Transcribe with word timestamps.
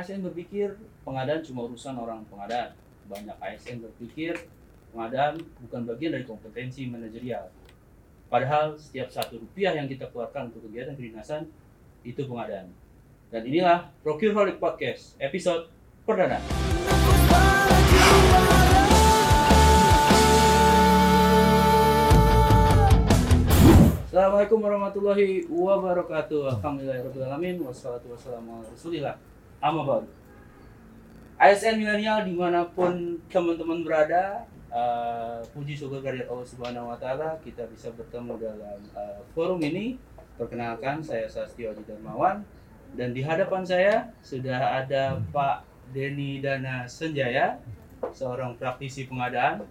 ASN 0.00 0.24
berpikir 0.24 0.80
pengadaan 1.04 1.44
cuma 1.44 1.68
urusan 1.68 1.92
orang 1.92 2.24
pengadaan. 2.32 2.72
Banyak 3.04 3.36
ASN 3.36 3.84
berpikir 3.84 4.32
pengadaan 4.96 5.36
bukan 5.60 5.84
bagian 5.84 6.16
dari 6.16 6.24
kompetensi 6.24 6.88
manajerial. 6.88 7.52
Padahal 8.32 8.80
setiap 8.80 9.12
satu 9.12 9.36
rupiah 9.36 9.76
yang 9.76 9.84
kita 9.84 10.08
keluarkan 10.08 10.48
untuk 10.48 10.64
kegiatan 10.64 10.96
kedinasan 10.96 11.52
itu 12.00 12.24
pengadaan. 12.24 12.72
Dan 13.28 13.44
inilah 13.44 13.92
Procureholic 14.00 14.56
Podcast 14.56 15.20
episode 15.20 15.68
perdana. 16.08 16.40
Assalamualaikum 24.08 24.64
warahmatullahi 24.64 25.44
wabarakatuh. 25.44 26.56
Alhamdulillahirrahmanirrahim. 26.56 27.68
Wassalatu 27.68 28.16
wassalamu 28.16 28.64
ala 28.64 28.64
rasulillah. 28.64 29.29
Amma 29.60 29.84
ba'du. 29.84 30.08
ASN 31.40 31.80
milenial 31.80 32.24
di 32.28 32.36
mana 32.36 32.68
pun 32.68 33.16
teman-teman 33.32 33.80
berada, 33.80 34.44
uh, 34.68 35.40
puji 35.56 35.72
syukur 35.72 36.04
kehadirat 36.04 36.28
Allah 36.28 36.48
Subhanahu 36.48 36.92
Wa 36.92 36.98
Taala 37.00 37.28
kita 37.40 37.64
bisa 37.72 37.88
bertemu 37.96 38.36
dalam 38.36 38.80
uh, 38.92 39.20
forum 39.32 39.60
ini. 39.64 39.96
Perkenalkan, 40.40 41.04
saya 41.04 41.28
Sastio 41.28 41.76
Adi 41.76 41.84
Darmawan 41.84 42.40
dan 42.96 43.12
di 43.12 43.20
hadapan 43.22 43.62
saya 43.62 44.08
sudah 44.24 44.80
ada 44.82 45.20
Pak 45.30 45.68
Denny 45.92 46.40
Dana 46.40 46.88
Senjaya, 46.88 47.60
seorang 48.10 48.56
praktisi 48.56 49.04
pengadaan 49.04 49.62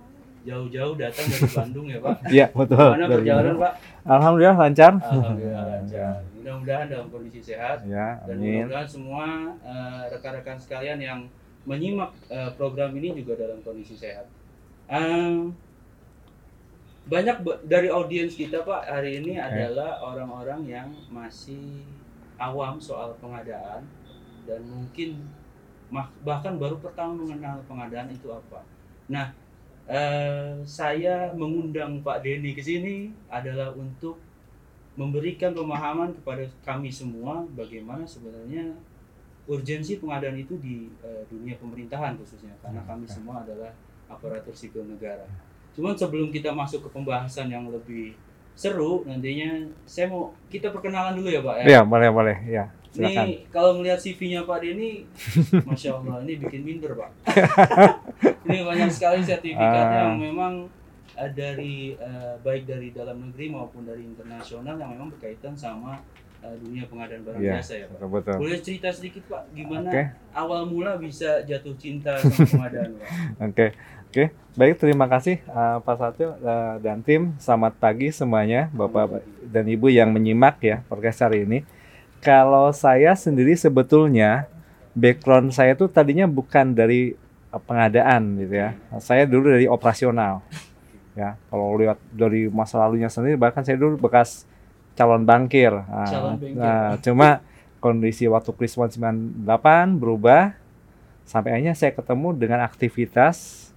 jauh-jauh 0.47 0.95
datang 0.95 1.25
dari 1.27 1.49
Bandung 1.51 1.87
ya 1.89 1.99
Pak. 1.99 2.15
Iya 2.31 2.47
betul. 2.53 2.89
Mana 2.95 3.05
perjalanan. 3.11 3.55
Pak? 3.59 3.73
Alhamdulillah 4.07 4.55
lancar. 4.55 4.91
Alhamdulillah 5.03 5.65
lancar. 5.67 6.13
Mudah-mudahan 6.49 6.87
dalam 6.89 7.07
kondisi 7.13 7.41
sehat 7.45 7.85
Ya, 7.85 8.17
dan 8.25 8.41
mudah-mudahan 8.41 8.89
semua 8.89 9.25
eh, 9.61 10.01
rekan-rekan 10.09 10.57
sekalian 10.57 10.97
yang 10.97 11.19
menyimak 11.69 12.09
eh, 12.33 12.49
program 12.57 12.89
ini 12.97 13.13
juga 13.13 13.37
dalam 13.37 13.61
kondisi 13.61 13.93
sehat. 13.93 14.25
Em, 14.89 15.53
banyak 17.05 17.37
ba- 17.45 17.61
dari 17.65 17.89
audiens 17.89 18.33
kita 18.33 18.65
Pak 18.65 18.85
hari 18.85 19.21
ini 19.21 19.37
adalah 19.37 20.01
orang-orang 20.01 20.65
yang 20.65 20.89
masih 21.09 21.85
awam 22.37 22.81
soal 22.81 23.13
pengadaan 23.21 23.85
dan 24.45 24.61
mungkin 24.65 25.29
bahkan 26.21 26.57
baru 26.57 26.77
pertama 26.77 27.17
mengenal 27.17 27.61
pengadaan 27.65 28.09
itu 28.09 28.29
apa. 28.29 28.61
Nah, 29.09 29.33
eh, 29.89 30.61
saya 30.65 31.33
mengundang 31.33 32.01
Pak 32.05 32.21
Denny 32.21 32.53
ke 32.53 32.61
sini 32.61 33.09
adalah 33.29 33.73
untuk 33.73 34.21
memberikan 34.99 35.55
pemahaman 35.55 36.11
kepada 36.11 36.43
kami 36.59 36.91
semua 36.91 37.47
bagaimana 37.55 38.03
sebenarnya 38.03 38.75
urgensi 39.47 39.95
pengadaan 39.97 40.35
itu 40.35 40.59
di 40.59 40.91
eh, 40.99 41.23
dunia 41.31 41.55
pemerintahan 41.55 42.19
khususnya 42.19 42.51
karena 42.59 42.83
kami 42.83 43.07
semua 43.07 43.41
adalah 43.41 43.71
aparatur 44.11 44.51
sipil 44.51 44.83
negara. 44.83 45.23
Cuman 45.71 45.95
sebelum 45.95 46.29
kita 46.29 46.51
masuk 46.51 46.83
ke 46.85 46.89
pembahasan 46.91 47.47
yang 47.47 47.71
lebih 47.71 48.11
seru 48.59 49.07
nantinya 49.07 49.63
saya 49.87 50.11
mau 50.11 50.35
kita 50.51 50.75
perkenalan 50.75 51.15
dulu 51.15 51.31
ya 51.31 51.39
Pak 51.39 51.55
ya. 51.63 51.65
Iya 51.65 51.81
boleh 51.87 52.09
boleh. 52.11 52.37
Ya 52.43 52.65
silakan. 52.91 53.25
Ini 53.25 53.35
kalau 53.47 53.71
melihat 53.79 53.99
CV-nya 54.01 54.43
Pak 54.43 54.59
Denny, 54.59 55.05
masya 55.69 55.95
Allah 55.95 56.25
ini 56.27 56.33
bikin 56.43 56.61
minder 56.67 56.91
Pak. 56.93 57.09
ini 58.51 58.65
banyak 58.67 58.89
sekali 58.91 59.23
sertifikat 59.23 59.85
Ah. 59.87 59.95
yang 60.03 60.19
memang 60.19 60.67
eh, 61.19 61.31
dari 61.35 61.75
eh, 61.99 62.33
baik 62.39 62.63
dari 62.63 62.95
dalam 62.95 63.29
negeri 63.29 63.51
maupun 63.51 63.83
dari 63.83 64.07
internasional 64.07 64.79
yang 64.79 64.95
memang 64.95 65.11
berkaitan 65.11 65.53
sama 65.53 65.99
eh, 66.39 66.55
dunia 66.63 66.87
pengadaan 66.87 67.21
barang 67.27 67.41
Iya, 67.43 67.59
jasa 67.59 67.73
ya 67.75 67.85
Pak. 67.91 68.07
Betul. 68.07 68.35
Boleh 68.39 68.59
cerita 68.63 68.87
sedikit 68.95 69.23
Pak 69.27 69.51
gimana 69.51 69.91
Oke. 69.91 70.03
awal 70.31 70.61
mula 70.65 70.95
bisa 70.95 71.43
jatuh 71.43 71.75
cinta 71.75 72.15
sama 72.17 72.47
pengadaan 72.47 72.95
Pak? 72.95 73.07
Oke 73.51 73.67
oke. 74.09 74.33
Baik 74.57 74.81
terima 74.81 75.05
kasih 75.05 75.39
uh, 75.53 75.79
Pak 75.85 75.95
Satyo 76.01 76.35
uh, 76.41 76.81
dan 76.81 77.05
tim. 77.05 77.37
Selamat 77.37 77.77
pagi 77.77 78.09
semuanya 78.09 78.67
Bapak 78.73 79.21
dan 79.45 79.69
Ibu 79.69 79.87
yang 79.93 80.09
menyimak 80.09 80.57
ya 80.65 80.81
podcast 80.89 81.21
hari 81.21 81.45
ini. 81.45 81.61
Kalau 82.19 82.73
saya 82.73 83.13
sendiri 83.13 83.53
sebetulnya 83.55 84.49
background 84.97 85.53
saya 85.53 85.77
tuh 85.77 85.87
tadinya 85.87 86.25
bukan 86.25 86.73
dari 86.73 87.13
uh, 87.53 87.61
pengadaan 87.61 88.41
gitu 88.41 88.55
ya. 88.57 88.69
Saya 88.97 89.29
dulu 89.29 89.53
dari 89.53 89.69
operasional. 89.69 90.41
Ya, 91.19 91.35
kalau 91.51 91.75
lihat 91.75 91.99
dari 92.15 92.47
masa 92.47 92.79
lalunya 92.79 93.11
sendiri 93.11 93.35
bahkan 93.35 93.59
saya 93.67 93.75
dulu 93.75 93.99
bekas 94.07 94.47
calon 94.95 95.27
bankir. 95.27 95.75
Nah, 95.75 96.07
Calon 96.07 96.35
bankir. 96.39 96.55
nah, 96.55 96.95
cuma 97.03 97.29
kondisi 97.83 98.23
waktu 98.31 98.55
Krismon 98.55 98.87
98 98.87 99.99
berubah 99.99 100.55
sampai 101.27 101.59
akhirnya 101.59 101.75
saya 101.75 101.91
ketemu 101.91 102.39
dengan 102.39 102.63
aktivitas 102.63 103.67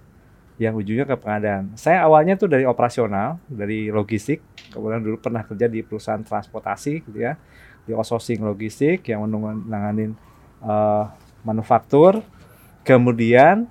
yang 0.55 0.71
ujungnya 0.79 1.03
ke 1.03 1.19
pengadaan. 1.19 1.75
Saya 1.75 2.07
awalnya 2.07 2.39
tuh 2.39 2.47
dari 2.47 2.63
operasional, 2.63 3.43
dari 3.51 3.91
logistik, 3.91 4.39
kemudian 4.71 5.03
dulu 5.03 5.19
pernah 5.19 5.43
kerja 5.43 5.67
di 5.67 5.83
perusahaan 5.83 6.23
transportasi 6.23 7.03
gitu 7.03 7.19
ya, 7.19 7.35
di 7.83 7.91
outsourcing 7.91 8.39
logistik 8.39 9.03
yang 9.11 9.25
menanganin 9.27 10.15
eh, 10.63 11.05
manufaktur, 11.43 12.23
kemudian 12.87 13.67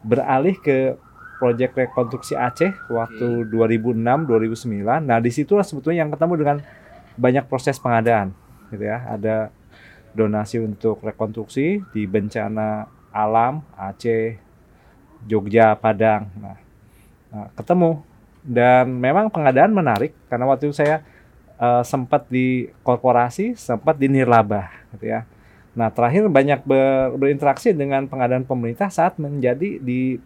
beralih 0.00 0.56
ke 0.56 0.96
proyek 1.40 1.72
rekonstruksi 1.72 2.36
Aceh 2.36 2.76
waktu 2.92 3.48
2006 3.48 3.96
2009. 4.28 5.08
Nah, 5.08 5.18
di 5.18 5.32
situlah 5.32 5.64
sebetulnya 5.64 6.04
yang 6.04 6.12
ketemu 6.12 6.34
dengan 6.36 6.58
banyak 7.16 7.48
proses 7.48 7.80
pengadaan 7.80 8.36
gitu 8.68 8.84
ya. 8.84 9.08
Ada 9.08 9.48
donasi 10.12 10.60
untuk 10.60 11.00
rekonstruksi 11.00 11.80
di 11.96 12.04
bencana 12.04 12.84
alam 13.08 13.64
Aceh, 13.72 14.36
Jogja, 15.24 15.72
Padang. 15.80 16.28
Nah, 16.36 16.56
nah, 17.32 17.48
ketemu 17.56 18.04
dan 18.44 18.88
memang 18.92 19.32
pengadaan 19.32 19.72
menarik 19.72 20.12
karena 20.28 20.44
waktu 20.44 20.68
itu 20.68 20.76
saya 20.76 21.00
eh, 21.56 21.82
sempat 21.88 22.28
di 22.28 22.68
korporasi, 22.84 23.56
sempat 23.56 23.96
di 23.96 24.12
nirlaba 24.12 24.68
gitu 24.92 25.08
ya. 25.08 25.24
Nah, 25.70 25.88
terakhir 25.94 26.26
banyak 26.26 26.66
ber- 26.66 27.14
berinteraksi 27.14 27.70
dengan 27.70 28.10
pengadaan 28.10 28.42
pemerintah 28.42 28.90
saat 28.90 29.16
menjadi 29.22 29.78
di 29.78 30.18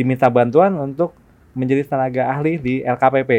diminta 0.00 0.32
bantuan 0.32 0.72
untuk 0.80 1.12
menjadi 1.52 1.84
tenaga 1.84 2.32
ahli 2.32 2.56
di 2.56 2.80
LKPP 2.80 3.30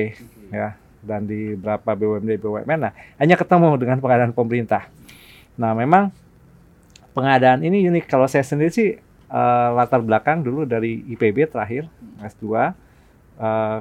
ya 0.54 0.78
dan 1.02 1.26
di 1.26 1.58
beberapa 1.58 1.98
BUMD 1.98 2.38
BUMN. 2.38 2.78
Nah, 2.78 2.94
hanya 3.18 3.34
ketemu 3.34 3.74
dengan 3.82 3.98
pengadaan 3.98 4.30
pemerintah. 4.38 4.86
Nah, 5.58 5.74
memang 5.74 6.14
pengadaan 7.18 7.66
ini 7.66 7.90
unik. 7.90 8.06
Kalau 8.06 8.30
saya 8.30 8.46
sendiri 8.46 8.70
sih 8.70 8.94
eh, 9.34 9.70
latar 9.74 10.06
belakang 10.06 10.46
dulu 10.46 10.70
dari 10.70 11.02
IPB 11.10 11.50
terakhir 11.50 11.90
S2 12.22 12.46
eh, 12.54 13.78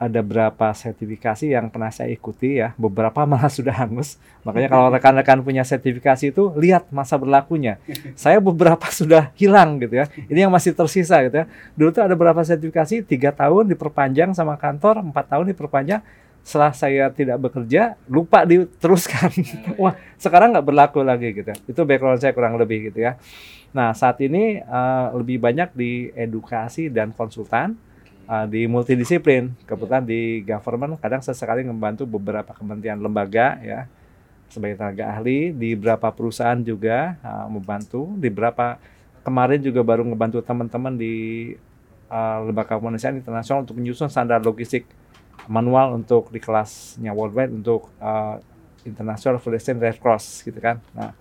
ada 0.00 0.24
berapa 0.24 0.72
sertifikasi 0.72 1.52
yang 1.52 1.68
pernah 1.68 1.92
saya 1.92 2.08
ikuti 2.08 2.56
ya. 2.56 2.72
Beberapa 2.80 3.20
malah 3.30 3.52
sudah 3.52 3.76
hangus. 3.76 4.16
Makanya 4.48 4.72
kalau 4.72 4.88
rekan-rekan 4.88 5.44
punya 5.44 5.60
sertifikasi 5.60 6.32
itu 6.32 6.56
lihat 6.56 6.88
masa 6.88 7.20
berlakunya. 7.20 7.76
Saya 8.16 8.40
beberapa 8.40 8.88
sudah 8.98 9.28
hilang 9.36 9.76
gitu 9.76 10.00
ya. 10.00 10.08
Ini 10.32 10.48
yang 10.48 10.52
masih 10.52 10.72
tersisa 10.72 11.20
gitu 11.28 11.44
ya. 11.44 11.46
Dulu 11.76 11.92
tuh 11.92 12.02
ada 12.08 12.16
beberapa 12.16 12.40
sertifikasi 12.40 13.04
tiga 13.04 13.30
tahun 13.36 13.68
diperpanjang 13.76 14.32
sama 14.32 14.56
kantor, 14.56 15.04
empat 15.04 15.36
tahun 15.36 15.52
diperpanjang. 15.52 16.00
Setelah 16.40 16.72
saya 16.72 17.04
tidak 17.12 17.36
bekerja, 17.36 18.00
lupa 18.08 18.48
diteruskan. 18.48 19.28
Wah, 19.76 19.92
sekarang 20.16 20.56
nggak 20.56 20.64
berlaku 20.64 21.04
lagi 21.04 21.36
gitu. 21.36 21.52
Itu 21.68 21.84
background 21.84 22.16
saya 22.16 22.32
kurang 22.32 22.56
lebih 22.56 22.88
gitu 22.88 23.04
ya. 23.04 23.20
Nah, 23.76 23.92
saat 23.92 24.16
ini 24.24 24.56
eh, 24.56 25.06
lebih 25.12 25.36
banyak 25.36 25.76
di 25.76 26.08
edukasi 26.16 26.88
dan 26.88 27.12
konsultan 27.12 27.76
uh, 28.30 28.46
di 28.46 28.70
multidisiplin. 28.70 29.50
Kebetulan 29.66 30.06
di 30.06 30.46
government 30.46 31.02
kadang 31.02 31.18
sesekali 31.18 31.66
membantu 31.66 32.06
beberapa 32.06 32.54
kementerian 32.54 33.02
lembaga 33.02 33.58
ya 33.58 33.90
sebagai 34.50 34.78
tenaga 34.78 35.14
ahli 35.14 35.54
di 35.54 35.74
beberapa 35.78 36.10
perusahaan 36.14 36.58
juga 36.62 37.18
uh, 37.26 37.46
membantu 37.50 38.14
di 38.18 38.30
beberapa 38.30 38.78
kemarin 39.26 39.60
juga 39.62 39.82
baru 39.82 40.02
ngebantu 40.06 40.42
teman-teman 40.42 40.94
di 40.94 41.14
uh, 42.10 42.38
lembaga 42.46 42.78
kemanusiaan 42.78 43.18
internasional 43.18 43.66
untuk 43.66 43.78
menyusun 43.78 44.10
standar 44.10 44.42
logistik 44.42 44.86
manual 45.46 45.98
untuk 45.98 46.30
di 46.30 46.38
kelasnya 46.42 47.14
worldwide 47.14 47.50
untuk 47.54 47.90
uh, 48.02 48.38
International 48.82 49.38
Federation 49.38 49.76
Red 49.76 50.00
Cross 50.00 50.46
gitu 50.46 50.56
kan. 50.58 50.80
Nah, 50.96 51.12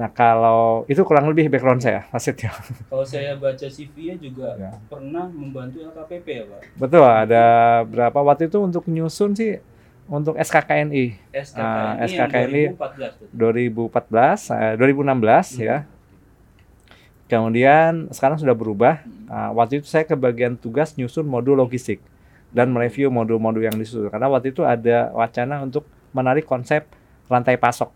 nah 0.00 0.08
kalau 0.08 0.88
itu 0.88 1.04
kurang 1.04 1.28
lebih 1.28 1.52
background 1.52 1.84
saya, 1.84 2.08
Setio. 2.16 2.48
Kalau 2.88 3.04
saya 3.04 3.36
baca 3.36 3.66
CV-nya 3.68 4.16
juga 4.16 4.56
Ya. 4.56 4.72
pernah 4.88 5.28
membantu 5.28 5.84
LKPP 5.84 6.26
ya 6.32 6.44
Pak. 6.48 6.60
Betul, 6.80 7.04
ada 7.04 7.44
berapa 7.84 8.16
waktu 8.24 8.48
itu 8.48 8.56
untuk 8.64 8.88
nyusun 8.88 9.36
sih 9.36 9.60
untuk 10.08 10.40
SKKNI 10.40 11.20
SKKNI, 11.30 11.60
yang 11.60 12.08
SKKNI 12.08 12.62
2014 12.80 13.20
betul. 13.20 13.28
2014 13.92 14.56
eh, 14.56 14.74
2016 14.80 15.68
ya. 15.68 15.76
Kemudian 17.30 18.10
sekarang 18.10 18.42
sudah 18.42 18.56
berubah. 18.56 19.06
Ah, 19.30 19.54
waktu 19.54 19.78
itu 19.78 19.86
saya 19.86 20.02
ke 20.02 20.18
bagian 20.18 20.58
tugas 20.58 20.98
nyusun 20.98 21.22
modul 21.22 21.54
logistik 21.54 22.02
dan 22.50 22.74
mereview 22.74 23.06
modul-modul 23.06 23.62
yang 23.62 23.76
disusun. 23.78 24.10
Karena 24.10 24.26
waktu 24.26 24.50
itu 24.50 24.66
ada 24.66 25.14
wacana 25.14 25.62
untuk 25.62 25.86
menarik 26.10 26.42
konsep 26.42 26.90
rantai 27.30 27.54
pasok. 27.54 27.94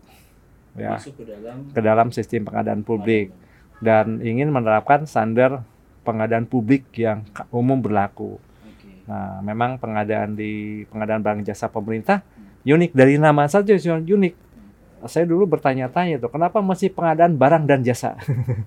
Ya 0.75 0.99
masuk 0.99 1.15
ke 1.19 1.23
dalam 1.23 1.55
ke 1.71 1.79
dalam 1.79 2.07
sistem 2.11 2.47
pengadaan 2.51 2.81
publik 2.83 3.31
dan 3.79 4.19
ingin 4.23 4.51
menerapkan 4.51 5.07
standar 5.07 5.63
pengadaan 6.05 6.45
publik 6.45 6.85
yang 6.95 7.25
umum 7.49 7.81
berlaku. 7.81 8.37
Oke. 8.37 9.03
Nah, 9.09 9.41
memang 9.41 9.81
pengadaan 9.81 10.37
di 10.37 10.85
pengadaan 10.87 11.21
barang 11.25 11.41
jasa 11.43 11.67
pemerintah 11.67 12.21
unik 12.65 12.91
dari 12.97 13.21
nama 13.21 13.45
saja 13.45 13.77
sudah 13.77 14.01
unik. 14.01 14.35
Saya 15.05 15.29
dulu 15.29 15.45
bertanya-tanya 15.45 16.17
tuh, 16.17 16.33
kenapa 16.33 16.65
masih 16.65 16.89
pengadaan 16.89 17.37
barang 17.37 17.69
dan 17.69 17.85
jasa? 17.85 18.17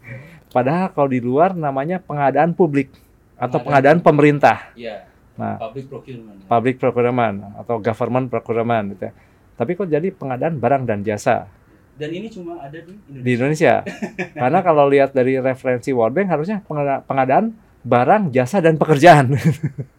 Padahal 0.55 0.95
kalau 0.95 1.11
di 1.11 1.19
luar 1.19 1.59
namanya 1.59 1.99
pengadaan 1.99 2.55
publik 2.55 2.95
atau 3.35 3.59
pengadaan 3.59 3.99
Pengadaan 3.99 4.07
pemerintah, 4.07 4.57
Ya. 4.79 5.11
Nah. 5.39 5.55
public 5.59 5.87
procurement. 5.87 6.39
public 6.51 6.77
procurement 6.83 7.37
atau 7.59 7.79
government 7.79 8.27
procurement 8.27 8.85
gitu 8.95 9.11
ya. 9.11 9.13
Tapi 9.59 9.71
kok 9.75 9.91
jadi 9.91 10.11
pengadaan 10.15 10.59
barang 10.59 10.83
dan 10.87 11.03
jasa 11.03 11.51
Dan 11.99 12.11
ini 12.15 12.31
cuma 12.31 12.57
ada 12.57 12.79
di 12.79 12.95
Indonesia. 12.95 13.21
di 13.21 13.31
Indonesia? 13.35 13.75
Karena 14.41 14.59
kalau 14.63 14.87
lihat 14.87 15.11
dari 15.11 15.35
referensi 15.37 15.91
World 15.91 16.15
Bank 16.15 16.29
harusnya 16.31 16.63
pengada- 16.63 17.03
pengadaan 17.03 17.53
barang, 17.81 18.31
jasa 18.31 18.59
dan 18.59 18.75
pekerjaan. 18.75 19.35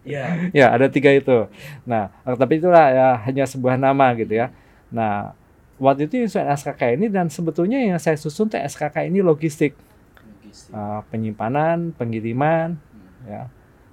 Ya. 0.10 0.50
ya, 0.50 0.74
ada 0.74 0.90
tiga 0.90 1.14
itu. 1.14 1.46
Nah, 1.86 2.10
tapi 2.26 2.58
itulah 2.58 2.90
ya 2.90 3.08
hanya 3.22 3.46
sebuah 3.46 3.78
nama 3.78 4.10
gitu 4.16 4.34
ya. 4.34 4.50
Nah, 4.90 5.38
waktu 5.78 6.10
itu 6.10 6.18
nyusun 6.18 6.50
SKK 6.50 6.98
ini 6.98 7.06
dan 7.08 7.30
sebetulnya 7.30 7.78
yang 7.78 8.02
saya 8.02 8.18
susun 8.18 8.50
teh 8.50 8.58
SKK 8.58 9.06
ini 9.06 9.22
logistik, 9.22 9.78
Logistik. 10.18 10.74
uh, 10.74 11.06
penyimpanan, 11.08 11.94
pengiriman, 11.94 12.74
Hmm. 12.74 13.10
ya, 13.22 13.42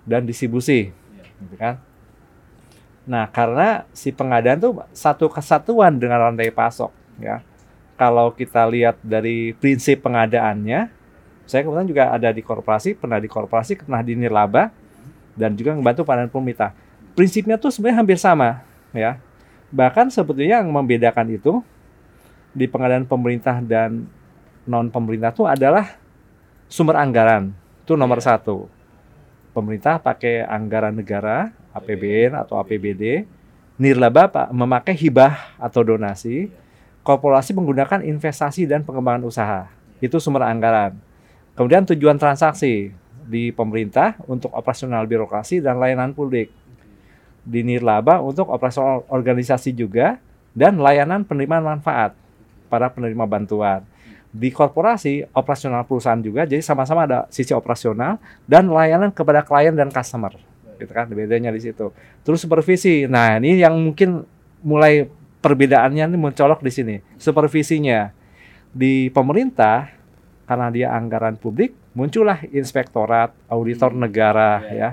dan 0.08 0.25
distribusi, 0.25 0.88
Ya. 0.88 1.25
gitu 1.37 1.55
kan. 1.55 1.85
Nah, 3.05 3.29
karena 3.29 3.85
si 3.93 4.08
pengadaan 4.08 4.56
tuh 4.56 4.73
satu 4.91 5.29
kesatuan 5.29 6.00
dengan 6.00 6.17
rantai 6.23 6.49
pasok, 6.49 6.91
ya. 7.20 7.44
Kalau 7.96 8.32
kita 8.37 8.69
lihat 8.69 9.00
dari 9.00 9.56
prinsip 9.56 10.04
pengadaannya, 10.04 10.93
saya 11.48 11.60
kebetulan 11.64 11.88
juga 11.88 12.04
ada 12.12 12.28
di 12.28 12.44
korporasi, 12.44 12.93
pernah 12.93 13.16
di 13.16 13.28
korporasi, 13.28 13.81
pernah 13.81 14.04
di 14.04 14.12
nirlaba, 14.12 14.69
dan 15.32 15.56
juga 15.56 15.72
membantu 15.72 16.04
pengadaan 16.04 16.28
pemerintah. 16.28 16.76
Prinsipnya 17.16 17.56
tuh 17.56 17.72
sebenarnya 17.72 18.04
hampir 18.04 18.19
sama, 18.20 18.60
ya. 18.93 19.16
Bahkan 19.72 20.12
sebetulnya 20.12 20.60
yang 20.60 20.69
membedakan 20.69 21.32
itu 21.32 21.64
di 22.52 22.69
pengadaan 22.69 23.08
pemerintah 23.08 23.60
dan 23.64 24.04
non 24.69 24.88
pemerintah 24.93 25.32
itu 25.32 25.44
adalah 25.48 25.96
sumber 26.69 27.00
anggaran. 27.00 27.54
Itu 27.87 27.94
nomor 27.94 28.19
Iya. 28.20 28.37
satu. 28.37 28.69
Pemerintah 29.56 29.96
pakai 29.96 30.44
anggaran 30.44 30.93
negara, 30.93 31.48
APBN 31.72 32.37
atau 32.37 32.60
APBD. 32.60 33.25
Nirlaba 33.76 34.28
Pak 34.28 34.48
memakai 34.52 34.93
hibah 34.96 35.56
atau 35.56 35.81
donasi. 35.84 36.48
Korporasi 37.06 37.55
menggunakan 37.55 38.03
investasi 38.03 38.67
dan 38.67 38.82
pengembangan 38.82 39.23
usaha. 39.23 39.70
Itu 40.03 40.19
sumber 40.19 40.43
anggaran. 40.43 40.99
Kemudian 41.55 41.87
tujuan 41.87 42.19
transaksi 42.19 42.91
di 43.23 43.55
pemerintah 43.55 44.19
untuk 44.26 44.50
operasional 44.50 45.06
birokrasi 45.06 45.62
dan 45.62 45.79
layanan 45.79 46.11
publik. 46.11 46.50
Di 47.47 47.62
Nirlaba 47.62 48.19
untuk 48.19 48.50
operasional 48.50 49.06
organisasi 49.06 49.70
juga 49.70 50.19
dan 50.50 50.82
layanan 50.82 51.23
penerimaan 51.23 51.62
manfaat 51.62 52.19
para 52.67 52.91
penerima 52.91 53.23
bantuan. 53.23 53.87
Di 54.35 54.50
korporasi 54.50 55.31
operasional 55.31 55.87
perusahaan 55.87 56.19
juga, 56.19 56.43
jadi 56.43 56.58
sama-sama 56.58 57.06
ada 57.06 57.31
sisi 57.31 57.55
operasional 57.55 58.19
dan 58.50 58.67
layanan 58.67 59.14
kepada 59.14 59.47
klien 59.47 59.73
dan 59.73 59.88
customer, 59.88 60.35
gitu 60.76 60.91
kan? 60.91 61.06
Bedanya 61.08 61.55
di 61.55 61.62
situ. 61.62 61.94
Terus 62.20 62.43
supervisi, 62.43 63.06
nah 63.06 63.38
ini 63.38 63.62
yang 63.62 63.79
mungkin 63.79 64.26
mulai 64.61 65.08
perbedaannya 65.41 66.05
ini 66.12 66.19
mencolok 66.19 66.61
di 66.65 66.73
sini. 66.73 66.97
Supervisinya 67.17 68.11
di 68.73 69.09
pemerintah 69.11 69.88
karena 70.47 70.71
dia 70.71 70.88
anggaran 70.94 71.35
publik, 71.35 71.75
muncullah 71.97 72.44
inspektorat, 72.55 73.35
auditor 73.50 73.91
Hmm, 73.91 74.06
negara, 74.06 74.62
ya. 74.69 74.75
ya. 74.75 74.91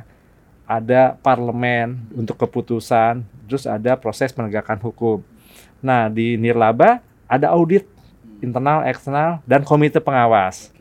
Ada 0.64 1.02
parlemen 1.20 2.00
untuk 2.16 2.40
keputusan, 2.40 3.22
terus 3.46 3.68
ada 3.68 3.94
proses 4.00 4.32
penegakan 4.32 4.80
hukum. 4.80 5.22
Nah 5.84 6.08
di 6.08 6.40
Nirlaba 6.40 7.04
ada 7.28 7.52
audit 7.54 7.84
Hmm. 7.84 8.40
internal, 8.50 8.80
eksternal, 8.88 9.44
dan 9.44 9.62
komite 9.68 10.00
pengawas. 10.00 10.72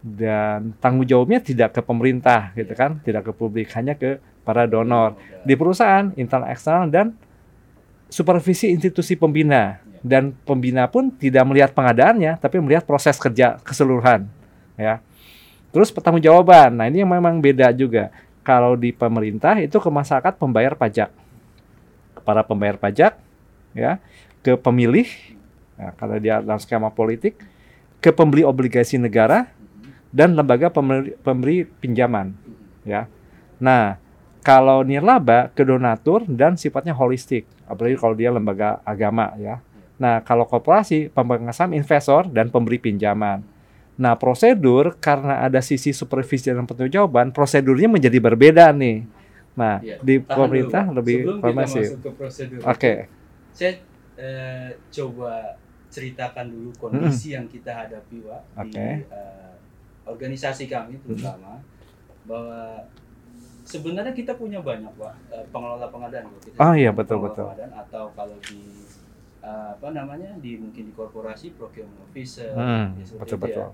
Dan 0.00 0.72
tanggung 0.80 1.04
jawabnya 1.04 1.42
tidak 1.44 1.76
ke 1.76 1.80
pemerintah, 1.84 2.56
gitu 2.56 2.72
kan, 2.72 2.96
tidak 3.04 3.28
ke 3.28 3.32
publik, 3.36 3.68
hanya 3.76 3.92
ke 3.92 4.16
para 4.48 4.64
donor. 4.64 5.12
Udah. 5.12 5.44
Di 5.44 5.54
perusahaan, 5.58 6.08
internal, 6.16 6.48
eksternal, 6.48 6.88
dan 6.88 7.06
supervisi 8.12 8.68
institusi 8.68 9.16
pembina. 9.16 9.80
Dan 10.00 10.32
pembina 10.44 10.88
pun 10.88 11.12
tidak 11.12 11.44
melihat 11.44 11.70
pengadaannya, 11.76 12.40
tapi 12.40 12.56
melihat 12.60 12.84
proses 12.84 13.16
kerja 13.20 13.60
keseluruhan. 13.64 14.26
Ya. 14.76 15.00
Terus 15.70 15.92
pertanggungjawaban. 15.92 16.74
Nah 16.74 16.88
ini 16.88 17.04
yang 17.04 17.12
memang 17.12 17.38
beda 17.38 17.70
juga. 17.70 18.10
Kalau 18.44 18.74
di 18.74 18.90
pemerintah 18.90 19.60
itu 19.60 19.76
ke 19.76 19.90
masyarakat 19.92 20.34
pembayar 20.40 20.72
pajak, 20.72 21.12
para 22.24 22.40
pembayar 22.40 22.80
pajak, 22.80 23.20
ya, 23.76 24.00
ke 24.40 24.56
pemilih, 24.56 25.06
Nah, 25.80 25.96
kalau 25.96 26.20
dia 26.20 26.44
dalam 26.44 26.60
skema 26.60 26.92
politik, 26.92 27.40
ke 28.04 28.12
pembeli 28.12 28.44
obligasi 28.44 29.00
negara 29.00 29.48
dan 30.12 30.36
lembaga 30.36 30.68
pemberi, 30.68 31.16
pemberi 31.24 31.64
pinjaman, 31.64 32.36
ya. 32.84 33.08
Nah, 33.56 33.96
kalau 34.40 34.80
nirlaba 34.80 35.52
ke 35.52 35.62
donatur 35.64 36.24
dan 36.28 36.56
sifatnya 36.56 36.96
holistik, 36.96 37.44
apalagi 37.68 37.96
kalau 38.00 38.14
dia 38.16 38.32
lembaga 38.32 38.80
agama, 38.84 39.36
ya. 39.36 39.60
Nah, 40.00 40.24
kalau 40.24 40.48
korporasi 40.48 41.12
pemegang 41.12 41.52
saham 41.52 41.76
investor 41.76 42.24
dan 42.32 42.48
pemberi 42.48 42.80
pinjaman. 42.80 43.44
Nah, 44.00 44.16
prosedur 44.16 44.96
karena 44.96 45.44
ada 45.44 45.60
sisi 45.60 45.92
supervisi 45.92 46.48
dan 46.48 46.64
pertanggungjawaban, 46.64 47.36
prosedurnya 47.36 47.84
menjadi 47.92 48.16
berbeda 48.16 48.72
nih. 48.72 49.04
Nah, 49.60 49.76
Iya. 49.84 50.00
di 50.00 50.16
pemerintah 50.24 50.88
dulu, 50.88 50.96
lebih 51.04 51.16
Sebelum 51.20 52.14
prosedur. 52.16 52.60
Oke. 52.64 53.12
Saya 53.52 53.76
eh, 54.16 54.72
coba 54.88 55.60
ceritakan 55.92 56.48
dulu 56.48 56.70
kondisi 56.80 57.36
yang 57.36 57.44
kita 57.44 57.72
hadapi, 57.72 58.24
Pak, 58.24 58.42
di 58.68 58.72
Oke. 58.72 58.88
eh, 59.04 59.52
organisasi 60.08 60.64
kami 60.64 60.96
terutama 61.04 61.60
bahwa 62.24 62.88
sebenarnya 63.70 64.10
kita 64.10 64.34
punya 64.34 64.58
banyak, 64.58 64.90
Pak, 64.92 65.14
eh, 65.30 65.44
pengelola 65.48 65.86
pengadaan. 65.86 66.26
Kita 66.42 66.58
sebut 66.58 66.74
iya, 66.74 66.90
betul, 66.90 67.18
betul. 67.22 67.46
pengadaan, 67.46 67.72
atau 67.78 68.04
kalau 68.12 68.36
di 68.42 68.60
eh, 69.40 69.68
apa 69.72 69.88
namanya 69.90 70.34
di 70.36 70.58
mungkin 70.58 70.84
di 70.84 70.92
korporasi 70.92 71.54
procurement 71.54 72.02
officer 72.04 72.50
Hmm, 72.52 72.98
ya, 72.98 73.04
betul 73.06 73.16
itu 73.16 73.30
ya. 73.30 73.38
betul. 73.40 73.68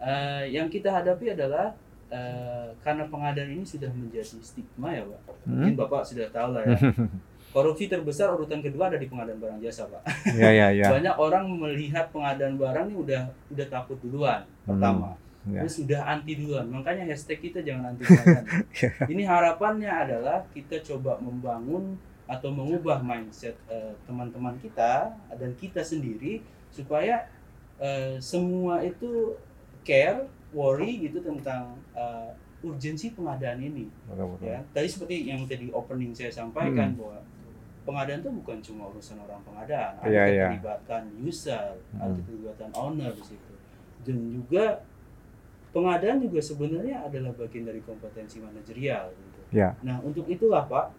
Eh, 0.00 0.44
yang 0.50 0.66
kita 0.66 0.90
hadapi 0.90 1.32
adalah 1.32 1.76
eh, 2.08 2.68
karena 2.80 3.06
pengadaan 3.06 3.50
ini 3.50 3.64
sudah 3.64 3.88
menjadi 3.88 4.38
stigma 4.38 4.90
ya 4.90 5.02
pak 5.02 5.20
Hmm? 5.44 5.60
mungkin 5.60 5.74
bapak 5.76 6.02
sudah 6.02 6.28
tahu 6.30 6.48
lah 6.52 6.62
ya 6.64 6.76
korupsi 7.54 7.84
terbesar 7.84 8.32
urutan 8.32 8.58
kedua 8.58 8.88
ada 8.88 8.96
di 8.96 9.06
pengadaan 9.06 9.36
barang 9.36 9.60
jasa 9.60 9.84
pak 9.86 10.02
ya 10.32 10.48
ya 10.48 10.68
ya. 10.70 10.88
banyak 10.94 11.14
orang 11.14 11.44
melihat 11.48 12.08
pengadaan 12.10 12.56
barang 12.56 12.88
ini 12.88 12.96
udah 12.98 13.22
udah 13.50 13.66
takut 13.68 13.96
duluan 14.00 14.40
pertama 14.62 15.16
terus 15.44 15.74
sudah 15.76 16.00
anti 16.04 16.32
duluan 16.34 16.64
makanya 16.66 17.04
hashtag 17.04 17.36
kita 17.42 17.60
jangan 17.60 17.92
anti 17.92 18.02
pengadaan 18.02 18.44
Ya. 18.80 18.90
ini 19.06 19.22
harapannya 19.22 19.88
adalah 19.88 20.40
kita 20.50 20.80
coba 20.82 21.16
membangun 21.18 21.96
atau 22.24 22.48
mengubah 22.48 23.00
mindset 23.00 23.52
eh, 23.66 23.92
teman-teman 24.02 24.56
kita 24.56 25.12
dan 25.30 25.50
kita 25.54 25.80
sendiri 25.80 26.40
supaya 26.68 27.28
eh, 27.76 28.16
semua 28.18 28.80
itu 28.80 29.36
care 29.82 30.24
worry 30.50 31.04
gitu 31.04 31.20
tentang 31.20 31.76
eh, 31.92 32.32
urgensi 32.62 33.12
pengadaan 33.12 33.60
ini 33.60 33.92
ya 34.40 34.64
tadi 34.66 34.88
seperti 34.88 35.28
yang 35.28 35.44
tadi 35.44 35.68
opening 35.70 36.16
saya 36.16 36.32
sampaikan 36.32 36.88
Hmm. 36.88 36.98
bahwa 36.98 37.18
pengadaan 37.84 38.24
itu 38.24 38.30
bukan 38.32 38.58
cuma 38.64 38.88
urusan 38.88 39.20
orang 39.20 39.44
pengadaan 39.44 39.92
ada 40.00 40.08
Iya, 40.08 40.24
iya. 40.24 40.46
keterlibatan 40.48 41.04
user 41.20 41.76
ada 41.92 42.08
Hmm. 42.08 42.16
keterlibatan 42.16 42.70
owner 42.72 43.12
di 43.12 43.24
situ 43.26 43.52
dan 44.00 44.18
juga 44.32 44.80
pengadaan 45.74 46.22
juga 46.22 46.38
sebenarnya 46.38 47.02
adalah 47.02 47.34
bagian 47.34 47.66
dari 47.66 47.82
kompetensi 47.82 48.38
manajerial 48.38 49.10
gitu. 49.10 49.40
Ya. 49.50 49.74
nah 49.80 49.98
untuk 50.00 50.24
itulah 50.26 50.64
pak 50.64 50.94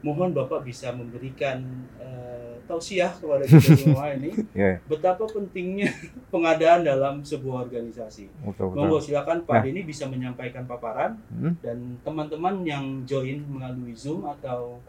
mohon 0.00 0.30
bapak 0.30 0.62
bisa 0.62 0.90
memberikan 0.90 1.62
eh, 1.96 2.58
tausiah 2.64 3.10
kepada 3.12 3.42
kita 3.42 3.74
semua 3.78 4.10
ini 4.10 4.34
Ya, 4.50 4.82
betapa 4.84 5.22
pentingnya 5.24 5.86
pengadaan 6.34 6.82
dalam 6.82 7.22
sebuah 7.22 7.62
organisasi 7.64 8.26
betul 8.42 8.74
Monggo 8.74 8.98
silakan 8.98 9.42
Pak 9.42 9.54
Nah. 9.54 9.62
Denny 9.62 9.82
bisa 9.82 10.04
menyampaikan 10.04 10.62
paparan 10.64 11.14
Hmm? 11.28 11.54
dan 11.58 11.78
teman-teman 12.02 12.62
yang 12.62 12.84
join 13.02 13.38
melalui 13.44 13.94
Zoom 13.94 14.26
atau 14.26 14.82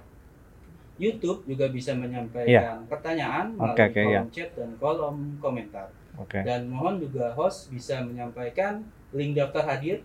YouTube 0.95 1.41
juga 1.43 1.65
bisa 1.67 1.93
menyampaikan 1.93 2.49
pertanyaan 2.85 3.49
melalui 3.51 3.73
Oke, 3.73 3.83
oke, 3.87 4.01
kolom 4.03 4.13
ya. 4.13 4.21
chat 4.31 4.49
dan 4.53 4.69
kolom 4.77 5.15
komentar. 5.37 5.87
Oke. 6.15 6.37
Dan 6.39 6.69
mohon 6.69 6.97
juga 6.97 7.33
host 7.33 7.69
bisa 7.69 7.97
menyampaikan 7.99 8.85
link 9.13 9.37
daftar 9.37 9.63
hadir 9.77 10.01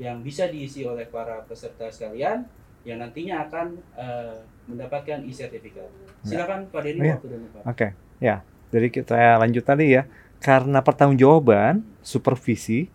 yang 0.00 0.24
bisa 0.24 0.48
diisi 0.48 0.84
oleh 0.88 1.04
para 1.08 1.44
peserta 1.44 1.88
sekalian 1.92 2.48
yang 2.82 2.98
nantinya 2.98 3.46
akan 3.48 3.76
eh, 3.96 4.36
mendapatkan 4.66 5.22
e-sertifikat. 5.26 5.88
Silakan 6.22 6.70
Pak 6.70 6.80
Denny 6.82 7.00
Oh, 7.00 7.04
iya. 7.04 7.14
waktu 7.18 7.28
dan 7.28 7.40
Pak. 7.50 7.62
Oke, 7.66 7.88
ya. 8.22 8.36
Dari 8.72 8.88
kita 8.88 9.36
lanjut 9.36 9.64
tadi 9.68 9.92
ya, 9.92 10.08
karena 10.40 10.80
pertanggungjawaban, 10.80 11.84
supervisi, 12.00 12.88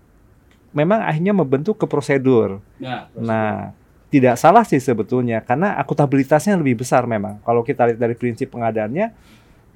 memang 0.74 1.06
akhirnya 1.06 1.38
membentuk 1.38 1.78
ke 1.78 1.86
prosedur. 1.86 2.66
Nah, 2.82 3.06
prosedur. 3.14 3.30
Nah, 3.30 3.78
tidak 4.08 4.36
salah 4.40 4.64
sih 4.64 4.80
sebetulnya 4.80 5.44
karena 5.44 5.76
akutabilitasnya 5.78 6.56
lebih 6.58 6.82
besar 6.82 7.04
memang. 7.06 7.44
Kalau 7.44 7.62
kita 7.62 7.92
lihat 7.94 8.00
dari 8.00 8.16
prinsip 8.18 8.50
pengadaannya, 8.56 9.14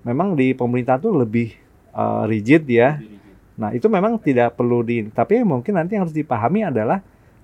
memang 0.07 0.33
di 0.33 0.55
pemerintah 0.57 0.97
tuh 0.97 1.13
lebih 1.21 1.53
uh, 1.93 2.25
rigid 2.25 2.65
ya. 2.65 2.97
Lebih 2.97 3.07
rigid. 3.07 3.20
Nah, 3.61 3.69
itu 3.77 3.85
memang 3.85 4.17
tidak 4.17 4.57
perlu 4.57 4.81
di 4.81 5.05
tapi 5.13 5.45
mungkin 5.45 5.77
nanti 5.77 5.93
yang 5.93 6.09
harus 6.09 6.17
dipahami 6.17 6.65
adalah 6.65 6.97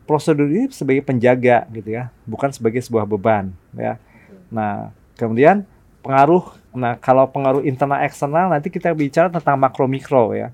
prosedur 0.10 0.50
ini 0.50 0.66
sebagai 0.74 1.06
penjaga 1.06 1.70
gitu 1.70 1.94
ya, 1.94 2.10
bukan 2.26 2.50
sebagai 2.50 2.82
sebuah 2.82 3.06
beban 3.06 3.54
ya. 3.78 4.02
Nah, 4.50 4.90
kemudian 5.14 5.62
pengaruh 6.02 6.58
nah 6.74 6.98
kalau 6.98 7.30
pengaruh 7.30 7.62
internal 7.62 8.02
eksternal 8.02 8.50
nanti 8.50 8.74
kita 8.74 8.90
bicara 8.98 9.30
tentang 9.30 9.62
makro 9.62 9.86
mikro 9.86 10.34
ya. 10.34 10.50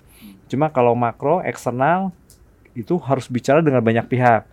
Cuma 0.51 0.67
kalau 0.67 0.91
makro 0.99 1.39
eksternal 1.39 2.11
itu 2.75 2.99
harus 2.99 3.31
bicara 3.31 3.63
dengan 3.63 3.79
banyak 3.79 4.03
pihak. 4.11 4.43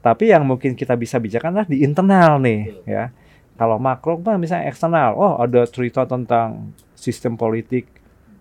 Tapi 0.00 0.32
yang 0.32 0.46
mungkin 0.48 0.72
kita 0.72 0.96
bisa 0.96 1.20
bicarakan 1.20 1.52
adalah 1.60 1.68
di 1.68 1.84
internal 1.84 2.40
nih 2.40 2.80
ya. 2.88 3.12
Kalau 3.60 3.76
makro 3.76 4.20
kan 4.24 4.40
misalnya 4.40 4.72
eksternal, 4.72 5.16
oh 5.20 5.36
ada 5.36 5.68
cerita 5.68 6.08
tentang 6.08 6.72
sistem 6.96 7.36
politik, 7.40 7.88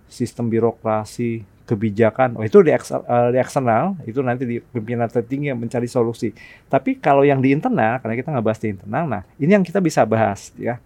sistem 0.08 0.52
birokrasi, 0.52 1.55
kebijakan. 1.66 2.38
Oh 2.38 2.46
itu 2.46 2.62
di, 2.62 2.70
eh, 2.72 3.30
di 3.34 3.38
eksternal, 3.42 3.98
itu 4.06 4.22
nanti 4.22 4.46
di 4.46 4.58
pimpinan 4.62 5.10
tertinggi 5.10 5.50
yang 5.50 5.60
mencari 5.60 5.90
solusi. 5.90 6.30
Tapi 6.70 7.02
kalau 7.02 7.26
yang 7.26 7.42
di 7.42 7.52
internal, 7.52 8.00
karena 8.00 8.16
kita 8.16 8.30
nggak 8.32 8.46
bahas 8.46 8.60
di 8.62 8.68
internal, 8.72 9.04
nah 9.10 9.22
ini 9.42 9.52
yang 9.58 9.66
kita 9.66 9.82
bisa 9.82 10.06
bahas 10.06 10.54
ya. 10.56 10.78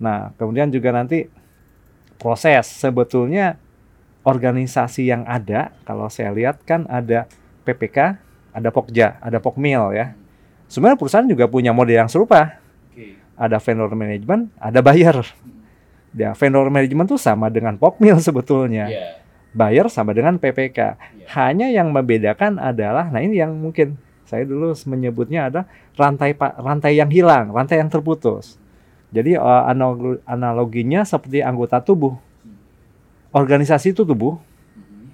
Nah 0.00 0.32
kemudian 0.40 0.72
juga 0.72 0.90
nanti 0.90 1.28
proses 2.16 2.64
sebetulnya 2.66 3.60
organisasi 4.24 5.12
yang 5.12 5.22
ada, 5.28 5.70
kalau 5.84 6.08
saya 6.08 6.32
lihat 6.32 6.64
kan 6.64 6.88
ada 6.88 7.28
PPK, 7.68 8.16
ada 8.56 8.68
Pokja, 8.72 9.20
ada 9.20 9.38
Pokmil 9.38 9.92
ya. 9.92 10.16
Sebenarnya 10.72 10.96
perusahaan 10.96 11.28
juga 11.28 11.44
punya 11.44 11.76
model 11.76 12.06
yang 12.06 12.10
serupa. 12.10 12.56
Ada 13.36 13.60
vendor 13.60 13.92
management, 13.92 14.48
ada 14.56 14.80
buyer. 14.80 15.20
Ya, 16.12 16.32
vendor 16.36 16.68
management 16.72 17.12
tuh 17.12 17.20
sama 17.20 17.52
dengan 17.52 17.76
Pokmil 17.76 18.16
sebetulnya. 18.24 18.88
Iya. 18.88 19.21
Buyer 19.52 19.86
sama 19.92 20.16
dengan 20.16 20.40
PPK. 20.40 20.78
Iya. 20.78 21.26
Hanya 21.36 21.68
yang 21.68 21.92
membedakan 21.92 22.56
adalah, 22.56 23.12
nah 23.12 23.20
ini 23.20 23.36
yang 23.36 23.52
mungkin 23.52 24.00
saya 24.24 24.48
dulu 24.48 24.72
menyebutnya 24.88 25.52
ada 25.52 25.60
rantai 25.92 26.32
rantai 26.36 26.96
yang 26.96 27.12
hilang, 27.12 27.52
rantai 27.52 27.76
yang 27.84 27.92
terputus. 27.92 28.56
Jadi 29.12 29.36
eh, 29.36 29.62
analo- 29.68 30.24
analoginya 30.24 31.04
seperti 31.04 31.44
anggota 31.44 31.84
tubuh. 31.84 32.16
Organisasi 33.32 33.92
itu 33.92 34.04
tubuh, 34.04 34.36
Mhm. 34.76 35.08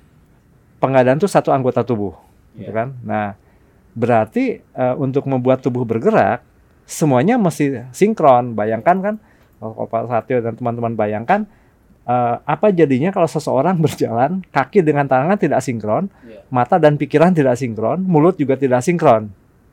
pengadaan 0.78 1.18
itu 1.18 1.26
satu 1.26 1.50
anggota 1.50 1.82
tubuh, 1.82 2.14
gitu 2.54 2.70
Iya. 2.70 2.78
kan? 2.78 2.88
Nah, 3.02 3.34
berarti 3.94 4.62
eh, 4.62 4.94
untuk 4.98 5.26
membuat 5.26 5.62
tubuh 5.66 5.82
bergerak 5.82 6.42
semuanya 6.86 7.34
mesti 7.38 7.90
sinkron. 7.90 8.54
Bayangkan 8.54 8.96
kan, 9.02 9.14
kalau 9.58 9.86
Pak 9.90 10.06
Satyo 10.06 10.38
dan 10.46 10.54
teman-teman 10.54 10.94
bayangkan 10.94 11.42
eh, 12.08 12.36
apa 12.40 12.66
jadinya 12.70 13.10
kalau 13.10 13.26
seseorang 13.26 13.76
berjalan 13.84 14.40
kaki 14.46 14.80
dengan 14.80 15.04
tangan 15.04 15.36
tidak 15.36 15.60
sinkron, 15.60 16.08
Iya. 16.22 16.40
mata 16.48 16.76
dan 16.76 16.96
pikiran 16.96 17.30
tidak 17.30 17.54
sinkron, 17.54 18.00
mulut 18.00 18.34
juga 18.34 18.56
tidak 18.56 18.80
sinkron. 18.80 19.28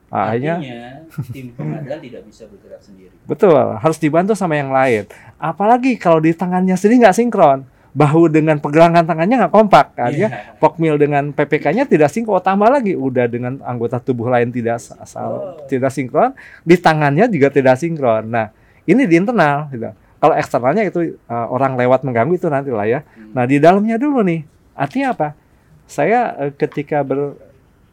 Ah, 0.07 0.29
Akhirnya 0.29 0.55
Artinya 0.55 0.87
tim 1.33 1.47
pengadaan 1.51 1.99
tidak 1.99 2.21
bisa 2.23 2.45
bergerak 2.45 2.77
sendiri. 2.79 3.09
betul 3.25 3.51
harus 3.55 3.97
dibantu 3.97 4.31
sama 4.31 4.53
yang 4.53 4.69
lain. 4.69 5.09
Apalagi 5.35 5.95
kalau 5.95 6.19
di 6.19 6.31
tangannya 6.31 6.75
sendiri 6.75 7.01
nggak 7.01 7.17
sinkron, 7.17 7.65
bahu 7.91 8.27
dengan 8.27 8.59
pergelangan 8.59 9.01
tangannya 9.01 9.35
nggak 9.39 9.51
kompak, 9.51 9.97
aja 9.97 10.27
Iya. 10.29 10.59
Pokmil 10.59 10.95
dengan 10.97 11.31
PPK-nya 11.31 11.83
tidak 11.85 12.07
sinkron, 12.09 12.37
tambah 12.39 12.67
lagi 12.67 12.93
udah 12.93 13.25
dengan 13.25 13.57
anggota 13.61 13.97
tubuh 13.97 14.27
lain 14.27 14.51
tidak 14.51 14.77
sa- 14.77 14.99
sa- 15.03 15.25
Oh. 15.25 15.57
tidak 15.65 15.89
sinkron, 15.89 16.31
di 16.61 16.75
tangannya 16.75 17.25
juga 17.25 17.49
tidak 17.49 17.75
sinkron. 17.75 18.27
Nah, 18.27 18.53
ini 18.83 19.03
di 19.03 19.15
internal 19.15 19.67
gitu. 19.69 19.89
Kalau 20.25 20.33
eksternalnya 20.41 20.89
itu 20.89 21.21
uh, 21.29 21.47
orang 21.53 21.77
lewat 21.77 22.01
mengganggu 22.01 22.33
itu 22.33 22.49
nanti 22.49 22.73
lah 22.73 22.89
ya. 22.89 23.05
Hmm. 23.05 23.29
Nah, 23.37 23.45
di 23.45 23.61
dalamnya 23.61 24.01
dulu 24.01 24.25
nih. 24.25 24.41
Artinya 24.73 25.13
apa? 25.13 25.37
Saya 25.85 26.33
uh, 26.33 26.49
ketika 26.49 27.05
ber, 27.05 27.37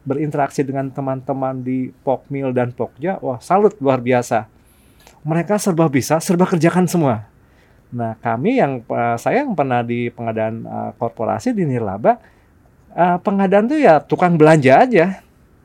berinteraksi 0.01 0.65
dengan 0.65 0.89
teman-teman 0.89 1.61
di 1.61 1.93
Pokmil 2.01 2.49
dan 2.49 2.73
Pokja, 2.73 3.21
wah 3.21 3.37
salut 3.37 3.77
luar 3.77 4.01
biasa. 4.01 4.49
Mereka 5.21 5.61
serba 5.61 5.85
bisa, 5.85 6.17
serba 6.17 6.49
kerjakan 6.49 6.89
semua. 6.89 7.29
Nah, 7.93 8.17
kami 8.17 8.57
yang 8.57 8.81
uh, 8.89 9.13
saya 9.21 9.45
yang 9.45 9.53
pernah 9.53 9.85
di 9.85 10.09
pengadaan 10.09 10.65
uh, 10.65 10.91
korporasi 10.97 11.53
di 11.53 11.69
Nirlaba, 11.69 12.17
uh, 12.97 13.21
pengadaan 13.21 13.69
tuh 13.69 13.77
ya 13.77 14.01
tukang 14.01 14.41
belanja 14.41 14.81
aja, 14.81 15.21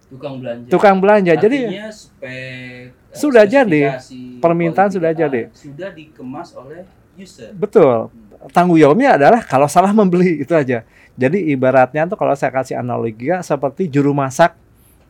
tukang 0.08 0.40
belanja. 0.40 0.68
tukang 0.68 0.96
belanja. 0.98 1.32
Jadi 1.36 1.58
Artinya 1.68 1.88
spek 1.92 2.28
eh, 2.28 3.14
Sudah 3.14 3.44
jadi. 3.44 3.96
Permintaan 4.38 4.88
sudah 4.92 5.12
jadi. 5.12 5.48
Sudah 5.52 5.90
dikemas 5.92 6.52
oleh 6.54 6.84
user. 7.16 7.52
betul. 7.52 8.12
Tanggung 8.54 8.78
jawabnya 8.78 9.18
adalah 9.18 9.42
kalau 9.42 9.66
salah 9.66 9.90
membeli 9.90 10.42
itu 10.44 10.54
aja. 10.54 10.86
Jadi 11.18 11.50
ibaratnya 11.50 12.06
tuh 12.06 12.14
kalau 12.14 12.38
saya 12.38 12.54
kasih 12.54 12.78
analogi 12.78 13.26
ya, 13.26 13.42
seperti 13.42 13.90
juru 13.90 14.14
masak 14.14 14.54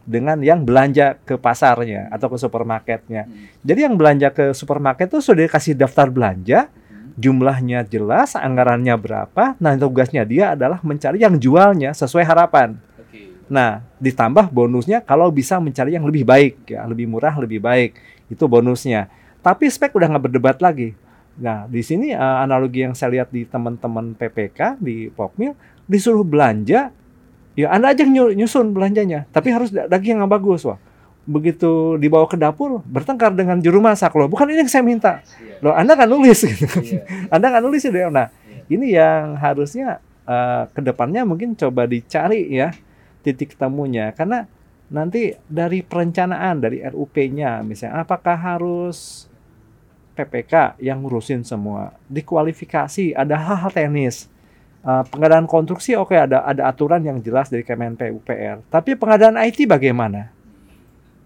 dengan 0.09 0.41
yang 0.41 0.65
belanja 0.65 1.21
ke 1.21 1.37
pasarnya 1.37 2.09
atau 2.09 2.33
ke 2.33 2.41
supermarketnya. 2.41 3.29
Hmm. 3.29 3.45
Jadi 3.61 3.81
yang 3.85 4.01
belanja 4.01 4.33
ke 4.33 4.57
supermarket 4.57 5.13
tuh 5.13 5.21
sudah 5.21 5.45
dikasih 5.45 5.77
daftar 5.77 6.09
belanja, 6.09 6.73
Hmm. 6.89 7.13
jumlahnya 7.21 7.85
jelas, 7.85 8.33
anggarannya 8.33 8.97
berapa. 8.97 9.53
Nah, 9.61 9.77
tugasnya 9.77 10.25
dia 10.25 10.57
adalah 10.57 10.81
mencari 10.81 11.21
yang 11.21 11.37
jualnya 11.37 11.93
sesuai 11.93 12.25
harapan. 12.25 12.81
Nah, 13.49 13.81
ditambah 13.97 14.53
bonusnya 14.53 15.01
kalau 15.01 15.33
bisa 15.33 15.57
mencari 15.57 15.97
yang 15.97 16.05
lebih 16.05 16.23
baik 16.23 16.69
ya, 16.69 16.85
lebih 16.85 17.09
murah, 17.09 17.33
lebih 17.37 17.59
baik. 17.59 17.97
Itu 18.29 18.45
bonusnya. 18.45 19.09
Tapi 19.41 19.67
spek 19.67 19.97
udah 19.97 20.09
nggak 20.13 20.25
berdebat 20.29 20.59
lagi. 20.61 20.93
Nah, 21.41 21.65
di 21.65 21.81
sini 21.81 22.13
eh, 22.13 22.37
analogi 22.45 22.85
yang 22.85 22.93
saya 22.93 23.21
lihat 23.21 23.33
di 23.33 23.49
teman-teman 23.49 24.13
PPK 24.13 24.77
di 24.77 25.09
Pokmil 25.09 25.57
disuruh 25.89 26.27
belanja, 26.27 26.93
ya 27.55 27.67
Anda 27.73 27.97
aja 27.97 28.05
nyusun 28.05 28.77
belanjanya, 28.77 29.25
tapi 29.33 29.49
harus 29.49 29.73
da- 29.73 29.89
daging 29.89 30.21
yang 30.21 30.29
bagus, 30.29 30.69
wah. 30.69 30.77
Begitu 31.25 31.97
dibawa 31.97 32.25
ke 32.25 32.37
dapur, 32.37 32.81
bertengkar 32.85 33.37
dengan 33.37 33.61
juru 33.61 33.81
masak 33.81 34.17
loh. 34.17 34.29
Bukan 34.29 34.49
ini 34.49 34.65
yang 34.65 34.71
saya 34.73 34.81
minta. 34.81 35.21
Iya. 35.37 35.61
Loh, 35.61 35.73
Anda 35.77 35.93
kan 35.93 36.09
nulis 36.09 36.41
gitu. 36.41 36.65
Iya. 36.81 37.05
Anda 37.37 37.53
nggak 37.53 37.65
nulis 37.65 37.83
itu 37.85 37.97
ya. 37.97 38.09
Nah, 38.09 38.29
Iya. 38.29 38.61
ini 38.69 38.87
yang 38.97 39.37
harusnya 39.37 40.01
eh, 40.25 40.63
ke 40.73 40.81
depannya 40.81 41.25
mungkin 41.25 41.53
coba 41.53 41.85
dicari 41.85 42.49
ya 42.49 42.73
titik 43.29 43.55
temunya. 43.61 44.11
Karena 44.17 44.49
nanti 44.89 45.37
dari 45.45 45.85
perencanaan 45.85 46.65
dari 46.65 46.81
RUP-nya 46.81 47.61
misalnya 47.61 48.09
apakah 48.09 48.37
harus 48.37 49.29
PPK 50.17 50.81
yang 50.81 51.05
ngurusin 51.05 51.45
semua? 51.45 51.93
Dikualifikasi 52.09 53.13
ada 53.13 53.37
hal-hal 53.37 53.71
teknis. 53.71 54.33
Eh, 54.79 55.05
pengadaan 55.11 55.45
konstruksi 55.45 55.99
oke 55.99 56.15
ada 56.15 56.47
ada 56.47 56.71
aturan 56.71 57.03
yang 57.03 57.19
jelas 57.19 57.51
dari 57.51 57.67
Kemen 57.67 57.99
PUPR 57.99 58.63
tapi 58.71 58.95
pengadaan 58.95 59.35
IT 59.37 59.67
bagaimana? 59.67 60.31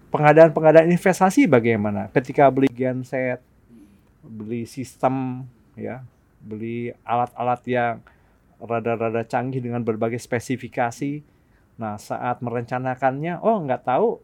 Pengadaan 0.09 0.51
pengadaan 0.51 0.89
investasi 0.89 1.45
bagaimana? 1.45 2.09
Ketika 2.09 2.49
beli 2.49 2.67
genset 2.73 3.39
beli 4.25 4.65
sistem 4.65 5.45
ya 5.77 6.01
beli 6.41 6.91
alat-alat 7.05 7.61
yang 7.69 7.95
rada-rada 8.57 9.21
canggih 9.21 9.61
dengan 9.61 9.85
berbagai 9.85 10.19
spesifikasi 10.19 11.23
nah 11.73 11.97
saat 11.97 12.39
merencanakannya 12.39 13.41
oh 13.41 13.57
nggak 13.65 13.81
tahu 13.87 14.21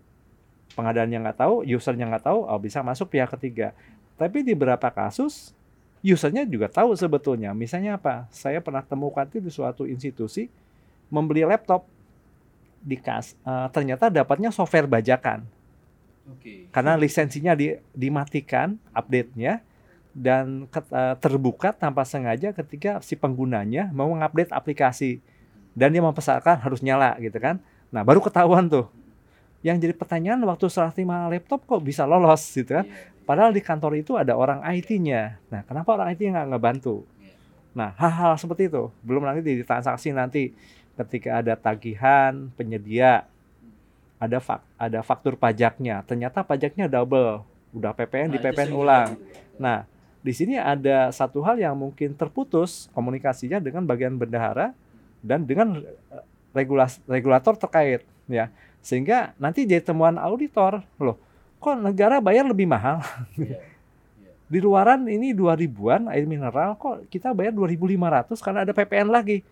pengadaannya 0.78 1.18
nggak 1.26 1.40
tahu 1.42 1.66
usernya 1.66 2.06
nggak 2.06 2.26
tahu 2.30 2.46
oh 2.46 2.60
bisa 2.62 2.86
masuk 2.86 3.10
pihak 3.14 3.34
ketiga. 3.38 3.74
Tapi 4.20 4.44
di 4.44 4.54
beberapa 4.54 4.92
kasus 4.92 5.56
usernya 6.04 6.48
juga 6.48 6.68
tahu 6.72 6.96
sebetulnya. 6.96 7.52
Misalnya 7.56 8.00
apa? 8.00 8.28
Saya 8.32 8.60
pernah 8.64 8.84
temukan 8.84 9.28
itu 9.28 9.40
di 9.40 9.52
suatu 9.52 9.84
institusi 9.88 10.48
membeli 11.10 11.44
laptop 11.44 11.88
di 12.80 12.96
kas 12.96 13.36
eh, 13.44 13.68
ternyata 13.74 14.08
dapatnya 14.08 14.54
software 14.54 14.88
bajakan. 14.88 15.44
Oke. 16.30 16.70
karena 16.70 16.94
lisensinya 16.94 17.58
di, 17.58 17.74
dimatikan 17.90 18.78
update-nya 18.94 19.66
dan 20.14 20.70
ket- 20.70 20.94
eh, 20.94 21.16
terbuka 21.18 21.74
tanpa 21.74 22.06
sengaja 22.06 22.54
ketika 22.54 23.02
si 23.02 23.18
penggunanya 23.18 23.90
mau 23.90 24.14
mengupdate 24.14 24.54
aplikasi 24.54 25.22
dan 25.78 25.94
dia 25.94 26.02
mempesankan 26.02 26.62
harus 26.62 26.80
nyala 26.82 27.18
gitu 27.22 27.38
kan. 27.38 27.62
Nah, 27.90 28.06
baru 28.06 28.22
ketahuan 28.22 28.70
tuh. 28.70 28.86
Yang 29.60 29.90
jadi 29.90 29.94
pertanyaan 29.98 30.40
waktu 30.48 30.72
serah 30.72 30.94
terima 30.94 31.28
laptop 31.28 31.66
kok 31.68 31.82
bisa 31.84 32.08
lolos 32.08 32.42
gitu 32.56 32.80
kan. 32.80 32.86
Iya. 32.88 33.12
Padahal 33.28 33.52
di 33.54 33.62
kantor 33.62 34.00
itu 34.00 34.16
ada 34.18 34.34
orang 34.34 34.64
IT-nya. 34.64 35.38
Nah, 35.52 35.62
kenapa 35.68 35.94
orang 36.00 36.16
IT 36.16 36.22
nggak 36.24 36.48
ngebantu? 36.56 37.04
Iya. 37.20 37.36
Nah, 37.76 37.90
hal-hal 38.00 38.40
seperti 38.40 38.72
itu. 38.72 38.90
Belum 39.04 39.22
lagi 39.28 39.44
di 39.44 39.62
transaksi 39.62 40.16
nanti 40.16 40.56
ketika 40.96 41.44
ada 41.44 41.54
tagihan 41.60 42.52
penyedia, 42.56 43.28
ada 44.20 44.38
fak, 44.40 44.64
ada 44.76 45.00
faktur 45.04 45.36
pajaknya. 45.36 46.04
Ternyata 46.08 46.44
pajaknya 46.44 46.88
double. 46.88 47.44
Udah 47.76 47.94
PPN 47.94 48.34
di 48.34 48.40
Nah, 48.40 48.44
itu 48.44 48.48
PPN 48.52 48.72
ulang. 48.74 49.10
terjadi. 49.14 49.60
Nah, 49.60 49.78
di 50.20 50.34
sini 50.36 50.56
ada 50.60 51.12
satu 51.16 51.40
hal 51.46 51.56
yang 51.60 51.76
mungkin 51.80 52.12
terputus 52.12 52.92
komunikasinya 52.92 53.64
dengan 53.64 53.88
bagian 53.88 54.20
bendahara 54.20 54.76
dan 55.24 55.44
dengan 55.44 55.84
eh, 55.84 56.24
regulas, 56.56 57.00
regulator 57.06 57.56
terkait 57.56 58.04
ya. 58.28 58.52
Sehingga 58.80 59.36
nanti 59.36 59.68
jadi 59.68 59.84
temuan 59.84 60.16
auditor 60.16 60.84
loh 61.00 61.20
kok 61.60 61.76
negara 61.76 62.24
bayar 62.24 62.48
lebih 62.48 62.66
mahal? 62.66 63.04
Iya. 63.36 63.60
di 64.50 64.58
luaran 64.58 65.06
ini 65.06 65.30
2000-an 65.38 66.10
air 66.10 66.26
mineral 66.26 66.74
kok 66.74 67.06
kita 67.14 67.38
bayar 67.38 67.54
2500 67.54 68.34
karena 68.42 68.60
ada 68.66 68.74
PPN 68.74 69.14
lagi? 69.14 69.46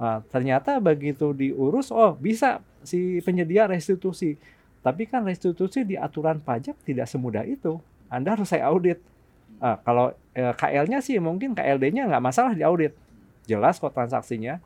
Nah, 0.00 0.24
ternyata 0.32 0.80
begitu 0.80 1.36
diurus 1.36 1.92
oh 1.92 2.16
bisa 2.16 2.64
si 2.80 3.20
penyedia 3.20 3.68
restitusi. 3.68 4.40
Tapi 4.80 5.04
kan 5.04 5.28
restitusi 5.28 5.84
di 5.84 6.00
aturan 6.00 6.40
pajak 6.40 6.72
tidak 6.88 7.04
semudah 7.04 7.44
itu. 7.44 7.76
Anda 8.08 8.32
harus 8.32 8.48
saya 8.48 8.64
audit. 8.72 8.96
Ah, 9.60 9.76
kalau 9.84 10.16
eh, 10.32 10.56
KL-nya 10.56 11.04
sih 11.04 11.20
mungkin 11.20 11.52
KLD-nya 11.52 12.08
nggak 12.08 12.24
masalah 12.24 12.56
di 12.56 12.64
audit 12.64 12.96
jelas 13.44 13.76
kok 13.76 13.92
transaksinya 13.92 14.56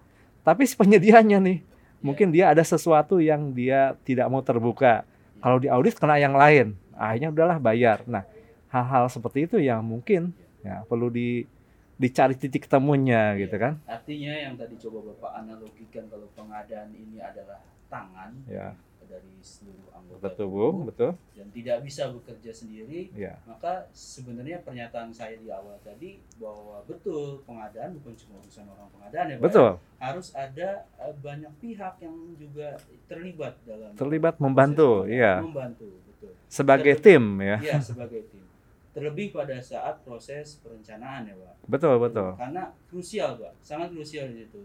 tapi 0.45 0.69
si 0.69 0.77
penyedianya 0.77 1.41
nih 1.41 1.65
mungkin 2.05 2.29
dia 2.29 2.53
ada 2.53 2.61
sesuatu 2.61 3.17
yang 3.17 3.57
dia 3.57 3.97
tidak 4.05 4.29
mau 4.29 4.45
terbuka. 4.45 5.09
Kalau 5.41 5.57
di 5.57 5.73
audit 5.73 5.97
kena 5.97 6.21
yang 6.21 6.37
lain. 6.37 6.77
Akhirnya 6.95 7.33
udahlah 7.33 7.57
bayar. 7.57 8.05
Nah 8.05 8.29
hal-hal 8.69 9.09
seperti 9.09 9.49
itu 9.49 9.57
yang 9.57 9.81
mungkin 9.81 10.37
ya 10.61 10.85
perlu 10.85 11.09
di 11.09 11.49
dicari 11.97 12.37
titik 12.37 12.69
temunya 12.69 13.33
gitu 13.41 13.57
kan? 13.57 13.81
Artinya 13.89 14.33
yang 14.37 14.55
tadi 14.61 14.77
coba 14.77 15.11
Bapak 15.17 15.33
analogikan 15.41 16.05
kalau 16.13 16.29
pengadaan 16.37 16.93
ini 16.93 17.25
adalah 17.25 17.65
tangan 17.89 18.37
ya 18.51 18.77
dari 19.07 19.35
seluruh 19.45 19.89
anggota 19.93 20.33
betul 20.33 20.47
bu 20.49 20.53
tubuh 20.55 20.73
betul. 20.89 21.11
dan 21.37 21.49
tidak 21.53 21.79
bisa 21.85 22.03
bekerja 22.11 22.51
sendiri, 22.55 23.13
ya 23.13 23.37
maka 23.45 23.89
sebenarnya 23.93 24.65
pernyataan 24.65 25.13
saya 25.13 25.37
di 25.37 25.49
awal 25.53 25.77
tadi 25.85 26.21
bahwa 26.41 26.81
betul 26.89 27.45
pengadaan 27.45 27.97
bukan 28.01 28.15
cuma 28.17 28.41
urusan 28.41 28.65
orang 28.69 28.89
pengadaan 28.95 29.27
ya 29.27 29.35
ya. 29.35 29.43
betul. 29.43 29.71
Harus 29.99 30.29
ada 30.37 30.69
eh, 31.01 31.15
banyak 31.19 31.53
pihak 31.61 31.95
yang 32.01 32.17
juga 32.37 32.77
terlibat 33.11 33.55
dalam 33.65 33.91
terlibat 33.97 34.35
membantu 34.39 35.05
proses 35.05 35.19
ya 35.19 35.35
membantu 35.41 35.89
betul. 36.09 36.33
Sebagai 36.49 36.95
tim 37.01 37.23
ya. 37.43 37.57
Ya 37.61 37.77
sebagai 37.83 38.23
tim. 38.31 38.45
Terlebih 38.95 39.35
pada 39.35 39.59
saat 39.59 40.07
proses 40.07 40.63
perencanaan 40.63 41.27
ya 41.27 41.35
Pak. 41.35 41.55
Betul 41.67 41.99
betul. 41.99 42.31
Karena 42.39 42.71
krusial 42.87 43.43
Pak. 43.43 43.59
Sangat 43.59 43.91
krusial 43.91 44.31
di 44.31 44.47
situ 44.47 44.63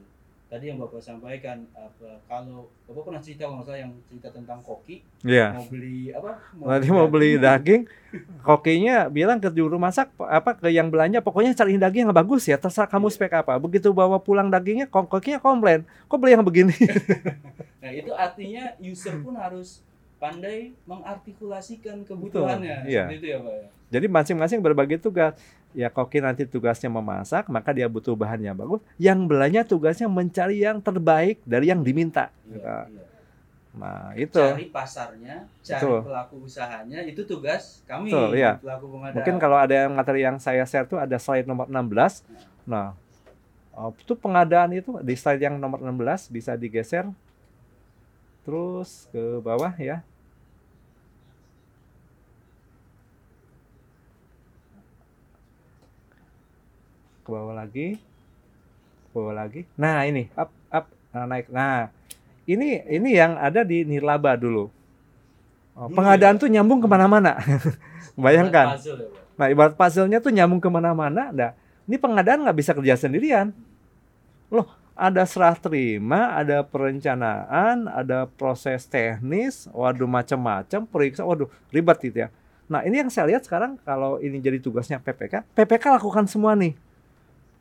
tadi 0.50 0.66
yang 0.66 0.82
Bapak 0.82 0.98
sampaikan 0.98 1.62
apa 1.78 2.18
kalau 2.26 2.74
Bapak 2.90 3.06
pernah 3.06 3.22
cerita 3.22 3.46
kalau 3.46 3.62
salah 3.62 3.86
yang 3.86 3.94
cerita 4.10 4.34
tentang 4.34 4.66
koki 4.66 5.06
ya 5.22 5.54
mau 5.54 5.66
beli 5.70 6.10
apa 6.10 6.42
nanti 6.58 6.88
mau 6.90 7.06
beli 7.06 7.38
daging 7.38 7.86
kokinya 8.42 9.14
bilang 9.14 9.38
ke 9.38 9.54
juru 9.54 9.78
masak 9.78 10.10
apa 10.18 10.58
ke 10.58 10.74
yang 10.74 10.90
belanja 10.90 11.22
pokoknya 11.22 11.54
cari 11.54 11.78
daging 11.78 12.10
yang 12.10 12.18
bagus 12.18 12.50
ya 12.50 12.58
terserah 12.58 12.90
kamu 12.90 13.08
Iya. 13.08 13.14
spek 13.14 13.34
apa 13.46 13.54
begitu 13.62 13.94
bawa 13.94 14.18
pulang 14.18 14.50
dagingnya 14.50 14.90
kok- 14.90 15.06
kokinya 15.06 15.38
komplain 15.38 15.86
kok 16.10 16.18
beli 16.18 16.34
yang 16.34 16.42
begini 16.42 16.74
Nah 17.80 17.92
itu 17.96 18.12
artinya 18.12 18.76
user 18.84 19.16
pun 19.24 19.40
harus 19.40 19.80
pandai 20.20 20.76
mengartikulasikan 20.84 22.04
kebutuhannya 22.04 22.84
iya. 22.84 23.08
seperti 23.08 23.16
itu 23.24 23.28
ya 23.32 23.40
Pak 23.40 23.54
ya. 23.56 23.68
Jadi 23.90 24.06
masing-masing 24.06 24.60
berbagi 24.62 25.02
tugas. 25.02 25.34
Ya 25.78 25.86
koki 25.94 26.18
nanti 26.18 26.50
tugasnya 26.50 26.90
memasak, 26.90 27.46
maka 27.46 27.70
dia 27.70 27.86
butuh 27.86 28.18
bahan 28.18 28.42
yang 28.42 28.58
bagus. 28.58 28.82
Yang 28.98 29.20
belanja 29.30 29.62
tugasnya 29.70 30.10
mencari 30.10 30.66
yang 30.66 30.82
terbaik 30.82 31.38
dari 31.46 31.70
yang 31.70 31.86
diminta. 31.86 32.34
Iya, 32.50 32.50
Gitu. 32.50 32.66
iya. 32.66 33.04
Nah 33.70 34.10
itu. 34.18 34.42
Cari 34.42 34.66
pasarnya, 34.74 35.46
cari 35.62 35.78
Betul. 35.86 36.00
pelaku 36.10 36.36
usahanya 36.42 37.00
itu 37.06 37.22
tugas 37.22 37.86
kami 37.86 38.10
Betul, 38.10 38.30
iya. 38.34 38.58
pelaku 38.58 38.86
pengadaan. 38.98 39.16
Mungkin 39.22 39.36
kalau 39.38 39.58
ada 39.62 39.76
yang 39.86 39.94
materi 39.94 40.20
yang 40.26 40.38
saya 40.42 40.66
share 40.66 40.90
tuh 40.90 40.98
ada 40.98 41.16
slide 41.22 41.46
nomor 41.46 41.70
16. 41.70 42.26
Nah, 42.66 42.98
oh, 43.78 43.94
itu 43.94 44.18
pengadaan 44.18 44.74
itu 44.74 44.98
di 45.06 45.14
slide 45.14 45.46
yang 45.46 45.56
nomor 45.62 45.78
16 45.86 46.34
bisa 46.34 46.58
digeser 46.58 47.06
terus 48.42 49.06
ke 49.14 49.38
bawah 49.46 49.70
ya. 49.78 50.02
Ke 57.30 57.38
bawah 57.38 57.54
lagi. 57.54 57.88
Ke 59.06 59.10
bawah 59.14 59.36
lagi. 59.38 59.62
Nah, 59.78 60.02
ini 60.10 60.34
up 60.34 60.50
up 60.74 60.90
nah, 61.14 61.30
naik. 61.30 61.46
Nah, 61.54 61.94
ini 62.50 62.82
ini 62.90 63.14
yang 63.14 63.38
ada 63.38 63.62
di 63.62 63.86
nirlaba 63.86 64.34
dulu. 64.34 64.66
Oh, 65.78 65.86
Dulu 65.86 65.94
pengadaan 65.94 66.36
ya? 66.36 66.42
tuh 66.42 66.50
nyambung 66.50 66.82
ke 66.82 66.90
mana-mana. 66.90 67.38
bayangkan. 68.18 68.74
Puzzle 68.74 69.06
ya. 69.06 69.08
Nah, 69.38 69.46
ibarat 69.46 69.78
puzzle-nya 69.78 70.18
tuh 70.26 70.34
nyambung 70.34 70.58
ke 70.58 70.74
mana-mana. 70.74 71.30
Nah, 71.30 71.54
ini 71.86 72.02
pengadaan 72.02 72.50
nggak 72.50 72.58
bisa 72.58 72.74
kerja 72.74 72.98
sendirian. 72.98 73.54
Loh, 74.50 74.66
ada 74.98 75.22
serah 75.30 75.54
terima, 75.54 76.34
ada 76.34 76.66
perencanaan, 76.66 77.86
ada 77.94 78.26
proses 78.26 78.90
teknis, 78.90 79.70
waduh 79.70 80.10
macam-macam, 80.10 80.82
periksa, 80.90 81.22
waduh 81.30 81.46
ribet 81.70 82.02
gitu 82.02 82.26
ya. 82.26 82.34
Nah, 82.66 82.82
ini 82.90 83.06
yang 83.06 83.14
saya 83.14 83.30
lihat 83.30 83.46
sekarang 83.46 83.78
kalau 83.86 84.18
ini 84.18 84.42
jadi 84.42 84.58
tugasnya 84.58 84.98
PPK, 84.98 85.46
PPK 85.54 85.94
lakukan 85.94 86.26
semua 86.26 86.58
nih. 86.58 86.89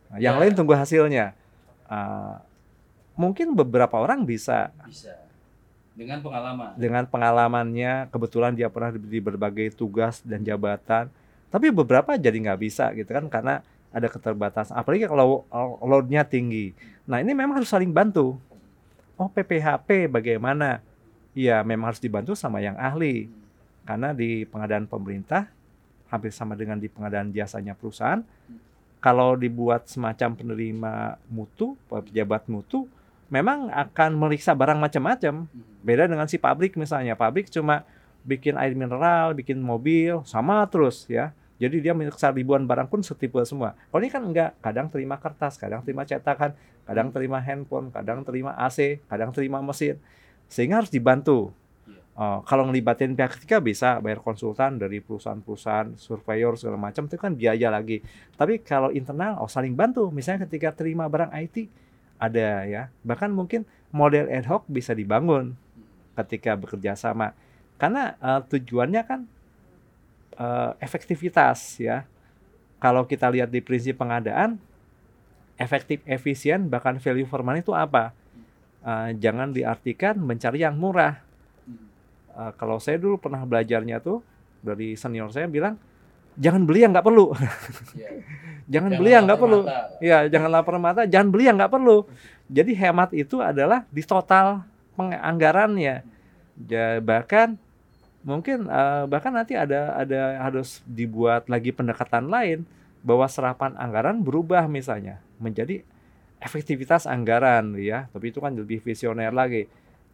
Nah, 0.08 0.18
yang 0.18 0.36
Ya. 0.36 0.40
lain 0.40 0.52
tunggu 0.52 0.72
hasilnya. 0.72 1.36
Ah, 1.84 2.40
mungkin 3.14 3.52
beberapa 3.52 3.96
orang 3.96 4.22
bisa 4.22 4.70
Bisa. 4.84 5.12
Dengan 5.98 6.22
pengalaman. 6.22 6.78
dengan 6.78 7.04
pengalamannya 7.04 8.06
kebetulan 8.08 8.54
dia 8.54 8.70
pernah 8.70 8.94
di 8.94 9.18
berbagai 9.18 9.74
tugas 9.74 10.22
dan 10.22 10.46
jabatan 10.46 11.10
tapi 11.50 11.74
beberapa 11.74 12.14
jadi 12.14 12.38
nggak 12.38 12.60
bisa 12.62 12.94
gitu 12.94 13.10
kan 13.10 13.26
karena 13.26 13.66
ada 13.90 14.06
keterbatasan 14.06 14.78
apalagi 14.78 15.10
kalau 15.10 15.42
uh, 15.50 15.74
loadnya 15.82 16.22
tinggi 16.22 16.70
nah 17.02 17.18
ini 17.18 17.34
memang 17.34 17.58
harus 17.58 17.66
saling 17.66 17.90
bantu 17.90 18.38
oh 19.18 19.26
PPHP 19.26 20.06
bagaimana 20.06 20.78
iya 21.34 21.66
memang 21.66 21.90
harus 21.90 21.98
dibantu 21.98 22.38
sama 22.38 22.62
yang 22.62 22.78
ahli 22.78 23.26
karena 23.82 24.14
di 24.14 24.46
pengadaan 24.46 24.86
pemerintah 24.86 25.50
hampir 26.06 26.30
sama 26.30 26.54
dengan 26.54 26.78
di 26.78 26.86
pengadaan 26.86 27.34
jasanya 27.34 27.74
perusahaan 27.74 28.22
kalau 28.98 29.38
dibuat 29.38 29.86
semacam 29.86 30.34
penerima 30.34 31.18
mutu 31.30 31.78
pejabat 31.86 32.50
mutu 32.50 32.90
memang 33.28 33.68
akan 33.70 34.16
meriksa 34.16 34.56
barang 34.56 34.80
macam-macam 34.80 35.46
Hmm. 35.46 35.84
Beda 35.84 36.10
dengan 36.10 36.26
si 36.26 36.36
pabrik 36.36 36.74
misalnya, 36.74 37.14
pabrik 37.14 37.48
cuma 37.48 37.86
bikin 38.26 38.58
air 38.58 38.74
mineral, 38.74 39.32
bikin 39.32 39.62
mobil, 39.62 40.20
sama 40.26 40.66
terus 40.66 41.06
ya. 41.06 41.32
Jadi 41.58 41.82
dia 41.82 41.90
meriksa 41.94 42.30
ribuan 42.30 42.66
barang 42.66 42.86
pun 42.86 43.02
setipe 43.02 43.38
semua. 43.42 43.74
Kalau 43.90 44.02
ini 44.02 44.10
kan 44.10 44.22
enggak, 44.22 44.54
kadang 44.62 44.86
terima 44.90 45.18
kertas, 45.18 45.58
kadang 45.58 45.82
terima 45.82 46.06
cetakan, 46.06 46.54
kadang 46.86 47.10
terima 47.10 47.42
handphone, 47.42 47.90
kadang 47.90 48.22
terima 48.22 48.54
AC, 48.54 49.02
kadang 49.10 49.34
terima 49.34 49.58
mesin. 49.58 49.98
Sehingga 50.46 50.78
harus 50.82 50.90
dibantu. 50.92 51.50
Oh, 52.18 52.42
kalau 52.42 52.66
ngelibatin 52.66 53.14
pihak 53.14 53.38
ketiga 53.38 53.62
bisa 53.62 54.02
bayar 54.02 54.18
konsultan 54.18 54.74
dari 54.74 54.98
perusahaan-perusahaan, 54.98 55.94
surveyor 55.94 56.58
segala 56.58 56.74
macam 56.74 57.06
itu 57.06 57.14
kan 57.14 57.30
biaya 57.38 57.70
lagi. 57.70 58.02
Tapi 58.34 58.58
kalau 58.58 58.90
internal, 58.90 59.38
oh 59.38 59.46
saling 59.46 59.78
bantu. 59.78 60.10
Misalnya 60.10 60.50
ketika 60.50 60.74
terima 60.74 61.06
barang 61.06 61.30
IT 61.30 61.70
ada 62.18 62.66
ya. 62.66 62.82
Bahkan 63.06 63.30
mungkin 63.30 63.62
model 63.94 64.26
ad 64.34 64.50
hoc 64.50 64.66
bisa 64.66 64.98
dibangun 64.98 65.54
ketika 66.18 66.58
bekerja 66.58 66.98
sama 66.98 67.30
karena 67.78 68.18
eh, 68.18 68.42
tujuannya 68.50 69.02
kan 69.06 69.20
eh, 70.34 70.70
efektivitas 70.82 71.78
ya 71.78 72.02
kalau 72.82 73.06
kita 73.06 73.30
lihat 73.30 73.54
di 73.54 73.62
prinsip 73.62 73.94
pengadaan 74.02 74.58
efektif 75.54 76.02
efisien 76.02 76.66
bahkan 76.66 76.98
value 76.98 77.22
for 77.22 77.46
money 77.46 77.62
itu 77.62 77.70
apa 77.70 78.10
Eh, 78.78 79.10
jangan 79.18 79.50
diartikan 79.50 80.16
mencari 80.16 80.62
yang 80.62 80.78
murah 80.78 81.18
Eh, 82.38 82.52
kalau 82.54 82.78
saya 82.78 83.02
dulu 83.02 83.18
pernah 83.18 83.42
belajarnya 83.42 83.98
tuh 83.98 84.22
dari 84.62 84.94
senior 84.94 85.34
saya 85.34 85.50
bilang 85.50 85.74
jangan 86.38 86.62
beli 86.62 86.86
yang 86.86 86.94
nggak 86.94 87.06
perlu 87.06 87.34
Iya. 87.34 88.10
jangan, 88.78 88.94
Jangan 88.94 88.98
beli 89.00 89.10
yang 89.10 89.24
nggak 89.26 89.40
perlu. 89.42 89.60
Ya, 89.98 90.18
jangan 90.30 90.50
lapar 90.54 90.76
mata, 90.78 91.02
jangan 91.08 91.28
beli 91.34 91.50
yang 91.50 91.56
nggak 91.58 91.72
perlu. 91.72 92.06
Jadi 92.46 92.72
hemat 92.78 93.10
itu 93.16 93.42
adalah 93.42 93.82
di 93.90 94.04
total 94.06 94.62
penganggarannya. 94.94 96.04
Ja, 96.68 96.86
bahkan 97.02 97.58
mungkin 98.22 98.68
eh, 98.68 99.04
bahkan 99.08 99.32
nanti 99.34 99.56
ada 99.56 99.96
ada 99.96 100.36
harus 100.44 100.84
dibuat 100.84 101.48
lagi 101.48 101.72
pendekatan 101.74 102.28
lain 102.28 102.62
bahwa 103.02 103.24
serapan 103.26 103.72
anggaran 103.80 104.20
berubah 104.20 104.68
misalnya 104.68 105.18
menjadi 105.40 105.80
efektivitas 106.38 107.08
anggaran 107.08 107.74
ya. 107.80 108.06
Tapi 108.14 108.30
itu 108.30 108.38
kan 108.38 108.54
lebih 108.54 108.84
visioner 108.84 109.34
lagi. 109.34 109.66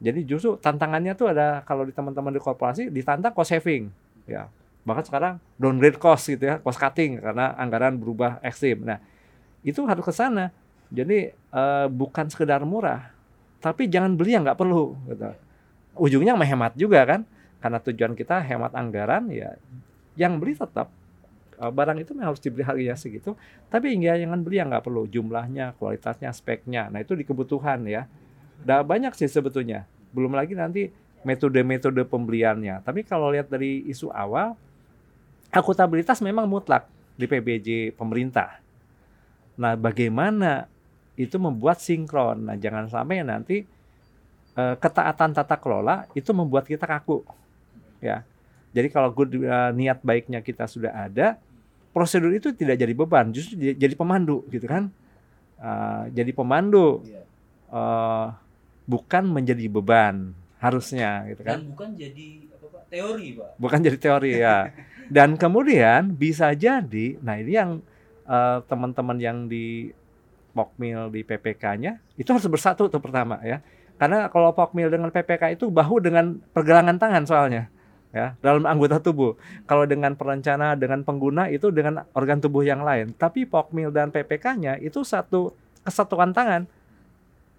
Jadi 0.04 0.20
justru 0.28 0.60
tantangannya 0.60 1.16
tuh 1.16 1.32
ada 1.32 1.64
kalau 1.64 1.88
di 1.88 1.92
teman-teman 1.96 2.28
di 2.28 2.40
korporasi 2.44 2.92
ditantang 2.92 3.32
cost 3.32 3.56
saving 3.56 3.88
ya. 4.28 4.52
Bahkan 4.84 5.08
sekarang 5.08 5.40
downgrade 5.56 5.96
cost 5.96 6.28
gitu 6.28 6.44
ya, 6.44 6.60
cost 6.60 6.76
cutting 6.76 7.24
karena 7.24 7.56
anggaran 7.56 7.96
berubah 7.96 8.36
ekstrim. 8.44 8.84
Nah, 8.84 9.00
itu 9.64 9.80
harus 9.88 10.04
ke 10.04 10.12
sana. 10.12 10.52
Jadi 10.92 11.32
eh, 11.32 11.86
bukan 11.88 12.28
sekedar 12.28 12.60
murah, 12.68 13.08
tapi 13.64 13.88
jangan 13.88 14.12
beli 14.12 14.36
yang 14.36 14.44
nggak 14.44 14.60
perlu. 14.60 14.92
Gitu. 15.08 15.24
Ujungnya 15.96 16.36
menghemat 16.36 16.76
juga 16.76 17.00
kan, 17.08 17.24
karena 17.64 17.80
tujuan 17.80 18.12
kita 18.12 18.44
hemat 18.44 18.76
anggaran 18.76 19.32
ya. 19.32 19.56
Yang 20.20 20.32
beli 20.36 20.52
tetap 20.52 20.92
uh, 21.58 21.72
barang 21.72 21.98
itu 22.02 22.12
harus 22.20 22.38
dibeli 22.42 22.62
harganya 22.66 22.94
segitu, 22.98 23.34
tapi 23.72 23.94
hingga 23.94 24.20
jangan 24.20 24.44
beli 24.44 24.60
yang 24.60 24.68
nggak 24.68 24.84
perlu 24.84 25.08
jumlahnya, 25.08 25.74
kualitasnya, 25.80 26.30
speknya. 26.34 26.92
Nah 26.92 27.00
itu 27.00 27.16
di 27.16 27.24
kebutuhan 27.24 27.82
ya. 27.88 28.06
Udah 28.62 28.84
banyak 28.84 29.16
sih 29.16 29.26
sebetulnya. 29.26 29.88
Belum 30.14 30.31
lagi 30.31 30.55
nanti 30.55 30.88
metode-metode 31.27 32.07
pembeliannya. 32.07 32.87
Tapi 32.87 33.03
kalau 33.03 33.35
lihat 33.35 33.50
dari 33.50 33.83
isu 33.90 34.12
awal, 34.14 34.55
akuntabilitas 35.50 36.22
memang 36.22 36.46
mutlak 36.46 36.87
di 37.18 37.27
PBJ 37.27 37.96
pemerintah. 37.98 38.62
Nah, 39.59 39.74
bagaimana 39.74 40.70
itu 41.18 41.35
membuat 41.38 41.83
sinkron? 41.83 42.46
Nah, 42.46 42.57
jangan 42.59 42.87
sampai 42.87 43.27
nanti 43.27 43.66
uh, 44.55 44.74
ketaatan 44.79 45.35
tata 45.35 45.57
kelola 45.59 46.07
itu 46.14 46.31
membuat 46.31 46.66
kita 46.66 46.87
kaku. 46.87 47.22
Ya. 47.98 48.22
Jadi 48.74 48.90
kalau 48.90 49.14
good 49.14 49.38
uh, 49.46 49.70
niat 49.70 50.03
baiknya 50.03 50.42
kita 50.42 50.66
sudah 50.66 50.90
ada, 50.90 51.38
prosedur 51.94 52.35
itu 52.35 52.50
tidak 52.50 52.74
jadi 52.74 52.90
beban, 52.90 53.31
justru 53.31 53.55
jadi 53.55 53.94
pemandu 53.94 54.42
gitu 54.50 54.66
kan. 54.66 54.90
Uh, 55.62 56.11
jadi 56.11 56.35
pemandu 56.35 57.07
uh, 57.70 58.35
bukan 58.85 59.25
menjadi 59.29 59.66
beban 59.68 60.33
harusnya 60.61 61.29
gitu 61.29 61.42
kan. 61.44 61.61
Dan 61.61 61.68
bukan 61.73 61.88
jadi 61.97 62.27
apa 62.49 62.66
Pak? 62.68 62.83
Teori, 62.88 63.27
Pak. 63.37 63.51
Bukan 63.61 63.79
jadi 63.85 63.99
teori 64.01 64.33
ya. 64.40 64.59
Dan 65.12 65.37
kemudian 65.37 66.16
bisa 66.16 66.53
jadi, 66.57 67.20
nah 67.20 67.37
ini 67.37 67.53
yang 67.53 67.85
uh, 68.25 68.64
teman-teman 68.64 69.20
yang 69.20 69.44
di 69.44 69.92
Pokmil 70.55 71.11
di 71.11 71.27
PPK-nya 71.27 71.99
itu 72.14 72.31
harus 72.31 72.47
bersatu 72.47 72.87
tuh 72.87 73.03
pertama 73.03 73.42
ya. 73.42 73.61
Karena 73.99 74.31
kalau 74.31 74.55
Pokmil 74.55 74.88
dengan 74.88 75.11
PPK 75.11 75.59
itu 75.59 75.68
bahu 75.68 75.99
dengan 76.01 76.38
pergelangan 76.55 76.97
tangan 76.97 77.25
soalnya 77.27 77.68
ya 78.14 78.38
dalam 78.38 78.62
anggota 78.64 79.03
tubuh. 79.03 79.35
Kalau 79.66 79.85
dengan 79.85 80.14
perencana 80.14 80.79
dengan 80.79 81.03
pengguna 81.03 81.51
itu 81.51 81.75
dengan 81.75 82.07
organ 82.14 82.38
tubuh 82.38 82.62
yang 82.62 82.87
lain. 82.87 83.12
Tapi 83.18 83.44
Pokmil 83.44 83.90
dan 83.90 84.14
PPK-nya 84.14 84.79
itu 84.79 85.03
satu 85.03 85.53
kesatuan 85.83 86.31
tangan. 86.31 86.70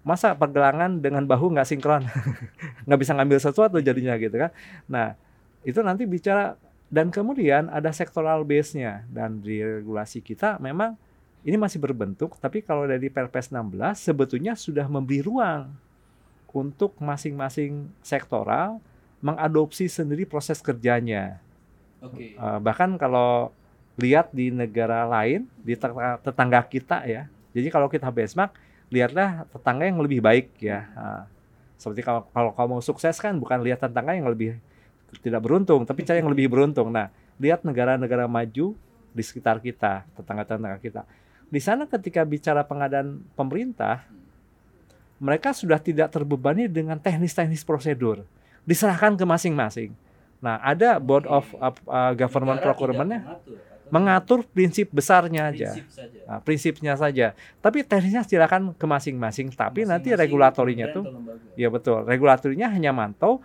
Masa 0.06 0.38
pergelangan 0.38 1.02
dengan 1.02 1.26
bahu 1.26 1.50
nggak 1.58 1.66
sinkron, 1.66 2.06
nggak 2.86 3.00
bisa 3.02 3.12
ngambil 3.18 3.42
sesuatu 3.42 3.82
jadinya 3.82 4.14
gitu 4.14 4.38
kan. 4.38 4.54
Nah 4.86 5.18
itu 5.66 5.82
nanti 5.82 6.06
bicara 6.06 6.54
dan 6.86 7.10
kemudian 7.10 7.66
ada 7.66 7.90
sektoral 7.90 8.46
base-nya 8.46 9.02
dan 9.10 9.42
di 9.42 9.58
regulasi 9.58 10.22
kita 10.22 10.62
memang 10.62 10.94
ini 11.42 11.58
masih 11.58 11.82
berbentuk 11.82 12.38
tapi 12.38 12.62
kalau 12.62 12.86
dari 12.86 13.10
Perpres 13.10 13.50
16 13.50 13.74
sebetulnya 13.98 14.54
sudah 14.54 14.86
memberi 14.86 15.26
ruang 15.26 15.74
untuk 16.54 16.96
masing-masing 17.02 17.90
sektoral 18.00 18.80
mengadopsi 19.20 19.90
sendiri 19.90 20.24
proses 20.24 20.62
kerjanya. 20.64 21.42
Oke. 22.00 22.38
Uh, 22.38 22.62
bahkan 22.62 22.94
kalau 22.96 23.52
lihat 24.00 24.32
di 24.32 24.48
negara 24.52 25.04
lain 25.04 25.48
di 25.60 25.76
tetangga 26.22 26.60
kita 26.64 27.04
ya. 27.04 27.28
Jadi 27.56 27.68
kalau 27.72 27.88
kita 27.88 28.08
benchmark 28.12 28.52
lihatlah 28.90 29.46
tetangga 29.50 29.84
yang 29.86 29.98
lebih 29.98 30.20
baik 30.22 30.54
ya. 30.62 30.86
Uh, 30.94 31.22
seperti 31.76 32.00
kalau 32.06 32.24
kalau 32.32 32.50
kamu 32.56 32.80
sukses 32.80 33.16
kan 33.20 33.36
bukan 33.36 33.60
lihat 33.60 33.84
tetangga 33.84 34.16
yang 34.16 34.28
lebih 34.28 34.56
tidak 35.20 35.40
beruntung, 35.44 35.84
tapi 35.84 36.02
cara 36.02 36.18
yang 36.20 36.30
lebih 36.30 36.50
beruntung. 36.50 36.90
Nah, 36.90 37.12
lihat 37.40 37.62
negara-negara 37.62 38.28
maju 38.28 38.76
di 39.12 39.22
sekitar 39.22 39.60
kita, 39.60 40.04
tetangga-tetangga 40.16 40.78
kita. 40.80 41.02
Di 41.46 41.60
sana 41.62 41.86
ketika 41.86 42.26
bicara 42.26 42.66
pengadaan 42.66 43.22
pemerintah, 43.38 44.04
mereka 45.16 45.56
sudah 45.56 45.80
tidak 45.80 46.12
terbebani 46.12 46.68
dengan 46.68 47.00
teknis-teknis 47.00 47.64
prosedur, 47.64 48.26
diserahkan 48.68 49.16
ke 49.16 49.24
masing-masing. 49.24 49.90
Nah, 50.42 50.60
ada 50.60 51.00
board 51.00 51.24
of 51.24 51.48
uh, 51.56 52.12
government 52.12 52.60
procurement-nya 52.60 53.40
mengatur 53.88 54.42
prinsip 54.42 54.90
besarnya 54.90 55.54
aja, 55.54 55.70
prinsip 55.74 55.88
saja. 55.94 56.20
Nah, 56.26 56.38
prinsipnya 56.42 56.94
saja. 56.98 57.26
Tapi 57.62 57.86
teknisnya 57.86 58.26
silakan 58.26 58.74
ke 58.74 58.86
masing-masing. 58.86 59.54
Tapi 59.54 59.86
masing 59.86 59.86
-masing 59.86 59.88
nanti 59.88 60.08
regulatorinya 60.12 60.90
tuh, 60.90 61.04
ya 61.54 61.70
betul, 61.70 62.02
regulatorinya 62.02 62.66
hanya 62.72 62.90
mantau 62.90 63.42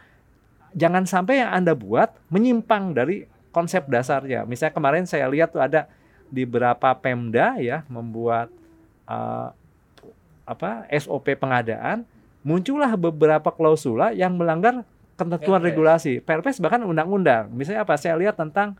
jangan 0.76 1.04
sampai 1.04 1.44
yang 1.44 1.52
Anda 1.52 1.76
buat 1.76 2.16
menyimpang 2.32 2.96
dari 2.96 3.28
konsep 3.52 3.88
dasarnya. 3.92 4.48
Misalnya 4.48 4.74
kemarin 4.76 5.04
saya 5.04 5.28
lihat 5.28 5.52
tuh 5.52 5.62
ada 5.64 5.92
di 6.32 6.48
beberapa 6.48 6.96
Pemda 6.96 7.60
ya 7.60 7.84
membuat 7.92 8.48
uh, 9.08 9.52
apa 10.48 10.88
SOP 10.96 11.36
pengadaan, 11.36 12.08
muncullah 12.42 12.96
beberapa 12.96 13.52
klausula 13.52 14.16
yang 14.16 14.36
melanggar 14.40 14.88
ketentuan 15.20 15.60
Perpres. 15.60 15.68
regulasi. 15.72 16.14
Perpres 16.24 16.58
bahkan 16.64 16.82
undang-undang. 16.88 17.52
Misalnya 17.52 17.84
apa? 17.84 18.00
Saya 18.00 18.16
lihat 18.18 18.40
tentang 18.40 18.80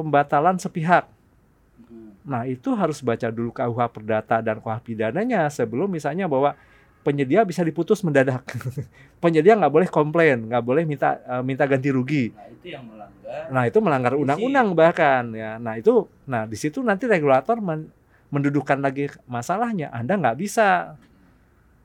pembatalan 0.00 0.56
sepihak. 0.56 1.04
Hmm. 1.84 2.16
Nah, 2.24 2.48
itu 2.48 2.72
harus 2.72 3.04
baca 3.04 3.28
dulu 3.28 3.52
KUH 3.52 3.80
Perdata 3.92 4.40
dan 4.40 4.56
KUH 4.56 4.80
pidananya 4.80 5.44
sebelum 5.52 5.92
misalnya 5.92 6.24
bahwa 6.24 6.56
penyedia 7.00 7.44
bisa 7.44 7.60
diputus 7.60 8.00
mendadak. 8.04 8.44
penyedia 9.22 9.56
nggak 9.56 9.72
boleh 9.72 9.88
komplain, 9.88 10.48
nggak 10.48 10.64
boleh 10.64 10.84
minta 10.88 11.20
uh, 11.28 11.44
minta 11.44 11.64
ganti 11.68 11.92
rugi. 11.92 12.32
Nah 12.32 12.48
itu 12.48 12.66
yang 12.72 12.84
melanggar. 12.88 13.42
Nah 13.52 13.62
itu 13.68 13.78
melanggar 13.80 14.12
undang-undang 14.16 14.68
bahkan 14.76 15.24
ya. 15.32 15.56
Nah 15.56 15.76
itu, 15.76 16.08
nah 16.24 16.44
di 16.44 16.56
situ 16.56 16.80
nanti 16.80 17.04
regulator 17.08 17.60
men 17.60 17.88
mendudukan 18.30 18.78
lagi 18.78 19.10
masalahnya. 19.26 19.90
Anda 19.90 20.14
nggak 20.14 20.38
bisa 20.38 20.94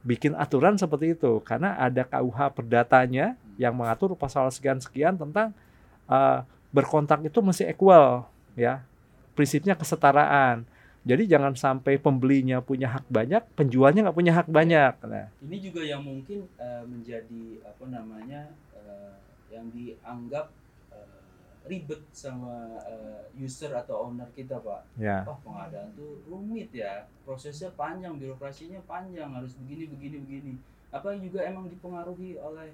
bikin 0.06 0.38
aturan 0.38 0.78
seperti 0.78 1.17
itu 1.17 1.41
karena 1.41 1.73
ada 1.82 2.06
KUH 2.06 2.54
perdatanya 2.54 3.34
yang 3.58 3.73
mengatur 3.73 4.13
pasal 4.13 4.54
sekian 4.54 4.78
sekian 4.78 5.17
tentang 5.17 5.49
uh, 6.06 6.45
berkontak 6.75 7.23
itu 7.23 7.39
mesti 7.39 7.71
equal 7.71 8.27
ya. 8.59 8.83
Prinsipnya 9.31 9.79
kesetaraan 9.79 10.67
jadi 11.05 11.38
jangan 11.38 11.53
sampai 11.53 12.01
pembelinya 12.01 12.65
punya 12.65 12.97
hak 12.97 13.05
banyak, 13.13 13.45
penjualnya 13.53 14.09
nggak 14.09 14.17
punya 14.17 14.33
hak 14.33 14.49
banyak. 14.49 14.93
Nah. 15.05 15.29
Ini 15.38 15.57
juga 15.61 15.85
yang 15.85 16.01
mungkin 16.01 16.49
uh, 16.57 16.81
menjadi 16.81 17.61
apa 17.61 17.85
namanya 17.85 18.49
uh, 18.73 19.13
yang 19.53 19.69
dianggap 19.69 20.49
uh, 20.89 21.29
ribet 21.69 22.01
sama 22.09 22.81
uh, 22.89 23.21
user 23.38 23.69
atau 23.77 24.09
owner 24.09 24.25
kita, 24.33 24.57
Pak. 24.57 24.97
Ya. 24.97 25.21
Oh, 25.29 25.38
pengadaan 25.45 25.93
tuh 25.93 26.25
rumit 26.25 26.73
ya, 26.73 27.05
prosesnya 27.21 27.69
panjang, 27.77 28.17
birokrasinya 28.17 28.81
panjang, 28.89 29.29
harus 29.29 29.53
begini, 29.61 29.85
begini, 29.85 30.17
begini. 30.25 30.53
Apa 30.89 31.13
juga 31.21 31.45
emang 31.45 31.69
dipengaruhi 31.69 32.41
oleh 32.41 32.73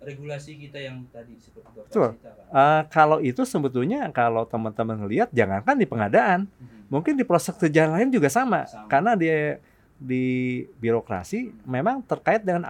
regulasi 0.00 0.56
kita 0.56 0.80
yang 0.80 1.04
tadi 1.12 1.36
seperti 1.36 1.68
Bapak 1.76 1.86
Betul. 1.92 2.10
kan? 2.18 2.34
Uh, 2.48 2.82
kalau 2.88 3.18
itu 3.20 3.44
sebetulnya 3.44 4.08
kalau 4.10 4.48
teman-teman 4.48 4.96
ngelihat 5.04 5.28
jangankan 5.30 5.76
di 5.76 5.86
pengadaan, 5.86 6.40
hmm. 6.48 6.88
mungkin 6.88 7.14
di 7.14 7.24
proses 7.24 7.52
kerjaan 7.56 7.92
lain 7.92 8.08
juga 8.08 8.32
sama, 8.32 8.64
sama. 8.64 8.88
karena 8.88 9.12
dia 9.14 9.60
di 10.00 10.64
birokrasi 10.80 11.52
memang 11.68 12.00
terkait 12.00 12.40
dengan 12.40 12.64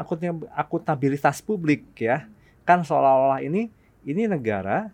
akuntabilitas 0.51 1.39
publik 1.39 1.87
ya. 1.95 2.27
Kan 2.67 2.83
seolah-olah 2.83 3.39
ini 3.47 3.71
ini 4.03 4.27
negara 4.27 4.91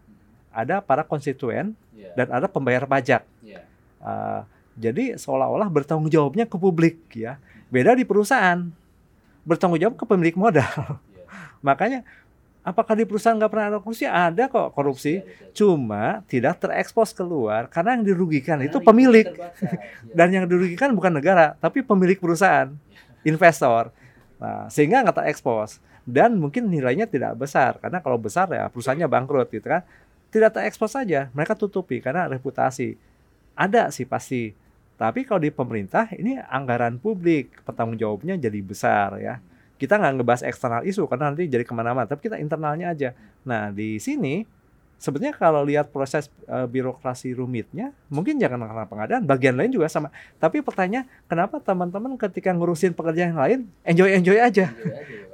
ada 0.53 0.85
para 0.85 1.01
konstituen 1.01 1.73
yeah. 1.97 2.13
dan 2.13 2.29
ada 2.29 2.45
pembayar 2.45 2.85
pajak. 2.85 3.25
Yeah. 3.41 3.65
Uh, 4.05 4.45
jadi 4.77 5.17
seolah-olah 5.17 5.73
bertanggung 5.73 6.13
jawabnya 6.13 6.45
ke 6.45 6.61
publik 6.61 7.01
ya. 7.17 7.41
Beda 7.73 7.97
di 7.97 8.05
perusahaan 8.05 8.69
bertanggung 9.49 9.81
jawab 9.81 9.97
ke 9.97 10.05
pemilik 10.05 10.37
modal. 10.37 11.01
Yeah. 11.17 11.27
Makanya 11.67 12.05
Apakah 12.67 12.99
di 12.99 13.07
perusahaan 13.07 13.39
nggak 13.39 13.47
pernah 13.47 13.67
ada 13.71 13.79
korupsi? 13.79 14.11
Ada 14.11 14.51
kok 14.51 14.75
korupsi, 14.75 15.23
cuma 15.55 16.27
tidak 16.27 16.59
terekspos 16.59 17.15
keluar 17.15 17.71
karena 17.71 17.95
yang 17.95 18.03
dirugikan 18.03 18.59
itu 18.59 18.83
pemilik 18.83 19.23
dan 20.19 20.35
yang 20.35 20.51
dirugikan 20.51 20.91
bukan 20.91 21.15
negara, 21.15 21.55
tapi 21.63 21.87
pemilik 21.87 22.19
perusahaan, 22.19 22.75
investor. 23.31 23.95
Nah, 24.43 24.67
sehingga 24.67 25.07
nggak 25.07 25.15
terekspos 25.15 25.79
dan 26.03 26.35
mungkin 26.35 26.67
nilainya 26.67 27.07
tidak 27.07 27.39
besar 27.39 27.79
karena 27.79 28.03
kalau 28.03 28.19
besar 28.19 28.51
ya 28.51 28.67
perusahaannya 28.67 29.07
bangkrut 29.07 29.47
gitu 29.55 29.71
kan. 29.71 29.87
Tidak 30.27 30.51
terekspos 30.51 30.91
saja, 30.91 31.31
mereka 31.39 31.55
tutupi 31.55 32.03
karena 32.03 32.27
reputasi. 32.27 32.99
Ada 33.55 33.95
sih 33.95 34.11
pasti. 34.11 34.51
Tapi 34.99 35.23
kalau 35.23 35.39
di 35.39 35.55
pemerintah 35.55 36.11
ini 36.19 36.35
anggaran 36.35 36.99
publik, 36.99 37.63
pertanggung 37.63 37.95
jawabnya 37.95 38.35
jadi 38.35 38.59
besar 38.59 39.23
ya 39.23 39.39
kita 39.77 40.01
nggak 40.01 40.13
ngebahas 40.21 40.43
eksternal 40.49 40.83
isu 40.89 41.05
karena 41.09 41.33
nanti 41.33 41.49
jadi 41.49 41.65
ke 41.65 41.73
mana-mana 41.77 42.09
tapi 42.09 42.29
kita 42.29 42.41
internalnya 42.41 42.93
aja. 42.93 43.13
Nah 43.45 43.69
di 43.73 44.01
sini 44.01 44.49
sebetulnya 44.97 45.37
kalau 45.37 45.61
lihat 45.61 45.93
proses 45.93 46.33
uh, 46.49 46.65
birokrasi 46.65 47.37
rumitnya 47.37 47.93
mungkin 48.09 48.41
jangan 48.41 48.65
karena 48.65 48.89
pengadaan 48.89 49.23
bagian 49.29 49.55
lain 49.55 49.73
juga 49.73 49.93
sama. 49.93 50.09
Tapi 50.41 50.65
pertanyaan 50.65 51.05
kenapa 51.29 51.61
teman-teman 51.61 52.17
ketika 52.17 52.57
ngurusin 52.57 52.97
pekerjaan 52.97 53.37
yang 53.37 53.41
lain 53.41 53.59
enjoy 53.85 54.09
enjoy 54.17 54.39
aja? 54.41 54.73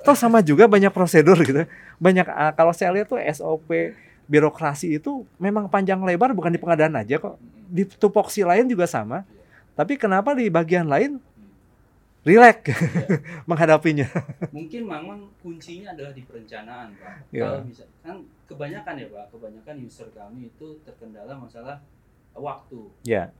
Toh 0.02 0.18
sama 0.18 0.42
juga 0.42 0.66
banyak 0.66 0.90
prosedur 0.90 1.38
gitu. 1.46 1.62
Banyak 2.02 2.26
uh, 2.26 2.52
kalau 2.58 2.74
saya 2.74 2.90
lihat 2.90 3.06
tuh 3.06 3.22
SOP 3.22 3.94
birokrasi 4.26 4.98
itu 4.98 5.22
memang 5.38 5.70
panjang 5.70 6.02
lebar 6.02 6.34
bukan 6.34 6.50
di 6.50 6.58
pengadaan 6.58 6.98
aja 6.98 7.22
kok. 7.22 7.38
Di 7.70 7.86
tupoksi 7.86 8.42
lain 8.42 8.66
juga 8.66 8.90
sama. 8.90 9.22
Tapi 9.72 9.96
kenapa 9.96 10.36
di 10.36 10.52
bagian 10.52 10.84
lain 10.84 11.16
rileks 12.22 12.70
ya. 12.70 12.76
menghadapinya. 13.50 14.06
Mungkin 14.50 14.86
memang 14.86 15.26
kuncinya 15.38 15.90
adalah 15.90 16.10
di 16.10 16.22
perencanaan, 16.22 16.94
Pak. 16.94 17.34
Ya. 17.34 17.42
Kalau 17.44 17.60
bisa 17.66 17.84
kan 18.00 18.16
kebanyakan 18.46 18.94
ya, 18.96 19.06
Pak, 19.08 19.26
kebanyakan 19.30 19.76
user 19.80 20.08
kami 20.10 20.46
itu 20.46 20.66
terkendala 20.82 21.34
masalah 21.34 21.82
waktu. 22.32 22.86
Ya. 23.02 23.30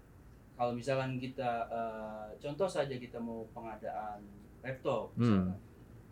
Kalau 0.53 0.75
misalkan 0.75 1.17
kita 1.17 1.67
eh, 1.67 2.29
contoh 2.39 2.67
saja 2.67 2.95
kita 2.95 3.17
mau 3.17 3.47
pengadaan 3.51 4.21
laptop, 4.61 5.11
Hmm. 5.15 5.55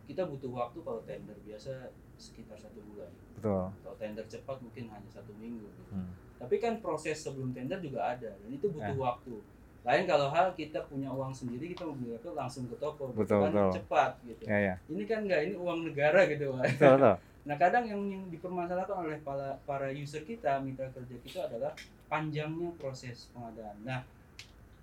kita 0.06 0.26
butuh 0.26 0.50
waktu 0.50 0.78
kalau 0.80 1.02
tender 1.02 1.36
biasa 1.42 1.90
sekitar 2.18 2.54
satu 2.54 2.82
bulan. 2.84 3.10
Betul. 3.38 3.66
Kalau 3.70 3.96
tender 3.96 4.26
cepat 4.26 4.58
mungkin 4.58 4.90
hanya 4.90 5.06
satu 5.08 5.30
minggu. 5.34 5.66
gitu. 5.66 5.94
Hmm. 5.94 6.10
Tapi 6.40 6.56
kan 6.56 6.80
proses 6.80 7.20
sebelum 7.20 7.52
tender 7.52 7.78
juga 7.78 8.16
ada 8.16 8.32
dan 8.32 8.48
itu 8.48 8.66
butuh 8.68 8.90
Ya. 8.90 8.98
waktu. 8.98 9.34
Lain 9.80 10.04
kalau 10.04 10.28
hal 10.28 10.52
kita 10.52 10.84
punya 10.84 11.08
uang 11.08 11.32
sendiri 11.32 11.72
kita 11.72 11.88
mau 11.88 11.96
beli 11.96 12.12
laptop 12.12 12.36
langsung 12.36 12.68
ke 12.68 12.76
toko, 12.76 13.08
gitu 13.16 13.24
Betul, 13.24 13.40
kan 13.40 13.50
betul. 13.52 13.70
cepat 13.80 14.10
gitu. 14.28 14.42
Ya 14.44 14.58
ya. 14.60 14.74
Ini 14.92 15.02
kan 15.08 15.18
enggak 15.24 15.40
ini 15.48 15.54
uang 15.56 15.78
negara 15.88 16.20
gitu, 16.28 16.44
Pak. 16.56 16.64
Betul 16.76 16.94
betul. 17.00 17.16
Nah 17.40 17.56
kadang 17.56 17.88
yang, 17.88 18.04
yang 18.04 18.28
dipermasalahkan 18.28 19.00
oleh 19.00 19.16
para, 19.24 19.56
para 19.64 19.88
user 19.88 20.20
kita, 20.28 20.60
mitra 20.60 20.92
kerja 20.92 21.16
kita 21.24 21.40
adalah 21.48 21.72
panjangnya 22.04 22.68
proses 22.76 23.32
pengadaan. 23.32 23.80
Nah 23.80 24.04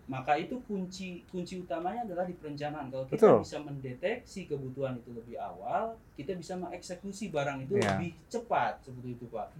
maka 0.09 0.39
itu 0.41 0.57
kunci 0.65 1.21
kunci 1.29 1.61
utamanya 1.61 2.01
adalah 2.07 2.25
di 2.25 2.33
perencanaan. 2.33 2.89
Kalau 2.89 3.05
kita 3.05 3.21
Betul. 3.29 3.37
bisa 3.45 3.57
mendeteksi 3.61 4.49
kebutuhan 4.49 4.97
itu 4.97 5.13
lebih 5.13 5.37
awal, 5.37 6.01
kita 6.17 6.33
bisa 6.33 6.57
mengeksekusi 6.57 7.29
barang 7.29 7.69
itu 7.69 7.77
Ya. 7.77 7.93
lebih 7.93 8.17
cepat 8.25 8.81
seperti 8.81 9.19
itu 9.21 9.29
pak. 9.29 9.53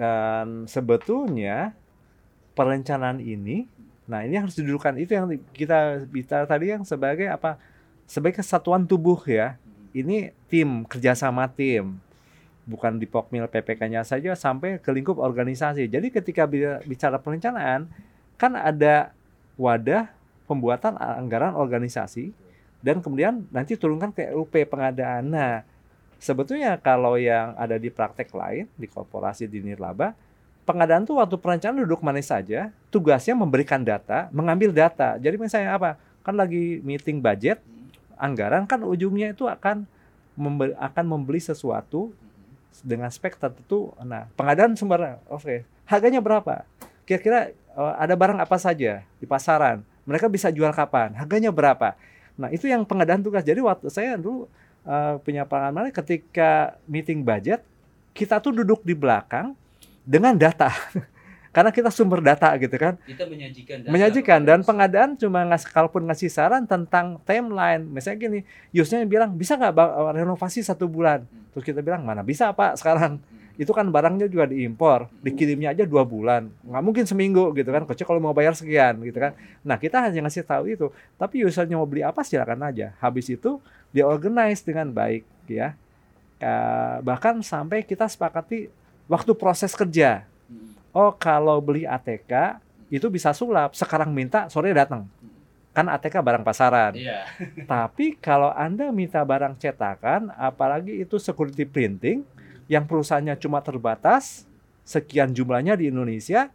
Dan 0.00 0.64
sebetulnya 0.64 1.74
perencanaan 2.54 3.20
ini, 3.20 3.66
nah 4.08 4.24
ini 4.24 4.40
harus 4.40 4.56
didudukan 4.56 4.96
itu 4.96 5.12
yang 5.12 5.28
kita 5.52 6.08
bicara 6.08 6.48
tadi 6.48 6.72
yang 6.72 6.82
sebagai 6.82 7.28
apa? 7.28 7.60
Sebagai 8.08 8.40
kesatuan 8.40 8.88
tubuh 8.88 9.20
ya. 9.28 9.60
Ini 9.92 10.32
tim 10.48 10.84
kerjasama 10.88 11.48
tim, 11.48 12.00
bukan 12.68 13.00
di 13.00 13.08
Pokmil 13.08 13.48
PPK-nya 13.48 14.04
saja 14.04 14.36
sampai 14.36 14.76
ke 14.80 14.92
lingkup 14.92 15.16
organisasi. 15.16 15.88
Jadi 15.88 16.12
ketika 16.12 16.44
bi- 16.44 16.80
bicara 16.84 17.16
perencanaan, 17.16 17.88
kan 18.36 18.52
ada 18.52 19.16
wadah 19.56 20.12
pembuatan 20.44 20.96
anggaran 21.00 21.56
organisasi 21.56 22.32
dan 22.84 23.02
kemudian 23.02 23.48
nanti 23.50 23.74
turunkan 23.74 24.14
ke 24.14 24.30
RUP 24.30 24.54
pengadaan. 24.68 25.32
Nah, 25.32 25.66
sebetulnya 26.20 26.78
kalau 26.78 27.18
yang 27.18 27.56
ada 27.58 27.74
di 27.80 27.90
praktek 27.90 28.30
lain 28.30 28.70
di 28.78 28.86
korporasi 28.86 29.50
di 29.50 29.64
nirlaba, 29.64 30.14
pengadaan 30.68 31.08
tuh 31.08 31.16
waktu 31.16 31.40
perencanaan 31.40 31.88
duduk 31.88 32.04
mana 32.04 32.20
saja, 32.20 32.68
tugasnya 32.92 33.32
memberikan 33.32 33.80
data, 33.80 34.28
mengambil 34.28 34.68
data. 34.68 35.16
Jadi 35.16 35.40
misalnya 35.40 35.80
apa? 35.80 35.96
Kan 36.20 36.36
lagi 36.36 36.84
meeting 36.84 37.24
budget, 37.24 37.64
anggaran 38.20 38.68
kan 38.68 38.84
ujungnya 38.84 39.32
itu 39.32 39.48
akan 39.48 39.88
membe- 40.36 40.76
akan 40.76 41.04
membeli 41.08 41.40
sesuatu 41.40 42.12
dengan 42.84 43.08
spek 43.08 43.40
tertentu. 43.40 43.96
Nah, 44.04 44.28
pengadaan 44.36 44.76
sumber 44.76 45.16
oke. 45.32 45.64
Harganya 45.88 46.20
berapa? 46.20 46.68
Kira-kira 47.08 47.56
eh, 47.56 47.94
ada 47.96 48.12
barang 48.12 48.36
apa 48.36 48.60
saja 48.60 49.00
di 49.16 49.24
pasaran? 49.24 49.80
Mereka 50.04 50.28
bisa 50.28 50.52
jual 50.52 50.68
kapan? 50.76 51.16
Harganya 51.16 51.48
berapa? 51.48 51.96
Nah, 52.36 52.52
itu 52.52 52.68
yang 52.68 52.84
pengadaan 52.84 53.24
tugas. 53.24 53.40
Jadi 53.40 53.64
waktu 53.64 53.88
saya 53.88 54.20
dulu 54.20 54.44
eh, 54.84 55.16
punya 55.24 55.48
pengalaman 55.48 55.88
ketika 55.88 56.76
meeting 56.84 57.24
budget, 57.24 57.64
kita 58.12 58.36
tuh 58.36 58.52
duduk 58.52 58.84
di 58.84 58.92
belakang 58.92 59.56
dengan 60.08 60.32
data. 60.32 60.72
Karena 61.52 61.72
kita 61.72 61.88
sumber 61.92 62.20
data 62.20 62.52
gitu 62.60 62.76
kan. 62.76 62.96
Kita 63.02 63.24
menyajikan 63.24 63.76
data. 63.82 63.90
Menyajikan 63.90 64.40
dan 64.44 64.60
pengadaan 64.64 65.10
cuma 65.16 65.42
ngas 65.48 65.64
kalaupun 65.68 66.04
ngasih 66.08 66.30
saran 66.32 66.64
tentang 66.64 67.20
timeline. 67.24 67.82
Misalnya 67.88 68.18
gini 68.20 68.40
Yusnya 68.72 69.04
bilang 69.04 69.36
bisa 69.36 69.56
nggak 69.56 69.74
ba- 69.74 70.12
renovasi 70.12 70.64
satu 70.64 70.88
bulan? 70.88 71.24
Hmm. 71.28 71.50
terus 71.52 71.64
kita 71.64 71.80
bilang 71.82 72.04
mana 72.04 72.22
bisa 72.24 72.52
pak 72.56 72.80
sekarang? 72.80 73.20
Hmm. 73.20 73.36
itu 73.58 73.74
kan 73.74 73.90
barangnya 73.90 74.30
juga 74.30 74.46
diimpor 74.46 75.10
dikirimnya 75.18 75.74
aja 75.74 75.82
dua 75.82 76.06
bulan. 76.06 76.46
Nggak 76.62 76.82
mungkin 76.84 77.04
seminggu 77.10 77.50
gitu 77.58 77.74
kan 77.74 77.82
kecuali 77.90 78.06
kalau 78.06 78.20
mau 78.22 78.30
bayar 78.36 78.54
sekian 78.54 79.02
gitu 79.02 79.18
kan. 79.18 79.34
Nah 79.66 79.74
kita 79.82 79.98
hanya 79.98 80.30
ngasih 80.30 80.46
tahu 80.46 80.70
itu. 80.70 80.86
Tapi 81.18 81.42
usernya 81.42 81.74
mau 81.74 81.88
beli 81.88 82.06
apa 82.06 82.22
silakan 82.22 82.70
aja. 82.70 82.94
Habis 83.02 83.34
itu 83.34 83.58
dia 83.90 84.06
organize 84.06 84.62
dengan 84.62 84.94
baik 84.94 85.26
ya. 85.50 85.74
Eh, 86.38 86.96
bahkan 87.02 87.42
sampai 87.42 87.82
kita 87.82 88.06
sepakati 88.06 88.70
waktu 89.08 89.32
proses 89.32 89.72
kerja 89.72 90.28
oh 90.90 91.10
kalau 91.10 91.58
beli 91.58 91.82
ATK 91.82 92.60
itu 92.88 93.06
bisa 93.06 93.32
sulap 93.32 93.72
sekarang 93.72 94.08
minta 94.08 94.46
sore 94.46 94.70
datang 94.70 95.04
kan 95.70 95.86
ATK 95.86 96.18
barang 96.18 96.42
pasaran 96.42 96.92
Iya. 96.92 97.24
tapi 97.70 98.16
kalau 98.16 98.50
anda 98.50 98.88
minta 98.90 99.20
barang 99.20 99.56
cetakan 99.56 100.32
apalagi 100.32 100.96
itu 100.98 101.16
security 101.16 101.64
printing 101.64 102.24
yang 102.66 102.84
perusahaannya 102.84 103.36
cuma 103.36 103.58
terbatas 103.58 104.44
sekian 104.82 105.28
jumlahnya 105.28 105.74
di 105.74 105.88
Indonesia 105.88 106.48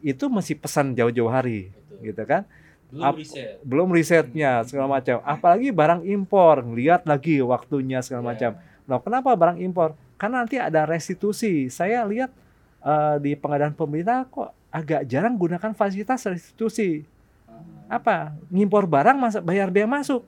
itu 0.00 0.26
masih 0.26 0.56
pesan 0.56 0.92
jauh-jauh 0.92 1.28
hari 1.28 1.68
Betul. 1.70 1.96
gitu 2.06 2.22
kan 2.24 2.42
Belum 2.90 3.06
Ap- 3.06 3.16
riset. 3.16 3.54
belum 3.62 3.88
risetnya 3.90 4.50
segala 4.64 4.88
macam 4.90 5.22
apalagi 5.22 5.70
barang 5.70 6.02
impor 6.04 6.66
lihat 6.70 7.04
lagi 7.04 7.38
waktunya 7.38 8.00
segala 8.00 8.20
Iya. 8.22 8.30
macam 8.30 8.52
Nah, 8.82 8.98
kenapa 8.98 9.30
barang 9.32 9.62
impor? 9.62 9.94
Karena 10.20 10.44
nanti 10.44 10.60
ada 10.60 10.84
restitusi. 10.84 11.72
Saya 11.72 12.04
lihat 12.04 12.28
eh, 12.84 13.16
di 13.24 13.32
pengadaan 13.32 13.72
pemerintah 13.72 14.28
kok 14.28 14.52
agak 14.68 15.08
jarang 15.08 15.40
gunakan 15.40 15.72
fasilitas 15.72 16.28
restitusi. 16.28 17.08
Ah. 17.48 17.96
Apa? 17.96 18.36
Ngimpor 18.52 18.84
barang 18.84 19.16
masa 19.16 19.40
bayar 19.40 19.72
bea 19.72 19.88
masuk. 19.88 20.20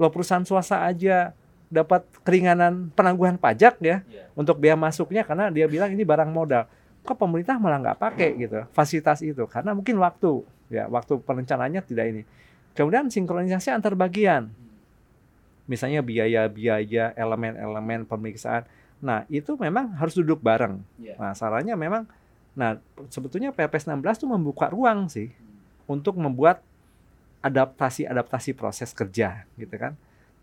Lo 0.00 0.08
perusahaan 0.08 0.42
swasta 0.48 0.80
aja 0.80 1.36
dapat 1.68 2.08
keringanan 2.24 2.88
penangguhan 2.96 3.36
pajak 3.36 3.76
ya 3.82 4.00
Iya. 4.06 4.30
untuk 4.32 4.56
bea 4.62 4.78
masuknya 4.78 5.26
karena 5.26 5.52
dia 5.52 5.68
bilang 5.68 5.92
ini 5.92 6.08
barang 6.08 6.32
modal. 6.32 6.64
Kok 7.04 7.20
pemerintah 7.20 7.60
malah 7.60 7.84
nggak 7.84 7.98
pakai 8.00 8.30
gitu 8.40 8.64
fasilitas 8.72 9.20
itu 9.20 9.44
karena 9.44 9.76
mungkin 9.76 10.00
waktu 10.00 10.40
ya 10.72 10.88
waktu 10.88 11.20
perencanaannya 11.20 11.84
tidak 11.84 12.06
ini. 12.08 12.22
Kemudian 12.72 13.12
sinkronisasi 13.12 13.70
antar 13.70 13.92
bagian 13.94 14.50
misalnya 15.64 16.04
biaya-biaya, 16.04 17.16
elemen-elemen 17.16 18.04
pemeriksaan. 18.04 18.68
Nah, 19.04 19.28
itu 19.28 19.52
memang 19.60 19.92
harus 20.00 20.16
duduk 20.16 20.40
bareng. 20.40 20.80
Iya. 20.96 21.20
Nah, 21.20 21.36
sarannya 21.36 21.76
memang 21.76 22.08
nah 22.54 22.78
sebetulnya 23.10 23.50
PPS 23.50 23.90
16 23.90 24.24
itu 24.24 24.26
membuka 24.30 24.70
ruang 24.70 25.10
sih 25.10 25.28
untuk 25.90 26.16
membuat 26.16 26.62
adaptasi-adaptasi 27.44 28.56
proses 28.56 28.96
kerja 28.96 29.44
gitu 29.60 29.76
kan. 29.76 29.92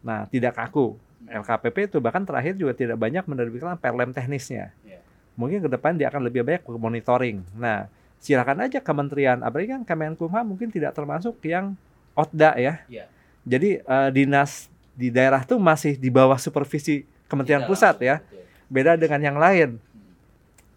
Nah, 0.05 0.29
tidak 0.29 0.61
kaku. 0.61 0.93
LKPP 1.25 1.89
itu 1.89 1.97
bahkan 1.97 2.21
terakhir 2.21 2.53
juga 2.53 2.77
tidak 2.77 3.01
banyak 3.01 3.25
menerbitkan 3.25 3.73
perlem 3.81 4.13
teknisnya. 4.13 4.69
Iya. 4.85 5.01
Mungkin 5.33 5.65
ke 5.65 5.69
depan 5.73 5.97
dia 5.97 6.13
akan 6.13 6.29
lebih 6.29 6.45
banyak 6.45 6.61
monitoring. 6.69 7.41
Nah, 7.57 7.89
silakan 8.21 8.69
aja 8.69 8.77
kementerian, 8.85 9.41
apalagi 9.41 9.73
kan 9.73 9.81
Kemenkumham 9.81 10.45
mungkin 10.53 10.69
tidak 10.69 10.93
termasuk 10.93 11.41
yang 11.41 11.73
OTDA 12.13 12.53
ya. 12.61 12.73
Iya. 12.85 13.05
Jadi 13.41 13.81
eh, 13.81 14.09
dinas 14.13 14.69
di 14.93 15.09
daerah 15.09 15.41
tuh 15.41 15.57
masih 15.57 15.97
di 15.97 16.13
bawah 16.13 16.37
supervisi 16.37 17.01
Kementerian 17.25 17.65
Pusat 17.65 17.95
langsung, 17.97 18.09
ya. 18.11 18.15
betul. 18.21 18.43
Beda 18.71 18.95
dengan 18.95 19.19
yang 19.19 19.35
lain. 19.35 19.75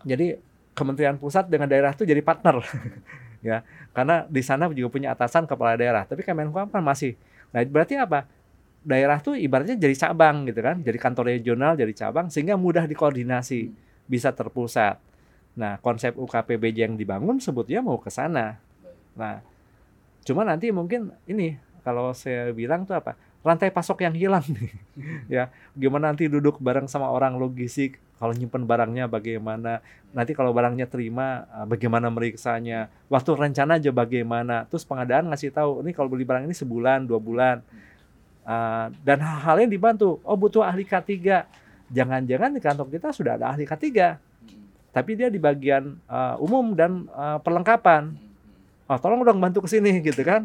Jadi 0.02 0.34
Kementerian 0.74 1.14
Pusat 1.14 1.46
dengan 1.46 1.70
daerah 1.70 1.94
tuh 1.94 2.02
jadi 2.02 2.18
partner. 2.18 2.58
ya. 3.46 3.62
Karena 3.94 4.26
di 4.26 4.42
sana 4.42 4.66
juga 4.74 4.90
punya 4.90 5.14
atasan 5.14 5.46
kepala 5.46 5.78
daerah, 5.78 6.02
tapi 6.02 6.26
Kemenkumham 6.26 6.66
kan 6.66 6.82
masih. 6.82 7.14
Nah, 7.54 7.62
berarti 7.62 7.94
apa? 7.94 8.26
Daerah 8.84 9.22
tuh 9.22 9.38
ibaratnya 9.38 9.78
jadi 9.78 9.94
cabang 9.94 10.44
gitu 10.50 10.60
kan, 10.60 10.82
jadi 10.82 10.98
kantor 10.98 11.30
regional, 11.38 11.72
jadi 11.78 11.94
cabang 11.94 12.28
sehingga 12.28 12.58
mudah 12.58 12.84
dikoordinasi, 12.84 13.70
Hmm. 13.70 13.78
bisa 14.10 14.34
terpusat. 14.34 15.00
Nah, 15.54 15.78
konsep 15.78 16.18
UKPBJ 16.18 16.90
yang 16.90 16.94
dibangun 16.98 17.38
sebetulnya 17.38 17.80
mau 17.80 17.96
ke 17.96 18.10
sana. 18.10 18.58
Nah, 19.14 19.40
cuma 20.26 20.42
nanti 20.42 20.74
mungkin 20.74 21.14
ini 21.30 21.56
kalau 21.86 22.10
saya 22.12 22.50
bilang 22.50 22.82
tuh 22.82 22.98
apa? 22.98 23.14
Rantai 23.44 23.68
pasok 23.68 24.00
yang 24.08 24.16
hilang. 24.16 24.42
Nih. 24.48 24.72
ya, 25.36 25.52
gimana 25.76 26.08
nanti 26.08 26.26
duduk 26.32 26.56
bareng 26.64 26.88
sama 26.88 27.12
orang 27.12 27.36
logistik, 27.36 28.00
kalau 28.16 28.32
nyimpen 28.32 28.64
barangnya 28.64 29.04
bagaimana, 29.04 29.84
nanti 30.16 30.32
kalau 30.32 30.56
barangnya 30.56 30.88
terima 30.88 31.44
eh, 31.52 31.66
bagaimana 31.68 32.08
meriksanya, 32.08 32.88
waktu 33.12 33.36
rencana 33.36 33.76
aja 33.76 33.92
bagaimana, 33.92 34.64
terus 34.64 34.88
pengadaan 34.88 35.28
ngasih 35.28 35.52
tahu, 35.52 35.84
ini 35.84 35.92
kalau 35.92 36.08
beli 36.08 36.24
barang 36.24 36.48
ini 36.48 36.56
sebulan, 36.56 37.04
dua 37.04 37.20
bulan, 37.20 37.60
Eh, 38.44 38.86
dan 39.00 39.18
hal-hal 39.24 39.64
yang 39.64 39.72
dibantu. 39.72 40.20
Oh 40.20 40.36
butuh 40.36 40.60
ahli 40.60 40.84
K3, 40.84 41.16
jangan-jangan 41.88 42.52
di 42.52 42.60
kantor 42.60 42.92
kita 42.92 43.08
sudah 43.08 43.40
ada 43.40 43.56
ahli 43.56 43.64
K3, 43.64 43.88
Hmm. 44.44 44.68
tapi 44.92 45.16
dia 45.16 45.32
di 45.32 45.40
bagian 45.40 45.96
eh, 45.96 46.36
umum 46.44 46.76
dan 46.76 47.08
eh, 47.08 47.38
perlengkapan. 47.40 48.12
Oh 48.84 49.00
tolong 49.00 49.24
dong 49.24 49.40
bantu 49.40 49.64
ke 49.64 49.68
sini 49.72 49.96
gitu 50.04 50.20
kan 50.20 50.44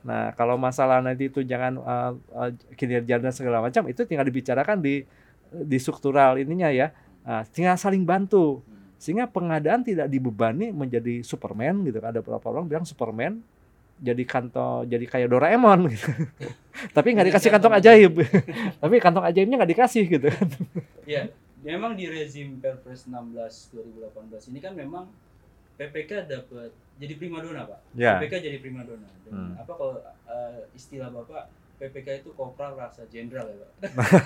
nah 0.00 0.32
kalau 0.32 0.56
masalah 0.56 1.04
nanti 1.04 1.28
itu 1.28 1.44
jangan 1.44 1.76
uh, 1.76 2.12
uh, 2.32 2.50
kinerja 2.72 3.20
dan 3.20 3.32
segala 3.36 3.60
macam 3.60 3.84
itu 3.84 4.00
tinggal 4.08 4.24
dibicarakan 4.24 4.80
di 4.80 5.04
di 5.50 5.78
struktural 5.82 6.38
ininya 6.38 6.70
ya. 6.70 6.94
Nah, 7.26 7.42
tinggal 7.50 7.76
saling 7.76 8.06
bantu. 8.06 8.62
Sehingga 9.00 9.24
pengadaan 9.24 9.80
tidak 9.80 10.12
dibebani 10.12 10.70
menjadi 10.76 11.24
Superman 11.24 11.82
gitu. 11.88 11.98
Ada 12.04 12.20
beberapa 12.20 12.52
orang 12.52 12.68
bilang 12.68 12.84
Superman 12.84 13.40
jadi 14.00 14.24
kantong 14.24 14.88
jadi 14.88 15.04
kayak 15.04 15.28
Doraemon 15.28 15.92
gitu. 15.92 16.08
Tapi 16.96 17.08
nggak 17.16 17.28
dikasih 17.32 17.50
kantong 17.52 17.74
ajaib. 17.80 18.12
Tapi 18.82 18.94
kantong 19.00 19.24
ajaibnya 19.28 19.56
nggak 19.60 19.72
dikasih 19.76 20.04
gitu 20.08 20.28
Ya, 21.04 21.28
memang 21.64 21.96
di 21.96 22.08
rezim 22.08 22.60
Perpres 22.60 23.08
16 23.08 23.76
2018 23.76 24.52
ini 24.52 24.58
kan 24.60 24.72
memang 24.76 25.04
PPK 25.80 26.28
dapat 26.28 26.68
jadi 27.00 27.16
primadona 27.16 27.64
pak. 27.64 27.80
Ya. 27.96 28.20
PPK 28.20 28.34
jadi 28.44 28.58
primadona. 28.60 29.08
Dan 29.24 29.32
Hmm. 29.32 29.52
apa 29.56 29.72
kalau 29.72 29.96
eh, 30.28 30.68
istilah 30.72 31.08
bapak 31.08 31.48
PPK 31.76 32.20
itu 32.20 32.30
kopral 32.34 32.76
rasa 32.76 33.08
jenderal 33.08 33.48
ya 33.48 33.56
pak? 33.58 33.70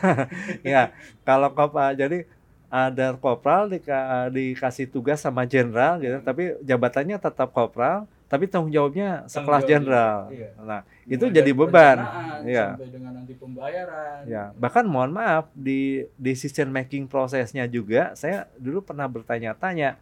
ya, 0.66 0.82
kalau 1.22 1.48
kopral 1.48 1.94
jadi 1.94 2.26
ada 2.66 3.14
kopral 3.14 3.70
dika- 3.70 4.26
dikasih 4.28 4.90
tugas 4.90 5.22
sama 5.22 5.46
jenderal 5.46 6.02
gitu, 6.02 6.18
tapi 6.18 6.58
jabatannya 6.60 7.14
tetap 7.16 7.54
kopral, 7.54 8.02
tapi 8.26 8.50
tanggung 8.50 8.74
jawabnya 8.74 9.22
sekelas 9.24 9.62
jenderal. 9.62 10.26
iya. 10.28 10.50
Nah, 10.58 10.80
itu 11.06 11.22
Mulai 11.22 11.36
jadi 11.38 11.50
beban. 11.54 11.98
Iya. 12.42 12.66
Sampai 12.74 12.90
dengan 12.90 13.12
nanti 13.14 13.38
pembayaran. 13.38 14.26
Ya, 14.26 14.50
bahkan 14.58 14.82
mohon 14.82 15.14
maaf 15.14 15.46
di 15.54 16.02
decision 16.18 16.66
making 16.68 17.06
prosesnya 17.06 17.70
juga 17.70 18.10
saya 18.18 18.50
dulu 18.58 18.82
pernah 18.82 19.06
bertanya-tanya 19.06 19.94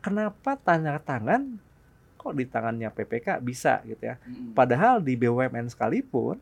kenapa 0.00 0.56
tanda 0.56 0.96
tangan 1.00 1.60
kok 2.20 2.36
di 2.36 2.44
tangannya 2.44 2.92
PPK 2.92 3.40
bisa 3.40 3.80
gitu 3.88 4.12
ya. 4.12 4.20
Padahal 4.52 5.00
di 5.00 5.16
BUMN 5.16 5.72
sekalipun 5.72 6.36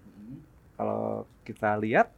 kalau 0.74 1.22
kita 1.46 1.78
lihat 1.78 2.10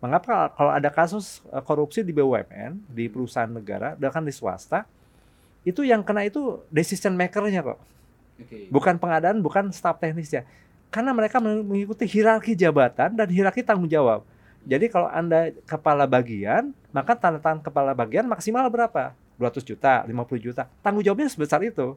mengapa 0.00 0.52
kalau 0.52 0.72
ada 0.72 0.92
kasus 0.92 1.40
eh, 1.48 1.62
korupsi 1.64 2.04
di 2.04 2.12
BUMN 2.12 2.76
di 2.92 3.08
perusahaan 3.08 3.48
negara 3.48 3.96
bahkan 3.96 4.20
di 4.20 4.32
swasta 4.32 4.84
itu 5.64 5.80
yang 5.80 6.04
kena 6.04 6.28
itu 6.28 6.60
decision 6.68 7.16
makernya 7.16 7.64
kok 7.64 7.80
bukan 8.68 9.00
pengadaan 9.00 9.40
bukan 9.40 9.72
staf 9.72 9.96
teknisnya. 9.96 10.44
Karena 10.92 11.10
mereka 11.16 11.42
mengikuti 11.42 12.06
hierarki 12.06 12.54
jabatan 12.54 13.16
dan 13.16 13.28
hierarki 13.28 13.64
tanggung 13.64 13.90
jawab. 13.90 14.22
Jadi 14.66 14.92
kalau 14.92 15.08
anda 15.08 15.50
kepala 15.64 16.04
bagian 16.04 16.76
maka 16.92 17.16
tanda 17.16 17.40
tangan 17.40 17.64
kepala 17.64 17.96
bagian 17.96 18.28
maksimal 18.28 18.68
berapa 18.68 19.16
200 19.36 19.62
juta 19.62 20.02
50 20.02 20.12
juta 20.40 20.62
tanggung 20.80 21.00
jawabnya 21.00 21.26
sebesar 21.26 21.60
itu 21.60 21.94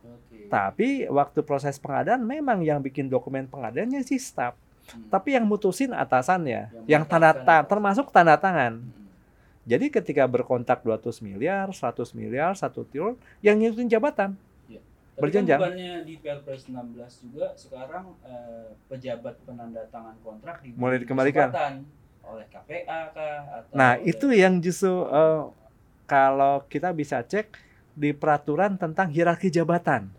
Oke. 0.00 0.48
tapi 0.48 0.88
waktu 1.06 1.40
proses 1.40 1.76
pengadaan 1.76 2.20
memang 2.20 2.60
yang 2.60 2.78
bikin 2.78 3.06
dokumen 3.06 3.46
pengadaannya 3.46 4.02
si 4.02 4.16
staf 4.16 4.54
Hmm. 4.82 5.06
tapi 5.08 5.30
yang 5.32 5.46
mutusin 5.46 5.94
atasannya 5.94 6.66
Yang 6.74 6.84
yang 6.90 7.02
tanda 7.04 7.30
menetapkan. 7.30 7.46
ta- 7.56 7.66
termasuk 7.68 8.10
tanda 8.10 8.34
tangan 8.34 8.82
Mm-mm. 8.82 9.06
jadi 9.62 9.86
ketika 9.88 10.26
berkontak 10.26 10.82
200 10.82 11.22
miliar 11.22 11.70
100 11.70 12.02
miliar 12.12 12.50
1 12.52 12.66
triliun 12.82 13.14
yang 13.40 13.56
ngikutin 13.56 13.88
jabatan 13.88 14.34
Tapi 15.12 15.22
Berjenjang. 15.22 15.54
Kan 15.54 15.70
bukannya 15.70 15.94
di 16.02 16.14
Perpres 16.16 16.66
16 16.66 16.74
juga 17.22 17.52
sekarang 17.54 18.16
eh, 18.22 18.72
pejabat 18.88 19.36
penanda 19.44 19.84
tangan 19.86 20.16
kontrak 20.18 20.64
Mulai 20.72 20.98
dikembalikan. 20.98 21.52
oleh 22.24 22.46
KPA 22.48 23.12
kah 23.12 23.38
atau 23.54 23.72
Nah, 23.72 23.92
oleh- 23.94 24.08
itu 24.08 24.26
yang 24.32 24.56
justru 24.58 24.88
eh, 25.04 25.42
kalau 26.12 26.60
kita 26.68 26.92
bisa 26.92 27.24
cek 27.24 27.56
di 27.96 28.12
peraturan 28.12 28.76
tentang 28.76 29.08
hierarki 29.08 29.48
jabatan. 29.48 30.12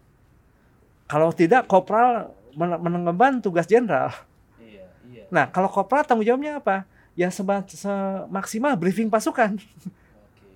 Kalau 1.06 1.30
tidak, 1.30 1.70
kopral 1.70 2.34
men- 2.58 2.82
mengemban 2.82 3.38
tugas 3.38 3.70
jenderal. 3.70 4.10
Iya, 4.58 4.90
iya. 5.14 5.24
Nah, 5.30 5.46
kalau 5.54 5.70
kopral 5.70 6.02
tanggung 6.02 6.26
jawabnya 6.26 6.58
apa? 6.58 6.90
Ya 7.14 7.30
sema- 7.30 7.62
semaksimal 7.70 8.74
briefing 8.74 9.06
pasukan, 9.06 9.54
Oke. 9.54 9.90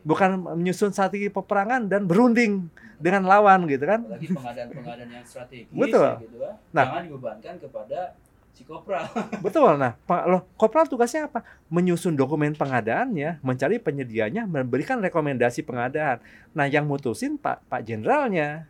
bukan 0.01 0.57
menyusun 0.57 0.89
strategi 0.89 1.29
peperangan 1.29 1.85
dan 1.85 2.09
berunding 2.09 2.65
dengan 2.97 3.29
lawan 3.29 3.69
gitu 3.69 3.85
kan? 3.85 4.01
Apalagi 4.01 4.33
pengadaan-pengadaan 4.33 5.09
yang 5.21 5.25
strategis 5.29 5.69
Betul. 5.69 6.17
ya 6.17 6.25
gitu 6.25 6.37
kan. 6.41 6.53
Nah. 6.73 6.85
Jangan 6.89 7.03
dibebankan 7.05 7.53
kepada 7.61 7.99
si 8.57 8.65
kopral. 8.65 9.05
Betul. 9.45 9.77
Nah, 9.77 9.93
Pak 10.09 10.23
loh, 10.25 10.41
kopral 10.57 10.89
tugasnya 10.89 11.29
apa? 11.29 11.45
Menyusun 11.69 12.17
dokumen 12.17 12.57
pengadaannya, 12.57 13.37
mencari 13.45 13.77
penyedianya, 13.77 14.49
memberikan 14.49 14.97
rekomendasi 14.97 15.61
pengadaan. 15.61 16.17
Nah, 16.57 16.65
yang 16.65 16.89
mutusin 16.89 17.37
Pak 17.37 17.61
Pak 17.69 17.85
Jenderalnya. 17.85 18.65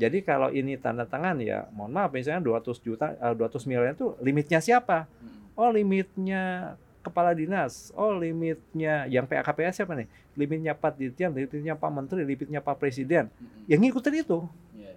Jadi 0.00 0.24
kalau 0.24 0.48
ini 0.50 0.80
tanda 0.80 1.04
tangan 1.04 1.38
ya, 1.44 1.68
mohon 1.76 1.92
maaf 1.92 2.10
misalnya 2.10 2.40
200 2.40 2.80
juta 2.80 3.14
eh, 3.20 3.34
200 3.36 3.68
miliar 3.68 3.92
itu 3.94 4.16
limitnya 4.24 4.58
siapa? 4.58 5.04
Mm-mm. 5.04 5.60
Oh, 5.60 5.68
limitnya 5.68 6.74
kepala 7.04 7.36
dinas. 7.36 7.92
Oh, 7.92 8.16
limitnya 8.16 9.04
yang 9.12 9.28
PAKPS 9.28 9.84
siapa 9.84 9.92
nih? 9.92 10.08
Limitnya 10.40 10.72
Pak 10.72 10.96
Dirjen, 10.96 11.36
limitnya 11.36 11.76
Pak 11.76 11.90
Menteri, 11.92 12.24
limitnya 12.24 12.64
Pak 12.64 12.80
Presiden. 12.80 13.28
Mm-mm. 13.28 13.68
Yang 13.68 13.80
ngikutin 13.84 14.14
itu. 14.24 14.38
Iya. 14.72 14.92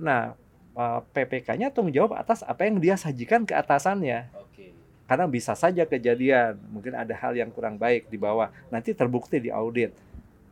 Nah, 0.00 0.20
eh, 0.32 0.32
PPK-nya 0.76 1.72
tanggung 1.72 1.94
jawab 1.94 2.20
atas 2.20 2.44
apa 2.44 2.68
yang 2.68 2.76
dia 2.76 2.94
sajikan 3.00 3.48
ke 3.48 3.56
atasannya. 3.56 4.28
Oke. 4.36 4.76
Karena 5.08 5.24
bisa 5.24 5.56
saja 5.56 5.88
kejadian, 5.88 6.60
mungkin 6.68 6.92
ada 6.92 7.16
hal 7.16 7.32
yang 7.32 7.48
kurang 7.48 7.80
baik 7.80 8.12
di 8.12 8.20
bawah, 8.20 8.52
nanti 8.68 8.92
terbukti 8.92 9.40
di 9.40 9.48
audit. 9.48 9.96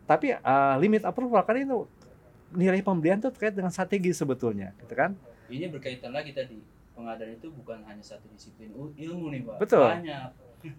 Tapi 0.08 0.32
uh, 0.32 0.76
limit 0.80 1.04
approval 1.04 1.44
kan 1.44 1.60
itu 1.60 1.84
nilai 2.54 2.80
pembelian 2.80 3.20
itu 3.20 3.28
terkait 3.34 3.52
dengan 3.52 3.68
strategi 3.68 4.14
sebetulnya, 4.16 4.72
gitu 4.80 4.94
kan? 4.96 5.12
Ini 5.52 5.68
berkaitan 5.68 6.14
lagi 6.14 6.32
tadi. 6.32 6.56
Pengadaan 6.94 7.34
itu 7.34 7.50
bukan 7.50 7.82
hanya 7.90 8.04
satu 8.06 8.30
disiplin 8.30 8.70
ilmu 8.72 9.26
nih, 9.34 9.42
Pak. 9.44 9.56
Betul. 9.58 9.88
Banyak. 9.90 10.28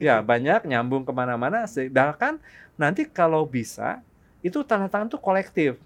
Ya 0.01 0.17
banyak 0.25 0.65
nyambung 0.65 1.05
ke 1.05 1.13
mana-mana, 1.13 1.69
bahkan 1.93 2.41
nanti 2.73 3.05
kalau 3.05 3.45
bisa 3.45 4.01
itu 4.41 4.65
tanda 4.65 4.89
tangan 4.89 5.13
tuh 5.13 5.21
kolektif, 5.21 5.77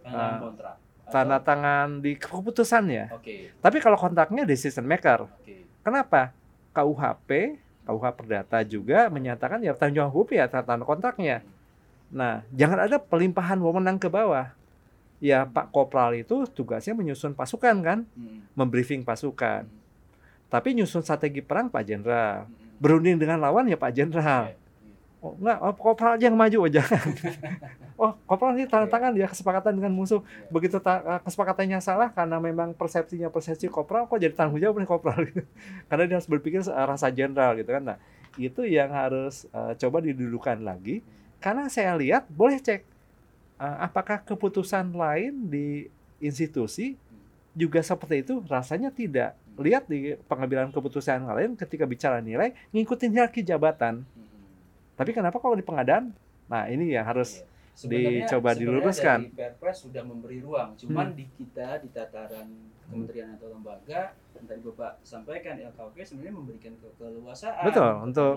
Pengadaan 0.00 0.32
Ah, 0.32 0.40
kontrak. 0.40 0.76
Tanda 1.12 1.38
tangan 1.44 2.00
di 2.00 2.16
keputusannya. 2.16 3.12
Oke. 3.12 3.52
Tapi 3.60 3.78
kalau 3.84 4.00
kontraknya 4.00 4.48
decision 4.48 4.88
maker, 4.88 5.28
Oke. 5.28 5.68
kenapa? 5.84 6.32
KUHP, 6.72 7.60
KUH 7.84 8.04
Perdata 8.16 8.64
juga 8.64 9.12
menyatakan 9.12 9.60
ya 9.60 9.76
tanggung 9.76 10.00
jawab 10.00 10.12
hukum 10.16 10.40
ya 10.40 10.48
tanda 10.48 10.64
tangan 10.72 10.88
kontraknya. 10.88 11.44
Nah, 12.12 12.44
jangan 12.52 12.88
ada 12.88 12.96
pelimpahan 12.96 13.60
wewenang 13.60 14.00
ke 14.00 14.08
bawah. 14.08 14.52
Ya, 15.22 15.46
Pak 15.46 15.70
Kopral 15.70 16.18
itu 16.18 16.48
tugasnya 16.50 16.98
menyusun 16.98 17.32
pasukan 17.32 17.78
kan, 17.78 17.98
Mm-mm. 18.18 18.42
membriefing 18.58 19.06
pasukan. 19.06 19.64
Mm-mm. 19.64 20.50
Tapi 20.50 20.74
nyusun 20.76 21.00
strategi 21.06 21.40
perang 21.40 21.70
Pak 21.70 21.82
Jenderal. 21.86 22.50
Mm-mm. 22.50 22.82
Berunding 22.82 23.16
dengan 23.16 23.38
lawan 23.38 23.70
ya 23.70 23.78
Pak 23.78 23.92
Jenderal. 23.94 24.50
Iya, 24.50 24.58
iya. 24.58 24.61
Oh, 25.22 25.38
enggak, 25.38 25.58
oh, 25.62 25.74
Kopral 25.78 26.18
aja 26.18 26.26
yang 26.26 26.34
maju, 26.34 26.66
oh, 26.66 26.70
jangan. 26.70 26.98
oh, 28.02 28.10
Kopral 28.26 28.58
ini 28.58 28.66
tanda 28.66 28.90
tangan 28.90 29.14
ya 29.14 29.30
kesepakatan 29.30 29.78
dengan 29.78 29.94
musuh. 29.94 30.18
Iya. 30.18 30.50
Begitu 30.50 30.76
ta- 30.82 31.22
kesepakatannya 31.22 31.78
salah 31.78 32.10
karena 32.10 32.42
memang 32.42 32.74
persepsinya 32.74 33.30
persepsi 33.30 33.70
Kopral 33.70 34.10
kok 34.10 34.18
jadi 34.18 34.34
tanggung 34.34 34.58
jawab 34.58 34.82
nih 34.82 34.90
Kopral 34.90 35.22
gitu. 35.30 35.46
Karena 35.88 36.10
dia 36.10 36.16
harus 36.18 36.26
berpikir 36.26 36.66
se- 36.66 36.74
rasa 36.74 37.06
jenderal 37.14 37.54
gitu 37.54 37.70
kan. 37.70 37.94
Nah, 37.94 37.98
itu 38.40 38.64
yang 38.64 38.90
harus 38.92 39.44
eh, 39.50 39.72
coba 39.76 40.00
didudukan 40.00 40.56
lagi 40.64 41.04
karena 41.42 41.66
saya 41.68 41.92
lihat 41.98 42.24
boleh 42.32 42.56
cek 42.62 42.80
eh, 43.60 43.76
apakah 43.82 44.22
keputusan 44.24 44.92
lain 44.94 45.32
di 45.50 45.88
institusi 46.22 46.96
juga 47.52 47.84
seperti 47.84 48.24
itu 48.24 48.40
rasanya 48.48 48.88
tidak 48.88 49.36
lihat 49.60 49.84
di 49.84 50.16
pengambilan 50.24 50.72
keputusan 50.72 51.28
lain 51.28 51.52
ketika 51.60 51.84
bicara 51.84 52.24
nilai 52.24 52.56
ngikutin 52.72 53.12
hierarki 53.12 53.44
jabatan 53.44 54.00
Mm-mm. 54.00 54.21
Tapi 55.02 55.10
kenapa 55.12 55.36
kalau 55.36 55.52
di 55.52 55.60
pengadaan? 55.60 56.14
Nah 56.46 56.66
ini 56.66 56.88
yang 56.88 57.02
harus 57.02 57.42
Iya. 57.42 57.50
Sebenarnya- 57.72 58.12
dicoba 58.22 58.52
sebenarnya 58.52 58.60
diluruskan. 58.60 59.18
dari 59.24 59.32
Perpres 59.32 59.76
sudah 59.80 60.02
memberi 60.02 60.38
ruang, 60.38 60.76
cuman 60.76 61.06
Hmm. 61.08 61.16
di 61.16 61.24
kita 61.32 61.80
di 61.80 61.88
tataran 61.88 62.46
kementerian 62.82 63.32
atau 63.32 63.48
lembaga 63.48 64.00
yang 64.34 64.44
tadi 64.44 64.60
Bapak 64.62 65.00
sampaikan 65.00 65.56
LKP 65.56 65.96
sebenarnya 66.04 66.34
memberikan 66.36 66.72
ke 66.76 66.88
keleluasaan 66.94 67.64
Betul, 67.64 67.92
untuk 68.04 68.34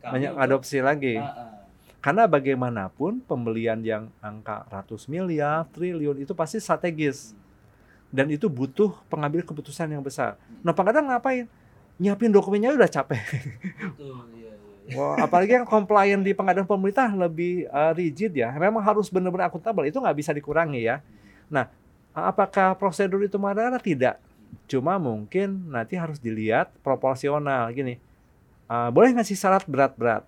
mengadopsi 0.00 0.78
lagi. 0.78 1.18
Ah, 1.18 1.26
ah. 1.26 1.50
karena 1.98 2.22
bagaimanapun 2.24 3.18
pembelian 3.20 3.82
yang 3.82 4.14
angka 4.20 4.62
ratus 4.70 5.10
miliar 5.10 5.66
triliun 5.68 6.22
itu 6.22 6.30
pasti 6.32 6.56
strategis. 6.56 7.34
Dan 8.06 8.30
itu 8.30 8.46
butuh 8.46 8.94
pengambil 9.10 9.42
keputusan 9.42 9.90
yang 9.90 10.00
besar. 10.00 10.38
Nah 10.62 10.70
pengadaan 10.70 11.10
ngapain? 11.10 11.50
Nyiapin 11.98 12.30
dokumennya 12.30 12.70
udah 12.70 12.86
capek. 12.86 13.18
Betul, 13.90 14.14
iya, 14.38 14.54
Wah, 14.94 15.18
apalagi 15.18 15.58
yang 15.58 15.66
compliant 15.66 16.22
di 16.22 16.30
pengadaan 16.30 16.68
pemerintah 16.68 17.10
lebih 17.10 17.66
uh, 17.74 17.90
rigid 17.90 18.30
ya. 18.38 18.54
Memang 18.54 18.84
harus 18.84 19.10
benar-benar 19.10 19.50
akuntabel 19.50 19.90
itu 19.90 19.98
nggak 19.98 20.16
bisa 20.16 20.30
dikurangi 20.30 20.86
ya. 20.86 21.02
Nah, 21.50 21.66
apakah 22.14 22.78
prosedur 22.78 23.18
itu 23.26 23.34
mana 23.40 23.74
tidak. 23.82 24.22
Cuma 24.70 24.98
mungkin 24.98 25.74
nanti 25.74 25.98
harus 25.98 26.22
dilihat 26.22 26.70
proporsional. 26.86 27.66
Gini 27.74 27.98
uh, 28.70 28.90
boleh 28.94 29.14
ngasih 29.18 29.34
syarat 29.34 29.66
berat-berat? 29.66 30.22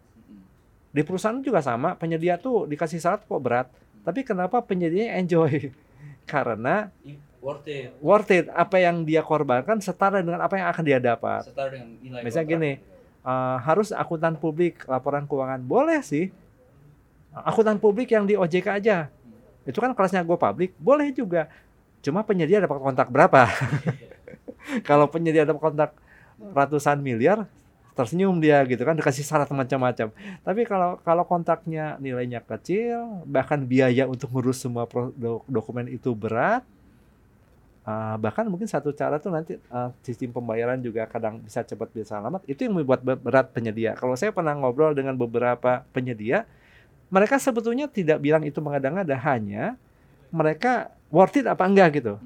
Di 0.90 1.06
perusahaan 1.06 1.38
juga 1.38 1.62
sama 1.62 1.94
penyedia 1.94 2.40
tuh 2.40 2.66
dikasih 2.66 2.98
syarat 2.98 3.22
kok 3.22 3.42
berat. 3.42 3.70
Tapi 4.02 4.24
kenapa 4.24 4.58
penyedianya 4.64 5.20
enjoy? 5.20 5.70
Karena 6.32 6.90
worth 7.38 7.68
it. 7.70 7.94
worth 8.02 8.30
it. 8.34 8.46
Apa 8.50 8.82
yang 8.82 9.06
dia 9.06 9.22
korbankan 9.22 9.78
setara 9.78 10.18
dengan 10.18 10.42
apa 10.42 10.58
yang 10.58 10.66
akan 10.70 10.82
dia 10.82 10.98
dapat. 10.98 11.46
Setara 11.46 11.70
dengan 11.70 11.94
nilai 12.02 12.20
Misalnya 12.26 12.46
kontrak, 12.50 12.62
gini. 12.62 12.97
Uh, 13.28 13.60
harus 13.60 13.92
akuntan 13.92 14.40
publik 14.40 14.88
laporan 14.88 15.28
keuangan. 15.28 15.60
Boleh 15.60 16.00
sih. 16.00 16.32
Akuntan 17.36 17.76
publik 17.76 18.08
yang 18.08 18.24
di 18.24 18.40
OJK 18.40 18.80
aja. 18.80 19.12
Itu 19.68 19.84
kan 19.84 19.92
kelasnya 19.92 20.24
gue 20.24 20.38
publik 20.40 20.72
boleh 20.80 21.12
juga. 21.12 21.52
Cuma 22.00 22.24
penyedia 22.24 22.64
dapat 22.64 22.80
kontak 22.80 23.12
berapa? 23.12 23.44
Kalau 24.88 25.12
penyedia 25.12 25.44
dapat 25.44 25.60
kontak 25.60 25.90
ratusan 26.40 27.04
miliar 27.04 27.44
tersenyum 27.98 28.38
dia 28.38 28.62
gitu 28.62 28.86
kan 28.86 28.94
dikasih 28.94 29.26
syarat 29.26 29.50
macam-macam. 29.50 30.14
Tapi 30.46 30.62
kalau 30.70 31.02
kalau 31.02 31.26
kontraknya 31.26 31.98
nilainya 31.98 32.38
kecil 32.46 33.26
bahkan 33.26 33.58
biaya 33.66 34.06
untuk 34.06 34.30
ngurus 34.30 34.62
semua 34.62 34.86
dokumen 35.50 35.90
itu 35.90 36.14
berat 36.14 36.62
uh, 37.88 38.20
bahkan 38.20 38.44
mungkin 38.44 38.68
satu 38.68 38.92
cara 38.92 39.16
tuh 39.16 39.32
nanti 39.32 39.56
uh, 39.72 39.88
sistem 40.04 40.36
pembayaran 40.36 40.76
juga 40.84 41.08
kadang 41.08 41.40
bisa 41.40 41.64
cepat 41.64 41.88
bisa 41.96 42.20
lambat 42.20 42.44
itu 42.44 42.68
yang 42.68 42.76
membuat 42.76 43.00
berat 43.00 43.48
penyedia 43.56 43.96
kalau 43.96 44.12
saya 44.12 44.28
pernah 44.28 44.52
ngobrol 44.52 44.92
dengan 44.92 45.16
beberapa 45.16 45.88
penyedia 45.96 46.44
mereka 47.08 47.40
sebetulnya 47.40 47.88
tidak 47.88 48.20
bilang 48.20 48.44
itu 48.44 48.60
mengada-ngada 48.60 49.16
hanya 49.24 49.80
mereka 50.28 50.92
worth 51.08 51.40
it 51.40 51.48
apa 51.48 51.64
enggak 51.64 52.04
gitu 52.04 52.20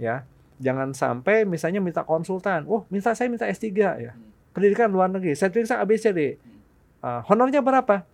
ya 0.00 0.24
jangan 0.56 0.96
sampai 0.96 1.44
misalnya 1.44 1.84
minta 1.84 2.00
konsultan 2.00 2.64
oh 2.64 2.88
minta 2.88 3.12
saya 3.12 3.28
minta 3.28 3.44
S3 3.44 3.68
ya 3.76 4.16
pendidikan 4.52 4.92
luar 4.92 5.08
negeri, 5.08 5.34
saya 5.34 5.48
periksa 5.48 5.80
ABCD. 5.80 6.36
Uh, 7.02 7.20
honornya 7.26 7.64
berapa? 7.64 8.06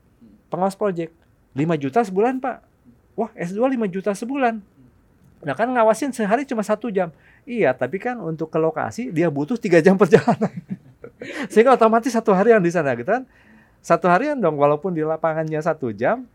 Pengawas 0.49 0.79
proyek 0.79 1.13
5 1.53 1.83
juta 1.83 2.01
sebulan 2.07 2.41
pak. 2.41 2.65
Wah 3.19 3.31
S2 3.35 3.59
5 3.77 3.95
juta 3.95 4.15
sebulan. 4.15 4.63
Nah 5.43 5.55
kan 5.55 5.71
ngawasin 5.71 6.11
sehari 6.11 6.43
cuma 6.43 6.67
satu 6.67 6.91
jam. 6.91 7.15
Iya, 7.47 7.71
tapi 7.73 8.03
kan 8.03 8.19
untuk 8.19 8.51
ke 8.51 8.59
lokasi 8.59 9.15
dia 9.15 9.31
butuh 9.31 9.55
tiga 9.55 9.79
jam 9.79 9.95
perjalanan. 9.95 10.51
Sehingga 11.53 11.75
otomatis 11.75 12.11
satu 12.11 12.35
harian 12.35 12.63
di 12.63 12.71
sana 12.71 12.95
gitu 12.99 13.09
kan. 13.09 13.25
Satu 13.79 14.11
harian 14.11 14.35
dong, 14.35 14.59
walaupun 14.59 14.91
di 14.91 15.07
lapangannya 15.07 15.63
satu 15.63 15.95
jam. 15.95 16.27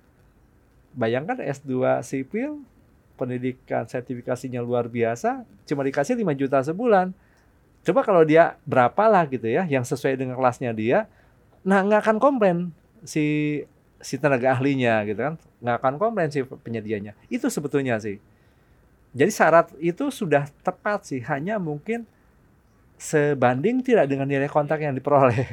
Bayangkan 0.94 1.42
S2 1.42 2.06
sipil, 2.06 2.62
pendidikan 3.18 3.86
sertifikasinya 3.90 4.62
luar 4.62 4.86
biasa, 4.86 5.42
cuma 5.66 5.82
dikasih 5.82 6.14
5 6.14 6.38
juta 6.38 6.62
sebulan. 6.62 7.10
Coba 7.84 8.06
kalau 8.06 8.24
dia 8.24 8.56
berapa 8.64 9.10
lah 9.10 9.26
gitu 9.28 9.50
ya, 9.50 9.66
yang 9.68 9.84
sesuai 9.84 10.16
dengan 10.16 10.38
kelasnya 10.38 10.72
dia, 10.72 11.10
nah 11.66 11.84
nggak 11.84 12.06
akan 12.08 12.18
komplain 12.22 12.58
si 13.04 13.60
si 14.00 14.16
tenaga 14.20 14.56
ahlinya 14.56 15.04
gitu 15.04 15.20
kan, 15.20 15.36
nggak 15.60 15.76
akan 15.82 15.94
komplain 16.00 16.30
si 16.32 16.46
penyedianya. 16.46 17.18
Itu 17.28 17.50
sebetulnya 17.50 17.98
sih. 18.00 18.22
Jadi 19.14 19.32
syarat 19.32 19.68
itu 19.78 20.10
sudah 20.10 20.50
tepat 20.66 21.06
sih, 21.06 21.22
hanya 21.30 21.62
mungkin 21.62 22.10
sebanding 22.98 23.86
tidak 23.86 24.10
dengan 24.10 24.26
nilai 24.26 24.50
kontak 24.50 24.82
yang 24.82 24.98
diperoleh. 24.98 25.46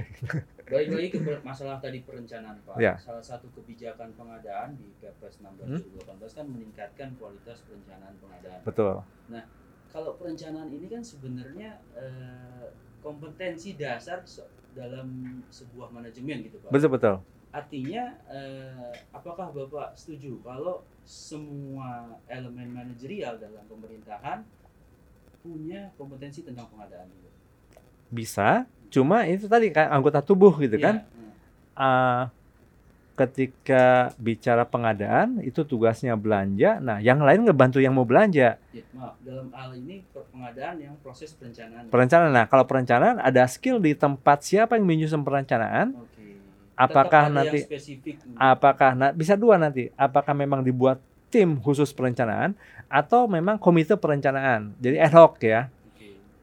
Baik 0.70 0.86
lagi 0.94 1.08
ke 1.11 1.18
masalah 1.42 1.82
tadi 1.82 1.98
perencanaan 2.06 2.62
Pak. 2.62 2.78
Ya. 2.78 2.94
Salah 2.94 3.20
satu 3.20 3.50
kebijakan 3.50 4.14
pengadaan 4.14 4.78
di 4.78 4.86
Kepres 5.02 5.42
16 5.42 5.66
hmm? 5.66 5.82
2018 5.98 6.38
kan 6.38 6.46
meningkatkan 6.46 7.08
kualitas 7.18 7.58
perencanaan 7.66 8.14
pengadaan. 8.22 8.61
Betul. 8.62 9.02
Nah, 9.34 9.42
kalau 9.90 10.14
perencanaan 10.14 10.70
ini 10.70 10.86
kan 10.86 11.02
sebenarnya 11.02 11.82
eh, 11.98 12.70
kompetensi 13.02 13.74
dasar 13.74 14.22
dalam 14.70 15.42
sebuah 15.50 15.90
manajemen 15.90 16.46
gitu 16.46 16.62
pak. 16.62 16.70
Betul 16.70 16.90
betul. 16.94 17.16
Artinya 17.51 18.14
eh, 18.30 18.94
apakah 19.11 19.51
bapak 19.51 19.98
setuju 19.98 20.38
kalau 20.46 20.86
semua 21.03 22.14
elemen 22.30 22.70
manajerial 22.70 23.34
dalam 23.42 23.66
pemerintahan 23.66 24.46
punya 25.42 25.90
kompetensi 25.98 26.46
tentang 26.46 26.70
pengadaan 26.70 27.11
itu? 27.11 27.28
Bisa, 28.11 28.70
cuma 28.86 29.26
itu 29.26 29.51
tadi 29.51 29.74
kan 29.74 29.90
anggota 29.90 30.22
tubuh 30.22 30.55
gitu 30.62 30.78
ya, 30.78 30.84
kan. 30.84 30.96
Uh, 31.74 32.24
ketika 33.20 34.16
bicara 34.16 34.64
pengadaan 34.64 35.44
itu 35.44 35.61
tugasnya 35.61 36.16
belanja. 36.16 36.80
Nah, 36.80 37.05
yang 37.05 37.20
lain 37.20 37.44
ngebantu 37.44 37.76
yang 37.76 37.92
mau 37.92 38.09
belanja. 38.09 38.57
Ya, 38.72 38.84
maaf, 38.96 39.20
dalam 39.20 39.53
hal 39.53 39.76
ini 39.76 40.09
pengadaan 40.09 40.80
yang 40.80 40.94
proses 41.05 41.36
perencanaan. 41.36 41.92
Perencanaan. 41.92 42.32
Nah, 42.32 42.46
kalau 42.48 42.64
perencanaan 42.64 43.20
ada 43.20 43.44
skill 43.44 43.76
di 43.76 43.92
tempat 43.92 44.40
siapa 44.40 44.80
yang 44.80 44.88
menyusun 44.88 45.20
perencanaan. 45.20 45.92
Oke. 46.01 46.20
Apakah 46.81 47.28
nanti. 47.28 47.68
Apakah 48.41 48.97
nah, 48.97 49.12
bisa 49.12 49.37
dua 49.37 49.61
nanti. 49.61 49.93
Apakah 50.01 50.33
memang 50.33 50.64
dibuat 50.64 50.97
tim 51.28 51.61
khusus 51.61 51.93
perencanaan 51.93 52.57
atau 52.89 53.28
memang 53.28 53.61
komite 53.61 53.95
perencanaan. 54.01 54.72
Jadi 54.81 54.97
ad 54.97 55.12
hoc 55.12 55.37
ya. 55.45 55.68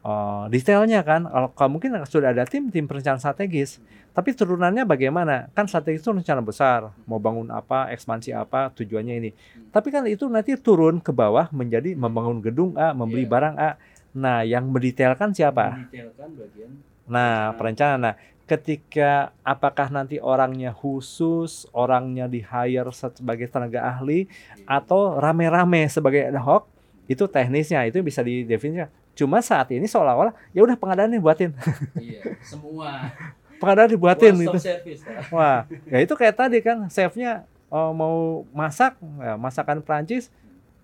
Oh, 0.08 0.48
detailnya 0.48 1.04
kan, 1.04 1.28
kalau 1.52 1.68
mungkin 1.68 1.92
sudah 2.08 2.32
ada 2.32 2.48
tim 2.48 2.72
tim 2.72 2.88
perencanaan 2.88 3.20
strategis, 3.20 3.76
tapi 4.16 4.32
turunannya 4.32 4.88
bagaimana? 4.88 5.52
Kan 5.52 5.68
strategis 5.68 6.00
itu 6.00 6.16
rencana 6.16 6.40
besar, 6.40 6.96
mau 7.04 7.20
bangun 7.20 7.52
apa, 7.52 7.92
ekspansi 7.92 8.32
apa, 8.32 8.72
tujuannya 8.72 9.20
ini. 9.20 9.36
Tapi 9.68 9.92
kan 9.92 10.08
itu 10.08 10.32
nanti 10.32 10.56
turun 10.56 11.04
ke 11.04 11.12
bawah 11.12 11.52
menjadi 11.52 11.92
membangun 11.92 12.40
gedung 12.40 12.72
A, 12.80 12.96
membeli 12.96 13.28
yeah. 13.28 13.32
barang 13.36 13.56
A. 13.60 13.72
Nah, 14.16 14.48
yang 14.48 14.72
mendetailkan 14.72 15.36
siapa? 15.36 15.76
Mendetailkan 15.76 16.30
bagian. 16.40 16.72
Nah, 17.12 17.52
perencanaan. 17.60 18.00
Nah, 18.00 18.16
ketika 18.48 19.36
apakah 19.43 19.91
nanti 19.91 20.24
orangnya 20.24 20.72
khusus, 20.72 21.68
orangnya 21.76 22.32
di 22.32 22.39
hire 22.39 22.89
sebagai 22.95 23.52
tenaga 23.52 23.84
ahli, 23.84 24.32
atau 24.64 25.20
rame-rame 25.20 25.86
sebagai 25.91 26.32
ad 26.32 26.39
hoc, 26.39 26.72
itu 27.12 27.28
teknisnya 27.28 27.84
itu 27.88 28.00
bisa 28.00 28.24
didefinisikan 28.24 28.91
Cuma 29.18 29.41
saat 29.41 29.74
ini 29.74 29.89
seolah-olah 29.89 30.30
ya 30.54 30.62
udah 30.62 30.78
pengadaan 30.78 31.10
nih 31.10 31.18
buatin. 31.18 31.52
Iya, 31.98 32.38
semua. 32.45 33.10
pengadaan 33.58 33.89
dibuatin 33.89 34.38
itu. 34.38 34.60
Service, 34.62 35.02
Wah, 35.34 35.66
ya 35.89 35.98
itu 35.98 36.14
kayak 36.14 36.38
tadi 36.38 36.62
kan 36.62 36.86
chefnya 36.93 37.41
oh, 37.74 37.89
mau 37.89 38.45
masak, 38.54 38.93
ya, 39.18 39.34
masakan 39.34 39.82
Prancis, 39.82 40.30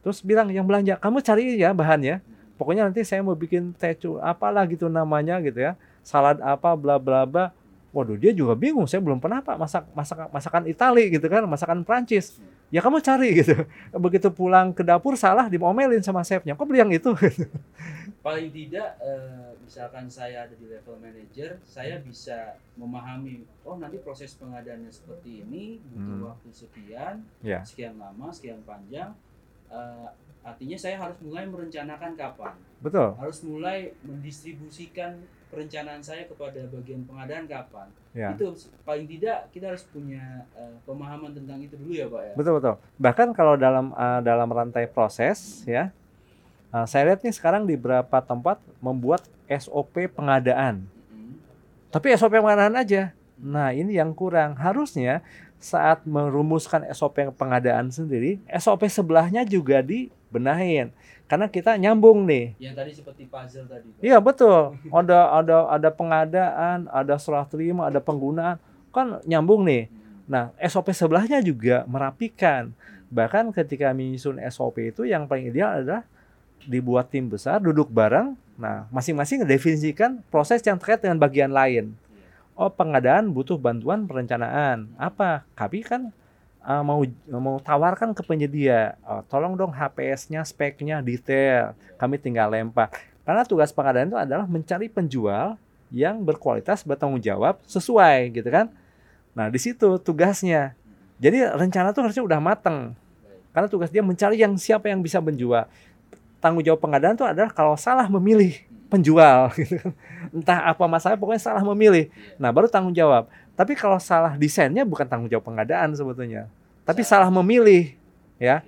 terus 0.01 0.26
bilang 0.26 0.49
yang 0.49 0.66
belanja 0.66 0.97
kamu 0.97 1.22
cari 1.22 1.53
ya 1.61 1.70
bahannya. 1.70 2.26
Pokoknya 2.57 2.89
nanti 2.89 3.05
saya 3.05 3.22
mau 3.22 3.38
bikin 3.38 3.78
tecu 3.78 4.18
apalah 4.18 4.66
gitu 4.66 4.89
namanya 4.89 5.38
gitu 5.45 5.61
ya. 5.61 5.78
Salad 6.04 6.43
apa 6.43 6.76
bla 6.76 6.99
bla 6.99 7.24
bla. 7.24 7.56
Waduh, 7.93 8.18
dia 8.18 8.34
juga 8.34 8.58
bingung. 8.58 8.89
Saya 8.89 9.06
belum 9.06 9.22
pernah 9.22 9.39
Pak 9.39 9.56
masak 9.56 9.84
masak 9.93 10.18
masakan 10.34 10.64
Itali 10.66 11.14
gitu 11.14 11.26
kan, 11.30 11.45
masakan 11.45 11.86
Prancis. 11.86 12.41
Ya 12.74 12.82
kamu 12.82 13.06
cari 13.06 13.38
gitu. 13.38 13.54
Begitu 14.10 14.34
pulang 14.34 14.74
ke 14.74 14.82
dapur 14.82 15.14
salah 15.14 15.45
diomelin 15.45 16.01
sama 16.01 16.26
chefnya. 16.26 16.58
Kok 16.58 16.66
beli 16.66 16.82
yang 16.82 16.89
itu? 16.89 17.14
Paling 18.26 18.49
tidak 18.49 18.97
eh, 18.97 19.54
misalkan 19.62 20.10
saya 20.10 20.49
ada 20.49 20.56
di 20.58 20.66
level 20.66 20.97
manager, 20.97 21.62
saya 21.62 22.01
bisa 22.01 22.58
memahami 22.74 23.45
oh 23.62 23.78
nanti 23.78 24.01
proses 24.01 24.34
pengadaannya 24.41 24.89
seperti 24.89 25.45
ini, 25.45 25.78
butuh 25.93 26.18
hmm. 26.18 26.30
waktu 26.34 26.49
sekian, 26.49 27.16
yeah. 27.45 27.62
sekian 27.62 27.93
lama, 28.01 28.34
sekian 28.34 28.58
panjang. 28.66 29.14
Uh, 29.70 30.10
artinya 30.45 30.78
saya 30.78 30.97
harus 30.97 31.18
mulai 31.22 31.45
merencanakan 31.45 32.14
kapan. 32.14 32.54
Betul. 32.82 33.18
Harus 33.18 33.41
mulai 33.41 33.95
mendistribusikan 34.01 35.24
perencanaan 35.54 36.01
saya 36.01 36.26
kepada 36.26 36.66
bagian 36.74 37.06
pengadaan 37.06 37.45
kapan. 37.45 37.88
Ya. 38.14 38.30
itu 38.38 38.45
paling 38.86 39.10
tidak 39.10 39.49
kita 39.49 39.74
harus 39.74 39.86
punya 39.89 40.45
uh, 40.54 40.78
pemahaman 40.86 41.34
tentang 41.34 41.58
itu 41.62 41.74
dulu 41.78 41.93
ya 41.93 42.06
pak 42.10 42.22
ya. 42.22 42.34
Betul 42.38 42.54
betul. 42.62 42.76
Bahkan 42.97 43.28
kalau 43.38 43.54
dalam 43.58 43.93
uh, 43.93 44.22
dalam 44.22 44.49
rantai 44.49 44.89
proses 44.89 45.62
ya 45.70 45.93
uh, 46.74 46.86
saya 46.86 47.14
lihat 47.14 47.22
nih 47.26 47.34
sekarang 47.34 47.66
di 47.66 47.78
beberapa 47.78 48.22
tempat 48.22 48.58
membuat 48.82 49.26
SOP 49.49 50.10
pengadaan. 50.14 50.86
Hmm. 51.14 51.38
tapi 51.93 52.14
SOP 52.18 52.34
pengadaan 52.38 52.78
aja. 52.78 53.14
Nah 53.38 53.74
ini 53.74 53.97
yang 53.97 54.14
kurang. 54.14 54.58
Harusnya 54.58 55.26
saat 55.64 56.04
merumuskan 56.04 56.84
SOP 56.91 57.24
pengadaan 57.39 57.88
sendiri 57.88 58.43
SOP 58.51 58.84
sebelahnya 58.91 59.47
juga 59.47 59.80
dibenahin 59.80 60.91
karena 61.28 61.47
kita 61.47 61.80
nyambung 61.80 62.28
nih. 62.28 62.53
Yang 62.59 62.76
tadi 62.76 62.91
seperti 62.93 63.24
puzzle 63.26 63.65
tadi. 63.65 63.89
Iya 64.03 64.19
betul. 64.19 64.76
Ada 64.91 65.19
ada 65.39 65.57
ada 65.71 65.89
pengadaan, 65.89 66.91
ada 66.91 67.15
serah 67.15 67.47
terima, 67.47 67.88
ada 67.88 68.03
penggunaan, 68.03 68.59
kan 68.91 69.24
nyambung 69.24 69.63
nih. 69.63 69.88
Nah 70.28 70.51
SOP 70.59 70.91
sebelahnya 70.91 71.39
juga 71.39 71.88
merapikan. 71.88 72.76
Bahkan 73.13 73.53
ketika 73.53 73.93
menyusun 73.93 74.41
SOP 74.49 74.93
itu 74.93 75.05
yang 75.07 75.30
paling 75.30 75.53
ideal 75.53 75.80
adalah 75.80 76.03
dibuat 76.63 77.11
tim 77.11 77.28
besar, 77.32 77.59
duduk 77.63 77.88
bareng. 77.91 78.36
Nah 78.59 78.86
masing-masing 78.91 79.47
definisikan 79.47 80.21
proses 80.28 80.59
yang 80.63 80.78
terkait 80.78 81.01
dengan 81.03 81.19
bagian 81.19 81.51
lain. 81.51 81.95
Oh 82.53 82.69
pengadaan 82.69 83.34
butuh 83.34 83.57
bantuan 83.57 84.05
perencanaan. 84.05 84.91
Apa? 85.01 85.47
Kami 85.57 85.82
kan 85.82 86.13
uh, 86.64 86.84
mau 86.84 87.03
mau 87.28 87.59
tawarkan 87.59 88.16
ke 88.16 88.24
penyedia, 88.24 88.95
oh, 89.03 89.22
tolong 89.28 89.53
dong 89.59 89.76
HPS-nya, 89.76 90.41
speknya 90.47 91.03
detail, 91.03 91.76
kami 91.99 92.18
tinggal 92.18 92.49
lempar. 92.49 92.89
Karena 93.24 93.43
tugas 93.47 93.72
pengadaan 93.72 94.11
itu 94.11 94.20
adalah 94.20 94.47
mencari 94.47 94.91
penjual 94.91 95.55
yang 95.93 96.20
berkualitas, 96.26 96.84
bertanggung 96.84 97.22
jawab, 97.22 97.61
sesuai 97.70 98.34
gitu 98.34 98.49
kan. 98.49 98.68
Nah 99.38 99.47
di 99.47 99.59
situ 99.61 100.01
tugasnya. 100.01 100.76
Jadi 101.22 101.45
rencana 101.45 101.95
tuh 101.95 102.03
harusnya 102.03 102.26
udah 102.26 102.39
mateng. 102.41 102.97
Karena 103.53 103.68
tugas 103.70 103.93
dia 103.93 104.01
mencari 104.01 104.41
yang 104.41 104.57
siapa 104.57 104.89
yang 104.89 104.99
bisa 104.99 105.22
menjual. 105.22 105.70
Tanggung 106.41 106.66
jawab 106.66 106.82
pengadaan 106.84 107.16
itu 107.16 107.24
adalah 107.24 107.53
kalau 107.53 107.78
salah 107.78 108.09
memilih 108.09 108.57
penjual 108.91 109.49
gitu 109.61 109.80
kan. 109.80 109.93
Entah 110.34 110.59
apa 110.70 110.84
masalah 110.89 111.16
pokoknya 111.16 111.41
salah 111.41 111.64
memilih. 111.64 112.09
Nah, 112.41 112.49
baru 112.53 112.68
tanggung 112.68 112.93
jawab. 112.93 113.30
Tapi 113.54 113.78
kalau 113.78 114.01
salah 114.01 114.34
desainnya 114.34 114.82
bukan 114.82 115.06
tanggung 115.06 115.30
jawab 115.30 115.45
pengadaan 115.45 115.93
sebetulnya. 115.93 116.49
Tapi 116.84 117.06
salah 117.06 117.30
memilih 117.30 117.93
ya. 118.41 118.66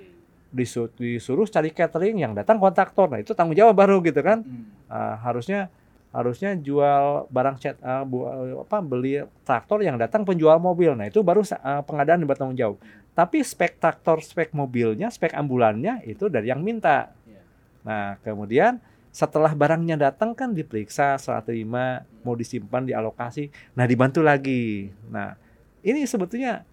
Disuruh, 0.56 0.88
disuruh 0.96 1.44
cari 1.52 1.68
catering 1.68 2.16
yang 2.24 2.32
datang 2.32 2.56
kontraktor. 2.56 3.12
Nah, 3.12 3.20
itu 3.20 3.36
tanggung 3.36 3.60
jawab 3.60 3.76
baru 3.76 4.00
gitu 4.00 4.24
kan. 4.24 4.40
Uh, 4.88 5.16
harusnya 5.20 5.68
harusnya 6.16 6.56
jual 6.56 7.28
barang 7.28 7.60
cet 7.60 7.76
uh, 7.84 8.08
bu, 8.08 8.24
apa 8.64 8.80
beli 8.80 9.20
traktor 9.44 9.84
yang 9.84 10.00
datang 10.00 10.24
penjual 10.24 10.56
mobil. 10.64 10.96
Nah, 10.96 11.12
itu 11.12 11.20
baru 11.20 11.44
uh, 11.44 11.84
pengadaan 11.84 12.24
yang 12.24 12.30
bertanggung 12.32 12.56
jawab. 12.56 12.78
Tapi 13.12 13.44
spek 13.44 13.84
traktor, 13.84 14.24
spek 14.24 14.56
mobilnya, 14.56 15.12
spek 15.12 15.36
ambulannya 15.36 16.08
itu 16.08 16.32
dari 16.32 16.48
yang 16.56 16.64
minta. 16.64 17.12
Iya. 17.28 17.42
Nah, 17.84 18.06
kemudian 18.24 18.80
setelah 19.16 19.56
barangnya 19.56 19.96
datang 19.96 20.36
kan 20.36 20.52
diperiksa, 20.52 21.16
serah 21.16 21.40
terima, 21.40 22.04
mau 22.20 22.36
disimpan, 22.36 22.84
dialokasi. 22.84 23.48
Nah, 23.72 23.88
dibantu 23.88 24.20
lagi. 24.20 24.92
Nah, 25.08 25.40
ini 25.88 26.04
sebetulnya 26.04 26.68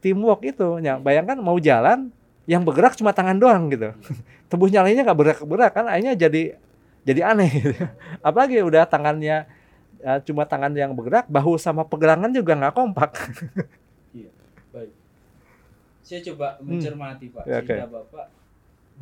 teamwork 0.00 0.40
itu. 0.40 0.80
Ya, 0.80 0.96
bayangkan 0.96 1.36
mau 1.36 1.60
jalan 1.60 2.08
yang 2.48 2.64
bergerak 2.64 2.96
cuma 2.96 3.12
tangan 3.12 3.36
doang 3.36 3.68
gitu. 3.68 3.92
Tembus 4.48 4.72
nyalanya 4.72 5.04
nggak 5.04 5.18
bergerak-gerak 5.20 5.72
kan 5.76 5.84
akhirnya 5.84 6.16
jadi 6.16 6.56
jadi 7.04 7.20
aneh 7.28 7.50
gitu. 7.60 7.76
Apalagi 8.26 8.64
udah 8.64 8.88
tangannya 8.88 9.44
ya, 10.00 10.12
cuma 10.24 10.48
tangan 10.48 10.72
yang 10.72 10.96
bergerak, 10.96 11.28
bahu 11.28 11.60
sama 11.60 11.84
pegerangan 11.84 12.32
juga 12.32 12.56
nggak 12.56 12.72
kompak. 12.72 13.12
Iya, 14.12 14.28
baik. 14.72 14.92
Saya 16.04 16.20
coba 16.32 16.60
mencermati 16.60 17.32
Pak, 17.32 17.48
Ya, 17.48 17.64
sehingga 17.64 17.88
Bapak 17.88 18.41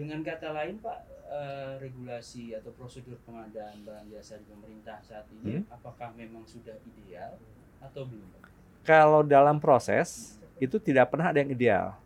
dengan 0.01 0.25
kata 0.25 0.49
lain 0.51 0.81
Pak, 0.81 0.99
eh, 1.29 1.73
regulasi 1.77 2.57
atau 2.57 2.73
prosedur 2.73 3.21
pengadaan 3.23 3.85
barang 3.85 4.09
jasa 4.09 4.41
di 4.41 4.49
pemerintah 4.49 4.97
saat 5.05 5.29
ini 5.31 5.61
Hmm. 5.61 5.69
apakah 5.69 6.09
memang 6.17 6.49
sudah 6.49 6.73
ideal 6.81 7.37
atau 7.79 8.09
belum? 8.09 8.25
Kalau 8.81 9.21
dalam 9.21 9.61
proses 9.61 10.41
itu 10.57 10.81
tidak 10.81 11.13
pernah 11.13 11.29
ada 11.29 11.39
yang 11.39 11.53
ideal, 11.53 12.01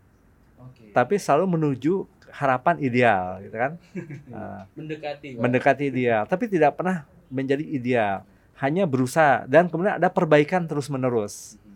Oke. 0.59 0.91
tapi 0.91 1.15
selalu 1.15 1.55
menuju 1.55 2.03
harapan 2.35 2.75
ideal, 2.83 3.39
gitu 3.39 3.55
kan? 3.55 3.71
Nah, 4.27 4.67
mendekati 4.77 5.27
Pak. 5.33 5.39
mendekati 5.39 5.83
ideal, 5.87 6.21
tapi 6.27 6.51
tidak 6.51 6.75
pernah 6.75 7.07
menjadi 7.31 7.63
ideal. 7.63 8.27
Hanya 8.55 8.83
berusaha 8.83 9.47
dan 9.47 9.71
kemudian 9.71 9.95
ada 9.95 10.11
perbaikan 10.11 10.67
terus-menerus. 10.67 11.55
Mhm. 11.59 11.75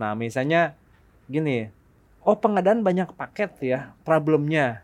Nah, 0.00 0.12
misalnya 0.16 0.72
gini, 1.28 1.68
oh 2.24 2.36
pengadaan 2.36 2.80
banyak 2.80 3.12
paket 3.12 3.52
ya, 3.60 3.92
problemnya. 4.00 4.80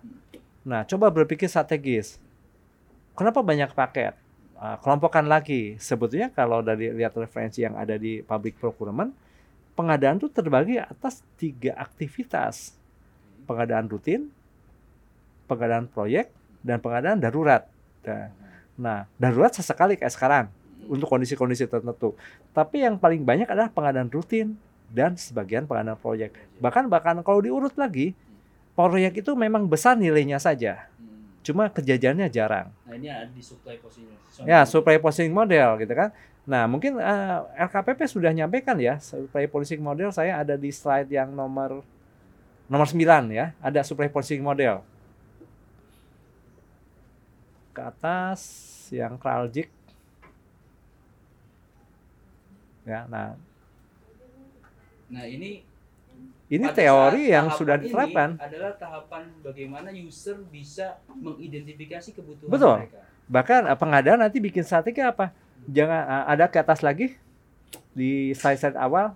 Nah, 0.68 0.84
coba 0.84 1.08
berpikir 1.08 1.48
strategis. 1.48 2.20
Kenapa 3.16 3.40
banyak 3.40 3.72
paket? 3.72 4.12
Ah, 4.60 4.76
kelompokkan 4.76 5.24
lagi. 5.24 5.80
Sebetulnya 5.80 6.28
kalau 6.28 6.60
dari 6.60 6.92
lihat 6.92 7.16
referensi 7.16 7.64
yang 7.64 7.72
ada 7.80 7.96
di 7.96 8.20
public 8.20 8.60
procurement, 8.60 9.16
pengadaan 9.72 10.20
itu 10.20 10.28
terbagi 10.28 10.76
atas 10.76 11.24
tiga 11.40 11.72
aktivitas. 11.80 12.76
Pengadaan 13.48 13.88
rutin, 13.88 14.28
pengadaan 15.48 15.88
proyek, 15.88 16.28
dan 16.60 16.84
pengadaan 16.84 17.16
darurat. 17.16 17.64
Nah, 18.04 18.28
Nah, 18.78 19.10
darurat 19.18 19.50
sesekali 19.50 19.98
kayak 19.98 20.14
sekarang 20.14 20.46
untuk 20.86 21.10
kondisi-kondisi 21.10 21.66
tertentu. 21.66 22.14
Tapi 22.54 22.86
yang 22.86 22.94
paling 22.94 23.26
banyak 23.26 23.50
adalah 23.50 23.74
pengadaan 23.74 24.06
rutin 24.06 24.54
dan 24.94 25.18
sebagian 25.18 25.66
pengadaan 25.66 25.98
proyek. 25.98 26.30
Bahkan 26.62 26.86
bahkan 26.86 27.18
kalau 27.26 27.42
diurut 27.42 27.74
lagi, 27.74 28.14
proyek 28.78 29.26
itu 29.26 29.34
memang 29.34 29.66
besar 29.66 29.98
nilainya 29.98 30.38
saja. 30.38 30.86
Hmm. 30.94 31.42
Cuma 31.42 31.66
kejadiannya 31.66 32.30
jarang. 32.30 32.70
Nah 32.86 32.94
ini 32.94 33.10
ada 33.10 33.26
di 33.26 33.42
supply 33.42 33.74
position. 33.82 34.14
Ya, 34.46 34.62
supply 34.62 35.02
positioning 35.02 35.34
model 35.34 35.82
gitu 35.82 35.90
kan. 35.98 36.14
Nah, 36.46 36.64
mungkin 36.70 36.96
eh, 36.96 37.38
LKPP 37.66 38.06
sudah 38.06 38.30
nyampaikan 38.30 38.78
ya, 38.78 39.02
supply 39.02 39.50
positioning 39.50 39.82
model 39.82 40.14
saya 40.14 40.38
ada 40.40 40.54
di 40.54 40.70
slide 40.70 41.10
yang 41.10 41.34
nomor 41.34 41.82
nomor 42.70 42.86
9 42.86 43.02
ya, 43.34 43.52
ada 43.58 43.82
supply 43.82 44.06
positioning 44.06 44.46
model. 44.46 44.80
Ke 47.74 47.82
atas 47.82 48.40
yang 48.94 49.18
Kraljik. 49.18 49.68
Ya, 52.88 53.04
nah 53.10 53.36
Nah 55.08 55.24
ini 55.24 55.67
ini 56.48 56.64
pada 56.64 56.76
teori 56.80 57.22
yang 57.28 57.52
sudah 57.52 57.76
ini 57.76 57.84
diterapkan. 57.84 58.40
adalah 58.40 58.72
tahapan 58.80 59.28
bagaimana 59.44 59.92
user 59.92 60.40
bisa 60.48 60.96
mengidentifikasi 61.12 62.16
kebutuhan 62.16 62.48
Betul. 62.48 62.76
mereka. 62.88 63.00
Bahkan 63.28 63.60
eh, 63.68 63.76
pengadaan 63.76 64.20
nanti 64.24 64.40
bikin 64.40 64.64
strategi 64.64 65.04
apa? 65.04 65.36
Jangan 65.68 66.00
eh, 66.08 66.24
ada 66.32 66.48
ke 66.48 66.56
atas 66.56 66.80
lagi 66.80 67.12
di 67.92 68.32
slide-slide 68.32 68.80
awal. 68.80 69.12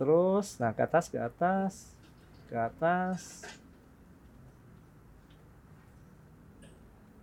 Terus, 0.00 0.60
nah 0.60 0.72
ke 0.72 0.80
atas, 0.84 1.08
ke 1.12 1.20
atas, 1.20 1.92
ke 2.48 2.56
atas. 2.56 3.44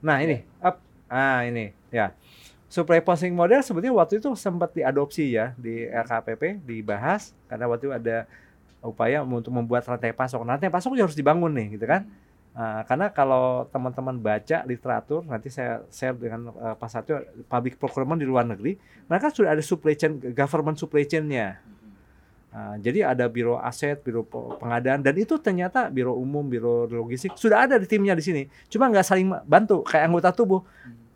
Nah 0.01 0.21
ini, 0.21 0.45
up. 0.61 0.77
Ah 1.09 1.45
ini, 1.45 1.73
ya. 1.93 2.13
Supply 2.73 3.05
posting 3.05 3.37
model 3.37 3.61
sebetulnya 3.61 3.93
waktu 3.93 4.17
itu 4.17 4.33
sempat 4.33 4.73
diadopsi 4.73 5.37
ya 5.37 5.53
di 5.53 5.85
LKPP, 5.85 6.65
dibahas 6.65 7.37
karena 7.45 7.69
waktu 7.69 7.85
itu 7.85 7.93
ada 7.93 8.25
upaya 8.81 9.21
untuk 9.21 9.53
membuat 9.53 9.85
rantai 9.85 10.09
pasok. 10.09 10.41
Nah, 10.41 10.57
rantai 10.57 10.73
pasok 10.73 10.97
harus 10.97 11.13
dibangun 11.13 11.53
nih, 11.53 11.77
gitu 11.77 11.85
kan? 11.85 12.09
Nah, 12.53 12.81
karena 12.85 13.13
kalau 13.13 13.69
teman-teman 13.69 14.17
baca 14.17 14.65
literatur, 14.65 15.21
nanti 15.25 15.53
saya 15.53 15.85
share 15.89 16.13
dengan 16.13 16.49
uh, 16.53 16.73
Pak 16.73 16.89
Satyo, 16.89 17.21
public 17.45 17.77
procurement 17.77 18.17
di 18.17 18.25
luar 18.25 18.45
negeri, 18.45 18.77
mereka 19.05 19.29
sudah 19.29 19.53
ada 19.53 19.61
supply 19.61 19.93
chain, 19.93 20.17
government 20.33 20.77
supply 20.81 21.05
chain-nya. 21.05 21.61
Nah, 22.53 22.77
jadi 22.77 23.09
ada 23.09 23.25
biro 23.25 23.57
aset, 23.57 23.97
biro 24.01 24.21
pe- 24.21 24.61
pengadaan, 24.61 25.01
dan 25.01 25.17
itu 25.17 25.37
ternyata 25.41 25.89
biro 25.89 26.13
umum, 26.13 26.45
biro 26.45 26.85
logistik 26.85 27.33
sudah 27.33 27.65
ada 27.65 27.81
di 27.81 27.89
timnya 27.89 28.13
di 28.13 28.21
sini. 28.21 28.45
Cuma 28.69 28.85
nggak 28.89 29.05
saling 29.05 29.29
bantu, 29.45 29.81
kayak 29.81 30.09
anggota 30.09 30.29
tubuh, 30.29 30.61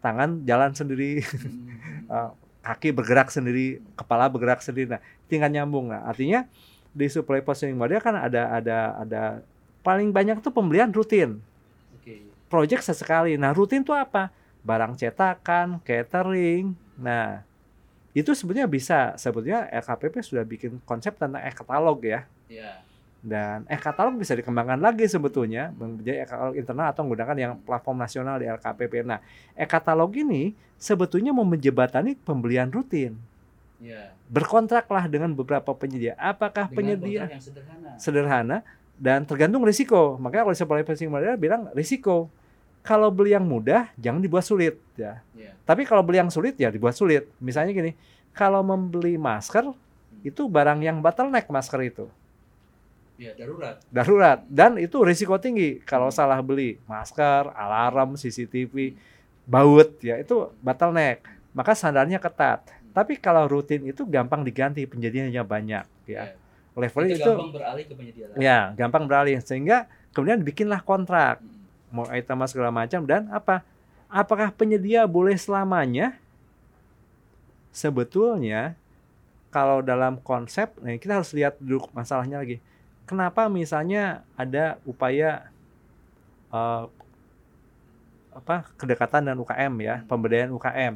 tangan 0.08 0.30
jalan 0.48 0.72
sendiri, 0.72 1.20
Hmm. 1.20 2.08
uh, 2.08 2.32
kaki 2.68 2.96
bergerak 2.96 3.28
sendiri, 3.28 3.84
kepala 4.00 4.32
bergerak 4.32 4.64
sendiri. 4.64 4.96
Nah, 4.96 5.02
tinggal 5.28 5.52
nyambung. 5.52 5.92
Nah, 5.92 6.08
artinya 6.08 6.48
di 6.96 7.12
supply 7.12 7.44
positioning 7.44 7.76
model 7.76 8.00
kan 8.00 8.16
ada 8.16 8.58
ada 8.58 8.78
ada 9.04 9.22
paling 9.84 10.12
banyak 10.12 10.40
tuh 10.40 10.52
pembelian 10.52 10.92
rutin 10.92 11.44
project 12.48 12.88
sesekali. 12.88 13.36
Nah, 13.36 13.52
rutin 13.52 13.84
itu 13.84 13.92
apa? 13.92 14.32
Barang 14.64 14.96
cetakan, 14.96 15.80
catering. 15.84 16.74
Nah, 17.00 17.44
itu 18.16 18.32
sebetulnya 18.34 18.68
bisa. 18.68 19.14
Sebetulnya 19.20 19.68
LKPP 19.72 20.24
sudah 20.24 20.44
bikin 20.48 20.80
konsep 20.88 21.16
tentang 21.16 21.44
e-katalog 21.44 22.00
ya. 22.04 22.24
Ya. 22.48 22.82
Dan 23.28 23.68
e-katalog 23.68 24.16
bisa 24.16 24.32
dikembangkan 24.40 24.80
lagi 24.80 25.04
sebetulnya 25.04 25.76
menjadi 25.76 26.24
e-katalog 26.24 26.56
internal 26.56 26.88
atau 26.96 27.04
menggunakan 27.04 27.36
yang 27.36 27.52
platform 27.60 28.00
nasional 28.00 28.40
di 28.40 28.48
LKPP. 28.48 29.04
Nah, 29.04 29.20
e-katalog 29.52 30.16
ini 30.16 30.56
sebetulnya 30.80 31.36
mau 31.36 31.44
menjebatani 31.44 32.16
pembelian 32.24 32.72
rutin. 32.72 33.20
Ya. 33.84 34.16
Berkontraklah 34.32 35.12
dengan 35.12 35.36
beberapa 35.36 35.76
penyedia. 35.76 36.16
Apakah 36.16 36.72
Dengan 36.72 36.78
penyedia 36.80 37.28
yang 37.28 37.44
sederhana. 37.44 37.90
sederhana 38.00 38.58
dan 38.96 39.28
tergantung 39.28 39.68
risiko. 39.68 40.16
Makanya 40.24 40.48
kalau 40.48 40.56
supply 40.56 40.88
pricing 40.88 41.12
model 41.12 41.36
bilang 41.36 41.68
risiko. 41.76 42.32
Kalau 42.80 43.12
beli 43.12 43.36
yang 43.36 43.44
mudah 43.44 43.92
jangan 44.00 44.24
dibuat 44.24 44.48
sulit 44.48 44.80
ya. 44.96 45.20
Ya. 45.36 45.52
Tapi 45.68 45.84
kalau 45.84 46.00
beli 46.00 46.24
yang 46.24 46.32
sulit 46.32 46.56
ya 46.56 46.72
dibuat 46.72 46.96
sulit. 46.96 47.28
Misalnya 47.44 47.76
gini, 47.76 47.92
kalau 48.32 48.64
membeli 48.64 49.20
masker 49.20 49.76
itu 50.24 50.48
barang 50.48 50.80
yang 50.80 51.04
bottleneck 51.04 51.52
masker 51.52 51.84
itu 51.84 52.08
Ya 53.18 53.34
darurat. 53.34 53.82
darurat 53.90 54.40
dan 54.46 54.78
itu 54.78 55.02
risiko 55.02 55.42
tinggi 55.42 55.82
kalau 55.82 56.14
salah 56.14 56.38
beli 56.38 56.78
masker, 56.86 57.50
alarm, 57.50 58.14
CCTV, 58.14 58.94
baut 59.50 59.98
ya 60.06 60.22
itu 60.22 60.54
bottleneck. 60.62 61.26
Maka 61.58 61.74
standarnya 61.74 62.22
ketat. 62.22 62.62
Tapi 62.94 63.18
kalau 63.18 63.50
rutin 63.50 63.90
itu 63.90 64.06
gampang 64.06 64.46
diganti 64.46 64.86
penjadiannya 64.86 65.42
banyak 65.42 65.86
ya. 66.06 66.38
Levelnya 66.78 67.18
Itu 67.18 67.26
itu 67.26 67.32
gampang 67.34 67.52
beralih 67.58 67.84
ke 67.90 67.94
penyedia 67.98 68.26
lain. 68.30 68.38
Ya, 68.38 68.60
gampang 68.78 69.04
beralih 69.10 69.42
sehingga 69.42 69.90
kemudian 70.14 70.46
bikinlah 70.46 70.86
kontrak 70.86 71.42
Hmm. 71.42 72.04
mau 72.04 72.06
item 72.14 72.44
segala 72.46 72.70
macam 72.70 73.02
dan 73.08 73.32
apa? 73.34 73.66
Apakah 74.12 74.54
penyedia 74.54 75.10
boleh 75.10 75.34
selamanya? 75.40 76.14
Sebetulnya 77.74 78.74
kalau 79.50 79.82
dalam 79.82 80.18
konsep, 80.22 80.74
nah 80.82 80.94
kita 80.98 81.22
harus 81.22 81.32
lihat 81.34 81.58
dulu 81.58 81.88
masalahnya 81.94 82.42
lagi. 82.42 82.62
Kenapa 83.08 83.48
misalnya 83.48 84.28
ada 84.36 84.78
upaya 84.84 85.48
eh, 86.52 86.86
apa 88.38 88.70
kedekatan 88.78 89.34
dan 89.34 89.38
UKM 89.42 89.74
ya, 89.82 89.96
pemberdayaan 90.06 90.54
UKM. 90.54 90.94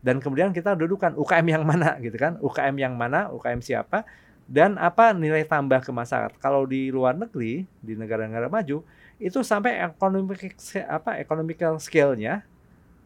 Dan 0.00 0.16
kemudian 0.16 0.48
kita 0.56 0.72
dudukan 0.72 1.12
UKM 1.12 1.46
yang 1.60 1.64
mana 1.66 1.98
gitu 2.04 2.16
kan? 2.16 2.40
UKM 2.40 2.76
yang 2.80 2.94
mana, 2.96 3.28
UKM 3.28 3.60
siapa, 3.60 4.08
dan 4.48 4.80
apa 4.80 5.12
nilai 5.12 5.44
tambah 5.44 5.84
ke 5.84 5.92
masyarakat. 5.92 6.40
Kalau 6.40 6.64
di 6.64 6.88
luar 6.88 7.14
negeri, 7.14 7.68
di 7.84 7.92
negara-negara 7.94 8.48
maju, 8.48 8.80
itu 9.20 9.38
sampai 9.44 9.84
economic 9.84 10.56
apa 10.88 11.20
economical 11.20 11.76
scale-nya 11.76 12.40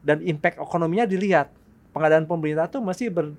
dan 0.07 0.23
impact 0.23 0.63
ekonominya 0.63 1.05
dilihat. 1.05 1.51
Pengadaan 1.91 2.27
pemerintah 2.27 2.67
itu 2.71 2.79
masih 2.83 3.07
ber, 3.11 3.35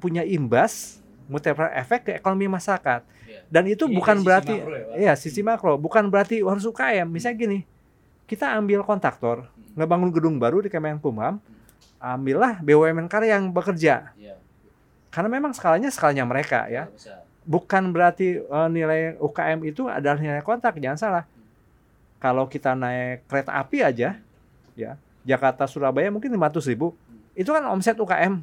punya 0.00 0.24
imbas 0.24 1.00
multiplier 1.28 1.72
efek 1.76 2.08
ke 2.08 2.12
ekonomi 2.16 2.48
masyarakat. 2.48 3.04
Ya. 3.46 3.52
Dan 3.54 3.64
itu 3.70 3.86
Ini 3.86 3.94
bukan 3.94 4.16
dari 4.18 4.22
sisi 4.22 4.26
berarti 4.26 4.54
makro 4.58 4.74
ya? 4.74 4.86
Iya, 4.98 5.12
sisi 5.14 5.40
makro. 5.42 5.72
Bukan 5.78 6.04
berarti 6.10 6.36
harus 6.42 6.64
UKM. 6.66 7.06
Misalnya 7.06 7.36
gini, 7.38 7.58
kita 8.26 8.50
ambil 8.58 8.82
kontraktor, 8.82 9.46
ngebangun 9.78 10.10
gedung 10.10 10.36
baru 10.42 10.58
di 10.58 10.68
Kemenkumham, 10.68 11.38
ambillah 12.02 12.58
BUMN 12.58 13.06
karya 13.06 13.38
yang 13.38 13.54
bekerja. 13.54 14.10
Iya. 14.18 14.34
Karena 15.14 15.28
memang 15.32 15.54
skalanya 15.54 15.88
skalanya 15.88 16.26
mereka 16.26 16.66
ya. 16.66 16.90
Bukan 17.46 17.94
berarti 17.94 18.42
eh, 18.42 18.68
nilai 18.68 19.14
UKM 19.22 19.62
itu 19.62 19.86
adalah 19.86 20.18
nilai 20.18 20.42
kontrak, 20.42 20.76
jangan 20.82 20.98
salah. 20.98 21.24
Kalau 22.18 22.50
kita 22.50 22.74
naik 22.74 23.22
kereta 23.30 23.54
api 23.54 23.86
aja, 23.86 24.18
ya 24.74 24.90
Jakarta 25.22 25.70
Surabaya 25.70 26.10
mungkin 26.10 26.34
500 26.34 26.66
ribu, 26.74 26.98
itu 27.38 27.54
kan 27.54 27.62
omset 27.70 27.94
UKM. 27.94 28.42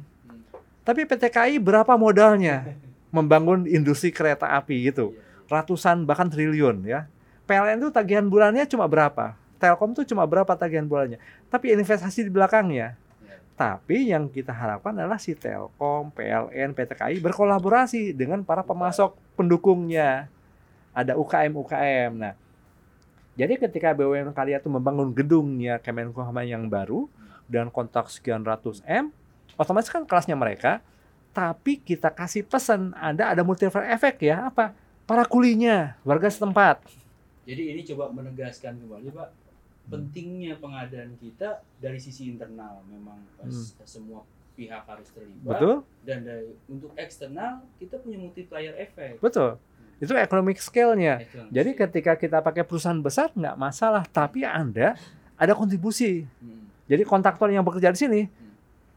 Tapi 0.80 1.04
PT 1.04 1.28
KAI 1.28 1.60
berapa 1.60 1.92
modalnya 2.00 2.64
membangun 3.14 3.70
industri 3.70 4.10
kereta 4.10 4.50
api 4.58 4.90
gitu? 4.90 5.14
Iya, 5.14 5.22
iya. 5.22 5.46
Ratusan 5.46 6.02
bahkan 6.02 6.26
triliun 6.26 6.82
ya. 6.82 7.06
PLN 7.46 7.78
itu 7.78 7.94
tagihan 7.94 8.26
bulannya 8.26 8.66
cuma 8.66 8.90
berapa? 8.90 9.38
Telkom 9.62 9.94
tuh 9.94 10.02
cuma 10.02 10.26
berapa 10.26 10.50
tagihan 10.58 10.82
bulannya? 10.82 11.22
Tapi 11.46 11.70
investasi 11.70 12.26
di 12.26 12.30
belakangnya. 12.34 12.98
Iya. 13.22 13.36
Tapi 13.54 14.10
yang 14.10 14.26
kita 14.26 14.50
harapkan 14.50 14.98
adalah 14.98 15.22
si 15.22 15.38
Telkom, 15.38 16.10
PLN, 16.10 16.74
PT 16.74 16.90
KAI 16.98 17.16
berkolaborasi 17.22 18.10
dengan 18.10 18.42
para 18.42 18.66
pemasok 18.66 19.14
pendukungnya. 19.38 20.26
Ada 20.90 21.14
UKM-UKM. 21.14 22.12
Nah, 22.18 22.34
jadi 23.34 23.58
ketika 23.58 23.90
BUMN 23.90 24.30
Karya 24.30 24.62
itu 24.62 24.70
membangun 24.70 25.10
gedungnya 25.10 25.82
Kemenkumham 25.82 26.38
yang 26.46 26.70
baru 26.70 27.10
dengan 27.50 27.66
kontrak 27.66 28.06
sekian 28.06 28.46
ratus 28.46 28.78
M, 28.86 29.10
otomatis 29.58 29.90
kan 29.90 30.06
kelasnya 30.06 30.38
mereka. 30.38 30.78
Tapi 31.34 31.82
kita 31.82 32.14
kasih 32.14 32.46
pesan, 32.46 32.94
ada 32.94 33.34
ada 33.34 33.42
multiplier 33.42 33.90
efek 33.90 34.22
ya 34.22 34.48
apa? 34.48 34.70
Para 35.04 35.26
kulinya, 35.26 35.98
warga 36.06 36.30
setempat. 36.30 36.80
Jadi 37.44 37.62
ini 37.76 37.80
coba 37.84 38.08
menegaskan 38.14 38.80
kembali 38.80 39.12
Pak 39.12 39.44
pentingnya 39.88 40.56
pengadaan 40.56 41.12
kita 41.20 41.60
dari 41.76 42.00
sisi 42.00 42.32
internal 42.32 42.80
memang 42.88 43.20
pas 43.36 43.52
semua 43.84 44.24
pihak 44.54 44.86
harus 44.86 45.10
terlibat 45.12 45.58
Betul? 45.60 45.76
dan 46.06 46.18
dari 46.24 46.54
untuk 46.70 46.94
eksternal 46.96 47.60
kita 47.76 48.00
punya 48.00 48.16
multiplier 48.16 48.72
effect. 48.80 49.18
Betul. 49.20 49.60
Itu 49.98 50.14
economic 50.14 50.58
scale-nya. 50.58 51.22
Jadi 51.50 51.70
ketika 51.74 52.18
kita 52.18 52.42
pakai 52.42 52.66
perusahaan 52.66 52.98
besar 52.98 53.30
nggak 53.34 53.56
masalah, 53.58 54.06
tapi 54.08 54.42
Anda 54.46 54.98
ada 55.38 55.52
kontribusi. 55.54 56.26
Hmm. 56.42 56.66
Jadi 56.86 57.02
kontraktor 57.06 57.48
yang 57.50 57.64
bekerja 57.64 57.94
di 57.94 57.98
sini, 57.98 58.20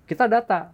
kita 0.09 0.25
data. 0.25 0.73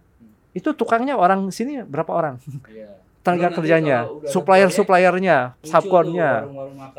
Itu 0.54 0.70
tukangnya 0.72 1.18
orang 1.18 1.50
sini 1.50 1.82
berapa 1.82 2.14
orang? 2.14 2.38
Iya. 2.70 3.02
Tenaga 3.24 3.56
kerjanya, 3.56 4.04
supplier-suppliernya, 4.28 5.56
Muncul 5.56 5.64
tuh 5.64 5.70
subkonnya. 5.72 6.30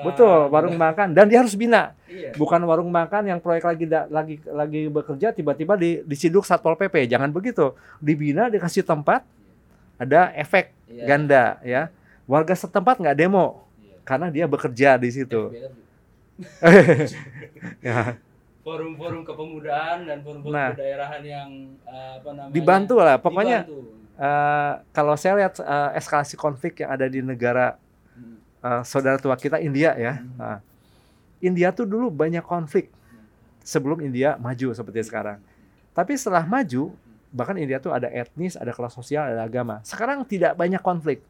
Betul, 0.02 0.50
warung 0.50 0.74
makan 0.74 1.14
dan 1.14 1.30
dia 1.30 1.38
harus 1.38 1.54
bina. 1.54 1.94
Iya. 2.10 2.34
Bukan 2.34 2.58
warung 2.66 2.90
makan 2.90 3.30
yang 3.30 3.38
proyek 3.38 3.62
lagi 3.62 3.86
lagi 4.10 4.36
lagi 4.50 4.82
bekerja 4.90 5.30
tiba-tiba 5.32 5.78
di, 5.78 6.02
disiduk 6.02 6.42
Satpol 6.42 6.74
PP. 6.76 7.06
Jangan 7.06 7.30
begitu. 7.30 7.78
Dibina 8.02 8.50
dikasih 8.50 8.82
tempat 8.82 9.22
ada 10.02 10.34
efek 10.36 10.74
Iya. 10.90 11.06
ganda 11.06 11.44
ya. 11.62 11.94
Warga 12.26 12.58
setempat 12.58 12.98
nggak 12.98 13.22
demo 13.22 13.62
Iya. 13.78 13.96
karena 14.02 14.28
dia 14.34 14.46
bekerja 14.50 14.98
di 14.98 15.10
situ. 15.14 15.54
Ya. 17.80 18.20
Forum-forum 18.66 19.22
kepemudaan 19.22 20.10
dan 20.10 20.26
forum-forum 20.26 20.58
Nah. 20.58 20.74
kedaerahan 20.74 21.22
yang 21.22 21.50
eh, 21.86 22.12
apa 22.18 22.30
namanya? 22.34 22.50
Dibantu 22.50 22.96
lah, 22.98 23.22
pokoknya 23.22 23.60
dibantu. 23.62 23.94
eh, 24.18 24.74
kalau 24.90 25.14
saya 25.14 25.38
lihat 25.38 25.62
eh, 25.62 25.90
eskalasi 25.96 26.34
konflik 26.34 26.82
yang 26.82 26.90
ada 26.90 27.06
di 27.06 27.22
negara 27.22 27.78
Hmm. 28.18 28.42
eh, 28.66 28.82
saudara 28.82 29.22
tua 29.22 29.38
kita 29.38 29.62
India 29.62 29.94
ya. 29.94 30.18
Hmm. 30.18 30.34
Nah, 30.36 30.60
India 31.38 31.70
tuh 31.70 31.86
dulu 31.86 32.10
banyak 32.10 32.42
konflik 32.42 32.90
sebelum 33.62 34.02
India 34.02 34.34
maju 34.36 34.74
seperti 34.74 35.06
sekarang. 35.06 35.38
Tapi 35.94 36.18
setelah 36.18 36.42
maju, 36.42 36.90
bahkan 37.30 37.54
India 37.56 37.78
tuh 37.78 37.94
ada 37.94 38.10
etnis, 38.10 38.58
ada 38.58 38.74
kelas 38.74 38.98
sosial, 38.98 39.30
ada 39.30 39.46
agama. 39.46 39.78
Sekarang 39.86 40.26
tidak 40.26 40.58
banyak 40.58 40.82
konflik 40.82 41.22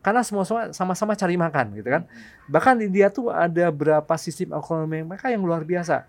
karena 0.00 0.22
semua 0.22 0.46
semua 0.46 0.70
sama-sama 0.70 1.12
cari 1.12 1.34
makan 1.34 1.74
gitu 1.74 1.90
kan. 1.90 2.06
Bahkan 2.46 2.78
India 2.80 3.10
tuh 3.10 3.28
ada 3.28 3.68
berapa 3.68 4.14
sistem 4.16 4.54
ekonomi 4.54 5.02
mereka 5.02 5.28
yang 5.28 5.42
luar 5.42 5.66
biasa. 5.66 6.06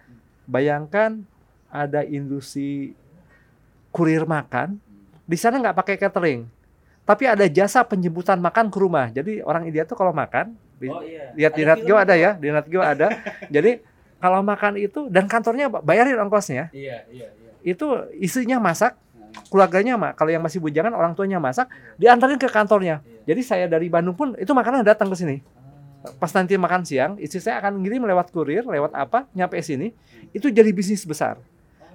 Bayangkan 0.52 1.24
ada 1.72 2.04
industri 2.04 2.92
kurir 3.96 4.28
makan, 4.28 4.76
di 5.24 5.40
sana 5.40 5.64
nggak 5.64 5.78
pakai 5.80 5.96
catering, 5.96 6.44
tapi 7.08 7.24
ada 7.24 7.48
jasa 7.48 7.88
penjemputan 7.88 8.36
makan 8.36 8.68
ke 8.68 8.76
rumah. 8.76 9.08
Jadi 9.08 9.40
orang 9.40 9.64
India 9.64 9.88
tuh 9.88 9.96
kalau 9.96 10.12
makan, 10.12 10.52
Oh 10.82 11.00
iya. 11.06 11.32
lihat 11.38 11.54
di 11.56 11.64
Natgeo 11.64 11.96
ada 11.96 12.18
ya, 12.20 12.36
di 12.36 12.52
Natgeo 12.52 12.84
ada. 12.84 13.16
Jadi 13.48 13.80
kalau 14.20 14.44
makan 14.44 14.76
itu 14.76 15.08
dan 15.08 15.30
kantornya 15.32 15.72
bayarin 15.72 16.20
ongkosnya, 16.20 16.68
Iya, 16.76 17.08
iya, 17.08 17.28
iya. 17.32 17.52
itu 17.64 17.88
istrinya 18.20 18.60
masak, 18.60 19.00
Nah, 19.32 19.40
keluarganya 19.48 19.96
mak. 19.96 20.20
Kalau 20.20 20.28
yang 20.36 20.44
masih 20.44 20.60
bujangan 20.60 20.92
orang 20.92 21.16
tuanya 21.16 21.40
masak, 21.40 21.72
diantarin 21.96 22.36
ke 22.36 22.52
kantornya. 22.52 23.00
iya. 23.08 23.32
Jadi 23.32 23.42
saya 23.48 23.66
dari 23.72 23.88
Bandung 23.88 24.12
pun 24.18 24.36
itu 24.36 24.52
makanan 24.52 24.84
datang 24.84 25.08
ke 25.08 25.16
sini. 25.16 25.40
Pas 26.02 26.32
nanti 26.34 26.58
makan 26.58 26.82
siang, 26.82 27.14
istri 27.22 27.38
saya 27.38 27.62
akan 27.62 27.78
ngirim 27.86 28.02
lewat 28.02 28.34
kurir, 28.34 28.66
lewat 28.66 28.92
apa, 28.98 29.30
nyampe 29.38 29.62
sini. 29.62 29.94
Itu 30.34 30.50
jadi 30.50 30.74
bisnis 30.74 31.06
besar. 31.06 31.38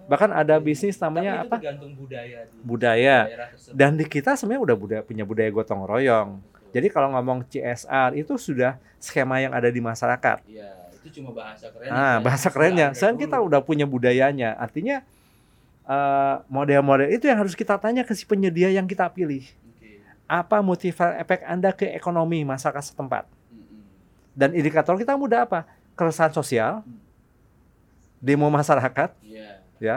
Bahkan 0.06 0.30
ada 0.30 0.54
bisnis 0.62 0.94
namanya 1.02 1.42
Tapi 1.42 1.42
itu 1.42 1.50
apa? 1.50 1.56
tergantung 1.58 1.92
budaya 1.98 2.38
di 2.46 2.54
Budaya. 2.62 3.18
Dan 3.74 3.98
di 3.98 4.06
kita 4.06 4.38
sebenarnya 4.38 4.62
udah 4.62 4.76
budaya, 4.78 5.02
punya 5.02 5.26
budaya 5.26 5.50
gotong 5.50 5.82
royong. 5.82 6.38
Jadi 6.70 6.86
kalau 6.94 7.10
ngomong 7.18 7.42
CSR 7.50 8.14
itu 8.14 8.38
sudah 8.38 8.78
skema 9.02 9.42
yang 9.42 9.50
ada 9.50 9.66
di 9.66 9.82
masyarakat. 9.82 10.46
Iya, 10.46 10.70
itu 11.02 11.18
cuma 11.18 11.34
bahasa 11.34 11.66
keren. 11.74 11.90
Ah, 11.90 12.16
bahasa 12.22 12.48
kerennya. 12.52 12.94
Sekarang 12.94 13.18
kita 13.18 13.36
udah 13.42 13.60
punya 13.66 13.82
budayanya. 13.82 14.54
Artinya 14.54 15.02
eh, 15.86 16.36
model-model 16.46 17.10
itu 17.10 17.26
yang 17.26 17.42
harus 17.42 17.58
kita 17.58 17.74
tanya 17.82 18.06
ke 18.06 18.14
si 18.14 18.22
penyedia 18.22 18.70
yang 18.70 18.86
kita 18.86 19.10
pilih. 19.10 19.42
Oke. 19.42 19.98
Apa 20.30 20.62
multiplier 20.62 21.18
efek 21.18 21.42
Anda 21.42 21.74
ke 21.74 21.90
ekonomi 21.90 22.46
masyarakat 22.46 22.94
setempat? 22.94 23.35
Dan 24.36 24.52
indikator 24.52 24.94
kita 24.94 25.16
mudah 25.16 25.48
apa? 25.48 25.64
Keresahan 25.96 26.28
sosial, 26.30 26.84
demo 28.18 28.48
masyarakat, 28.48 29.16
Iya. 29.24 29.50
ya, 29.78 29.96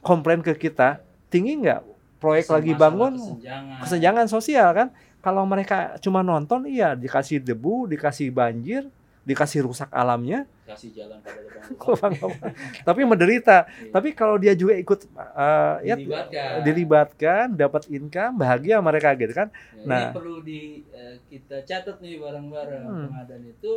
komplain 0.00 0.40
ke 0.40 0.56
kita, 0.56 1.00
tinggi 1.28 1.60
nggak? 1.60 1.84
Proyek 2.16 2.48
lagi 2.48 2.72
Masalah 2.72 2.80
bangun, 2.82 3.12
kesenjangan. 3.14 3.78
kesenjangan 3.84 4.26
sosial 4.26 4.68
kan? 4.72 4.88
Kalau 5.20 5.44
mereka 5.44 6.00
cuma 6.00 6.24
nonton, 6.24 6.64
iya 6.64 6.94
dikasih 6.94 7.36
debu, 7.38 7.84
dikasih 7.86 8.32
banjir, 8.32 8.88
dikasih 9.26 9.66
rusak 9.66 9.90
alamnya, 9.90 10.46
kasih 10.64 10.94
jalan 10.94 11.18
pada 11.18 11.42
lubang-lubang. 11.82 12.54
tapi 12.80 13.00
menderita. 13.02 13.66
Iya. 13.66 13.90
Tapi 13.90 14.08
kalau 14.14 14.38
dia 14.38 14.54
juga 14.54 14.78
ikut 14.78 15.10
uh, 15.12 15.82
ya 15.82 15.98
Dilibatkan. 15.98 16.62
dilibatkan, 16.62 17.44
dapat 17.52 17.90
income, 17.90 18.38
bahagia 18.38 18.78
mereka 18.78 19.10
gitu 19.12 19.34
kan. 19.34 19.50
Ya, 19.74 19.82
Nah. 19.82 19.98
ini 20.00 20.14
perlu 20.14 20.36
di 20.40 20.60
eh, 20.88 21.18
kita 21.26 21.62
catat 21.62 21.98
nih 21.98 22.16
bareng-bareng 22.16 22.82
Hmm. 22.82 23.02
pengadaan 23.10 23.44
itu 23.44 23.72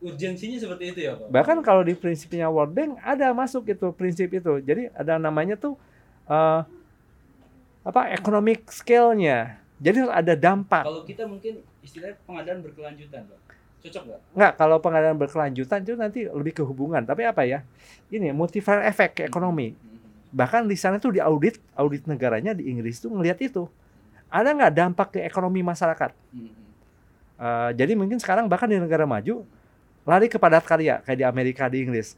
urgensinya 0.00 0.56
seperti 0.56 0.84
itu 0.90 1.00
ya 1.04 1.12
Pak. 1.12 1.28
Bahkan 1.28 1.58
kalau 1.60 1.82
di 1.82 1.92
prinsipnya 1.92 2.48
World 2.48 2.70
Bank 2.70 2.90
ada 3.00 3.30
masuk 3.30 3.66
itu 3.66 3.90
prinsip 3.90 4.30
itu. 4.30 4.58
Jadi 4.58 4.88
ada 4.90 5.18
namanya 5.18 5.54
tuh 5.54 5.74
uh, 6.24 6.62
apa 7.80 8.08
economic 8.10 8.64
scale-nya. 8.70 9.58
Jadi 9.76 10.04
harus 10.04 10.12
ada 10.12 10.34
dampak. 10.34 10.84
kalau 10.84 11.02
kita 11.02 11.24
mungkin 11.24 11.60
istilahnya 11.80 12.14
pengadaan 12.22 12.60
berkelanjutan 12.60 13.26
Pak. 13.26 13.38
Cocok 13.80 14.02
nggak? 14.04 14.20
Enggak, 14.36 14.52
kalau 14.60 14.76
pengadaan 14.78 15.16
berkelanjutan 15.16 15.80
itu 15.80 15.94
nanti 15.96 16.20
lebih 16.28 16.52
ke 16.52 16.62
hubungan. 16.62 17.00
Tapi 17.00 17.24
apa 17.24 17.48
ya? 17.48 17.64
Ini 18.12 18.36
multiplier 18.36 18.84
effect 18.84 19.16
ke 19.16 19.22
ekonomi. 19.24 19.72
Mhm. 19.72 20.36
Bahkan 20.36 20.68
di 20.68 20.76
sana 20.76 21.00
tuh 21.00 21.16
di 21.16 21.20
audit, 21.20 21.56
audit 21.74 22.04
negaranya 22.04 22.52
di 22.52 22.68
Inggris 22.68 23.00
tuh 23.00 23.10
ngelihat 23.10 23.40
itu. 23.40 23.66
Ada 24.30 24.54
nggak 24.54 24.72
dampak 24.76 25.08
ke 25.18 25.20
ekonomi 25.26 25.64
masyarakat? 25.64 26.14
Uh, 27.40 27.72
jadi 27.72 27.96
mungkin 27.96 28.20
sekarang 28.20 28.46
bahkan 28.46 28.68
di 28.68 28.76
negara 28.76 29.08
maju 29.08 29.48
lari 30.04 30.28
ke 30.28 30.36
padat 30.36 30.60
karya 30.62 31.00
kayak 31.02 31.18
di 31.18 31.26
Amerika 31.26 31.66
di 31.66 31.82
Inggris. 31.82 32.14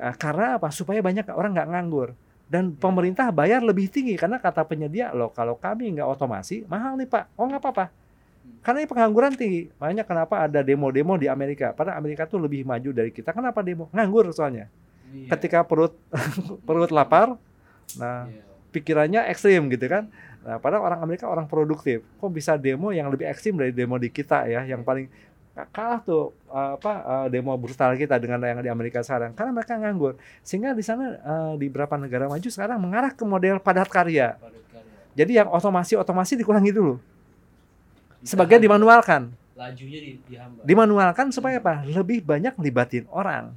Uh, 0.00 0.14
karena 0.18 0.58
apa? 0.58 0.72
Supaya 0.74 0.98
banyak 0.98 1.28
orang 1.30 1.54
nggak 1.54 1.68
nganggur 1.68 2.16
dan 2.50 2.74
pemerintah 2.74 3.30
bayar 3.32 3.64
lebih 3.64 3.86
tinggi 3.88 4.12
karena 4.18 4.36
kata 4.36 4.66
penyedia 4.68 5.08
loh 5.14 5.32
kalau 5.32 5.56
kami 5.56 5.94
nggak 5.94 6.04
otomasi 6.04 6.66
mahal 6.66 6.98
nih 6.98 7.06
pak. 7.06 7.30
Oh 7.38 7.46
nggak 7.46 7.62
apa-apa. 7.62 7.86
Karena 8.62 8.86
ini 8.86 8.88
pengangguran 8.88 9.34
tinggi. 9.34 9.66
Makanya 9.82 10.06
kenapa 10.06 10.46
ada 10.46 10.62
demo-demo 10.62 11.18
di 11.18 11.26
Amerika? 11.26 11.74
Padahal 11.74 11.98
Amerika 11.98 12.30
tuh 12.30 12.38
lebih 12.38 12.62
maju 12.62 12.94
dari 12.94 13.10
kita. 13.10 13.34
Kenapa 13.34 13.58
demo? 13.58 13.90
Nganggur 13.90 14.30
soalnya. 14.30 14.70
Iya. 15.10 15.34
Ketika 15.34 15.66
perut 15.66 15.98
perut 16.66 16.94
lapar, 16.94 17.34
nah 17.98 18.30
Iya. 18.30 18.42
pikirannya 18.70 19.20
ekstrim 19.34 19.66
gitu 19.66 19.90
kan. 19.90 20.06
Nah, 20.42 20.62
padahal 20.62 20.94
orang 20.94 21.00
Amerika 21.02 21.26
orang 21.26 21.50
produktif. 21.50 22.06
Kok 22.22 22.30
bisa 22.30 22.54
demo 22.54 22.94
yang 22.94 23.10
lebih 23.10 23.26
ekstrim 23.26 23.58
dari 23.58 23.74
demo 23.74 23.98
di 23.98 24.10
kita 24.10 24.46
ya, 24.46 24.62
yang 24.62 24.86
paling 24.86 25.10
kalah 25.52 26.00
tuh 26.00 26.32
uh, 26.48 26.80
apa 26.80 26.92
uh, 27.04 27.26
demo 27.28 27.52
brutal 27.60 27.92
kita 27.92 28.16
dengan 28.16 28.40
yang 28.40 28.64
di 28.64 28.72
Amerika 28.72 29.04
sekarang 29.04 29.36
karena 29.36 29.52
mereka 29.52 29.76
nganggur. 29.76 30.16
Sehingga 30.40 30.72
di 30.72 30.80
sana 30.80 31.18
uh, 31.20 31.52
di 31.60 31.68
beberapa 31.68 31.98
negara 32.00 32.24
maju 32.30 32.48
sekarang 32.48 32.80
mengarah 32.80 33.12
ke 33.12 33.26
model 33.26 33.60
padat 33.60 33.90
karya. 33.90 34.38
Padat 34.40 34.64
karya. 34.70 35.12
Jadi 35.12 35.32
yang 35.36 35.52
otomasi-otomasi 35.52 36.40
dikurangi 36.40 36.72
dulu. 36.72 36.96
Sebagian 38.22 38.62
dimanualkan. 38.62 39.34
lajunya 39.52 40.00
di, 40.00 40.12
dihambat. 40.26 40.64
Dimanualkan 40.64 41.26
supaya 41.30 41.60
apa? 41.60 41.84
Lebih 41.84 42.24
banyak 42.24 42.56
libatin 42.58 43.04
orang. 43.12 43.52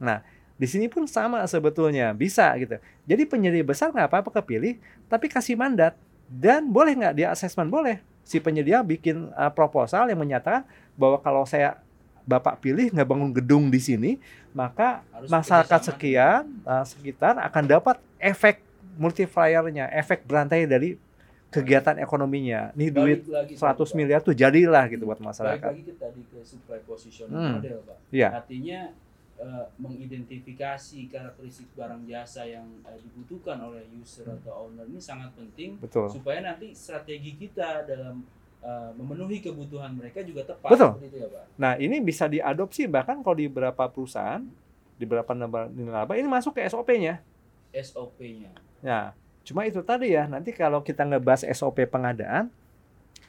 Nah, 0.00 0.24
di 0.56 0.64
sini 0.64 0.88
pun 0.88 1.04
sama 1.04 1.44
sebetulnya 1.44 2.16
bisa 2.16 2.48
gitu. 2.56 2.80
Jadi 3.04 3.22
penyedia 3.28 3.62
besar 3.62 3.92
nggak 3.92 4.08
apa-apa 4.08 4.40
kepilih, 4.40 4.80
tapi 5.06 5.28
kasih 5.28 5.54
mandat 5.54 5.92
dan 6.26 6.64
boleh 6.66 6.96
nggak 6.96 7.14
dia 7.14 7.28
asesmen 7.28 7.68
boleh. 7.68 8.00
Si 8.26 8.40
penyedia 8.40 8.82
bikin 8.82 9.30
uh, 9.36 9.52
proposal 9.52 10.08
yang 10.08 10.18
menyatakan 10.18 10.66
bahwa 10.96 11.20
kalau 11.20 11.44
saya 11.44 11.78
bapak 12.26 12.58
pilih 12.58 12.90
nggak 12.90 13.06
bangun 13.06 13.30
gedung 13.30 13.70
di 13.70 13.78
sini, 13.78 14.18
maka 14.50 15.04
Harus 15.14 15.30
masyarakat 15.30 15.80
sekian 15.92 16.42
uh, 16.66 16.82
sekitar 16.82 17.38
akan 17.38 17.64
dapat 17.68 17.96
efek 18.18 18.64
multipliernya, 18.96 19.92
efek 19.92 20.24
berantai 20.24 20.64
dari 20.64 20.96
kegiatan 21.56 21.96
ekonominya. 21.96 22.60
Nih 22.72 22.88
duit 22.88 23.20
Balik 23.22 23.32
lagi 23.48 23.52
100 23.54 23.64
Pak. 23.82 23.88
miliar 23.92 24.20
tuh 24.20 24.32
jadilah 24.32 24.84
gitu 24.86 25.04
buat 25.04 25.16
Balik 25.16 25.28
masyarakat. 25.30 25.70
lagi 25.70 25.82
ke 25.82 25.94
tadi 25.94 26.20
ke 26.22 26.38
supply 26.40 26.80
position 26.82 27.26
Hmm. 27.28 27.56
model, 27.56 27.78
Pak. 27.82 27.98
Iya. 28.10 28.28
Artinya 28.34 28.80
eh, 29.36 29.64
mengidentifikasi 29.76 30.98
karakteristik 31.06 31.68
barang 31.72 32.02
jasa 32.04 32.44
yang 32.44 32.64
eh, 32.82 32.96
dibutuhkan 32.98 33.60
oleh 33.60 33.84
user 33.92 34.24
atau 34.26 34.64
owner 34.64 34.84
ini 34.84 34.96
sangat 34.98 35.28
penting 35.32 35.76
Betul. 35.76 36.08
supaya 36.08 36.40
nanti 36.42 36.72
strategi 36.72 37.36
kita 37.36 37.84
dalam 37.84 38.24
eh, 38.58 38.90
memenuhi 38.92 39.38
kebutuhan 39.40 39.92
mereka 39.92 40.20
juga 40.20 40.40
tepat 40.42 40.70
Betul. 40.70 40.90
seperti 40.96 41.06
itu 41.06 41.16
ya, 41.18 41.28
Pak. 41.28 41.44
Nah, 41.54 41.72
ini 41.76 41.96
bisa 42.00 42.24
diadopsi 42.26 42.86
bahkan 42.86 43.20
kalau 43.20 43.36
di 43.36 43.46
beberapa 43.46 43.84
perusahaan, 43.86 44.40
di 44.94 45.04
beberapa 45.04 45.32
neba- 45.32 45.68
nirlaba 45.68 46.12
ini 46.14 46.26
masuk 46.26 46.52
ke 46.52 46.64
SOP-nya. 46.64 47.20
SOP-nya. 47.70 48.48
Ya, 48.80 49.12
cuma 49.46 49.62
itu 49.62 49.78
tadi 49.86 50.18
ya. 50.18 50.26
Nanti 50.26 50.50
kalau 50.50 50.82
kita 50.82 51.06
ngebahas 51.06 51.46
SOP 51.54 51.86
pengadaan, 51.86 52.50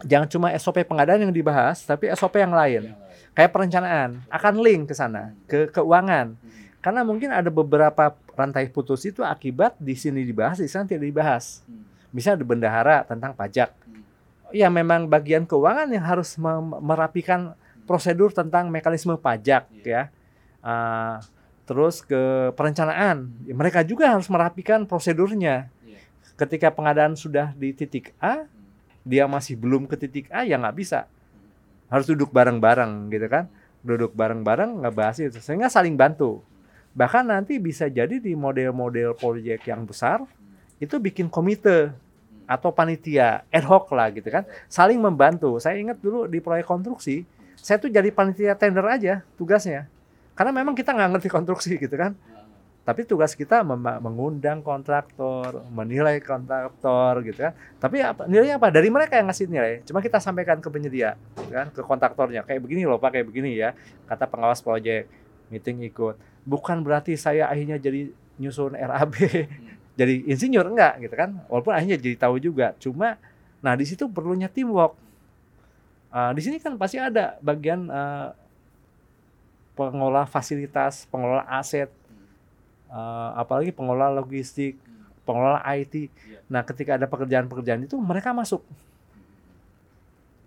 jangan 0.02 0.28
cuma 0.28 0.50
SOP 0.58 0.82
pengadaan 0.84 1.30
yang 1.30 1.34
dibahas, 1.34 1.86
tapi 1.86 2.10
SOP 2.18 2.42
yang 2.42 2.52
lain. 2.58 2.90
Yang 2.90 2.98
lain. 2.98 3.34
Kayak 3.38 3.52
perencanaan, 3.54 4.10
akan 4.34 4.54
link 4.66 4.90
ke 4.90 4.94
sana, 4.98 5.38
ke 5.46 5.70
keuangan. 5.70 6.34
Hmm. 6.34 6.52
Karena 6.82 7.06
mungkin 7.06 7.30
ada 7.30 7.54
beberapa 7.54 8.18
rantai 8.34 8.66
putus 8.74 9.06
itu 9.06 9.22
akibat 9.22 9.78
di 9.78 9.94
sini 9.94 10.26
dibahas, 10.26 10.58
di 10.58 10.66
sana 10.66 10.90
tidak 10.90 11.06
dibahas. 11.06 11.62
Hmm. 11.70 11.86
Bisa 12.10 12.34
ada 12.34 12.42
bendahara 12.42 13.06
tentang 13.06 13.38
pajak. 13.38 13.70
Hmm. 13.86 14.02
Ya 14.50 14.74
memang 14.74 15.06
bagian 15.06 15.46
keuangan 15.46 15.86
yang 15.94 16.02
harus 16.02 16.34
merapikan 16.82 17.54
prosedur 17.86 18.34
tentang 18.34 18.68
mekanisme 18.68 19.16
pajak 19.16 19.70
Iya. 19.82 19.86
ya. 19.86 20.02
Ah, 20.66 21.22
terus 21.64 22.04
ke 22.04 22.52
perencanaan, 22.58 23.32
Ya, 23.48 23.54
mereka 23.56 23.86
juga 23.86 24.12
harus 24.12 24.28
merapikan 24.28 24.84
prosedurnya. 24.84 25.72
Ketika 26.36 26.74
pengadaan 26.74 27.16
sudah 27.16 27.56
di 27.56 27.72
titik 27.72 28.12
A, 28.20 28.50
dia 29.08 29.24
masih 29.30 29.56
belum 29.56 29.88
ke 29.88 29.96
titik 29.96 30.28
A 30.34 30.44
ya 30.44 30.60
nggak 30.60 30.76
bisa. 30.76 31.08
Harus 31.88 32.10
duduk 32.10 32.34
bareng-bareng 32.36 33.08
gitu 33.14 33.28
kan. 33.32 33.48
Duduk 33.86 34.12
bareng-bareng 34.12 34.84
ngebahas 34.84 35.24
itu 35.24 35.40
sehingga 35.40 35.72
saling 35.72 35.96
bantu. 35.96 36.44
Bahkan 36.98 37.30
nanti 37.30 37.62
bisa 37.62 37.88
jadi 37.88 38.20
di 38.20 38.34
model-model 38.36 39.16
proyek 39.16 39.70
yang 39.70 39.88
besar 39.88 40.26
itu 40.78 40.98
bikin 41.02 41.30
komite 41.30 41.94
atau 42.48 42.72
panitia 42.72 43.44
ad 43.52 43.66
hoc 43.68 43.92
lah 43.92 44.08
gitu 44.16 44.32
kan 44.32 44.48
saling 44.72 44.98
membantu 45.04 45.60
saya 45.60 45.76
ingat 45.76 46.00
dulu 46.00 46.32
di 46.32 46.40
proyek 46.40 46.64
konstruksi 46.64 47.28
saya 47.60 47.76
tuh 47.76 47.92
jadi 47.92 48.08
panitia 48.08 48.56
tender 48.56 48.88
aja 48.88 49.20
tugasnya 49.36 49.92
karena 50.32 50.56
memang 50.56 50.72
kita 50.72 50.96
nggak 50.96 51.20
ngerti 51.20 51.30
konstruksi 51.34 51.76
gitu 51.76 51.92
kan 52.00 52.16
tapi 52.88 53.04
tugas 53.04 53.36
kita 53.36 53.68
mengundang 54.00 54.64
kontraktor 54.64 55.68
menilai 55.76 56.24
kontraktor 56.24 57.20
gitu 57.28 57.52
kan 57.52 57.54
tapi 57.84 58.00
apa 58.00 58.24
nilainya 58.26 58.58
apa? 58.58 58.74
Dari 58.74 58.90
mereka 58.90 59.20
yang 59.20 59.28
ngasih 59.30 59.46
nilai. 59.52 59.84
Cuma 59.86 60.00
kita 60.02 60.18
sampaikan 60.18 60.58
ke 60.58 60.70
penyedia 60.72 61.20
kan 61.52 61.70
ke 61.70 61.82
kontraktornya. 61.84 62.42
Kayak 62.48 62.64
begini 62.64 62.90
loh 62.90 62.98
pak 62.98 63.14
kayak 63.20 63.28
begini 63.30 63.54
ya 63.54 63.76
kata 64.10 64.26
pengawas 64.26 64.64
proyek 64.66 65.06
meeting 65.54 65.86
ikut. 65.86 66.18
Bukan 66.48 66.82
berarti 66.82 67.14
saya 67.20 67.52
akhirnya 67.52 67.76
jadi 67.76 68.10
nyusun 68.40 68.74
RAB 68.74 69.14
hmm. 69.14 69.46
jadi 70.00 70.16
insinyur 70.26 70.66
enggak 70.72 70.94
gitu 71.06 71.16
kan. 71.20 71.44
Walaupun 71.52 71.74
akhirnya 71.76 71.98
jadi 72.02 72.16
tahu 72.18 72.42
juga. 72.42 72.74
Cuma 72.82 73.20
nah 73.62 73.76
di 73.78 73.86
situ 73.86 74.10
perlunya 74.10 74.50
teamwork. 74.50 74.98
Ah, 76.08 76.32
di 76.32 76.42
sini 76.42 76.58
kan 76.58 76.80
pasti 76.80 76.98
ada 76.98 77.38
bagian 77.44 77.92
eh, 77.92 78.30
pengelola 79.78 80.26
fasilitas 80.26 81.06
pengelola 81.14 81.46
aset 81.46 81.94
eh, 82.88 83.30
apalagi 83.36 83.70
pengelola 83.70 84.12
logistik 84.16 84.76
Hmm. 84.78 85.08
pengelola 85.24 85.60
IT 85.68 86.08
Iya. 86.08 86.40
nah 86.48 86.62
ketika 86.62 86.96
ada 86.96 87.06
pekerjaan-pekerjaan 87.06 87.84
itu 87.84 87.96
mereka 87.96 88.32
masuk 88.32 88.64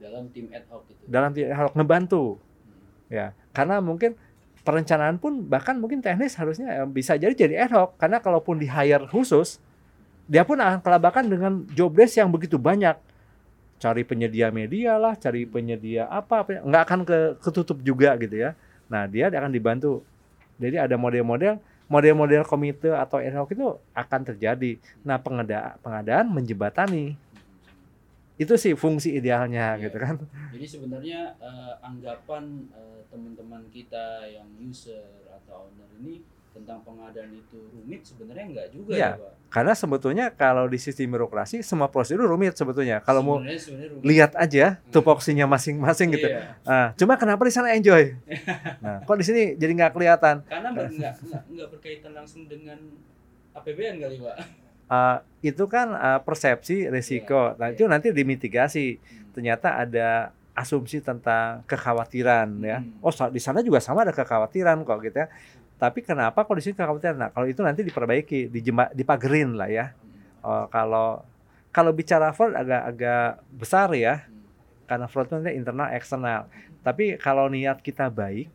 dalam 0.01 0.33
tim 0.33 0.49
ad 0.49 0.65
hoc 0.69 0.83
itu. 0.89 1.03
dalam 1.05 1.31
ti- 1.31 1.45
harus 1.45 1.73
ngebantu 1.73 2.41
Hmm. 2.41 3.13
ya 3.13 3.27
karena 3.53 3.79
mungkin 3.79 4.17
perencanaan 4.61 5.17
pun 5.17 5.45
bahkan 5.45 5.77
mungkin 5.77 6.01
teknis 6.01 6.37
harusnya 6.37 6.73
eh, 6.75 6.89
bisa 6.89 7.17
jadi 7.17 7.33
jadi 7.33 7.69
ad 7.69 7.73
hoc 7.73 7.97
karena 7.97 8.17
kalaupun 8.19 8.57
di 8.57 8.65
hire 8.65 9.05
khusus 9.09 9.61
dia 10.25 10.47
pun 10.47 10.57
akan 10.57 10.81
kelabakan 10.81 11.25
dengan 11.27 11.53
job 11.71 11.93
desk 11.93 12.17
yang 12.17 12.31
begitu 12.31 12.57
banyak 12.57 12.97
cari 13.77 14.05
penyedia 14.05 14.49
media 14.49 14.97
lah 14.97 15.17
cari 15.17 15.45
penyedia 15.45 16.05
apa, 16.07 16.45
apa 16.45 16.61
nggak 16.61 16.83
akan 16.85 17.01
ke 17.03 17.17
ketutup 17.41 17.81
juga 17.81 18.13
gitu 18.17 18.37
ya 18.39 18.53
nah 18.87 19.05
dia 19.05 19.29
akan 19.29 19.49
dibantu 19.49 20.05
jadi 20.61 20.85
ada 20.85 20.97
model-model 20.97 21.57
model-model 21.91 22.47
komite 22.47 22.95
atau 22.95 23.19
ad 23.19 23.35
hoc 23.35 23.51
itu 23.51 23.67
akan 23.93 24.21
terjadi. 24.23 24.79
Nah 25.03 25.19
pengadaan 25.19 25.75
pengadaan 25.83 26.31
menjembatani. 26.31 27.19
Itu 28.41 28.57
sih 28.57 28.73
fungsi 28.73 29.19
idealnya 29.21 29.77
Iya. 29.77 29.91
gitu 29.91 29.99
kan. 30.01 30.17
Jadi 30.55 30.65
sebenarnya 30.65 31.35
eh, 31.37 31.75
anggapan 31.85 32.71
eh, 32.73 33.01
teman-teman 33.11 33.67
kita 33.69 34.25
yang 34.25 34.49
user 34.63 35.29
atau 35.29 35.69
owner 35.69 35.91
ini 36.01 36.23
tentang 36.51 36.83
pengadaan 36.83 37.31
itu 37.31 37.59
rumit 37.71 38.03
sebenarnya 38.03 38.45
enggak 38.47 38.69
juga 38.71 38.93
Iya. 38.93 39.09
ya 39.09 39.19
Pak. 39.19 39.33
Karena 39.51 39.73
sebetulnya 39.75 40.27
kalau 40.31 40.67
di 40.67 40.79
sistem 40.79 41.11
birokrasi 41.11 41.61
semua 41.61 41.87
prosedur 41.87 42.23
rumit 42.25 42.55
sebetulnya. 42.55 42.99
Kalau 43.01 43.19
mau 43.21 43.39
Sebenarnya- 43.39 43.91
rumit. 43.91 44.05
lihat 44.05 44.33
aja 44.35 44.79
tupoksinya 44.89 45.47
masing-masing 45.47 46.11
gitu. 46.13 46.27
Iya. 46.27 46.55
Ah, 46.63 46.89
cuma 46.95 47.15
kenapa 47.15 47.43
di 47.43 47.51
sana 47.51 47.71
enjoy? 47.73 48.15
Nah, 48.85 49.03
kok 49.03 49.17
di 49.17 49.25
sini 49.25 49.43
jadi 49.55 49.73
nggak 49.73 49.93
kelihatan? 49.93 50.43
Karena 50.45 50.69
enggak, 50.71 50.91
enggak, 51.19 51.43
enggak 51.47 51.69
berkaitan 51.69 52.13
langsung 52.13 52.47
dengan 52.47 52.79
APBN 53.53 53.95
kali 53.99 54.17
Pak. 54.19 54.37
Ah, 54.91 55.23
itu 55.39 55.65
kan 55.65 55.95
ah, 55.95 56.19
persepsi 56.19 56.91
risiko. 56.91 57.55
Nah, 57.55 57.71
Iya. 57.71 57.79
itu 57.79 57.83
nanti 57.87 58.11
dimitigasi. 58.11 58.99
Hmm. 58.99 59.31
Ternyata 59.31 59.79
ada 59.79 60.35
asumsi 60.51 60.99
tentang 60.99 61.63
kekhawatiran 61.65 62.51
ya. 62.59 62.83
Hmm. 62.83 62.99
Oh, 62.99 63.15
di 63.31 63.39
sana 63.39 63.63
juga 63.63 63.79
sama 63.79 64.03
ada 64.03 64.11
kekhawatiran 64.11 64.83
kok 64.83 64.99
gitu 65.01 65.15
ya. 65.17 65.31
Tapi 65.81 66.05
kenapa 66.05 66.45
kok 66.45 66.53
di 66.53 66.63
sini? 66.63 66.77
Nah, 66.77 67.33
kalau 67.33 67.49
itu 67.49 67.65
nanti 67.65 67.81
diperbaiki, 67.81 68.53
dipagerin 68.93 69.57
lah 69.57 69.73
ya. 69.73 69.97
Oh, 70.45 70.69
kalau 70.69 71.25
kalau 71.73 71.97
bicara 71.97 72.37
fraud 72.37 72.53
agak-agak 72.53 73.41
besar 73.57 73.89
ya. 73.97 74.29
Karena 74.85 75.09
fraud 75.09 75.33
itu 75.33 75.41
nanti 75.41 75.57
internal 75.57 75.89
eksternal. 75.97 76.53
Tapi 76.85 77.17
kalau 77.17 77.49
niat 77.49 77.81
kita 77.81 78.13
baik, 78.13 78.53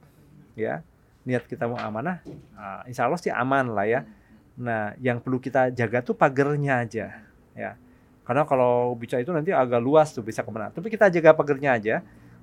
ya, 0.54 0.86
niat 1.26 1.50
kita 1.50 1.66
mau 1.66 1.82
amanah, 1.82 2.22
ah, 2.54 2.86
insya 2.86 3.10
Allah 3.10 3.18
sih 3.18 3.34
aman 3.34 3.74
lah 3.74 3.90
ya. 3.90 4.06
Nah, 4.54 4.94
yang 5.02 5.18
perlu 5.18 5.42
kita 5.42 5.74
jaga 5.74 6.06
tuh 6.06 6.14
pagernya 6.14 6.86
aja, 6.86 7.24
ya. 7.58 7.72
Karena 8.26 8.46
kalau 8.46 8.94
bicara 8.98 9.22
itu 9.22 9.30
nanti 9.34 9.54
agak 9.54 9.82
luas 9.82 10.14
tuh 10.14 10.26
bisa 10.26 10.42
ke 10.42 10.50
mana. 10.50 10.74
Tapi 10.74 10.90
kita 10.90 11.10
jaga 11.10 11.34
pagernya 11.34 11.78
aja. 11.78 11.96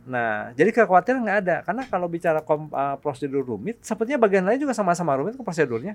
Nah, 0.02 0.50
jadi 0.52 0.70
kekhawatiran 0.72 1.22
nggak 1.22 1.38
ada. 1.42 1.56
Karena 1.62 1.82
kalau 1.86 2.06
bicara 2.06 2.42
kom- 2.42 2.72
ah, 2.72 2.98
prosedur 2.98 3.40
rumit, 3.40 3.78
sepertinya 3.80 4.18
bagian 4.18 4.42
lain 4.42 4.58
juga 4.58 4.74
sama-sama 4.74 5.14
rumit 5.14 5.32
kok 5.32 5.42
prosedurnya. 5.42 5.94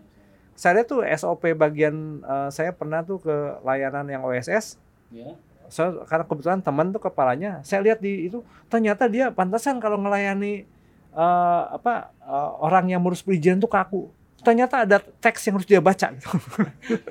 Saya 0.56 0.80
lihat 0.80 0.88
tuh 0.88 1.04
SOP 1.04 1.54
bagian 1.54 1.94
eh, 2.20 2.50
saya 2.50 2.72
pernah 2.72 3.04
tuh 3.04 3.20
ke 3.20 3.36
layanan 3.62 4.08
yang 4.08 4.24
OSS, 4.24 4.80
Ya. 5.08 5.36
saya 5.68 6.04
karena 6.04 6.24
kebetulan 6.24 6.60
teman 6.60 6.90
tuh 6.90 7.00
kepalanya 7.00 7.60
saya 7.62 7.80
lihat 7.80 8.00
di 8.00 8.26
itu 8.26 8.40
ternyata 8.68 9.08
dia 9.08 9.28
pantasan 9.30 9.80
kalau 9.80 9.96
ngelayani 9.96 10.64
eh, 11.12 11.64
apa 11.70 12.12
eh, 12.20 12.50
orang 12.60 12.88
yang 12.88 13.00
ngurus 13.00 13.22
perizinan 13.22 13.56
tuh 13.58 13.68
kaku 13.68 14.08
ternyata 14.40 14.84
ada 14.84 14.98
teks 15.00 15.44
yang 15.44 15.56
harus 15.56 15.68
dia 15.68 15.80
baca 15.80 16.08
gitu. 16.10 16.28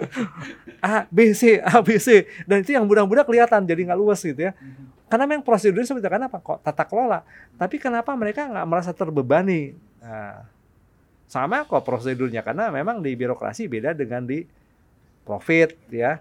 A 0.81 1.05
B 1.09 1.33
C 1.33 1.59
A 1.59 1.81
B 1.81 1.97
C 1.97 2.25
dan 2.45 2.61
itu 2.61 2.73
yang 2.73 2.85
mudah-mudah 2.85 3.25
kelihatan 3.25 3.65
jadi 3.65 3.81
nggak 3.87 4.01
luas 4.01 4.21
gitu 4.21 4.41
ya 4.41 4.53
Hmm. 4.57 4.89
Karena 5.07 5.25
memang 5.31 5.47
prosedurnya 5.47 5.87
itu 5.87 6.03
kenapa 6.03 6.43
kok 6.43 6.59
tata 6.67 6.83
kelola. 6.83 7.23
Tapi 7.55 7.79
kenapa 7.79 8.11
mereka 8.19 8.51
nggak 8.51 8.67
merasa 8.67 8.91
terbebani? 8.91 9.79
Nah, 10.03 10.43
sama 11.31 11.63
kok 11.63 11.87
prosedurnya. 11.87 12.43
Karena 12.43 12.75
memang 12.75 12.99
di 12.99 13.15
birokrasi 13.15 13.71
beda 13.71 13.95
dengan 13.95 14.27
di 14.27 14.43
profit 15.23 15.79
ya. 15.95 16.19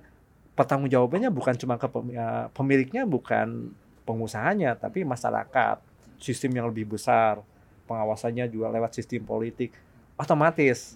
Pertanggungjawabannya 0.54 1.34
bukan 1.34 1.58
cuma 1.58 1.82
ke 1.82 1.90
ya, 2.14 2.48
pemiliknya 2.54 3.10
bukan 3.10 3.74
pengusahanya 4.06 4.78
tapi 4.78 5.02
masyarakat. 5.02 5.82
Sistem 6.22 6.54
yang 6.54 6.70
lebih 6.70 6.96
besar 6.96 7.42
pengawasannya 7.90 8.50
juga 8.54 8.70
lewat 8.70 9.02
sistem 9.02 9.26
politik 9.26 9.74
otomatis. 10.14 10.94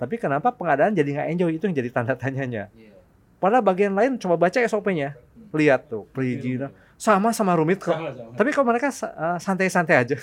Tapi 0.00 0.16
kenapa 0.16 0.52
pengadaan 0.56 0.96
jadi 0.96 1.20
nggak 1.20 1.28
enjoy? 1.36 1.50
Itu 1.60 1.68
yang 1.68 1.76
jadi 1.76 1.90
tanda 1.92 2.16
tanyanya. 2.16 2.72
Iya. 2.72 2.96
padahal 3.36 3.60
bagian 3.60 3.92
lain 3.92 4.16
coba 4.16 4.48
baca 4.48 4.64
SOP-nya 4.64 5.12
lihat 5.52 5.92
tuh 5.92 6.08
perizinan 6.16 6.72
sama 6.96 7.28
sama 7.30 7.52
rumit 7.54 7.76
kok 7.78 7.92
Sama-sama. 7.92 8.32
tapi 8.34 8.48
kalau 8.50 8.66
mereka 8.66 8.88
eh, 8.90 9.38
santai-santai 9.38 9.96
aja 9.98 10.16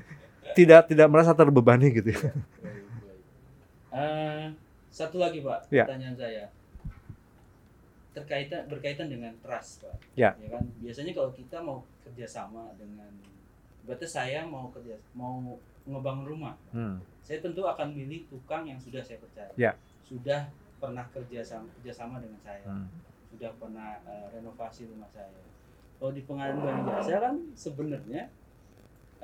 tidak 0.58 0.88
tidak 0.88 1.06
merasa 1.06 1.32
terbebani 1.32 1.92
gitu 1.92 2.10
ya 2.10 2.20
Baik, 2.20 2.32
baik. 3.04 3.22
Eh, 3.92 4.44
satu 4.88 5.18
lagi 5.18 5.40
Pak, 5.40 5.68
Ya. 5.68 5.84
pertanyaan 5.84 6.14
saya 6.14 6.44
terkaitan 8.14 8.70
berkaitan 8.70 9.10
dengan 9.10 9.34
trust 9.42 9.82
Pak. 9.82 9.94
Ya. 10.14 10.30
kan 10.46 10.62
biasanya 10.78 11.12
kalau 11.12 11.34
kita 11.34 11.58
mau 11.58 11.82
kerjasama 12.00 12.70
dengan 12.78 13.10
berarti 13.82 14.06
saya 14.06 14.46
mau 14.46 14.70
kerja 14.70 14.94
mau 15.12 15.58
ngebangun 15.84 16.24
rumah, 16.24 16.54
Hmm. 16.70 16.96
saya 17.20 17.42
tentu 17.42 17.60
akan 17.60 17.92
milih 17.92 18.24
tukang 18.26 18.64
yang 18.64 18.80
sudah 18.80 19.04
saya 19.04 19.20
percaya. 19.20 19.50
Ya. 19.54 19.76
Sudah 20.00 20.48
pernah 20.78 21.04
kerja 21.10 21.44
sama 21.44 21.68
kerjasama 21.74 22.16
dengan 22.16 22.40
saya, 22.40 22.62
Hmm. 22.64 22.88
sudah 23.28 23.50
pernah 23.58 23.98
eh, 24.00 24.26
renovasi 24.32 24.86
rumah 24.86 25.10
saya. 25.10 25.28
Kalau 26.04 26.12
di 26.12 26.20
pengadilan 26.28 26.60
barang 26.60 26.84
jasa 26.84 27.16
kan 27.16 27.36
sebenarnya 27.56 28.28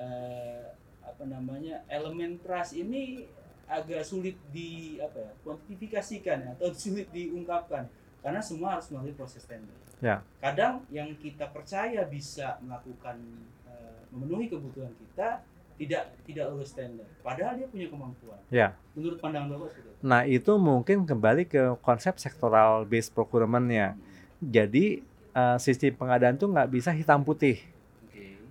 eh, 0.01 0.65
apa 1.05 1.29
namanya 1.29 1.85
elemen 1.93 2.41
trust 2.41 2.73
ini 2.73 3.29
agak 3.69 4.01
sulit 4.01 4.41
di 4.49 4.97
apa 4.97 5.29
ya 5.29 5.33
kuantifikasikan 5.45 6.41
ya, 6.41 6.51
atau 6.57 6.73
sulit 6.89 7.13
diungkapkan 7.13 7.85
karena 8.25 8.41
semua 8.41 8.81
harus 8.81 8.89
melalui 8.89 9.13
proses 9.13 9.45
tender. 9.45 9.77
Ya. 10.01 10.25
Kadang 10.41 10.89
yang 10.89 11.13
kita 11.21 11.53
percaya 11.53 12.01
bisa 12.09 12.57
melakukan 12.65 13.21
eh, 13.69 14.01
memenuhi 14.17 14.49
kebutuhan 14.49 14.97
kita 14.97 15.45
tidak 15.77 16.17
tidak 16.25 16.49
lulus 16.49 16.73
tender, 16.73 17.05
padahal 17.21 17.61
dia 17.61 17.69
punya 17.69 17.93
kemampuan. 17.93 18.41
Ya. 18.49 18.73
Menurut 18.97 19.21
pandangan 19.21 19.53
bapak 19.53 19.85
itu. 19.85 19.91
Nah 20.01 20.25
itu 20.25 20.53
mungkin 20.57 21.05
kembali 21.05 21.45
ke 21.45 21.77
konsep 21.85 22.17
sektoral 22.17 22.89
based 22.89 23.13
procurement-nya. 23.13 24.01
Jadi 24.41 25.10
eh, 25.35 25.57
sistem 25.63 25.95
pengadaan 25.97 26.37
tuh 26.37 26.51
nggak 26.51 26.69
bisa 26.71 26.91
hitam 26.95 27.23
putih. 27.23 27.61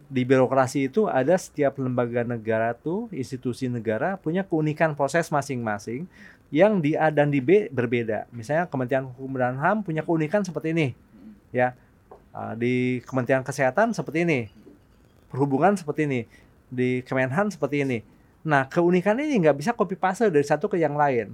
Di 0.09 0.25
birokrasi 0.25 0.89
itu 0.89 1.05
ada 1.05 1.37
setiap 1.37 1.77
lembaga 1.77 2.25
negara 2.25 2.73
tuh 2.73 3.05
institusi 3.13 3.69
negara 3.69 4.17
punya 4.17 4.41
keunikan 4.41 4.97
proses 4.97 5.29
masing-masing 5.29 6.09
yang 6.49 6.81
di 6.81 6.97
A 6.97 7.13
dan 7.13 7.29
di 7.29 7.37
B 7.37 7.69
berbeda. 7.69 8.25
Misalnya 8.33 8.65
Kementerian 8.65 9.05
Hukum 9.05 9.37
dan 9.37 9.53
HAM 9.61 9.85
punya 9.85 10.01
keunikan 10.01 10.41
seperti 10.41 10.73
ini. 10.73 10.87
Mm. 11.53 11.73
Uh, 12.29 12.53
di 12.57 13.01
Kementerian 13.05 13.41
Kesehatan 13.41 13.93
seperti 13.93 14.21
ini, 14.21 14.39
perhubungan 15.33 15.73
seperti 15.73 16.05
ini, 16.05 16.21
di 16.69 17.01
Kemenhan 17.05 17.49
seperti 17.49 17.81
ini. 17.81 17.99
Nah, 18.45 18.69
keunikan 18.69 19.17
ini 19.17 19.33
nggak 19.41 19.57
bisa 19.57 19.71
copy 19.73 19.97
paste 19.97 20.29
dari 20.29 20.45
satu 20.45 20.69
ke 20.69 20.77
yang 20.77 20.93
lain. 20.93 21.33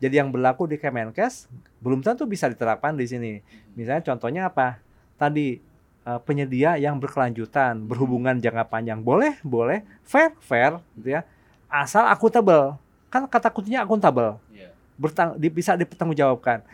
Jadi 0.00 0.16
yang 0.16 0.32
berlaku 0.32 0.64
di 0.64 0.80
Kemenkes 0.80 1.46
belum 1.84 2.00
tentu 2.00 2.24
bisa 2.24 2.48
diterapkan 2.48 2.96
di 2.96 3.04
sini. 3.04 3.32
Misalnya 3.76 4.00
contohnya 4.00 4.48
apa? 4.48 4.80
Tadi 5.20 5.60
uh, 6.08 6.16
penyedia 6.24 6.80
yang 6.80 6.96
berkelanjutan, 6.96 7.84
berhubungan 7.84 8.40
jangka 8.40 8.64
panjang 8.72 9.04
boleh, 9.04 9.36
boleh, 9.44 9.84
fair, 10.00 10.32
fair, 10.40 10.80
gitu 10.96 11.20
ya. 11.20 11.28
Asal 11.68 12.08
akuntabel. 12.08 12.80
Kan 13.12 13.28
kata 13.28 13.52
kuncinya 13.52 13.84
akuntabel. 13.84 14.40
Iya. 14.50 14.72
Bertang, 14.96 15.36
bisa 15.36 15.76
dipertanggungjawabkan. 15.76 16.64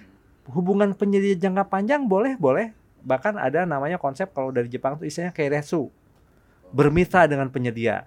Hubungan 0.46 0.94
penyedia 0.94 1.34
jangka 1.34 1.66
panjang 1.66 2.06
boleh, 2.06 2.38
boleh. 2.38 2.70
Bahkan 3.02 3.34
ada 3.38 3.66
namanya 3.66 3.98
konsep 3.98 4.30
kalau 4.30 4.54
dari 4.54 4.70
Jepang 4.70 4.94
itu 4.94 5.10
istilahnya 5.10 5.34
keiretsu. 5.34 5.90
Bermitra 6.70 7.26
dengan 7.26 7.50
penyedia 7.50 8.06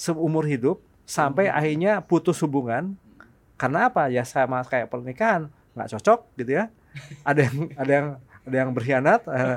seumur 0.00 0.48
hidup 0.48 0.80
sampai 1.04 1.52
Hmm. 1.52 1.56
akhirnya 1.60 1.92
putus 2.00 2.40
hubungan 2.40 2.96
karena 3.60 3.92
apa? 3.92 4.08
Ya 4.08 4.24
sama 4.24 4.64
kayak 4.64 4.88
pernikahan. 4.88 5.52
Nggak 5.76 5.88
cocok 6.00 6.20
gitu 6.40 6.56
ya. 6.56 6.72
Ada 7.20 7.44
yang 7.44 7.56
ada 7.80 7.92
yang 7.92 8.08
ada 8.40 8.56
yang 8.56 8.70
berkhianat 8.72 9.20
eh, 9.28 9.56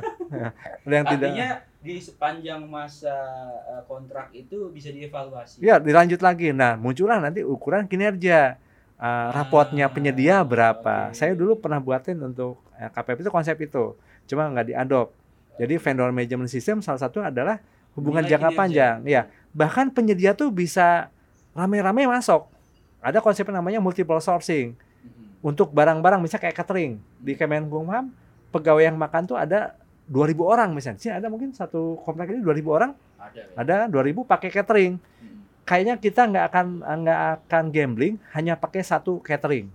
ada 0.83 0.93
yang 0.93 1.07
tidak. 1.07 1.29
Artinya 1.31 1.51
di 1.79 1.95
sepanjang 2.03 2.61
masa 2.67 3.15
eh, 3.71 3.83
kontrak 3.87 4.35
itu 4.35 4.67
bisa 4.75 4.91
dievaluasi. 4.91 5.63
ya 5.63 5.79
dilanjut 5.79 6.19
lagi. 6.19 6.51
Nah 6.51 6.75
muncullah 6.75 7.23
nanti 7.23 7.47
ukuran 7.47 7.87
kinerja. 7.87 8.59
Eh, 8.99 9.27
rapotnya 9.31 9.87
penyedia 9.87 10.43
berapa? 10.43 11.11
oke. 11.11 11.15
saya 11.15 11.31
dulu 11.31 11.59
pernah 11.59 11.79
buatin 11.79 12.19
untuk 12.19 12.59
KPP 12.75 13.23
itu 13.23 13.31
konsep 13.31 13.55
itu. 13.63 13.95
Cuma 14.27 14.51
nggak 14.51 14.67
diadop 14.75 15.15
jadi 15.55 15.77
vendor 15.77 16.09
management 16.09 16.49
system 16.49 16.81
salah 16.81 16.97
satu 16.97 17.21
adalah 17.21 17.61
hubungan 17.93 18.25
Nilai 18.25 18.31
jangka 18.35 18.49
panjang. 18.57 18.97
Ya 19.07 19.31
bahkan 19.53 19.93
penyedia 19.93 20.33
tuh 20.33 20.49
bisa 20.49 21.13
rame-rame 21.53 22.09
masuk 22.09 22.49
ada 23.03 23.19
konsep 23.19 23.43
namanya 23.51 23.83
multiple 23.83 24.17
sourcing 24.17 24.71
Mhm. 24.73 25.43
untuk 25.43 25.75
barang-barang 25.75 26.23
misalnya 26.23 26.47
kayak 26.47 26.57
catering 26.63 26.91
di 27.19 27.35
Kemenkumham 27.35 28.15
pegawai 28.49 28.87
yang 28.87 28.95
makan 28.95 29.27
tuh 29.27 29.35
ada 29.35 29.75
2000 30.07 30.47
orang 30.47 30.71
misalnya. 30.71 30.99
Sini 30.99 31.13
ada 31.15 31.27
mungkin 31.27 31.51
satu 31.51 31.99
komplek 32.03 32.31
ini 32.31 32.39
2000 32.43 32.71
orang, 32.71 32.91
Ada. 33.19 33.39
ya? 33.39 33.45
ada 33.55 33.75
2000 33.87 34.23
pakai 34.23 34.47
catering. 34.47 34.95
Mhm. 34.95 35.39
Kayaknya 35.63 35.95
kita 35.99 36.21
nggak 36.27 36.45
akan 36.51 36.65
nggak 37.03 37.19
akan 37.47 37.63
gambling 37.71 38.15
hanya 38.35 38.55
pakai 38.55 38.83
satu 38.83 39.19
catering. 39.19 39.67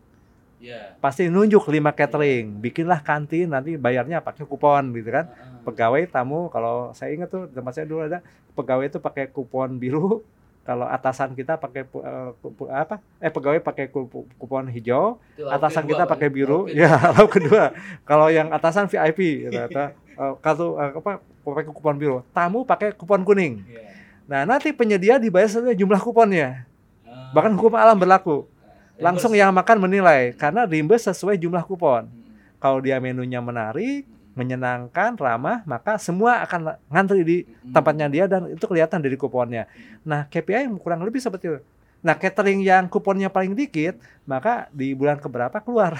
Ya. 0.58 0.98
Pasti 0.98 1.30
nunjuk 1.30 1.70
lima 1.70 1.94
catering, 1.94 2.58
bikinlah 2.58 2.98
kantin 3.00 3.54
nanti 3.54 3.78
bayarnya 3.78 4.18
pakai 4.18 4.42
kupon 4.42 4.90
gitu 4.90 5.12
kan. 5.12 5.30
Heeh. 5.30 5.62
Pegawai 5.64 6.02
tamu 6.10 6.50
kalau 6.50 6.90
saya 6.92 7.14
ingat 7.14 7.30
tuh 7.30 7.46
tempat 7.48 7.72
saya 7.78 7.86
dulu 7.86 8.04
ada 8.04 8.20
pegawai 8.52 8.90
itu 8.90 8.98
pakai 8.98 9.30
kupon 9.30 9.78
biru, 9.78 10.26
kalau 10.68 10.84
atasan 10.84 11.32
kita 11.32 11.56
pakai 11.56 11.88
kupu- 12.36 12.68
apa? 12.68 13.00
Eh 13.16 13.32
pegawai 13.32 13.56
pakai 13.58 13.88
kupon 14.36 14.68
hijau, 14.68 15.16
Itu 15.32 15.48
atasan 15.48 15.82
kedua, 15.82 15.92
kita 15.96 16.04
Pak. 16.04 16.10
pakai 16.12 16.28
biru 16.28 16.68
ya 16.68 16.92
lalu 17.16 17.28
kedua 17.30 17.72
kalau 18.04 18.28
yang 18.28 18.52
atasan 18.52 18.84
VIP 18.84 19.48
gitu, 19.48 19.56
atau 19.56 19.88
eh, 20.20 20.32
kartu 20.38 20.66
eh, 20.76 20.92
apa 20.92 21.12
pakai 21.40 21.64
kupon 21.66 21.96
biru 21.96 22.20
tamu 22.30 22.62
pakai 22.62 22.92
kupon 22.92 23.24
kuning 23.24 23.64
Iya. 23.64 23.80
nah 24.28 24.40
nanti 24.46 24.68
penyedia 24.70 25.16
dibayar 25.16 25.48
sesuai 25.48 25.72
jumlah 25.72 25.96
kuponnya 25.98 26.68
Ah. 27.02 27.32
bahkan 27.32 27.56
hukum 27.56 27.72
alam 27.72 27.96
berlaku 27.96 28.44
Ah, 28.44 29.08
langsung 29.08 29.32
yang 29.32 29.48
makan 29.48 29.80
menilai 29.80 30.34
karena 30.34 30.62
reimburse 30.62 31.08
sesuai 31.08 31.40
jumlah 31.40 31.64
kupon 31.64 32.04
Mhm. 32.04 32.60
kalau 32.60 32.76
dia 32.78 32.98
menunya 32.98 33.40
menarik. 33.40 34.04
Menyenangkan 34.38 35.18
ramah 35.18 35.66
maka 35.66 35.98
semua 35.98 36.46
akan 36.46 36.78
ngantri 36.86 37.26
di 37.26 37.36
tempatnya 37.74 38.06
dia 38.06 38.24
dan 38.30 38.46
itu 38.54 38.62
kelihatan 38.62 39.02
dari 39.02 39.18
kuponnya 39.18 39.66
nah 40.06 40.30
KPI 40.30 40.70
kurang 40.78 41.02
lebih 41.02 41.18
seperti 41.18 41.50
itu 41.50 41.60
nah 41.98 42.14
catering 42.14 42.62
yang 42.62 42.86
kuponnya 42.86 43.26
paling 43.26 43.58
dikit 43.58 43.98
maka 44.22 44.70
di 44.70 44.94
bulan 44.94 45.18
keberapa 45.18 45.58
keluar 45.58 45.98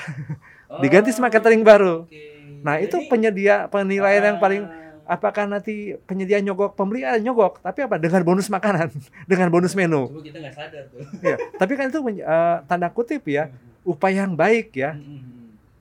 Oh, 0.69 0.81
diganti 0.85 1.11
sama 1.11 1.33
catering 1.33 1.65
baru. 1.65 2.05
Nah, 2.61 2.77
itu 2.77 3.01
penyedia 3.09 3.67
penilaian 3.73 4.35
yang 4.35 4.39
paling 4.39 4.63
ah, 4.69 5.17
apakah 5.17 5.49
nanti 5.49 5.97
penyedia 6.05 6.45
nyogok 6.45 6.77
pembeli 6.77 7.09
ada 7.09 7.17
nyogok, 7.17 7.65
tapi 7.65 7.89
apa 7.89 7.97
dengan 7.97 8.21
bonus 8.21 8.53
makanan, 8.53 8.93
dengan 9.31 9.49
bonus 9.49 9.73
menu. 9.73 10.13
Cuma 10.13 10.21
kita 10.21 10.39
nggak 10.45 10.55
sadar 10.55 10.85
tuh. 10.93 11.01
ya. 11.25 11.37
Tapi 11.57 11.73
kan 11.73 11.89
itu 11.89 12.01
eh, 12.21 12.57
tanda 12.69 12.89
kutip 12.93 13.25
ya, 13.25 13.49
upaya 13.81 14.29
yang 14.29 14.37
baik 14.37 14.77
ya. 14.77 14.93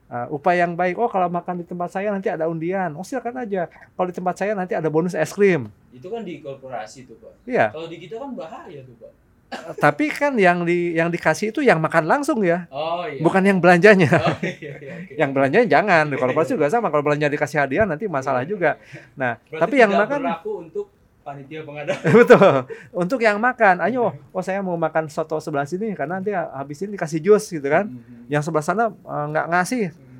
Mhm. 0.07 0.15
Eh, 0.15 0.27
upaya 0.31 0.63
yang 0.63 0.73
baik. 0.73 0.95
Oh, 0.95 1.07
kalau 1.07 1.27
makan 1.27 1.59
di 1.59 1.65
tempat 1.67 1.91
saya 1.91 2.09
nanti 2.09 2.31
ada 2.31 2.47
undian. 2.47 2.95
Oh, 2.95 3.03
silakan 3.03 3.43
aja. 3.43 3.67
Kalau 3.67 4.07
di 4.07 4.15
tempat 4.15 4.35
saya 4.39 4.55
nanti 4.55 4.71
ada 4.71 4.87
bonus 4.87 5.11
es 5.11 5.31
krim. 5.31 5.67
Itu 5.91 6.07
kan 6.07 6.23
di 6.23 6.39
korporasi 6.39 7.03
tuh 7.03 7.19
pak. 7.19 7.33
Iya. 7.43 7.75
Kalau 7.75 7.87
di 7.87 7.97
kita 7.99 8.15
kan 8.15 8.31
bahaya 8.31 8.79
tuh 8.81 8.95
pak. 8.95 9.11
Eh, 9.47 9.75
tapi 9.79 10.11
kan 10.11 10.35
yang 10.35 10.67
di 10.67 10.91
yang 10.91 11.07
dikasih 11.07 11.55
itu 11.55 11.63
yang 11.63 11.79
makan 11.79 12.03
langsung 12.03 12.43
ya, 12.43 12.67
Oh 12.67 13.07
iya. 13.07 13.23
bukan 13.23 13.39
yang 13.39 13.63
belanjanya. 13.63 14.11
Oh, 14.11 14.35
iya, 14.43 14.75
iya, 14.75 14.93
oke. 14.99 15.13
yang 15.23 15.31
belanjanya 15.31 15.67
jangan. 15.71 16.03
Di 16.11 16.19
korporasi 16.19 16.59
juga 16.59 16.67
sama. 16.67 16.91
Kalau 16.91 16.99
belanja 17.03 17.31
dikasih 17.31 17.63
hadiah 17.63 17.87
nanti 17.87 18.11
masalah 18.11 18.43
Iya, 18.43 18.51
juga. 18.51 18.71
iya. 18.75 18.99
Nah, 19.15 19.31
Berarti 19.39 19.59
tapi 19.63 19.75
yang 19.79 19.91
makan 19.95 20.19
berlaku 20.23 20.51
untuk 20.67 20.85
panitia 21.27 21.59
pengadaan. 21.67 21.99
Betul. 22.23 22.71
Untuk 22.95 23.19
yang 23.19 23.35
makan, 23.35 23.83
ayo, 23.83 24.15
oh 24.31 24.39
saya 24.39 24.63
mau 24.63 24.79
makan 24.79 25.11
soto 25.11 25.35
sebelah 25.43 25.67
sini 25.67 25.91
karena 25.91 26.23
nanti 26.23 26.31
habis 26.31 26.79
ini 26.79 26.95
dikasih 26.95 27.19
jus 27.19 27.43
gitu 27.51 27.67
kan. 27.67 27.91
Mhm. 27.91 28.31
Yang 28.31 28.47
sebelah 28.47 28.63
sana 28.63 28.83
eh, 28.87 29.25
nggak 29.35 29.45
ngasih 29.51 29.83
Mhm. 29.91 30.19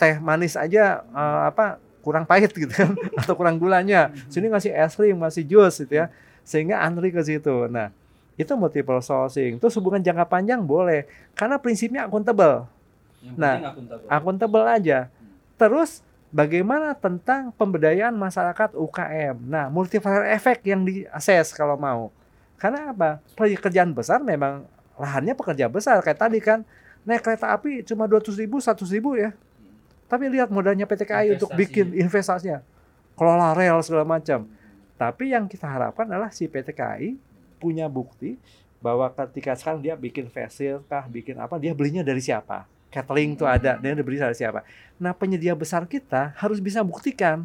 teh 0.00 0.14
manis 0.16 0.56
aja 0.56 1.04
eh, 1.04 1.40
apa 1.52 1.76
kurang 2.00 2.24
pahit 2.24 2.54
gitu 2.54 2.70
kan 2.70 2.96
atau 3.20 3.36
kurang 3.36 3.60
gulanya. 3.60 4.08
Sini 4.32 4.48
ngasih 4.48 4.72
es 4.72 4.96
krim, 4.96 5.20
ngasih 5.20 5.44
jus 5.44 5.76
gitu 5.84 6.00
ya. 6.00 6.08
Sehingga 6.46 6.80
antri 6.80 7.10
ke 7.12 7.20
situ. 7.20 7.66
Nah, 7.66 7.90
itu 8.38 8.52
multiple 8.54 9.02
sourcing. 9.02 9.58
Terus 9.58 9.74
hubungan 9.76 9.98
jangka 10.00 10.24
panjang 10.24 10.62
boleh 10.62 11.04
karena 11.34 11.58
prinsipnya 11.58 12.06
akuntabel. 12.06 12.64
Yang 13.20 13.34
Nah. 13.34 13.54
Akuntabel 14.06 14.64
aja. 14.70 15.10
Terus 15.58 16.05
bagaimana 16.30 16.94
tentang 16.96 17.52
pemberdayaan 17.54 18.14
masyarakat 18.14 18.74
UKM? 18.74 19.36
Nah, 19.46 19.70
multiplier 19.70 20.26
effect 20.34 20.62
yang 20.66 20.82
diakses 20.82 21.54
kalau 21.54 21.78
mau. 21.78 22.10
Karena 22.56 22.90
apa? 22.90 23.20
Pekerjaan 23.36 23.92
besar 23.92 24.22
memang 24.24 24.64
lahannya 24.96 25.36
pekerja 25.36 25.68
besar 25.68 26.00
kayak 26.00 26.16
tadi 26.16 26.40
kan 26.40 26.64
naik 27.04 27.20
kereta 27.20 27.52
api 27.52 27.84
cuma 27.84 28.08
200 28.08 28.32
ribu, 28.40 28.58
100 28.58 28.82
ribu 28.96 29.14
ya. 29.14 29.30
Tapi 30.06 30.30
lihat 30.30 30.48
modalnya 30.48 30.86
PT 30.86 31.02
KAI 31.06 31.28
untuk 31.34 31.50
bikin 31.54 31.90
investasinya, 31.94 32.62
kelola 33.18 33.52
rel 33.52 33.82
segala 33.82 34.06
macam. 34.06 34.46
Tapi 34.96 35.34
yang 35.34 35.50
kita 35.50 35.66
harapkan 35.66 36.08
adalah 36.08 36.32
si 36.32 36.48
PT 36.48 36.72
KAI 36.72 37.18
punya 37.58 37.90
bukti 37.90 38.38
bahwa 38.80 39.10
ketika 39.12 39.58
sekarang 39.58 39.82
dia 39.82 39.98
bikin 39.98 40.30
facial 40.30 40.80
kah, 40.86 41.04
bikin 41.10 41.36
apa, 41.42 41.58
dia 41.58 41.74
belinya 41.74 42.06
dari 42.06 42.22
siapa? 42.22 42.70
Catering 42.96 43.36
tuh 43.36 43.44
ada, 43.44 43.76
dia 43.76 43.92
beli 44.00 44.16
dari 44.16 44.32
siapa? 44.32 44.64
Nah 44.96 45.12
penyedia 45.12 45.52
besar 45.52 45.84
kita 45.84 46.32
harus 46.40 46.64
bisa 46.64 46.80
buktikan 46.80 47.44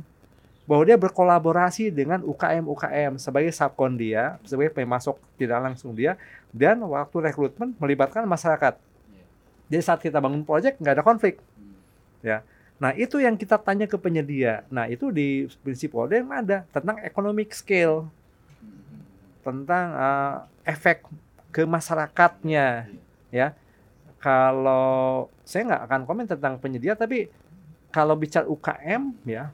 bahwa 0.64 0.88
dia 0.88 0.96
berkolaborasi 0.96 1.92
dengan 1.92 2.24
UKM-UKM 2.24 3.20
sebagai 3.20 3.52
subkon 3.52 4.00
dia, 4.00 4.40
sebagai 4.48 4.72
pemasok 4.72 5.20
tidak 5.36 5.60
langsung 5.60 5.92
dia, 5.92 6.16
dan 6.56 6.80
waktu 6.80 7.28
rekrutmen 7.28 7.76
melibatkan 7.76 8.24
masyarakat. 8.24 8.80
Iya. 9.12 9.26
Jadi 9.68 9.82
saat 9.84 10.00
kita 10.00 10.24
bangun 10.24 10.48
proyek 10.48 10.80
nggak 10.80 10.96
ada 10.96 11.04
konflik. 11.04 11.44
Hmm. 11.60 11.76
Ya. 12.24 12.48
Nah 12.80 12.96
itu 12.96 13.20
yang 13.20 13.36
kita 13.36 13.60
tanya 13.60 13.84
ke 13.92 14.00
penyedia. 14.00 14.64
Nah 14.72 14.88
itu 14.88 15.12
di 15.12 15.52
prinsip 15.60 15.92
order 15.92 16.24
ada 16.32 16.64
tentang 16.72 17.04
economic 17.04 17.52
scale, 17.52 18.08
Hmm. 18.64 19.04
tentang 19.44 19.86
uh, 19.98 20.36
efek 20.64 21.04
ke 21.52 21.68
masyarakatnya. 21.68 22.88
Ya, 23.28 23.58
kalau 24.22 25.28
saya 25.42 25.66
nggak 25.66 25.84
akan 25.90 26.02
komen 26.06 26.26
tentang 26.30 26.54
penyedia, 26.62 26.94
tapi 26.94 27.28
kalau 27.90 28.14
bicara 28.14 28.46
UKM 28.46 29.18
ya, 29.26 29.50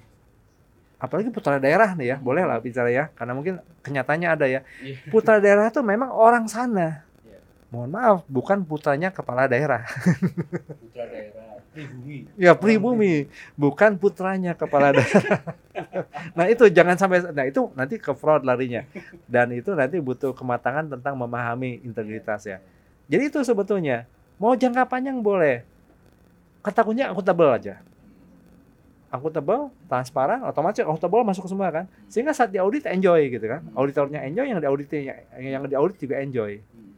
apalagi 1.00 1.32
putra 1.32 1.58
daerah 1.58 1.96
nih 1.96 2.14
ya, 2.14 2.18
boleh 2.20 2.44
lah 2.44 2.60
bicara 2.60 2.92
ya, 2.92 3.08
karena 3.16 3.34
mungkin 3.34 3.64
kenyataannya 3.82 4.30
ada 4.30 4.46
ya. 4.46 4.62
Iya. 4.84 5.08
Putra 5.08 5.40
daerah 5.40 5.72
itu 5.72 5.80
memang 5.80 6.12
orang 6.12 6.52
sana. 6.52 7.08
Iya. 7.24 7.40
Mohon 7.72 7.90
maaf, 7.96 8.20
bukan 8.28 8.60
putranya 8.68 9.10
kepala 9.10 9.48
daerah. 9.48 9.88
Putra 10.84 11.08
daerah 11.08 11.48
pribumi. 11.78 12.18
Ya 12.34 12.52
pribumi, 12.58 13.14
bukan 13.54 13.92
putranya 14.02 14.58
kepala 14.58 14.98
daerah. 14.98 15.42
nah 16.38 16.50
itu 16.50 16.66
jangan 16.74 16.98
sampai, 16.98 17.22
nah 17.30 17.46
itu 17.46 17.70
nanti 17.78 18.02
ke 18.02 18.12
fraud 18.18 18.42
larinya. 18.42 18.82
Dan 19.30 19.54
itu 19.54 19.78
nanti 19.78 20.02
butuh 20.02 20.34
kematangan 20.34 20.98
tentang 20.98 21.14
memahami 21.14 21.86
integritas 21.86 22.50
ya. 22.50 22.58
Jadi 23.06 23.30
itu 23.30 23.40
sebetulnya, 23.46 24.10
mau 24.38 24.54
jangka 24.54 24.86
panjang 24.86 25.18
boleh. 25.22 25.66
Kata 26.62 26.86
kuncinya 26.86 27.14
akuntabel 27.14 27.50
aja. 27.54 27.76
Akuntabel, 29.08 29.72
transparan, 29.88 30.44
otomatis 30.44 30.84
akuntabel 30.84 31.24
masuk 31.24 31.48
ke 31.48 31.50
semua 31.50 31.70
kan. 31.72 31.86
Sehingga 32.12 32.36
saat 32.36 32.54
di 32.54 32.60
audit 32.60 32.86
enjoy 32.86 33.32
gitu 33.32 33.46
kan. 33.46 33.64
Auditornya 33.74 34.22
enjoy, 34.26 34.46
yang 34.52 34.60
di 34.60 34.68
auditnya 34.68 35.00
yang 35.40 35.64
di 35.66 35.76
audit 35.78 35.98
juga 35.98 36.20
enjoy. 36.20 36.60
Hmm. 36.60 36.92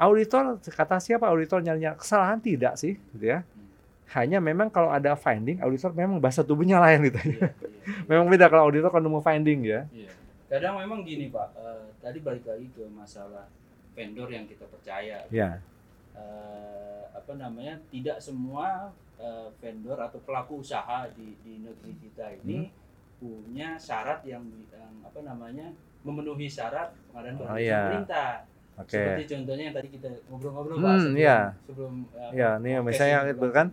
Auditor 0.00 0.56
kata 0.64 0.96
siapa 0.98 1.28
auditor 1.28 1.60
nyarinya 1.60 1.94
kesalahan 1.94 2.40
tidak 2.40 2.80
sih 2.80 2.96
gitu 3.16 3.26
ya. 3.36 3.44
Hanya 4.10 4.42
memang 4.42 4.72
kalau 4.72 4.90
ada 4.90 5.14
finding 5.14 5.62
auditor 5.62 5.94
memang 5.94 6.18
bahasa 6.18 6.42
tubuhnya 6.42 6.82
lain 6.82 7.12
gitu. 7.12 7.20
Iya, 7.20 7.46
iya. 7.46 7.50
memang 8.10 8.26
beda 8.26 8.50
kalau 8.50 8.66
auditor 8.66 8.90
kan 8.90 9.04
nemu 9.04 9.20
finding 9.22 9.60
ya. 9.62 9.86
Iya. 9.92 10.10
Kadang 10.50 10.82
memang 10.82 11.06
gini 11.06 11.30
Pak, 11.30 11.54
eh, 11.54 11.82
tadi 12.02 12.18
balik 12.18 12.42
lagi 12.42 12.66
ke 12.74 12.82
masalah 12.90 13.46
vendor 13.94 14.26
yang 14.32 14.50
kita 14.50 14.66
percaya. 14.66 15.22
Ya. 15.30 15.62
Eh, 16.12 17.02
apa 17.10 17.32
namanya? 17.34 17.78
Tidak 17.86 18.18
semua 18.18 18.90
eh, 19.16 19.48
vendor 19.60 20.00
atau 20.00 20.16
pelaku 20.20 20.60
usaha 20.60 21.04
di, 21.12 21.36
di 21.40 21.60
negeri 21.60 21.92
kita 22.00 22.32
ini 22.40 22.64
Hmm. 22.64 22.72
punya 23.20 23.76
syarat 23.76 24.24
yang, 24.24 24.40
yang 24.68 24.92
apa 25.02 25.20
namanya? 25.20 25.68
memenuhi 26.00 26.48
syarat 26.48 26.96
pengadaan 27.12 27.36
barang 27.36 27.52
Oh, 27.52 27.60
iya. 27.60 27.80
pemerintah. 27.84 28.32
Oke. 28.80 28.96
Seperti 28.96 29.22
contohnya 29.28 29.64
yang 29.68 29.76
tadi 29.76 29.88
kita 29.92 30.08
ngobrol-ngobrol 30.26 30.76
Pak 30.78 30.88
Hmm, 30.88 31.00
sebelum, 31.04 31.20
iya. 31.20 31.38
sebelum 31.68 31.94
eh, 32.10 32.30
Ya, 32.32 32.50
nih 32.56 32.72
misalnya 32.80 33.18
itu 33.28 33.48
kan 33.52 33.66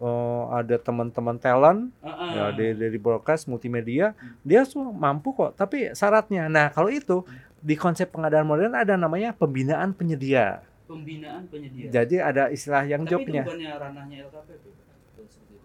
oh, 0.00 0.48
ada 0.48 0.76
teman-teman 0.80 1.36
talent 1.36 1.92
Heeh. 2.00 2.30
ya 2.32 2.44
dari 2.50 2.72
dari 2.72 2.96
broadcast 2.96 3.44
multimedia, 3.44 4.16
dia 4.40 4.64
tuh 4.64 4.88
mampu 4.88 5.36
kok, 5.36 5.52
tapi 5.52 5.92
syaratnya. 5.92 6.48
Nah, 6.48 6.72
kalau 6.72 6.88
itu 6.88 7.20
di 7.60 7.76
konsep 7.76 8.08
pengadaan 8.08 8.48
modern 8.48 8.72
ada 8.72 8.96
namanya 8.96 9.36
pembinaan 9.36 9.92
penyedia. 9.92 10.64
Pembinaan 10.84 11.42
penyedia. 11.46 11.88
Jadi 11.90 12.16
ada 12.18 12.48
istilah 12.48 12.84
yang 12.84 13.02
Tapi 13.02 13.10
jobnya. 13.10 13.40
itu 13.40 13.48
bukannya 13.48 13.70
ranahnya 13.74 14.16
LKPP. 14.24 14.64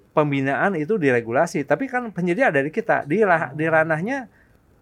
Pembinaan 0.10 0.74
itu 0.76 0.94
diregulasi, 0.96 1.62
tapi 1.64 1.86
kan 1.86 2.10
penyedia 2.10 2.50
dari 2.50 2.68
kita. 2.70 3.06
Di 3.06 3.22
lah- 3.22 3.52
di 3.52 3.66
ranahnya 3.66 4.26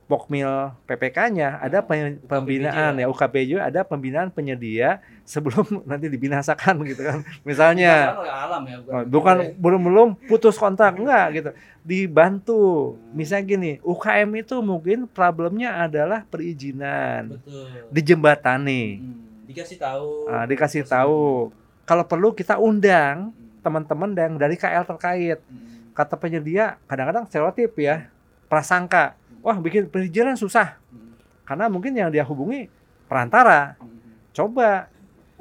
Pokmil 0.08 0.48
PPK-nya 0.88 1.60
ada 1.60 1.84
pe- 1.84 2.16
pembinaan 2.24 2.96
ya. 2.96 3.12
UKP 3.12 3.44
juga 3.44 3.68
ada 3.68 3.84
pembinaan 3.84 4.32
penyedia 4.32 5.04
sebelum 5.28 5.68
nanti 5.84 6.08
dibinasakan 6.08 6.80
gitu 6.88 7.04
kan. 7.04 7.28
Misalnya 7.44 8.16
alam 8.16 8.64
ya, 8.64 8.78
Oh, 8.88 9.04
bukan 9.04 9.52
belum 9.60 9.82
belum 9.84 10.10
putus 10.24 10.56
kontak 10.56 10.96
enggak 10.96 11.28
gitu. 11.36 11.50
Dibantu. 11.84 12.96
Misalnya 13.12 13.46
gini 13.46 13.72
UKM 13.84 14.32
itu 14.38 14.56
mungkin 14.64 15.12
problemnya 15.12 15.76
adalah 15.78 16.24
perizinan. 16.24 17.36
Betul. 17.36 17.68
dijembatani. 17.92 18.84
Hmm, 19.04 19.27
dikasih 19.48 19.78
tahu. 19.80 20.28
Ah, 20.28 20.44
dikasih 20.44 20.84
tahu. 20.84 21.50
Kalau 21.88 22.04
perlu 22.04 22.36
kita 22.36 22.60
undang 22.60 23.32
Hmm, 23.32 23.64
teman-teman 23.64 24.12
yang 24.14 24.34
dari 24.36 24.56
KL 24.56 24.84
terkait. 24.84 25.40
Hmm, 25.44 25.92
kata 25.92 26.16
penyedia 26.16 26.78
kadang-kadang 26.86 27.26
stereotip 27.26 27.74
ya 27.80 28.12
prasangka. 28.46 29.16
Wah 29.40 29.56
bikin 29.58 29.88
perizinan 29.88 30.36
susah. 30.36 30.76
Hmm, 30.92 31.16
karena 31.44 31.66
mungkin 31.68 31.96
yang 31.96 32.12
dia 32.12 32.24
hubungi 32.24 32.68
perantara. 33.08 33.76
Hmm. 33.80 33.96
coba 34.32 34.86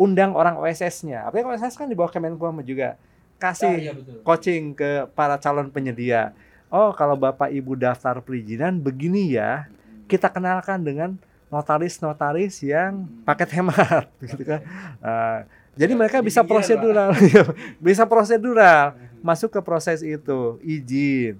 undang 0.00 0.32
orang 0.32 0.57
OSS-nya 0.57 1.28
apalagi 1.28 1.44
OSS 1.61 1.76
kan 1.76 1.84
di 1.84 1.92
bawah 1.92 2.09
Kemenkumham 2.09 2.64
juga. 2.64 2.96
Kasih 3.36 3.68
Ah, 3.68 3.76
iya, 3.76 3.92
betul. 3.92 4.24
coaching 4.24 4.72
ke 4.72 5.04
para 5.12 5.36
calon 5.36 5.68
penyedia. 5.68 6.32
Oh, 6.72 6.96
kalau 6.96 7.12
Bapak 7.14 7.52
Ibu 7.52 7.76
daftar 7.76 8.24
perizinan 8.24 8.80
begini 8.80 9.36
ya, 9.36 9.68
kita 10.09 10.32
kenalkan 10.32 10.80
dengan 10.80 11.20
notaris-notaris 11.49 12.62
yang 12.62 13.07
Hmm. 13.07 13.22
paket 13.22 13.51
hemat 13.57 14.07
gitu 14.28 14.42
kan. 14.42 14.61
Eh, 14.99 15.40
jadi 15.76 15.92
Ya, 15.92 15.99
mereka 15.99 16.16
bisa 16.24 16.40
pinggiran, 16.40 16.57
prosedural, 16.57 17.11
bisa 17.86 18.03
prosedural, 18.05 18.84
masuk 19.20 19.51
ke 19.53 19.61
proses 19.61 20.01
itu, 20.01 20.57
izin. 20.61 21.36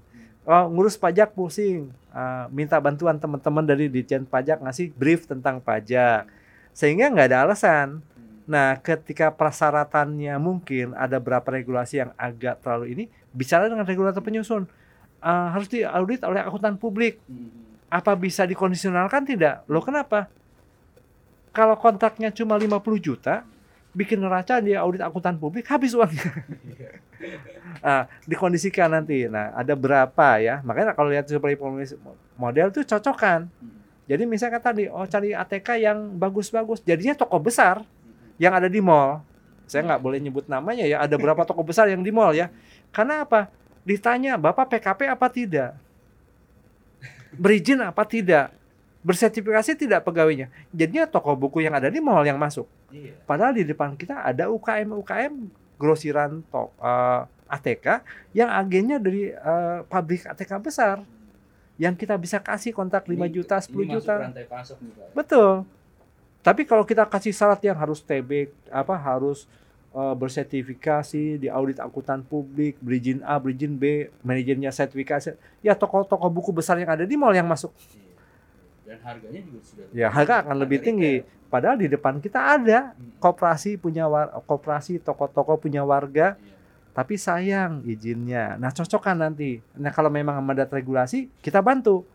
Oh, 0.47 0.71
ngurus 0.71 0.95
pajak 0.95 1.33
pusing, 1.33 1.91
Eh, 2.17 2.45
minta 2.49 2.81
bantuan 2.81 3.21
teman-teman 3.21 3.61
dari 3.61 3.93
Ditjen 3.93 4.25
Pajak 4.25 4.65
ngasih 4.65 4.89
brief 4.97 5.29
tentang 5.29 5.61
pajak, 5.61 6.25
sehingga 6.73 7.13
nggak 7.13 7.29
ada 7.29 7.45
alasan. 7.45 8.01
Hmm, 8.01 8.25
Nah, 8.49 8.81
ketika 8.81 9.29
persyaratannya 9.29 10.33
mungkin 10.41 10.97
ada 10.97 11.21
berapa 11.21 11.45
regulasi 11.45 12.01
yang 12.01 12.17
agak 12.17 12.65
terlalu 12.65 12.97
ini, 12.97 13.05
bicara 13.37 13.69
dengan 13.69 13.85
regulator 13.85 14.25
penyusun. 14.25 14.65
Eh, 15.21 15.49
harus 15.53 15.69
diaudit 15.69 16.25
oleh 16.25 16.41
akuntan 16.41 16.81
publik. 16.81 17.21
Hmm, 17.87 17.95
Apa 17.95 18.13
bisa 18.19 18.43
dikondisionalkan 18.43 19.23
tidak? 19.23 19.63
Loh 19.71 19.83
kenapa? 19.83 20.27
Kalau 21.55 21.79
kontraknya 21.79 22.29
cuma 22.35 22.61
50 22.61 23.01
juta, 23.01 23.47
bikin 23.97 24.21
neraca 24.21 24.61
dia 24.61 24.85
audit 24.85 25.01
akuntan 25.01 25.41
publik, 25.41 25.65
habis 25.73 25.97
uangnya. 25.97 26.31
Ah, 27.81 28.09
dikondisikan 28.29 28.93
nanti. 28.93 29.25
Nah, 29.25 29.53
ada 29.57 29.73
berapa 29.73 30.37
ya? 30.37 30.61
Makanya 30.61 30.93
kalau 30.93 31.09
lihat 31.09 31.29
seperti 31.29 31.57
model 32.37 32.69
itu 32.73 32.85
cocokan. 32.85 33.49
hmm, 33.49 34.05
Jadi 34.05 34.23
misalnya 34.29 34.61
tadi, 34.61 34.85
oh 34.89 35.05
cari 35.09 35.33
ATK 35.33 35.81
yang 35.81 36.13
bagus-bagus, 36.17 36.85
jadinya 36.85 37.17
toko 37.17 37.41
besar 37.41 37.81
hmm. 37.81 38.37
yang 38.37 38.53
ada 38.53 38.69
di 38.69 38.85
mall. 38.85 39.25
Saya 39.65 39.83
nggak 39.83 40.01
boleh 40.01 40.19
nyebut 40.21 40.45
namanya 40.47 40.85
ya. 40.85 41.01
Ada 41.05 41.17
berapa 41.17 41.43
toko 41.49 41.65
besar 41.65 41.89
yang 41.89 42.05
di 42.05 42.13
mall 42.13 42.37
ya? 42.37 42.53
Karena 42.93 43.25
apa? 43.25 43.49
Ditanya, 43.83 44.37
Bapak 44.37 44.77
PKP 44.77 45.09
apa 45.09 45.27
tidak? 45.33 45.77
Berizin 47.37 47.81
apa 47.81 48.03
tidak? 48.03 48.53
Bersertifikasi 49.01 49.79
tidak 49.79 50.03
pegawainya? 50.03 50.51
Jadinya 50.75 51.07
toko 51.07 51.33
buku 51.33 51.63
yang 51.63 51.73
ada 51.73 51.87
di 51.87 52.03
mall 52.03 52.27
yang 52.27 52.37
masuk. 52.37 52.67
Iya. 52.91 53.15
Padahal 53.23 53.55
di 53.55 53.63
depan 53.63 53.95
kita 53.95 54.19
ada 54.21 54.51
UKM 54.51 54.91
UKM 54.99 55.35
grosiran 55.77 56.43
to, 56.43 56.73
eh, 56.83 57.23
ATK 57.47 58.03
yang 58.35 58.51
agennya 58.51 58.99
dari 58.99 59.31
eh, 59.31 59.79
pabrik 59.87 60.27
ATK 60.27 60.59
besar 60.59 60.97
yang 61.77 61.95
kita 61.95 62.17
bisa 62.17 62.41
kasih 62.41 62.73
kontak 62.73 63.07
5 63.07 63.29
Ini- 63.29 63.35
juta, 63.37 63.61
10 63.61 63.85
ini 63.85 63.95
masuk 63.95 64.03
juta. 64.03 64.15
rantai 64.19 64.47
pasok 64.49 64.77
nih, 64.81 64.93
Pak. 64.97 65.09
Betul. 65.15 65.51
Tapi 66.41 66.63
kalau 66.63 66.83
kita 66.83 67.05
kasih 67.05 67.31
syarat 67.31 67.61
yang 67.61 67.77
harus 67.77 68.01
TB 68.01 68.49
apa 68.71 68.95
harus 68.97 69.45
eh, 69.97 70.15
bersertifikasi 70.15 71.41
di 71.41 71.49
audit 71.49 71.81
akuntan 71.81 72.21
publik, 72.21 72.77
berizin 72.85 73.25
A, 73.25 73.41
berizin 73.41 73.81
B, 73.81 74.13
manajernya 74.21 74.69
sertifikasi, 74.69 75.33
ya 75.65 75.73
toko-toko 75.73 76.29
buku 76.29 76.53
besar 76.53 76.77
yang 76.77 76.93
ada 76.93 77.09
di 77.09 77.17
mall 77.17 77.33
yang 77.33 77.49
masuk. 77.49 77.73
Iya. 77.97 78.05
Dan 78.87 78.99
harganya 79.03 79.41
juga 79.43 79.61
sudah 79.65 79.85
Ya 79.91 80.07
harga 80.13 80.47
akan 80.47 80.57
lebih 80.63 80.79
tinggi. 80.85 81.25
retail. 81.25 81.35
Padahal 81.47 81.77
di 81.79 81.89
depan 81.91 82.19
kita 82.19 82.59
ada 82.59 82.93
koperasi 83.19 83.79
punya 83.79 84.07
war, 84.07 84.31
koperasi 84.45 84.99
toko-toko 85.03 85.59
punya 85.59 85.83
warga, 85.83 86.35
iya. 86.39 86.55
tapi 86.95 87.15
sayang 87.19 87.83
izinnya. 87.87 88.59
Nah 88.59 88.71
cocokkan 88.71 89.17
nanti. 89.19 89.59
Nah 89.79 89.91
kalau 89.91 90.11
memang 90.11 90.39
mandat 90.43 90.71
regulasi 90.71 91.31
kita 91.43 91.63
bantu 91.63 92.07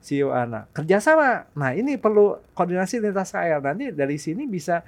CEO 0.00 0.30
anak 0.30 0.70
kerjasama. 0.76 1.48
Nah 1.56 1.72
ini 1.72 1.96
perlu 1.96 2.36
koordinasi 2.52 3.00
lintas 3.00 3.32
KL. 3.32 3.60
Nanti 3.64 3.90
dari 3.90 4.16
sini 4.20 4.44
bisa 4.44 4.84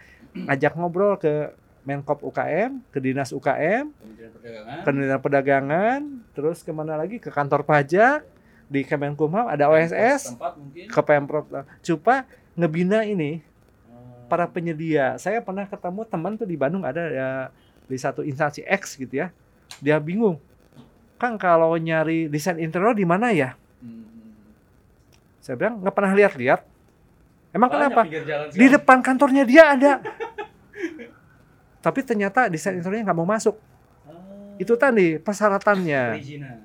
ajak 0.47 0.76
ngobrol 0.76 1.16
ke 1.18 1.51
Menkop 1.89 2.20
UKM, 2.20 2.84
ke 2.93 3.01
dinas 3.01 3.32
UKM, 3.32 3.89
Kementerian 3.89 4.28
Perdagangan. 4.28 4.84
ke 4.84 4.89
dinas 4.93 5.20
perdagangan, 5.24 6.01
terus 6.36 6.59
ke 6.61 6.68
mana 6.68 7.01
lagi 7.01 7.16
ke 7.16 7.32
kantor 7.32 7.64
pajak 7.64 8.28
di 8.68 8.84
Kemenkumham 8.84 9.49
ada 9.49 9.72
OSS, 9.72 10.36
ke 10.93 11.01
Pemprov. 11.01 11.49
Coba 11.80 12.28
ngebina 12.53 13.09
ini 13.09 13.41
Eh, 13.41 14.28
para 14.28 14.45
penyedia. 14.45 15.16
Saya 15.16 15.41
pernah 15.41 15.64
ketemu 15.64 16.05
teman 16.05 16.36
tuh 16.36 16.45
di 16.45 16.61
Bandung 16.61 16.84
ada 16.84 17.01
ya, 17.09 17.28
di 17.89 17.97
satu 17.97 18.20
instansi 18.20 18.61
X 18.68 19.01
gitu 19.01 19.24
ya. 19.24 19.32
Dia 19.80 19.97
bingung. 19.97 20.36
Kang 21.16 21.41
kalau 21.41 21.72
nyari 21.74 22.28
desain 22.28 22.61
interior 22.61 22.93
di 22.93 23.09
mana 23.09 23.32
ya? 23.32 23.57
hmm. 23.80 24.05
Saya 25.41 25.57
bilang 25.57 25.80
nggak 25.80 25.95
pernah 25.97 26.12
lihat-lihat. 26.12 26.61
Emang 27.49 27.72
Banyak 27.72 27.97
kenapa? 27.97 28.01
Di 28.53 28.66
depan 28.68 29.01
kantornya 29.01 29.49
dia 29.49 29.72
ada. 29.72 29.93
tapi 31.78 32.02
ternyata 32.02 32.50
desain 32.50 32.74
interiornya 32.76 33.06
nggak 33.08 33.18
mau 33.18 33.28
masuk. 33.28 33.56
Ah, 34.04 34.12
Itu 34.58 34.74
tadi 34.74 35.16
persyaratannya. 35.18 36.02
perizinan. 36.18 36.56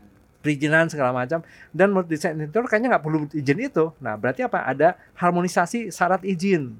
perizinan 0.44 0.92
segala 0.92 1.16
macam 1.16 1.40
dan 1.72 1.88
menurut 1.88 2.12
desain 2.12 2.36
interior 2.36 2.68
kayaknya 2.68 3.00
nggak 3.00 3.04
perlu 3.08 3.32
izin 3.32 3.60
itu. 3.64 3.96
Nah 4.04 4.20
berarti 4.20 4.44
apa? 4.44 4.68
Ada 4.68 5.00
harmonisasi 5.16 5.88
syarat 5.88 6.20
izin 6.28 6.76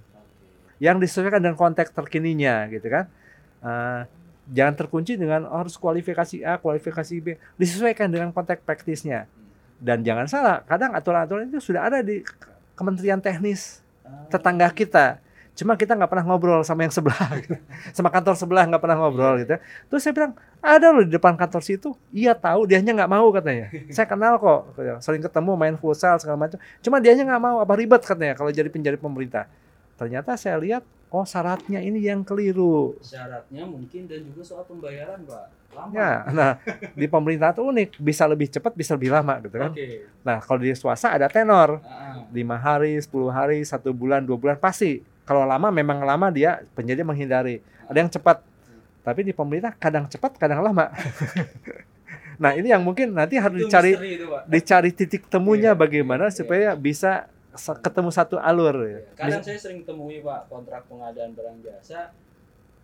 yang 0.84 1.00
disesuaikan 1.00 1.40
dengan 1.40 1.56
konteks 1.56 1.96
terkininya 1.96 2.68
gitu 2.68 2.92
kan. 2.92 3.08
Eh, 3.64 4.02
jangan 4.52 4.76
terkunci 4.76 5.16
dengan 5.16 5.48
oh, 5.48 5.64
harus 5.64 5.80
kualifikasi 5.80 6.44
A, 6.44 6.60
kualifikasi 6.60 7.16
B, 7.24 7.40
disesuaikan 7.56 8.12
dengan 8.12 8.36
konteks 8.36 8.60
praktisnya. 8.68 9.32
Dan 9.80 10.04
jangan 10.04 10.28
salah, 10.28 10.60
kadang 10.68 10.92
aturan-aturan 10.92 11.48
itu 11.48 11.64
sudah 11.64 11.88
ada 11.88 12.04
di 12.04 12.20
Kementerian 12.76 13.24
Teknis 13.24 13.80
Ah, 14.04 14.28
tetangga 14.28 14.68
kita. 14.76 15.24
Cuma 15.54 15.78
kita 15.78 15.94
nggak 15.94 16.10
pernah 16.10 16.26
ngobrol 16.26 16.66
sama 16.66 16.82
yang 16.82 16.94
sebelah, 16.94 17.30
gitu. 17.38 17.54
sama 17.98 18.10
kantor 18.10 18.34
sebelah 18.34 18.66
nggak 18.66 18.82
pernah 18.82 18.98
ngobrol 18.98 19.38
gitu. 19.46 19.54
Terus 19.90 20.02
saya 20.02 20.14
bilang 20.18 20.34
ada 20.58 20.88
loh 20.90 21.06
di 21.06 21.14
depan 21.14 21.38
kantor 21.38 21.62
situ. 21.62 21.94
Iya 22.10 22.34
tahu, 22.34 22.66
dianya 22.66 22.92
nggak 22.98 23.12
mau 23.12 23.30
katanya. 23.30 23.70
Saya 23.94 24.10
kenal 24.10 24.42
kok, 24.42 24.74
sering 25.06 25.22
ketemu 25.22 25.52
main 25.54 25.76
futsal 25.78 26.18
segala 26.18 26.42
macam. 26.42 26.58
Cuma 26.82 26.98
dianya 26.98 27.24
nggak 27.30 27.42
mau, 27.42 27.58
apa 27.62 27.74
ribet 27.78 28.02
katanya 28.02 28.34
kalau 28.34 28.50
jadi 28.50 28.70
penjadi 28.74 28.98
pemerintah. 28.98 29.46
Ternyata 29.94 30.34
saya 30.34 30.58
lihat, 30.58 30.82
oh 31.14 31.22
syaratnya 31.22 31.78
ini 31.86 32.02
yang 32.02 32.26
keliru. 32.26 32.98
Syaratnya 32.98 33.62
mungkin 33.70 34.10
dan 34.10 34.26
juga 34.26 34.42
soal 34.42 34.66
pembayaran, 34.66 35.22
Pak. 35.22 35.46
Lama. 35.74 35.90
Ya, 35.90 36.12
nah 36.30 36.52
di 36.94 37.10
pemerintah 37.10 37.50
tuh 37.50 37.74
unik, 37.74 37.98
bisa 37.98 38.30
lebih 38.30 38.46
cepat, 38.46 38.74
bisa 38.78 38.94
lebih 38.94 39.10
lama 39.10 39.42
gitu 39.42 39.58
kan. 39.58 39.74
Oke. 39.74 40.06
Nah 40.22 40.38
kalau 40.38 40.62
di 40.62 40.70
swasta 40.78 41.14
ada 41.18 41.26
tenor, 41.30 41.82
Ah, 41.82 42.22
lima 42.30 42.58
hari, 42.62 43.02
10 43.02 43.10
hari, 43.34 43.66
satu 43.66 43.90
bulan, 43.90 44.22
dua 44.22 44.38
bulan 44.38 44.58
pasti. 44.58 45.02
Kalau 45.24 45.44
lama 45.44 45.68
memang 45.70 46.00
lama 46.00 46.28
dia 46.28 46.68
penjadi 46.74 47.02
menghindari. 47.02 47.60
Ada 47.86 47.98
yang 47.98 48.10
cepat, 48.10 48.44
tapi 49.02 49.22
di 49.22 49.32
pemerintah 49.32 49.72
kadang 49.74 50.04
cepat, 50.06 50.36
kadang 50.36 50.60
lama. 50.62 50.92
nah 52.42 52.52
ini 52.52 52.68
yang 52.68 52.82
mungkin 52.82 53.14
nanti 53.14 53.38
harus 53.38 53.56
itu 53.58 53.68
dicari 53.68 53.92
itu, 53.96 54.26
Pak. 54.26 54.42
dicari 54.46 54.90
titik 54.92 55.24
temunya 55.28 55.72
Iya, 55.72 55.78
bagaimana 55.78 56.28
iya. 56.28 56.34
supaya 56.34 56.70
bisa 56.74 57.30
sa- 57.54 57.78
ketemu 57.78 58.10
satu 58.10 58.36
alur. 58.36 58.76
ya. 58.82 59.00
Kadang 59.16 59.40
Mis- 59.40 59.48
saya 59.48 59.60
sering 59.60 59.82
temui 59.84 60.20
Pak 60.20 60.50
kontrak 60.50 60.84
pengadaan 60.88 61.32
barang 61.32 61.62
jasa 61.62 62.12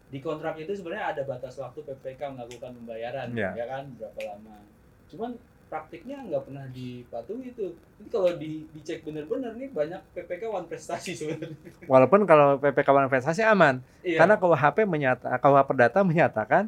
di 0.07 0.19
kontrak 0.19 0.55
itu 0.55 0.71
sebenarnya 0.71 1.11
ada 1.11 1.21
batas 1.23 1.53
waktu 1.55 1.81
PPK 1.81 2.21
melakukan 2.29 2.71
pembayaran 2.73 3.29
Ya. 3.31 3.51
ya 3.53 3.65
kan 3.67 3.83
berapa 3.93 4.19
lama. 4.27 4.63
Cuman 5.07 5.35
praktiknya 5.69 6.17
nggak 6.25 6.43
pernah 6.49 6.65
dipatuhi 6.67 7.53
itu. 7.53 7.71
Jadi 8.01 8.09
kalau 8.09 8.31
di, 8.35 8.65
dicek 8.73 9.05
bener-bener 9.05 9.53
nih 9.53 9.69
banyak 9.69 10.01
PPK 10.17 10.49
one 10.49 10.65
prestasi 10.65 11.13
sebenarnya. 11.13 11.53
Walaupun 11.85 12.25
kalau 12.25 12.57
PPK 12.57 12.89
investasi 12.89 13.45
aman, 13.45 13.79
Iya. 14.01 14.17
karena 14.25 14.35
KUHP 14.41 14.77
menyata, 14.89 15.29
KUH 15.37 15.61
Perdata 15.63 15.99
menyatakan 16.01 16.67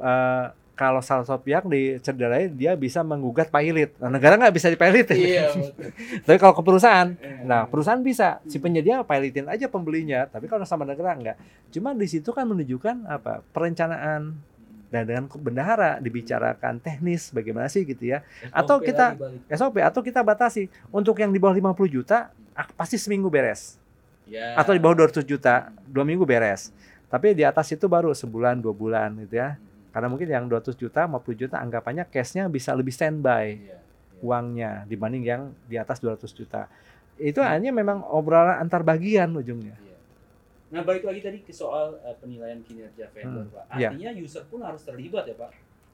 eh, 0.00 0.46
kalau 0.74 0.98
salah 0.98 1.22
satu 1.22 1.38
pihak 1.38 1.62
dicederai 1.70 2.50
dia 2.50 2.74
bisa 2.74 3.06
menggugat 3.06 3.46
pilot. 3.46 3.94
Nah, 4.02 4.10
negara 4.10 4.34
nggak 4.34 4.54
bisa 4.58 4.66
dipilotin. 4.66 5.14
iya. 5.14 5.46
Tapi 6.26 6.36
kalau 6.40 6.50
ke 6.56 6.62
perusahaan, 6.66 7.14
Iya. 7.14 7.46
Nah, 7.46 7.62
perusahaan 7.70 8.02
bisa 8.02 8.42
si 8.50 8.58
penyedia 8.58 8.98
pilotin 9.06 9.46
aja 9.46 9.70
pembelinya, 9.70 10.26
tapi 10.26 10.50
kalau 10.50 10.66
sama 10.66 10.82
negara 10.82 11.14
enggak. 11.14 11.36
Cuma 11.70 11.94
di 11.94 12.08
situ 12.10 12.32
kan 12.34 12.48
menunjukkan 12.48 13.06
apa? 13.06 13.44
perencanaan 13.54 14.34
dan 14.94 15.02
dengan 15.02 15.26
bendahara 15.26 15.98
dibicarakan 15.98 16.78
teknis 16.78 17.34
bagaimana 17.34 17.66
sih 17.66 17.82
gitu 17.82 18.14
ya. 18.14 18.22
Atau 18.54 18.78
kita-. 18.78 19.18
SOP 19.50 19.82
atau 19.82 20.06
kita 20.06 20.22
batasi 20.22 20.70
untuk 20.94 21.18
yang 21.18 21.34
di 21.34 21.42
bawah 21.42 21.58
50 21.74 21.90
juta 21.90 22.30
ah, 22.54 22.70
pasti 22.78 22.94
seminggu 22.94 23.26
beres. 23.26 23.74
Ya. 24.30 24.54
Atau 24.54 24.70
di 24.70 24.78
bawah 24.78 25.02
200 25.02 25.26
juta, 25.26 25.74
dua 25.90 26.06
minggu 26.06 26.22
beres. 26.22 26.70
Tapi 27.10 27.34
di 27.34 27.42
atas 27.42 27.74
itu 27.74 27.90
baru 27.90 28.14
sebulan, 28.14 28.62
dua 28.62 28.70
bulan 28.70 29.18
gitu 29.26 29.42
ya. 29.42 29.58
Karena 29.90 30.06
mungkin 30.10 30.26
yang 30.26 30.46
200 30.46 30.74
juta, 30.74 31.06
50 31.06 31.34
juta 31.38 31.56
anggapannya 31.58 32.06
cashnya 32.10 32.46
bisa 32.50 32.74
lebih 32.74 32.90
standby 32.90 33.58
Iya. 33.58 33.78
uangnya 34.24 34.70
dibanding 34.90 35.22
yang 35.22 35.42
di 35.70 35.76
atas 35.78 36.02
200 36.02 36.30
juta. 36.34 36.66
Itu 37.14 37.38
hanya 37.42 37.70
memang 37.70 38.02
obrolan 38.10 38.58
antar 38.58 38.82
bagian 38.82 39.30
ujungnya. 39.34 39.78
Iya. 40.74 40.76
Nah 40.76 40.84
balik 40.84 41.04
lagi 41.04 41.20
tadi 41.20 41.38
ke 41.38 41.54
soal 41.54 41.94
eh, 42.00 42.16
penilaian 42.18 42.58
kinerja 42.58 43.06
vendor 43.08 43.46
Hmm, 43.46 43.54
Pak. 43.54 43.64
iya. 43.72 43.88
Artinya 43.88 44.10
user 44.12 44.42
pun 44.44 44.58
harus 44.58 44.82
terlibat 44.82 45.22
ya 45.24 45.36
Pak. 45.36 45.50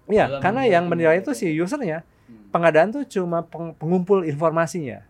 Iya, 0.09 0.25
karena 0.41 0.63
yang 0.65 0.85
menilai 0.87 1.21
itu 1.21 1.31
si 1.33 1.53
usernya. 1.55 2.01
Hmm. 2.25 2.49
Pengadaan 2.49 2.89
tuh 2.91 3.05
cuma 3.05 3.43
peng- 3.43 3.77
pengumpul 3.77 4.25
informasinya. 4.25 5.05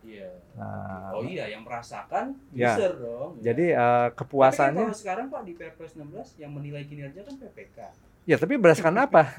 Iya. 0.00 0.28
Nah, 0.54 1.10
Oh 1.10 1.24
iya, 1.24 1.48
yang 1.48 1.64
merasakan 1.64 2.36
Ya. 2.50 2.76
user 2.76 2.92
dong. 2.94 3.40
Ya. 3.40 3.50
jadi 3.50 3.66
Tapi 3.70 3.80
kan 3.80 4.14
kepuasannya 4.14 4.84
kalau 4.84 4.94
sekarang 4.94 5.26
Pak 5.26 5.42
di 5.42 5.52
Perpres 5.54 5.92
16 5.94 6.36
yang 6.36 6.52
menilai 6.52 6.84
kinerja 6.84 7.20
kan 7.22 7.34
PPK. 7.34 7.78
ya 8.24 8.36
tapi 8.36 8.54
berdasarkan 8.54 8.96
apa? 9.00 9.32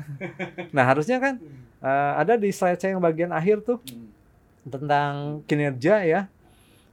nah, 0.70 0.84
harusnya 0.84 1.18
kan 1.18 1.38
eh, 1.80 2.12
ada 2.16 2.34
di 2.34 2.50
slide 2.50 2.78
saya 2.78 2.92
yang 2.92 3.04
bagian 3.04 3.30
akhir 3.30 3.62
tuh 3.62 3.78
Hmm. 3.86 4.10
tentang 4.66 5.14
kinerja 5.44 6.02
ya. 6.04 6.22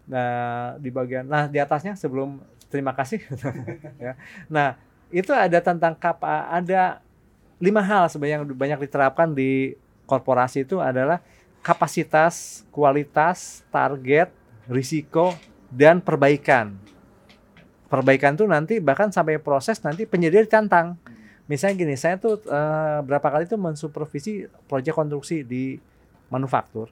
Nah, 0.05 0.75
di 0.77 0.91
bagian 0.91 1.25
nah 1.25 1.47
di 1.47 1.57
atasnya 1.57 1.95
sebelum 1.95 2.43
terima 2.73 2.97
kasih 2.97 3.21
ya. 4.05 4.17
Nah, 4.49 4.81
itu 5.13 5.29
ada 5.37 5.61
tentang 5.61 5.93
kapa 5.93 6.49
ada 6.49 7.05
lima 7.61 7.85
hal 7.85 8.09
sebenarnya 8.09 8.41
yang 8.41 8.47
banyak 8.49 8.89
diterapkan 8.89 9.37
di 9.37 9.77
korporasi 10.09 10.65
itu 10.65 10.81
adalah 10.81 11.21
kapasitas, 11.63 12.67
kualitas, 12.75 13.63
target, 13.71 14.33
risiko 14.67 15.37
dan 15.71 16.03
perbaikan. 16.03 16.75
Perbaikan 17.87 18.35
tuh 18.35 18.51
nanti 18.51 18.81
bahkan 18.83 19.15
sampai 19.15 19.39
proses 19.39 19.79
nanti 19.85 20.09
penyedia 20.09 20.43
ditantang. 20.43 20.99
Misalnya 21.47 21.85
gini, 21.85 21.95
saya 21.95 22.17
tuh 22.17 22.41
eh, 22.49 22.99
berapa 23.05 23.29
kali 23.29 23.45
tuh 23.47 23.61
mensupervisi 23.61 24.49
proyek 24.67 24.97
konstruksi 24.97 25.45
di 25.45 25.77
manufaktur. 26.33 26.89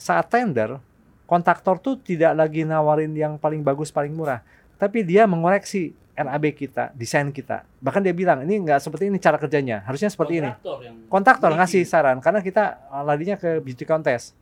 Saat 0.00 0.32
tender, 0.32 0.80
kontraktor 1.28 1.76
tuh 1.78 2.00
tidak 2.00 2.32
lagi 2.34 2.64
nawarin 2.64 3.12
yang 3.12 3.36
paling 3.36 3.60
bagus, 3.60 3.92
paling 3.92 4.16
murah, 4.16 4.40
tapi 4.80 5.04
dia 5.04 5.28
mengoreksi 5.28 5.92
RAB 6.16 6.52
kita, 6.52 6.92
desain 6.92 7.28
kita. 7.28 7.64
Bahkan 7.80 8.00
dia 8.00 8.12
bilang, 8.12 8.40
ini 8.42 8.60
nggak 8.60 8.80
seperti 8.80 9.08
ini 9.08 9.16
cara 9.16 9.36
kerjanya, 9.36 9.84
harusnya 9.84 10.08
seperti 10.08 10.40
ini. 10.40 10.50
Kontraktor 10.52 10.78
yang 10.80 10.96
Kontraktor 11.06 11.50
ngasih 11.54 11.82
saran, 11.84 12.18
karena 12.18 12.40
kita 12.40 12.64
eh, 12.82 13.02
larinya 13.04 13.36
ke 13.36 13.60
beauty 13.60 13.84
contest. 13.84 14.32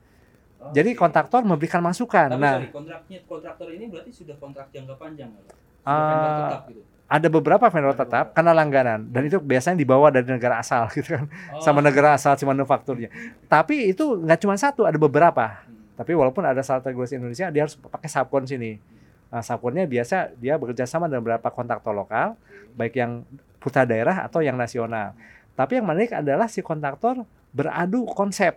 Oh, 0.58 0.74
Jadi 0.74 0.94
oke. 0.94 0.98
kontraktor 0.98 1.46
memberikan 1.46 1.78
masukan. 1.78 2.34
Tapi 2.34 2.42
Nah, 2.42 2.58
sorry, 2.58 2.70
kontraknya 2.74 3.18
kontraktor 3.26 3.68
ini 3.70 3.86
berarti 3.86 4.10
sudah 4.10 4.34
kontrak 4.38 4.70
jangka 4.70 4.94
panjang 4.96 5.30
vendor 5.30 6.30
tetap 6.34 6.62
gitu. 6.68 6.82
ada 7.08 7.28
beberapa 7.30 7.66
vendor 7.70 7.94
tetap 7.96 8.36
karena 8.36 8.52
langganan 8.52 9.00
dan 9.08 9.24
itu 9.24 9.40
biasanya 9.40 9.80
dibawa 9.80 10.12
dari 10.12 10.28
negara 10.28 10.60
asal 10.60 10.84
gitu 10.98 11.14
kan, 11.14 11.24
Oh. 11.54 11.62
sama 11.62 11.78
negara 11.80 12.12
asal 12.12 12.34
si 12.34 12.42
manufakturnya. 12.42 13.08
Tapi 13.46 13.88
itu 13.88 14.18
nggak 14.18 14.38
cuma 14.42 14.58
satu, 14.58 14.82
ada 14.82 14.98
beberapa. 14.98 15.62
Hmm. 15.62 15.94
Tapi 15.94 16.12
walaupun 16.12 16.42
ada 16.42 16.58
syarat 16.60 16.84
regulasi 16.84 17.16
Indonesia, 17.16 17.48
dia 17.48 17.62
harus 17.64 17.78
pakai 17.78 18.10
subkon 18.10 18.44
sini. 18.44 18.82
Nah, 19.28 19.44
subkonnya 19.44 19.84
biasa 19.84 20.32
dia 20.34 20.56
bekerja 20.56 20.88
sama 20.88 21.04
dengan 21.04 21.20
beberapa 21.20 21.48
kontraktor 21.48 21.92
lokal, 21.92 22.32
baik 22.74 22.96
yang 22.96 23.22
putra 23.58 23.84
daerah 23.84 24.24
atau 24.24 24.40
yang 24.40 24.56
nasional. 24.56 25.12
Tapi 25.52 25.76
yang 25.76 25.86
menarik 25.86 26.14
adalah 26.14 26.46
si 26.46 26.62
kontraktor 26.62 27.22
beradu 27.50 28.06
konsep 28.08 28.56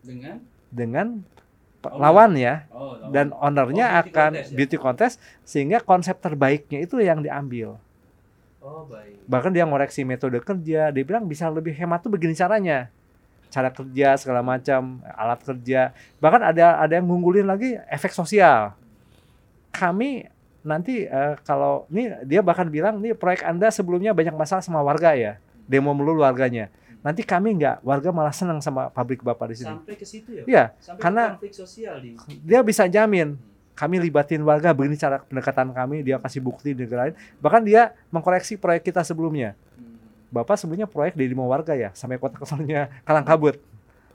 Dengan 0.00 0.38
dengan 0.68 1.06
pe- 1.78 1.90
Owner. 1.90 2.00
lawannya 2.00 2.54
oh, 2.70 2.96
lawan. 2.96 3.10
dan 3.10 3.26
ownernya 3.34 3.84
Oh, 3.84 3.92
beauty 3.92 4.00
akan 4.08 4.30
contest 4.32 4.48
ya? 4.48 4.56
beauty 4.56 4.76
contest 4.78 5.14
sehingga 5.42 5.78
konsep 5.78 6.16
terbaiknya 6.16 6.78
itu 6.80 6.96
yang 6.98 7.20
diambil. 7.20 7.76
Oh, 8.58 8.86
baik. 8.86 9.18
Bahkan 9.26 9.50
dia 9.50 9.66
ngoreksi 9.66 10.06
metode 10.06 10.38
kerja, 10.38 10.88
dia 10.88 11.04
bilang 11.04 11.26
bisa 11.26 11.50
lebih 11.50 11.74
hemat 11.74 12.00
tuh 12.00 12.08
begini 12.08 12.32
caranya. 12.32 12.86
Cara 13.50 13.68
kerja 13.68 14.16
segala 14.16 14.40
macam, 14.40 15.02
alat 15.04 15.42
kerja. 15.42 15.90
Bahkan 16.16 16.40
ada 16.40 16.78
ada 16.78 16.92
yang 16.94 17.04
ngunggulin 17.04 17.44
lagi 17.44 17.76
efek 17.90 18.14
sosial. 18.14 18.72
Kami 19.72 20.28
nanti 20.62 21.04
eh, 21.04 21.34
kalau 21.42 21.90
ini 21.90 22.12
dia 22.22 22.38
bahkan 22.38 22.68
bilang 22.68 23.02
nih 23.02 23.16
proyek 23.18 23.42
Anda 23.42 23.72
sebelumnya 23.72 24.14
banyak 24.14 24.36
masalah 24.36 24.62
sama 24.62 24.78
warga 24.80 25.16
ya. 25.16 25.40
Demo 25.66 25.90
melulu 25.90 26.22
warganya. 26.22 26.68
Nanti 27.02 27.26
kami 27.26 27.58
nggak, 27.58 27.82
warga 27.82 28.14
malah 28.14 28.30
senang 28.30 28.62
sama 28.62 28.86
pabrik 28.86 29.26
Bapak 29.26 29.50
di 29.50 29.58
sini. 29.58 29.74
Sampai 29.74 29.98
ke 29.98 30.06
situ 30.06 30.30
ya? 30.38 30.44
Iya, 30.46 30.64
Sampai 30.78 31.02
karena- 31.02 31.28
konflik 31.34 31.50
sosial 31.50 31.98
di 31.98 32.14
dia 32.46 32.62
bisa 32.62 32.86
jamin 32.86 33.34
kami 33.74 33.98
libatin 33.98 34.38
warga 34.46 34.70
begini 34.70 34.94
cara 34.94 35.18
pendekatan 35.26 35.74
kami, 35.74 36.04
dia 36.06 36.20
kasih 36.22 36.38
bukti 36.38 36.76
di 36.76 36.86
negara 36.86 37.10
lain. 37.10 37.16
Bahkan 37.42 37.62
dia 37.66 37.90
mengkoreksi 38.14 38.54
proyek 38.54 38.86
kita 38.86 39.02
sebelumnya. 39.02 39.58
Hmm. 39.74 39.98
Bapak 40.30 40.54
sebelumnya 40.54 40.86
proyek 40.86 41.18
di 41.18 41.26
lima 41.26 41.42
warga 41.42 41.74
ya, 41.74 41.90
sampai 41.90 42.20
kota 42.22 42.38
kesolnya 42.38 42.86
kalang 43.02 43.26
kabut. 43.26 43.58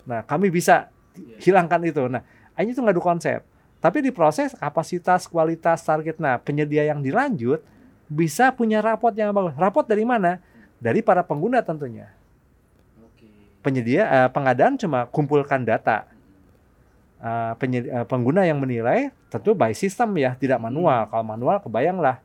Nah, 0.07 0.23
kami 0.23 0.47
bisa 0.47 0.88
Iya. 1.17 1.41
hilangkan 1.43 1.81
itu. 1.84 2.05
Nah, 2.07 2.21
ini 2.55 2.71
tuh 2.71 2.85
ngadu 2.85 3.01
konsep. 3.01 3.41
Tapi 3.78 4.02
di 4.02 4.10
proses 4.10 4.58
kapasitas, 4.58 5.30
kualitas, 5.30 5.86
target. 5.86 6.18
Nah, 6.18 6.41
penyedia 6.41 6.84
yang 6.86 6.99
dilanjut 6.99 7.62
bisa 8.08 8.49
punya 8.49 8.82
rapot 8.82 9.14
yang 9.14 9.30
bagus. 9.32 9.54
Rapot 9.54 9.86
dari 9.86 10.02
mana? 10.04 10.41
Dari 10.78 11.02
para 11.02 11.22
pengguna 11.22 11.62
tentunya. 11.62 12.10
Penyedia 13.62 14.04
eh, 14.08 14.30
pengadaan 14.32 14.80
cuma 14.80 15.06
kumpulkan 15.10 15.62
data. 15.62 16.08
Eh, 17.18 17.54
penyedia- 17.58 18.02
eh, 18.02 18.06
pengguna 18.06 18.45
yang 18.45 18.62
menilai 18.62 19.10
tentu 19.28 19.58
by 19.58 19.74
system 19.74 20.14
ya, 20.16 20.38
tidak 20.38 20.62
manual. 20.62 21.10
Kalau 21.10 21.26
manual 21.26 21.58
kebayanglah 21.60 22.22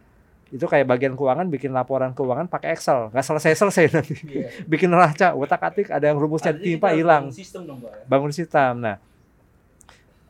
Itu 0.53 0.69
kayak 0.69 0.85
bagian 0.85 1.17
keuangan 1.17 1.49
bikin 1.49 1.73
laporan 1.73 2.13
keuangan 2.13 2.45
pakai 2.45 2.77
Excel, 2.77 3.09
nggak 3.09 3.25
selesai-selesai 3.25 3.89
nanti. 3.89 4.21
Iya. 4.21 4.53
bikin 4.77 4.93
neraca, 4.93 5.33
utak-atik 5.33 5.89
ada 5.89 6.13
yang 6.13 6.21
rumusnya 6.21 6.53
harus 6.53 6.93
hilang. 6.93 7.25
bangun 7.25 7.33
sistem 7.33 7.61
dong, 7.65 7.81
Pak. 7.81 7.89
ya? 7.89 8.05
bangun 8.05 8.33
sistem. 8.37 8.73
Nah, 8.85 8.97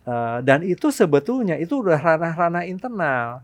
eh, 0.06 0.38
dan 0.42 0.60
itu 0.66 0.90
sebetulnya 0.90 1.58
itu 1.58 1.78
udah 1.82 1.98
ranah-ranah 1.98 2.64
internal. 2.66 3.42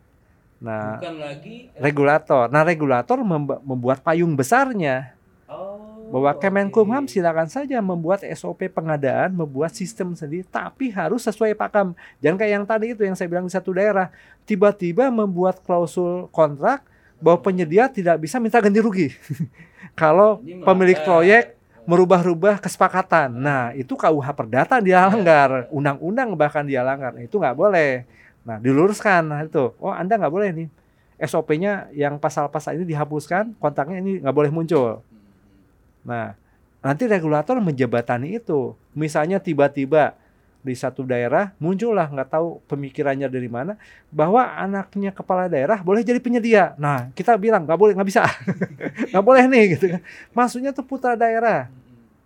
Nah, 0.58 0.98
Bukan 0.98 1.14
lagi 1.22 1.70
eh, 1.70 1.80
regulator. 1.82 2.50
Nah, 2.50 2.62
regulator 2.66 3.22
membuat 3.62 4.02
payung 4.02 4.34
besarnya 4.34 5.14
oh, 5.46 6.10
bahwa. 6.10 6.34
Kemenkumham 6.34 7.06
silakan 7.06 7.46
saja 7.46 7.78
membuat 7.78 8.26
SOP 8.34 8.66
pengadaan, 8.70 9.30
membuat 9.34 9.70
sistem 9.74 10.18
sendiri, 10.18 10.42
tapi 10.46 10.90
harus 10.90 11.22
sesuai 11.26 11.54
pakam. 11.54 11.94
Jangan 12.18 12.36
kayak 12.42 12.52
yang 12.58 12.66
tadi 12.66 12.86
itu 12.90 13.02
yang 13.06 13.14
saya 13.14 13.30
bilang 13.30 13.46
di 13.46 13.54
satu 13.54 13.70
daerah, 13.70 14.10
tiba-tiba 14.42 15.10
membuat 15.14 15.62
klausul 15.62 16.26
kontrak 16.34 16.82
bahwa 17.18 17.38
penyedia 17.42 17.90
tidak 17.90 18.18
bisa 18.22 18.38
minta 18.42 18.58
ganti 18.58 18.78
rugi. 18.82 19.14
Kalau 19.98 20.42
pemilik 20.42 20.98
proyek 21.02 21.57
merubah-rubah 21.88 22.60
kesepakatan. 22.60 23.32
Nah, 23.32 23.72
itu 23.72 23.96
KUH 23.96 24.28
Perdata 24.36 24.76
dia 24.76 25.08
langgar, 25.08 25.64
undang-undang 25.72 26.36
bahkan 26.36 26.60
dia 26.60 26.84
langgar. 26.84 27.16
Nah, 27.16 27.24
itu 27.24 27.40
nggak 27.40 27.56
boleh. 27.56 28.04
Nah, 28.44 28.60
diluruskan 28.60 29.24
nah, 29.24 29.40
itu. 29.40 29.72
Oh, 29.80 29.88
Anda 29.88 30.20
nggak 30.20 30.28
boleh 30.28 30.48
nih. 30.52 30.68
SOP-nya 31.18 31.88
yang 31.96 32.20
pasal-pasal 32.20 32.76
ini 32.76 32.84
dihapuskan, 32.92 33.56
kontaknya 33.56 34.04
ini 34.04 34.20
nggak 34.20 34.36
boleh 34.36 34.52
muncul. 34.52 35.00
Hmm. 35.00 36.04
Nah, 36.04 36.26
nanti 36.84 37.08
regulator 37.08 37.56
menjebatani 37.56 38.36
itu. 38.36 38.76
Misalnya 38.92 39.40
tiba-tiba 39.40 40.12
di 40.58 40.74
satu 40.74 41.06
daerah 41.06 41.54
muncullah 41.62 42.10
nggak 42.10 42.28
tahu 42.34 42.58
pemikirannya 42.66 43.30
dari 43.30 43.46
mana 43.46 43.78
bahwa 44.10 44.42
anaknya 44.58 45.14
kepala 45.14 45.46
daerah 45.46 45.78
boleh 45.80 46.02
jadi 46.02 46.18
penyedia. 46.18 46.74
Nah, 46.74 47.14
kita 47.14 47.38
bilang 47.38 47.62
nggak 47.62 47.78
boleh, 47.78 47.92
nggak 47.94 48.08
bisa, 48.08 48.26
nggak 49.14 49.24
boleh 49.24 49.44
nih 49.46 49.64
gitu 49.78 49.86
kan. 49.96 50.00
Maksudnya 50.34 50.74
tuh 50.74 50.82
putra 50.82 51.14
daerah, 51.14 51.70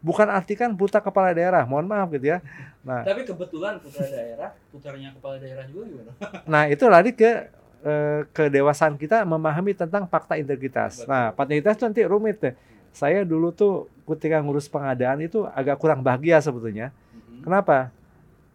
bukan 0.01 0.27
artikan 0.33 0.73
putra 0.73 1.05
kepala 1.05 1.37
daerah. 1.37 1.63
Mohon 1.69 1.87
maaf 1.93 2.09
gitu 2.17 2.33
ya. 2.33 2.39
Nah, 2.83 3.05
Tapi 3.05 3.23
kebetulan 3.23 3.79
putra 3.79 4.05
daerah, 4.09 4.51
putranya 4.73 5.09
kepala 5.15 5.37
daerah 5.39 5.65
juga 5.69 5.83
gimana? 5.87 6.13
Nah, 6.53 6.63
itu 6.73 6.85
lari 6.89 7.13
ke 7.15 7.53
eh, 7.85 8.21
kedewasaan 8.33 8.97
kita 8.97 9.23
memahami 9.29 9.77
tentang 9.77 10.09
fakta 10.09 10.41
integritas. 10.41 11.05
Betul. 11.05 11.11
Nah, 11.13 11.25
fakta 11.37 11.53
integritas 11.53 11.77
itu 11.79 11.85
nanti 11.85 12.03
rumit 12.09 12.37
deh. 12.41 12.55
Saya 12.93 13.25
dulu 13.25 13.53
tuh 13.53 13.89
ketika 14.05 14.43
ngurus 14.43 14.69
pengadaan 14.69 15.23
itu 15.23 15.47
agak 15.53 15.77
kurang 15.79 16.01
bahagia 16.03 16.43
sebetulnya. 16.43 16.91
Mhm. 17.15 17.47
Kenapa? 17.47 17.95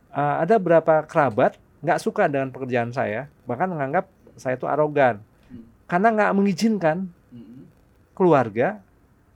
Eh, 0.09 0.35
ada 0.43 0.55
berapa 0.57 1.03
kerabat 1.05 1.55
nggak 1.83 1.99
suka 2.01 2.25
dengan 2.25 2.49
pekerjaan 2.49 2.89
saya, 2.89 3.29
bahkan 3.45 3.69
menganggap 3.69 4.07
saya 4.33 4.57
itu 4.57 4.65
arogan. 4.65 5.21
Hmm. 5.47 5.61
Karena 5.85 6.07
nggak 6.13 6.31
mengizinkan 6.33 6.97
Mhm. 7.29 7.61
keluarga, 8.13 8.81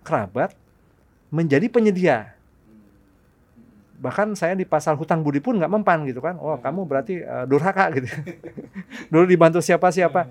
kerabat 0.02 0.56
menjadi 1.30 1.68
penyedia. 1.69 2.34
Bahkan 4.02 4.34
saya 4.34 4.57
di 4.57 4.65
pasar 4.65 4.98
hutang 4.98 5.22
budi 5.22 5.38
pun 5.38 5.61
nggak 5.61 5.69
mempan 5.69 6.02
gitu 6.10 6.26
kan 6.26 6.34
oh 6.41 6.57
kamu 6.57 6.89
berarti 6.89 7.22
eh, 7.22 7.45
durhaka 7.45 7.93
gitu 7.93 8.10
dulu 9.14 9.30
dibantu 9.30 9.61
siapa 9.61 9.93
siapa 9.93 10.26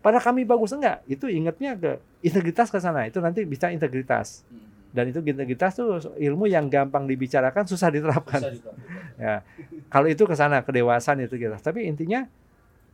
pada 0.00 0.16
kami 0.22 0.46
bagus 0.48 0.72
enggak 0.72 1.04
itu 1.04 1.28
ingatnya 1.28 1.76
ke 1.76 1.90
integritas 2.24 2.72
ke 2.72 2.80
sana 2.80 3.04
itu 3.04 3.20
nanti 3.20 3.44
bisa 3.44 3.68
integritas 3.68 4.40
Mhm. 4.48 4.67
Dan 4.98 5.14
itu 5.14 5.22
integritas 5.22 5.78
tuh 5.78 6.02
ilmu 6.18 6.50
yang 6.50 6.66
gampang 6.66 7.06
dibicarakan 7.06 7.70
susah 7.70 7.94
diterapkan 7.94 8.42
ya 9.22 9.46
kalau 9.86 10.10
itu 10.10 10.26
ke 10.26 10.34
sana 10.34 10.66
kedewasaan 10.66 11.22
itu 11.22 11.38
gitu 11.38 11.54
tapi 11.62 11.86
intinya 11.86 12.26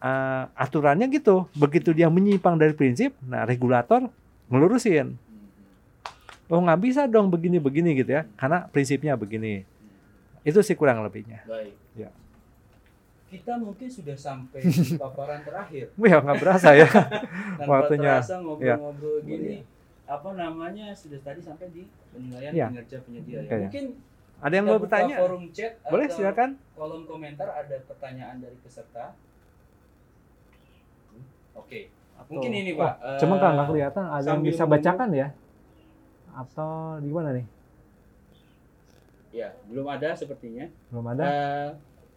eh, 0.05 0.45
aturannya 0.53 1.09
gitu 1.09 1.49
begitu 1.57 1.97
dia 1.97 2.13
menyimpang 2.13 2.61
dari 2.61 2.77
prinsip 2.77 3.17
nah 3.25 3.49
regulator 3.49 4.13
ngelurusin 4.53 5.17
oh 6.53 6.61
nggak 6.61 6.81
bisa 6.85 7.09
dong 7.09 7.33
begini 7.33 7.57
begini 7.57 7.97
gitu 7.97 8.21
ya 8.21 8.29
karena 8.37 8.69
prinsipnya 8.69 9.17
begini 9.17 9.65
itu 10.45 10.61
sih 10.61 10.77
kurang 10.77 11.01
lebihnya 11.01 11.41
Baik. 11.49 11.73
Ya. 11.97 12.13
Kita 13.35 13.59
mungkin 13.59 13.91
sudah 13.91 14.15
sampai 14.15 14.63
di 14.71 14.95
paparan 14.95 15.43
terakhir. 15.43 15.91
Wih, 15.99 16.07
nggak 16.07 16.39
berasa 16.39 16.71
ya. 16.71 16.87
Tanpa 17.59 17.83
Waktunya. 17.83 18.23
terasa 18.23 18.39
ngobrol-ngobrol 18.39 19.27
gini. 19.27 19.67
Apa 20.05 20.29
namanya 20.33 20.93
sudah 20.93 21.17
tadi 21.19 21.41
sampai 21.41 21.67
di 21.71 21.83
penilaian 22.11 22.53
Ya. 22.53 22.67
kinerja 22.69 22.97
penyedia 23.01 23.37
ya. 23.37 23.41
Oke, 23.41 23.49
ya. 23.51 23.61
Mungkin 23.65 23.85
Ada 24.37 24.55
yang 24.55 24.67
mau 24.67 24.77
bertanya? 24.77 25.17
forum 25.17 25.45
chat 25.51 25.73
Boleh, 25.85 26.05
atau 26.05 26.17
silakan. 26.19 26.51
kolom 26.75 27.03
komentar 27.05 27.49
ada 27.49 27.77
pertanyaan 27.83 28.37
dari 28.39 28.57
peserta. 28.61 29.17
Oke. 31.55 31.89
Mungkin 32.27 32.51
Tuh. 32.51 32.61
ini, 32.61 32.73
Pak. 32.75 32.93
eh, 32.99 33.19
Cuma 33.21 33.35
kan 33.39 33.51
nggak 33.55 33.69
kelihatan. 33.69 34.05
Ada 34.07 34.29
yang 34.31 34.43
bisa 34.43 34.63
menunggu. 34.63 34.75
bacakan 34.75 35.09
ya? 35.13 35.29
Atau 36.35 36.71
di 36.99 37.11
mana 37.11 37.29
nih? 37.33 37.47
Ya, 39.31 39.49
belum 39.67 39.87
ada 39.89 40.09
sepertinya. 40.13 40.67
Belum 40.89 41.07
ada? 41.09 41.25
Eh, 41.25 41.69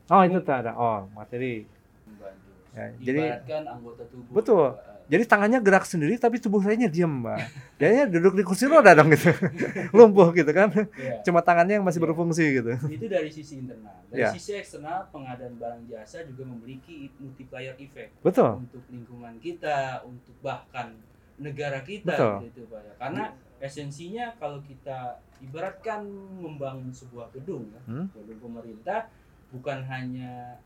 Oh, 0.07 0.23
itu 0.23 0.39
tuh 0.39 0.53
ada. 0.53 0.71
Oh, 0.73 1.03
materi. 1.11 1.67
membantu. 2.03 2.51
Ya, 2.71 2.85
jadi- 2.97 3.31
anggota 3.67 4.03
tubuh. 4.07 4.31
Betul. 4.33 4.67
Eh, 4.71 4.96
Jadi 5.07 5.23
tangannya 5.23 5.59
gerak 5.59 5.83
sendiri 5.83 6.15
tapi 6.15 6.35
tubuh 6.35 6.59
lainnya 6.59 6.87
diam, 6.87 7.23
Mbak. 7.23 7.39
Jadinya 7.79 8.05
duduk 8.11 8.33
di 8.35 8.43
kursi 8.43 8.67
roda 8.67 8.91
dong 8.91 9.07
gitu. 9.09 9.31
Lumpuh 9.95 10.29
gitu 10.31 10.51
kan. 10.51 10.67
ya. 10.93 11.23
Cuma 11.23 11.39
tangannya 11.39 11.79
yang 11.79 11.85
masih 11.87 11.97
Iya. 11.97 12.05
berfungsi 12.05 12.43
gitu. 12.53 12.71
Itu 12.85 13.05
dari 13.07 13.29
sisi 13.29 13.53
internal. 13.57 13.95
Dari 14.07 14.19
Ya. 14.19 14.29
sisi 14.29 14.51
eksternal, 14.53 15.07
pengadaan 15.07 15.55
barang 15.55 15.87
jasa 15.87 16.21
juga 16.23 16.43
memiliki 16.43 17.07
multiplier 17.17 17.73
effect 17.77 18.19
Betul. 18.19 18.61
untuk 18.61 18.83
lingkungan 18.87 19.39
kita, 19.39 20.03
untuk 20.03 20.35
bahkan 20.39 20.91
negara 21.37 21.79
kita 21.81 22.11
Betul. 22.11 22.33
gitu 22.45 22.67
Pak 22.67 22.81
ya. 22.81 22.93
Karena 22.99 23.23
esensinya 23.57 24.35
kalau 24.35 24.59
kita 24.59 25.17
ibaratkan 25.39 26.03
membangun 26.35 26.91
sebuah 26.91 27.31
gedung 27.31 27.69
ya, 27.69 27.81
Hmm. 27.85 28.05
gedung 28.11 28.43
pemerintah 28.43 29.07
bukan 29.47 29.85
hanya 29.85 30.59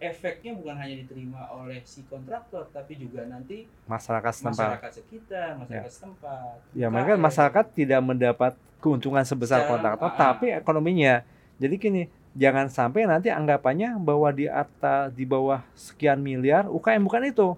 efeknya 0.00 0.50
bukan 0.52 0.74
hanya 0.74 0.98
diterima 0.98 1.46
oleh 1.54 1.78
si 1.86 2.02
kontraktor 2.04 2.66
tapi 2.68 2.98
juga 2.98 3.22
nanti 3.22 3.70
Masyarakat 3.86 4.32
setempat. 4.34 4.58
masyarakat 4.58 4.92
sekitar, 4.92 5.48
masyarakat 5.56 5.90
setempat. 5.90 6.54
Ya, 6.74 6.90
mereka 6.90 7.14
masyarakat 7.14 7.64
tidak 7.70 8.00
mendapat 8.02 8.52
keuntungan 8.82 9.22
sebesar 9.22 9.62
Secara- 9.62 9.70
kontraktor, 9.70 10.08
ah, 10.08 10.14
ah. 10.14 10.18
tapi 10.18 10.50
ekonominya. 10.50 11.22
Jadi 11.60 11.74
gini, 11.76 12.02
jangan 12.32 12.66
sampai 12.66 13.06
nanti 13.06 13.30
anggapannya 13.30 13.94
bahwa 13.96 14.32
di 14.32 14.50
atas 14.50 15.12
di 15.12 15.22
bawah 15.22 15.62
sekian 15.76 16.18
miliar 16.18 16.66
UKM 16.66 17.04
bukan 17.04 17.22
itu. 17.28 17.48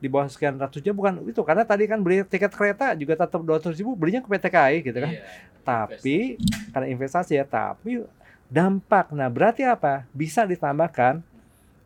Di 0.00 0.08
bawah 0.08 0.32
sekian 0.32 0.56
ratus 0.56 0.80
juta 0.80 0.96
bukan 0.96 1.28
itu 1.28 1.44
karena 1.44 1.60
tadi 1.60 1.84
kan 1.84 2.00
beli 2.00 2.24
tiket 2.24 2.56
kereta 2.56 2.96
juga 2.96 3.20
tetap 3.20 3.44
200 3.44 3.76
ribu 3.76 3.92
belinya 3.92 4.24
ke 4.24 4.32
PT 4.32 4.46
KAI 4.48 4.76
gitu 4.80 4.96
kan. 4.96 5.12
Iya. 5.12 5.24
Tapi 5.60 6.40
karena 6.72 6.86
investasi 6.88 7.36
ya, 7.36 7.44
tapi 7.44 8.00
dampak. 8.48 9.12
Nah, 9.12 9.28
berarti 9.28 9.62
apa? 9.62 10.08
Bisa 10.10 10.48
ditambahkan 10.48 11.20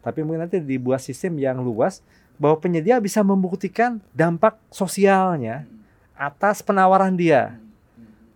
tapi 0.04 0.20
mungkin 0.20 0.44
nanti 0.44 0.60
dibuat 0.60 1.00
sistem 1.00 1.40
yang 1.40 1.64
luas 1.64 2.04
bahwa 2.36 2.60
penyedia 2.60 3.00
bisa 3.00 3.24
membuktikan 3.24 3.98
dampak 4.12 4.60
sosialnya 4.68 5.64
atas 6.14 6.60
penawaran 6.60 7.16
dia 7.16 7.56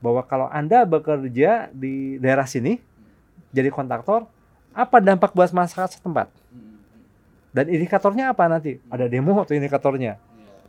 bahwa 0.01 0.23
kalau 0.25 0.47
Anda 0.49 0.87
bekerja 0.87 1.71
di 1.75 2.17
daerah 2.19 2.47
sini 2.47 2.79
jadi 3.51 3.73
kontraktor, 3.73 4.29
apa 4.77 5.03
dampak 5.03 5.35
buat 5.35 5.51
masyarakat 5.51 5.99
setempat? 5.99 6.31
Dan 7.51 7.73
indikatornya 7.73 8.31
apa 8.31 8.47
nanti? 8.47 8.79
Ada 8.93 9.09
demo 9.09 9.35
atau 9.41 9.57
indikatornya. 9.57 10.21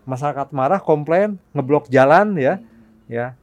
Masyarakat 0.08 0.50
marah, 0.56 0.82
komplain, 0.82 1.38
ngeblok 1.54 1.92
jalan 1.92 2.34
ya, 2.40 2.58
ya. 3.06 3.38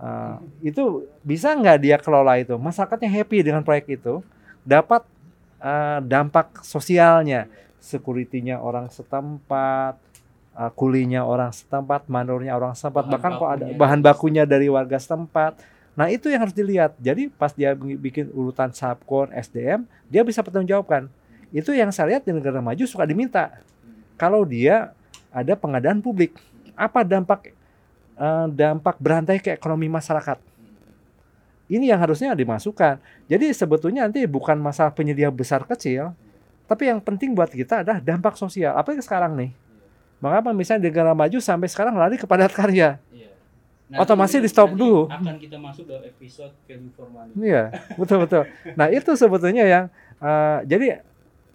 Uh, 0.00 0.40
itu 0.64 1.04
bisa 1.20 1.52
nggak 1.52 1.78
dia 1.80 1.96
kelola 2.00 2.40
itu? 2.40 2.56
Masyarakatnya 2.56 3.08
happy 3.08 3.46
dengan 3.46 3.62
proyek 3.64 4.00
itu, 4.00 4.20
dapat 4.66 5.06
uh, 5.60 6.00
dampak 6.02 6.64
sosialnya, 6.64 7.46
security-nya 7.78 8.58
orang 8.60 8.88
setempat, 8.88 9.96
uh, 10.56 10.70
kulinya 10.74 11.22
orang 11.22 11.52
setempat, 11.54 12.08
manurnya 12.10 12.56
orang 12.56 12.74
setempat, 12.74 13.06
Bahan 13.06 13.12
bahkan 13.14 13.32
kok 13.36 13.50
ada 13.50 13.64
bahan 13.76 14.00
bakunya 14.00 14.44
dari 14.48 14.66
warga 14.66 14.98
setempat. 14.98 15.60
Nah 15.94 16.08
itu 16.08 16.32
yang 16.32 16.44
harus 16.48 16.56
dilihat. 16.56 16.96
Jadi 16.96 17.28
pas 17.28 17.52
dia 17.52 17.76
bikin 17.76 18.32
urutan 18.32 18.72
subkon 18.72 19.30
SDM, 19.36 19.84
dia 20.08 20.24
bisa 20.24 20.40
pertanggungjawabkan. 20.40 21.12
Itu 21.50 21.74
yang 21.74 21.90
saya 21.90 22.16
lihat 22.16 22.22
di 22.24 22.32
negara 22.32 22.62
maju 22.62 22.84
suka 22.86 23.04
diminta. 23.04 23.50
Kalau 24.14 24.46
dia 24.46 24.94
ada 25.34 25.58
pengadaan 25.58 25.98
publik, 25.98 26.38
apa 26.78 27.02
dampak 27.02 27.50
eh, 28.14 28.46
dampak 28.54 28.96
berantai 29.02 29.42
ke 29.42 29.50
ekonomi 29.50 29.90
masyarakat? 29.90 30.49
Ini 31.70 31.94
yang 31.94 32.02
harusnya 32.02 32.34
dimasukkan. 32.34 32.98
Jadi 33.30 33.54
sebetulnya 33.54 34.10
nanti 34.10 34.26
bukan 34.26 34.58
masalah 34.58 34.90
penyedia 34.90 35.30
besar 35.30 35.62
kecil, 35.62 36.10
tapi 36.66 36.90
yang 36.90 36.98
penting 36.98 37.30
buat 37.30 37.46
kita 37.46 37.86
adalah 37.86 38.02
dampak 38.02 38.34
sosial. 38.34 38.74
Apalagi 38.74 39.06
sekarang 39.06 39.38
nih. 39.38 39.50
Mengapa 40.18 40.50
misalnya 40.50 40.84
di 40.84 40.88
negara 40.92 41.14
maju 41.14 41.38
sampai 41.38 41.70
sekarang 41.70 41.94
lari 41.94 42.18
ke 42.18 42.26
padat 42.26 42.52
karya? 42.52 42.98
Iya. 43.08 43.30
Otomasi 43.96 44.38
ini- 44.38 44.50
di-stop 44.50 44.74
nanti 44.74 44.82
dulu. 44.82 45.00
Akan 45.08 45.36
kita 45.38 45.56
masuk 45.56 45.86
dalam 45.86 46.04
episode 46.04 46.52
value 46.66 46.92
for 46.92 47.06
money. 47.08 47.32
Iya, 47.38 47.72
betul 47.96 48.18
betul. 48.26 48.42
Nah 48.74 48.90
itu 48.90 49.10
sebetulnya 49.14 49.64
yang 49.64 49.84
eh, 50.20 50.58
jadi 50.68 50.86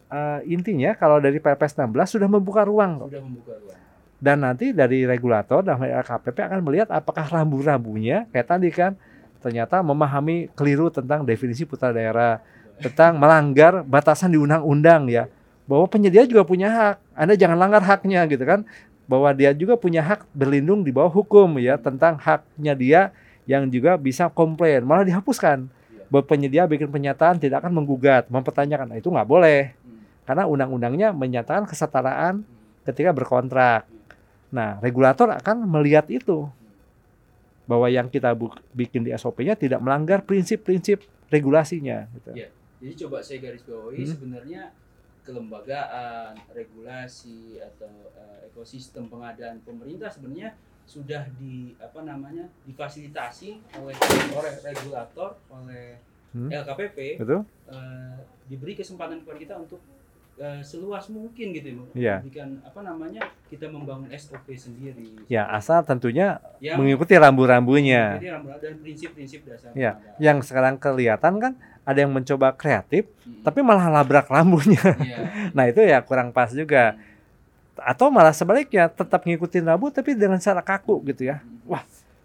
eh, 0.09 0.39
intinya 0.47 0.95
kalau 0.95 1.19
dari 1.19 1.37
Perpres 1.37 1.75
16 1.75 1.91
sudah 2.07 2.27
membuka 2.27 2.63
ruang. 2.63 3.03
Sudah 3.05 3.19
membuka 3.21 3.53
ruang. 3.59 3.77
dan 4.15 4.41
nanti 4.41 4.71
dari 4.71 5.03
regulator 5.03 5.59
dan 5.61 5.77
LKPP 5.77 6.39
akan 6.39 6.59
melihat 6.63 6.87
apakah 6.89 7.27
rambu-rambunya 7.29 8.25
kayak 8.31 8.47
tadi 8.47 8.71
kan 8.73 8.95
ternyata 9.45 9.85
memahami 9.85 10.49
keliru 10.57 10.89
tentang 10.89 11.21
definisi 11.21 11.69
putra 11.69 11.93
daerah 11.93 12.41
tentang 12.81 13.21
melanggar 13.21 13.85
batasan 13.85 14.33
di 14.33 14.41
undang-undang 14.41 15.05
ya. 15.05 15.29
Bahwa 15.69 15.85
penyedia 15.85 16.25
juga 16.25 16.41
punya 16.41 16.73
hak. 16.73 16.95
Anda 17.13 17.37
jangan 17.37 17.57
langgar 17.61 17.85
haknya 17.85 18.25
gitu 18.25 18.41
kan. 18.41 18.65
Bahwa 19.05 19.29
dia 19.37 19.53
juga 19.53 19.77
punya 19.77 20.01
hak 20.01 20.25
berlindung 20.33 20.81
di 20.81 20.89
bawah 20.89 21.13
hukum 21.13 21.61
ya 21.61 21.77
tentang 21.77 22.17
haknya 22.17 22.73
dia 22.73 23.01
yang 23.45 23.69
juga 23.69 23.93
bisa 24.01 24.25
komplain. 24.33 24.81
Malah 24.81 25.05
dihapuskan. 25.05 25.69
Bahwa 26.09 26.25
penyedia 26.25 26.65
bikin 26.65 26.89
pernyataan 26.89 27.37
tidak 27.37 27.61
akan 27.61 27.81
menggugat 27.81 28.25
mempertanyakan. 28.33 28.93
Nah, 28.93 28.97
itu 28.97 29.13
nggak 29.13 29.29
boleh. 29.29 29.77
Karena 30.25 30.49
undang-undangnya 30.49 31.13
menyatakan 31.13 31.69
kesetaraan 31.69 32.41
ketika 32.81 33.13
berkontrak. 33.13 33.85
Nah 34.53 34.77
regulator 34.81 35.29
akan 35.33 35.65
melihat 35.69 36.05
itu 36.09 36.49
bahwa 37.65 37.89
yang 37.89 38.07
kita 38.09 38.33
bikin 38.73 39.05
di 39.05 39.11
SOP-nya 39.13 39.57
tidak 39.57 39.81
melanggar 39.81 40.21
prinsip-prinsip 40.21 41.01
regulasinya 41.33 42.05
gitu. 42.13 42.31
Ya, 42.37 42.49
jadi 42.81 42.93
coba 43.05 43.17
saya 43.25 43.41
garis 43.41 43.65
bawahi 43.65 44.05
hmm. 44.05 44.11
sebenarnya 44.13 44.61
kelembagaan, 45.25 46.37
regulasi 46.53 47.57
atau 47.57 48.13
uh, 48.13 48.45
ekosistem 48.45 49.09
pengadaan 49.09 49.57
pemerintah 49.65 50.13
sebenarnya 50.13 50.53
sudah 50.85 51.25
di 51.41 51.73
apa 51.81 52.05
namanya 52.05 52.45
difasilitasi 52.69 53.57
oleh 53.81 53.97
oleh 54.37 54.53
regulator 54.61 55.33
oleh 55.49 55.97
hmm. 56.37 56.53
LKPP 56.53 57.17
Betul? 57.17 57.41
Uh, 57.65 58.21
diberi 58.45 58.77
kesempatan 58.77 59.25
kepada 59.25 59.37
kita 59.41 59.55
untuk 59.57 59.81
uh, 60.39 60.61
seluas 60.61 61.07
mungkin 61.11 61.55
gitu 61.55 61.87
ya. 61.95 62.19
Bukan 62.23 62.63
apa 62.63 62.79
namanya 62.83 63.21
kita 63.47 63.71
membangun 63.71 64.11
SOP 64.15 64.51
sendiri. 64.55 65.15
Ya 65.31 65.47
asal 65.47 65.83
tentunya 65.87 66.43
ya, 66.59 66.75
mengikuti 66.75 67.15
rambu-rambunya. 67.15 68.19
Mengikuti 68.19 68.31
rambu 68.31 68.49
dan 68.59 68.73
prinsip-prinsip 68.79 69.39
dasar. 69.47 69.71
Ya, 69.73 69.99
yang 70.19 70.43
sekarang 70.43 70.75
kelihatan 70.79 71.39
kan 71.39 71.53
ada 71.85 72.01
yang 72.01 72.11
mencoba 72.11 72.51
kreatif, 72.57 73.05
hmm. 73.23 73.45
tapi 73.45 73.61
malah 73.61 73.87
labrak 73.87 74.25
rambunya. 74.27 74.81
Yeah. 74.81 75.53
nah 75.55 75.65
itu 75.69 75.85
ya 75.85 76.01
kurang 76.01 76.33
pas 76.33 76.51
juga. 76.51 76.97
Hmm. 76.97 77.13
Atau 77.75 78.07
malah 78.07 78.31
sebaliknya 78.31 78.87
tetap 78.87 79.27
ngikutin 79.27 79.67
rambu 79.67 79.91
tapi 79.91 80.15
dengan 80.15 80.39
cara 80.41 80.63
kaku 80.65 80.99
gitu 81.13 81.29
ya. 81.29 81.39
Hmm. 81.39 81.77
Wah, 81.77 81.83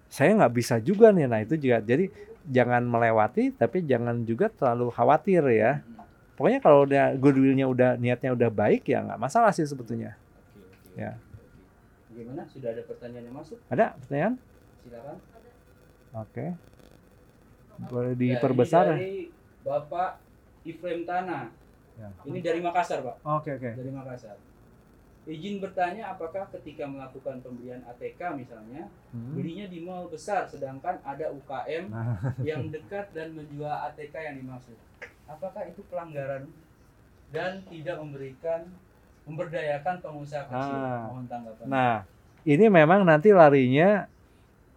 saya 0.08 0.32
nggak 0.34 0.54
bisa 0.56 0.80
juga 0.80 1.12
nih. 1.12 1.28
Nah 1.28 1.44
itu 1.44 1.60
juga 1.60 1.78
jadi 1.84 2.08
jangan 2.48 2.82
melewati, 2.82 3.52
tapi 3.52 3.84
jangan 3.84 4.24
juga 4.24 4.48
terlalu 4.48 4.88
khawatir 4.90 5.44
ya. 5.52 5.84
Hmm. 5.84 6.00
Pokoknya 6.40 6.60
kalau 6.64 6.88
udah 6.88 7.20
goodwillnya 7.20 7.68
udah 7.68 8.00
niatnya 8.00 8.32
udah 8.32 8.48
baik 8.48 8.88
ya 8.88 9.04
nggak 9.04 9.20
masalah 9.20 9.52
sih 9.52 9.68
sebetulnya. 9.68 10.16
Oke, 10.16 10.64
oke. 10.64 10.96
Ya. 10.96 11.12
Gimana? 12.16 12.48
Sudah 12.48 12.72
ada 12.72 12.80
pertanyaan 12.88 13.28
yang 13.28 13.36
masuk? 13.36 13.60
Ada 13.68 13.92
pertanyaan? 14.00 14.34
Silakan. 14.80 15.16
Oke. 16.16 16.46
Boleh 17.92 18.16
diperbesar. 18.16 18.88
Ya, 18.88 18.92
dari 18.96 19.28
Bapak 19.68 20.16
Ifrem 20.64 21.04
Tanah. 21.04 21.52
Ya. 22.00 22.08
Ini 22.24 22.40
dari 22.40 22.64
Makassar, 22.64 23.04
Pak. 23.04 23.20
Oke, 23.20 23.60
oke. 23.60 23.70
Dari 23.76 23.90
Makassar. 23.92 24.40
Izin 25.28 25.60
bertanya 25.60 26.16
apakah 26.16 26.48
ketika 26.56 26.88
melakukan 26.88 27.44
pembelian 27.44 27.84
ATK 27.84 28.32
misalnya, 28.40 28.88
hmm. 29.12 29.36
belinya 29.36 29.68
di 29.68 29.84
mall 29.84 30.08
besar 30.08 30.48
sedangkan 30.48 30.96
ada 31.04 31.28
UKM 31.28 31.92
nah. 31.92 32.16
yang 32.40 32.72
dekat 32.72 33.12
dan 33.12 33.36
menjual 33.36 33.92
ATK 33.92 34.16
yang 34.16 34.40
dimaksud. 34.40 34.80
Apakah 35.30 35.62
itu 35.70 35.86
pelanggaran 35.86 36.50
dan 37.30 37.62
tidak 37.70 37.96
memberikan 38.02 38.66
memberdayakan 39.22 40.02
pengusaha 40.02 40.42
kecil? 40.50 40.74
Nah. 40.74 41.02
Mohon 41.06 41.26
tanggapan. 41.30 41.64
Nah, 41.70 41.94
ini 42.42 42.66
memang 42.66 43.06
nanti 43.06 43.30
larinya 43.30 44.10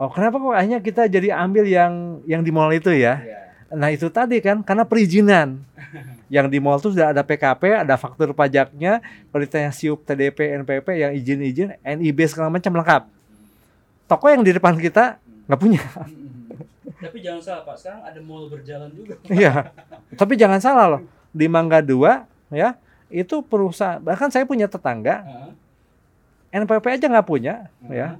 Oh, 0.04 0.10
kenapa 0.10 0.42
kok 0.42 0.52
akhirnya 0.52 0.80
kita 0.82 1.06
jadi 1.06 1.32
ambil 1.38 1.64
yang 1.70 2.20
yang 2.26 2.42
di 2.42 2.50
mall 2.50 2.74
itu 2.74 2.90
ya? 2.90 3.22
ya 3.24 3.40
Nah 3.72 3.88
itu 3.94 4.10
tadi 4.10 4.42
kan 4.42 4.60
karena 4.66 4.84
perizinan 4.84 5.62
yang 6.34 6.50
di 6.50 6.58
mall 6.58 6.82
itu 6.82 6.92
sudah 6.92 7.14
ada 7.14 7.22
PKP, 7.22 7.86
ada 7.86 7.96
faktur 7.96 8.34
pajaknya, 8.34 9.00
perintahnya 9.30 9.70
SIUP, 9.70 10.02
TDP, 10.04 10.60
NPP 10.60 10.88
yang 10.98 11.12
izin-izin, 11.14 11.78
NIB 11.86 12.20
segala 12.26 12.50
macam 12.50 12.74
lengkap. 12.74 13.04
Toko 14.10 14.26
yang 14.28 14.42
di 14.42 14.52
depan 14.52 14.76
kita 14.76 15.22
nggak 15.46 15.62
punya. 15.62 15.82
Tapi 17.04 17.20
jangan 17.20 17.42
salah 17.44 17.64
Pak, 17.68 17.76
sekarang 17.80 18.02
ada 18.08 18.20
mall 18.24 18.48
berjalan 18.48 18.90
juga. 18.96 19.16
Iya. 19.28 19.72
Tapi 20.16 20.34
jangan 20.40 20.60
salah 20.64 20.86
loh, 20.98 21.02
di 21.34 21.46
Mangga 21.50 21.82
2 21.82 22.54
ya 22.54 22.78
itu 23.14 23.42
perusahaan 23.42 24.02
bahkan 24.02 24.30
saya 24.30 24.46
punya 24.46 24.70
tetangga 24.70 25.26
NPP 26.54 26.86
aja 26.98 27.06
nggak 27.10 27.28
punya 27.30 27.70
ya 27.90 28.18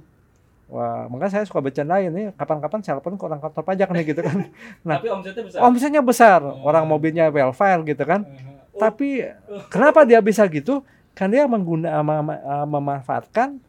Wah, 0.64 1.06
makanya 1.12 1.38
saya 1.38 1.44
suka 1.44 1.60
bercandain 1.60 2.08
nih, 2.08 2.32
kapan-kapan 2.40 2.80
telepon 2.80 3.20
ke 3.20 3.22
orang 3.28 3.36
kantor 3.36 3.62
pajak 3.68 3.88
nih 3.92 4.04
gitu 4.10 4.24
kan. 4.24 4.48
Nah, 4.88 4.96
tapi 4.96 5.12
omsetnya 5.12 5.44
besar. 5.44 5.60
Omsetnya 5.60 6.02
besar, 6.02 6.40
oh. 6.40 6.64
orang 6.64 6.88
mobilnya 6.88 7.28
well 7.28 7.52
file 7.52 7.84
gitu 7.84 8.00
kan. 8.00 8.24
Oh. 8.24 8.80
Tapi 8.80 9.28
kenapa 9.68 10.08
dia 10.08 10.24
bisa 10.24 10.40
gitu? 10.48 10.80
Kan 11.12 11.30
dia 11.30 11.44
mengguna 11.44 12.00
mem 12.00 12.32
memanfaatkan 12.64 13.60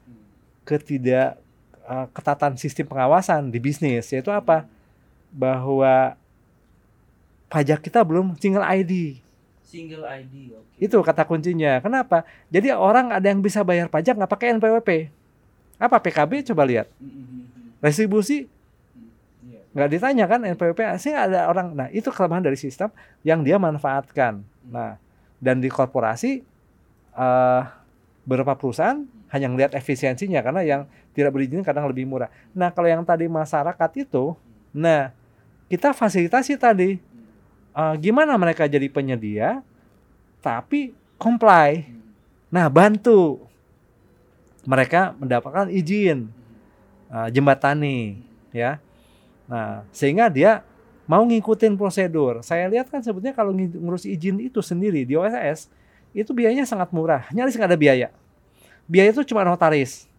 ketidak 0.63 1.35
uh, 1.83 2.07
ketatan 2.15 2.55
sistem 2.55 2.87
pengawasan 2.87 3.51
di 3.51 3.59
bisnis, 3.59 4.07
yaitu 4.09 4.31
apa? 4.31 4.63
Bahwa 5.35 6.15
pajak 7.51 7.83
kita 7.83 7.99
belum 8.07 8.39
single 8.39 8.63
ID. 8.63 9.19
Single 9.65 10.07
ID, 10.07 10.55
Okay. 10.55 10.87
Itu 10.87 11.03
kata 11.03 11.27
kuncinya. 11.27 11.83
Kenapa? 11.83 12.23
Jadi 12.47 12.71
orang 12.71 13.11
ada 13.11 13.27
yang 13.27 13.43
bisa 13.43 13.63
bayar 13.67 13.91
pajak 13.91 14.15
nggak 14.15 14.31
pakai 14.31 14.55
NPWP 14.55 15.11
apa? 15.75 15.97
PKB 15.99 16.51
coba 16.51 16.63
lihat. 16.63 16.87
Retribusi? 17.83 18.47
Nggak 19.75 19.89
ditanya 19.91 20.25
kan 20.31 20.39
NPWP 20.55 20.79
sih 21.03 21.11
ada 21.11 21.51
orang 21.51 21.75
nah 21.75 21.91
itu 21.91 22.07
kelemahan 22.07 22.47
dari 22.47 22.55
sistem 22.55 22.87
yang 23.27 23.43
dia 23.43 23.59
manfaatkan. 23.59 24.39
Nah 24.71 24.95
dan 25.43 25.59
di 25.59 25.67
korporasi 25.67 26.47
uh, 27.11 27.67
beberapa 28.23 28.55
perusahaan 28.55 29.03
hanya 29.35 29.51
melihat 29.51 29.75
efisiensinya 29.75 30.39
karena 30.39 30.63
yang 30.63 30.81
tidak 31.11 31.35
berizin 31.35 31.59
kadang 31.59 31.91
lebih 31.91 32.07
murah. 32.07 32.31
Nah 32.55 32.71
kalau 32.71 32.87
yang 32.87 33.03
tadi 33.03 33.27
masyarakat 33.27 33.91
itu 33.99 34.31
nah 34.71 35.11
kita 35.75 35.91
fasilitasi 35.91 36.55
tadi 36.55 36.97
uh, 37.75 37.99
gimana 37.99 38.39
mereka 38.39 38.63
jadi 38.63 38.87
penyedia 38.87 39.59
tapi 40.39 40.95
comply 41.19 41.91
nah 42.47 42.71
bantu 42.71 43.43
mereka 44.65 45.13
mendapatkan 45.19 45.69
izin 45.69 46.31
uh, 47.13 47.29
jembatani 47.29 48.19
ya. 48.49 48.81
Nah, 49.45 49.85
sehingga 49.93 50.27
dia 50.27 50.65
mau 51.05 51.21
ngikutin 51.21 51.77
prosedur. 51.77 52.41
Saya 52.41 52.65
lihat 52.65 52.89
kan 52.89 52.99
sebetulnya 53.05 53.37
kalau 53.37 53.53
ngurus 53.53 54.09
izin 54.09 54.41
itu 54.41 54.59
sendiri 54.59 55.05
di 55.05 55.13
OSS 55.13 55.69
itu 56.15 56.31
biayanya 56.33 56.65
sangat 56.65 56.89
murah, 56.89 57.29
nyaris 57.29 57.53
nggak 57.53 57.69
ada 57.69 57.79
biaya. 57.79 58.07
Biaya 58.89 59.13
itu 59.13 59.21
cuma 59.27 59.45
notaris. 59.45 60.09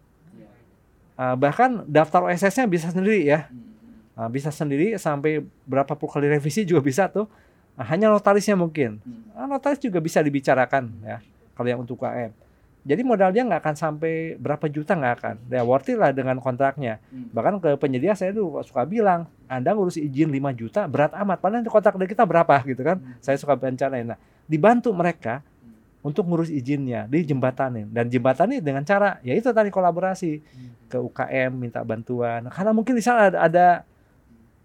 Uh, 1.17 1.33
bahkan 1.33 1.81
daftar 1.89 2.29
OSS-nya 2.29 2.69
bisa 2.69 2.87
sendiri 2.93 3.25
ya. 3.25 3.49
Uh, 4.17 4.25
bisa 4.33 4.49
sendiri 4.49 4.97
sampai 4.97 5.45
berapa 5.69 5.93
puluh 5.93 6.09
kali 6.09 6.25
revisi 6.25 6.65
juga 6.65 6.81
bisa 6.81 7.05
tuh. 7.05 7.29
Uh, 7.77 7.85
hanya 7.85 8.09
notarisnya 8.09 8.57
mungkin. 8.57 8.97
Uh, 9.37 9.45
notaris 9.45 9.77
juga 9.77 10.01
bisa 10.01 10.17
dibicarakan 10.25 10.89
ya 11.05 11.21
kalau 11.53 11.69
yang 11.69 11.81
untuk 11.85 12.01
KM. 12.01 12.33
Jadi 12.87 13.01
modal 13.03 13.35
dia 13.35 13.43
nggak 13.43 13.59
akan 13.67 13.75
sampai 13.75 14.39
berapa 14.39 14.63
juta 14.71 14.95
nggak 14.95 15.13
akan. 15.19 15.35
Ya 15.51 15.59
worth 15.67 15.91
it 15.91 15.99
lah 15.99 16.15
dengan 16.15 16.39
kontraknya. 16.39 17.03
Hmm. 17.11 17.27
Bahkan 17.35 17.59
ke 17.59 17.69
penyedia 17.75 18.15
saya 18.15 18.31
dulu 18.31 18.63
suka 18.63 18.87
bilang, 18.87 19.27
Anda 19.51 19.75
ngurus 19.75 19.99
izin 19.99 20.31
5 20.31 20.55
juta 20.55 20.87
berat 20.87 21.11
amat. 21.11 21.43
Padahal 21.43 21.67
kontrak 21.67 21.99
dari 21.99 22.07
kita 22.07 22.23
berapa 22.23 22.63
gitu 22.63 22.79
kan. 22.87 23.03
Hmm. 23.03 23.19
Saya 23.19 23.35
suka 23.35 23.59
bencanain. 23.59 24.15
Nah, 24.15 24.19
dibantu 24.47 24.95
mereka 24.95 25.43
untuk 25.99 26.23
ngurus 26.31 26.47
izinnya 26.47 27.03
di 27.11 27.27
jembatanin 27.27 27.91
dan 27.91 28.07
jembatani 28.07 28.63
dengan 28.63 28.87
cara 28.87 29.19
ya 29.19 29.35
itu 29.35 29.51
tadi 29.51 29.67
kolaborasi 29.67 30.39
hmm. 30.39 30.87
ke 30.87 30.95
UKM 30.95 31.51
minta 31.51 31.83
bantuan. 31.83 32.47
Karena 32.47 32.71
mungkin 32.71 32.95
di 32.95 33.03
sana 33.03 33.27
ada, 33.27 33.37
ada 33.43 33.67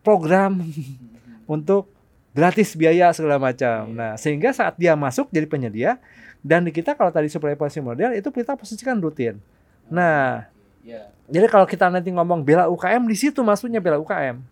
program 0.02 0.60
hmm. 0.60 1.46
untuk 1.54 1.88
gratis 2.32 2.74
biaya 2.76 3.12
segala 3.14 3.38
macam. 3.38 3.88
Iya. 3.88 3.96
Nah, 3.96 4.12
sehingga 4.18 4.50
saat 4.52 4.76
dia 4.76 4.96
masuk 4.98 5.28
jadi 5.30 5.46
penyedia 5.48 6.00
dan 6.42 6.66
di 6.66 6.74
kita 6.74 6.98
kalau 6.98 7.14
tadi 7.14 7.30
supply 7.30 7.54
posisi 7.54 7.78
model 7.78 8.18
itu 8.18 8.28
kita 8.28 8.58
posisikan 8.58 8.98
rutin. 8.98 9.38
Nah, 9.86 10.48
yeah. 10.82 11.06
jadi 11.30 11.46
kalau 11.46 11.68
kita 11.68 11.86
nanti 11.86 12.10
ngomong 12.10 12.42
bela 12.42 12.66
UKM 12.66 13.06
di 13.06 13.14
situ 13.14 13.38
maksudnya 13.44 13.78
bela 13.78 14.00
UKM, 14.02 14.42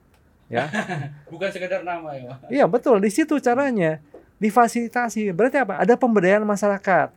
ya. 0.47 0.71
Bukan 1.33 1.51
sekedar 1.51 1.83
nama 1.83 2.15
ya. 2.15 2.39
Iya 2.47 2.65
betul 2.71 3.03
di 3.03 3.11
situ 3.11 3.41
caranya 3.43 3.99
difasilitasi. 4.41 5.35
Berarti 5.35 5.61
apa? 5.61 5.83
Ada 5.83 5.95
pemberdayaan 5.99 6.47
masyarakat. 6.47 7.13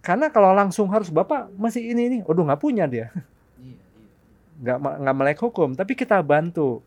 Karena 0.00 0.32
kalau 0.32 0.56
langsung 0.56 0.88
harus 0.88 1.12
bapak 1.12 1.52
masih 1.60 1.84
ini 1.92 2.02
ini, 2.08 2.18
udah 2.24 2.52
nggak 2.52 2.60
punya 2.60 2.88
dia. 2.88 3.12
Iya, 3.60 3.76
iya. 3.76 3.78
Nggak 4.64 4.76
nggak 5.04 5.16
melek 5.16 5.40
hukum, 5.44 5.76
tapi 5.76 5.92
kita 5.92 6.16
bantu. 6.24 6.80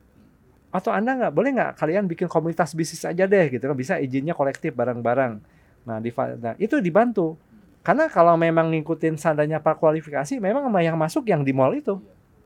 Atau 0.74 0.90
anda 0.90 1.14
nggak 1.14 1.34
boleh 1.38 1.54
nggak 1.54 1.72
kalian 1.78 2.10
bikin 2.10 2.26
komunitas 2.26 2.74
bisnis 2.74 3.06
aja 3.06 3.30
deh 3.30 3.46
gitu 3.54 3.62
kan 3.62 3.78
bisa 3.78 4.02
izinnya 4.02 4.34
kolektif 4.34 4.74
bareng-bareng 4.74 5.38
Nah, 5.84 6.00
di, 6.00 6.10
nah 6.40 6.56
itu 6.60 6.80
dibantu. 6.80 7.36
Karena 7.84 8.08
kalau 8.08 8.40
memang 8.40 8.72
ngikutin 8.72 9.20
standarnya 9.20 9.60
prakualifikasi, 9.60 10.40
memang 10.40 10.72
yang 10.80 10.96
masuk 10.96 11.28
yang 11.28 11.44
di 11.44 11.52
mall 11.52 11.76
itu. 11.76 12.00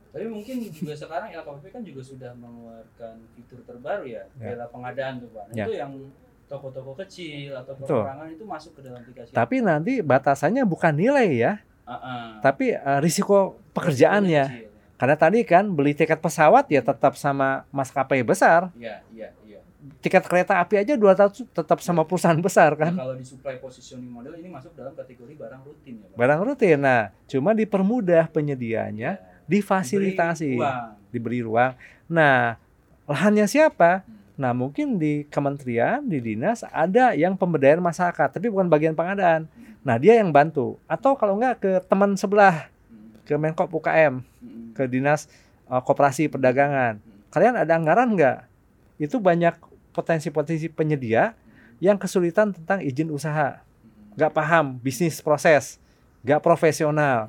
Tapi 0.10 0.26
mungkin 0.26 0.66
juga 0.74 0.98
sekarang 0.98 1.30
LKPP 1.30 1.66
kan 1.70 1.82
juga 1.86 2.02
sudah 2.02 2.34
mengeluarkan 2.34 3.14
fitur 3.38 3.62
terbaru 3.62 4.10
ya, 4.10 4.26
Ya. 4.42 4.58
bela 4.58 4.66
pengadaan 4.66 5.22
tuh 5.22 5.30
Pak. 5.30 5.44
Nah, 5.46 5.54
Ya. 5.54 5.66
Itu 5.70 5.74
yang 5.78 5.92
toko-toko 6.50 6.98
kecil 6.98 7.54
atau 7.54 7.78
perorangan 7.78 8.34
itu 8.34 8.42
masuk 8.42 8.82
ke 8.82 8.90
dalam 8.90 8.98
aplikasi. 9.06 9.30
Tapi 9.38 9.62
nanti 9.62 10.02
batasannya 10.02 10.66
bukan 10.66 10.98
nilai 10.98 11.30
ya, 11.38 11.54
Ah, 11.86 11.94
ah. 11.94 12.28
tapi 12.42 12.74
eh, 12.74 13.00
risiko 13.06 13.62
pekerjaannya. 13.78 14.46
Ya. 14.50 14.67
Karena 14.98 15.14
tadi 15.14 15.42
kan 15.42 15.70
beli 15.70 15.94
tiket 15.94 16.18
pesawat 16.18 16.66
ya 16.68 16.82
tetap 16.82 17.14
sama 17.14 17.64
maskapai 17.70 18.22
besar. 18.22 18.74
Iya, 18.74 19.06
iya, 19.10 19.30
iya. 19.44 19.62
Tiket 19.98 20.26
kereta 20.26 20.58
api 20.58 20.76
aja 20.76 20.94
200 20.94 21.46
tetap 21.48 21.80
sama 21.80 22.02
perusahaan 22.02 22.36
besar 22.36 22.74
Nah, 22.74 22.82
kan. 22.84 22.94
kalau 22.98 23.14
di 23.14 23.22
supply 23.22 23.56
positioning 23.58 24.10
model 24.10 24.34
ini 24.36 24.50
masuk 24.50 24.74
dalam 24.74 24.92
kategori 24.92 25.34
barang 25.34 25.62
rutin 25.64 25.94
ya, 25.96 26.08
Pak. 26.08 26.18
Barang 26.18 26.40
rutin. 26.42 26.78
Nah, 26.78 27.02
cuma 27.24 27.54
dipermudah 27.54 28.26
penyediaannya, 28.28 29.12
Ya. 29.12 29.46
difasilitasi, 29.48 30.50
Diberi 30.52 30.60
uang. 30.60 30.90
diberi 31.10 31.40
ruang. 31.42 31.72
Nah, 32.08 32.58
lahannya 33.06 33.46
siapa? 33.46 34.02
Hmm. 34.02 34.18
Nah, 34.36 34.52
mungkin 34.52 34.98
di 34.98 35.26
kementerian, 35.26 36.02
di 36.04 36.18
dinas 36.20 36.62
ada 36.64 37.14
yang 37.14 37.34
pemberdayaan 37.34 37.80
masyarakat, 37.80 38.28
tapi 38.32 38.48
bukan 38.48 38.66
bagian 38.66 38.94
pengadaan. 38.94 39.46
Nah, 39.82 39.96
dia 39.96 40.18
yang 40.18 40.30
bantu. 40.30 40.78
Atau 40.86 41.14
kalau 41.14 41.38
enggak 41.38 41.58
ke 41.60 41.72
teman 41.84 42.14
sebelah, 42.14 42.66
Hmm. 42.66 42.77
Ke 43.28 43.36
Menko 43.36 43.68
UKM, 43.68 44.24
ke 44.72 44.88
dinas 44.88 45.28
eh, 45.68 45.82
koperasi 45.84 46.32
perdagangan. 46.32 47.04
Kalian 47.28 47.60
ada 47.60 47.76
anggaran 47.76 48.16
nggak? 48.16 48.48
Itu 49.04 49.20
banyak 49.20 49.60
potensi-potensi 49.92 50.72
penyedia 50.72 51.36
yang 51.84 52.00
kesulitan 52.00 52.56
tentang 52.56 52.80
izin 52.80 53.12
usaha, 53.12 53.60
nggak 54.16 54.32
paham 54.32 54.80
bisnis 54.80 55.20
proses, 55.20 55.78
nggak 56.24 56.40
profesional. 56.40 57.28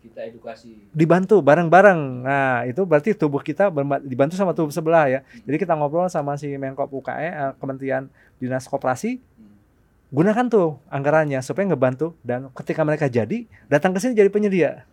Kita 0.00 0.24
edukasi. 0.24 0.80
Dibantu 0.96 1.44
bareng-bareng. 1.44 2.24
Nah, 2.24 2.64
itu 2.64 2.88
berarti 2.88 3.12
tubuh 3.12 3.44
kita 3.44 3.68
dibantu 4.00 4.32
sama 4.32 4.56
tubuh 4.56 4.72
sebelah 4.72 5.12
ya. 5.12 5.20
Jadi 5.44 5.60
kita 5.60 5.76
ngobrol 5.76 6.08
sama 6.08 6.40
si 6.40 6.48
Menko 6.56 6.88
UKM, 6.88 7.20
eh, 7.20 7.52
Kementerian 7.60 8.08
Dinas 8.40 8.64
Koperasi, 8.64 9.20
gunakan 10.10 10.46
tuh 10.50 10.80
anggarannya 10.90 11.38
supaya 11.44 11.70
ngebantu 11.70 12.18
dan 12.26 12.50
ketika 12.56 12.82
mereka 12.82 13.06
jadi 13.06 13.46
datang 13.70 13.94
ke 13.94 14.02
sini 14.02 14.16
jadi 14.16 14.32
penyedia. 14.32 14.88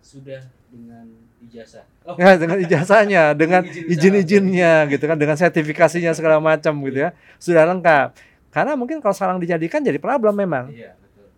Iya, 0.00 0.08
sudah 0.08 0.40
dengan 0.72 1.04
ijazah. 1.40 1.84
Oh, 2.02 2.16
Ya, 2.16 2.34
dengan 2.34 2.58
ijazahnya, 2.58 3.22
dengan 3.40 3.62
Izin 3.68 3.84
izin-izinnya 4.16 4.88
gitu 4.88 5.04
kan, 5.04 5.14
dengan 5.14 5.36
sertifikasinya 5.36 6.16
segala 6.16 6.40
macam 6.40 6.72
gitu 6.88 7.04
ya. 7.04 7.10
Sudah 7.36 7.68
lengkap. 7.68 8.16
Karena 8.50 8.74
mungkin 8.74 8.98
kalau 8.98 9.12
sekarang 9.12 9.38
dijadikan 9.38 9.84
jadi 9.84 10.00
problem 10.00 10.34
memang. 10.34 10.72
iya, 10.72 10.96
betul. 10.96 11.28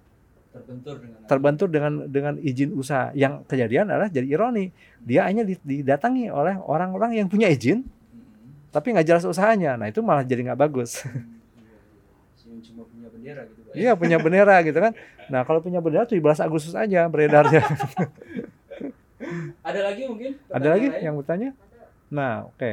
Terbentur 0.52 0.94
dengan 0.96 1.18
Terbentur 1.26 1.68
dengan 1.68 1.92
dengan 2.06 2.34
izin 2.38 2.70
usaha. 2.72 3.10
Yang 3.12 3.44
kejadian 3.46 3.90
adalah 3.90 4.08
jadi 4.08 4.24
ironi. 4.26 4.70
Dia 5.02 5.26
hanya 5.26 5.42
di- 5.42 5.60
didatangi 5.60 6.30
oleh 6.30 6.56
orang-orang 6.56 7.18
yang 7.18 7.26
punya 7.26 7.50
izin 7.50 7.82
Hmm. 7.82 8.70
tapi 8.70 8.94
nggak 8.94 9.04
jelas 9.04 9.24
usahanya. 9.26 9.74
Nah, 9.76 9.90
itu 9.90 10.00
malah 10.00 10.22
jadi 10.22 10.40
nggak 10.46 10.60
bagus. 10.60 11.02
Hmm, 11.02 11.10
iya, 11.58 11.76
iya. 12.46 12.60
Cuma 12.62 12.84
punya 12.86 13.08
bendera 13.10 13.42
gitu, 13.44 13.60
Pak. 13.60 13.72
Iya, 13.74 13.92
punya 13.92 14.16
bendera 14.16 14.56
gitu 14.62 14.78
kan. 14.78 14.92
Nah, 15.28 15.40
kalau 15.42 15.60
punya 15.60 15.80
bendera 15.80 16.04
17 16.04 16.20
Agustus 16.38 16.72
aja 16.72 17.04
beredarnya. 17.08 17.60
Ada 19.68 19.80
lagi 19.82 20.02
mungkin? 20.04 20.32
Ada 20.48 20.68
lagi 20.70 20.86
lain? 20.88 21.02
yang 21.02 21.14
bertanya? 21.16 21.50
Nah, 22.08 22.46
oke. 22.46 22.72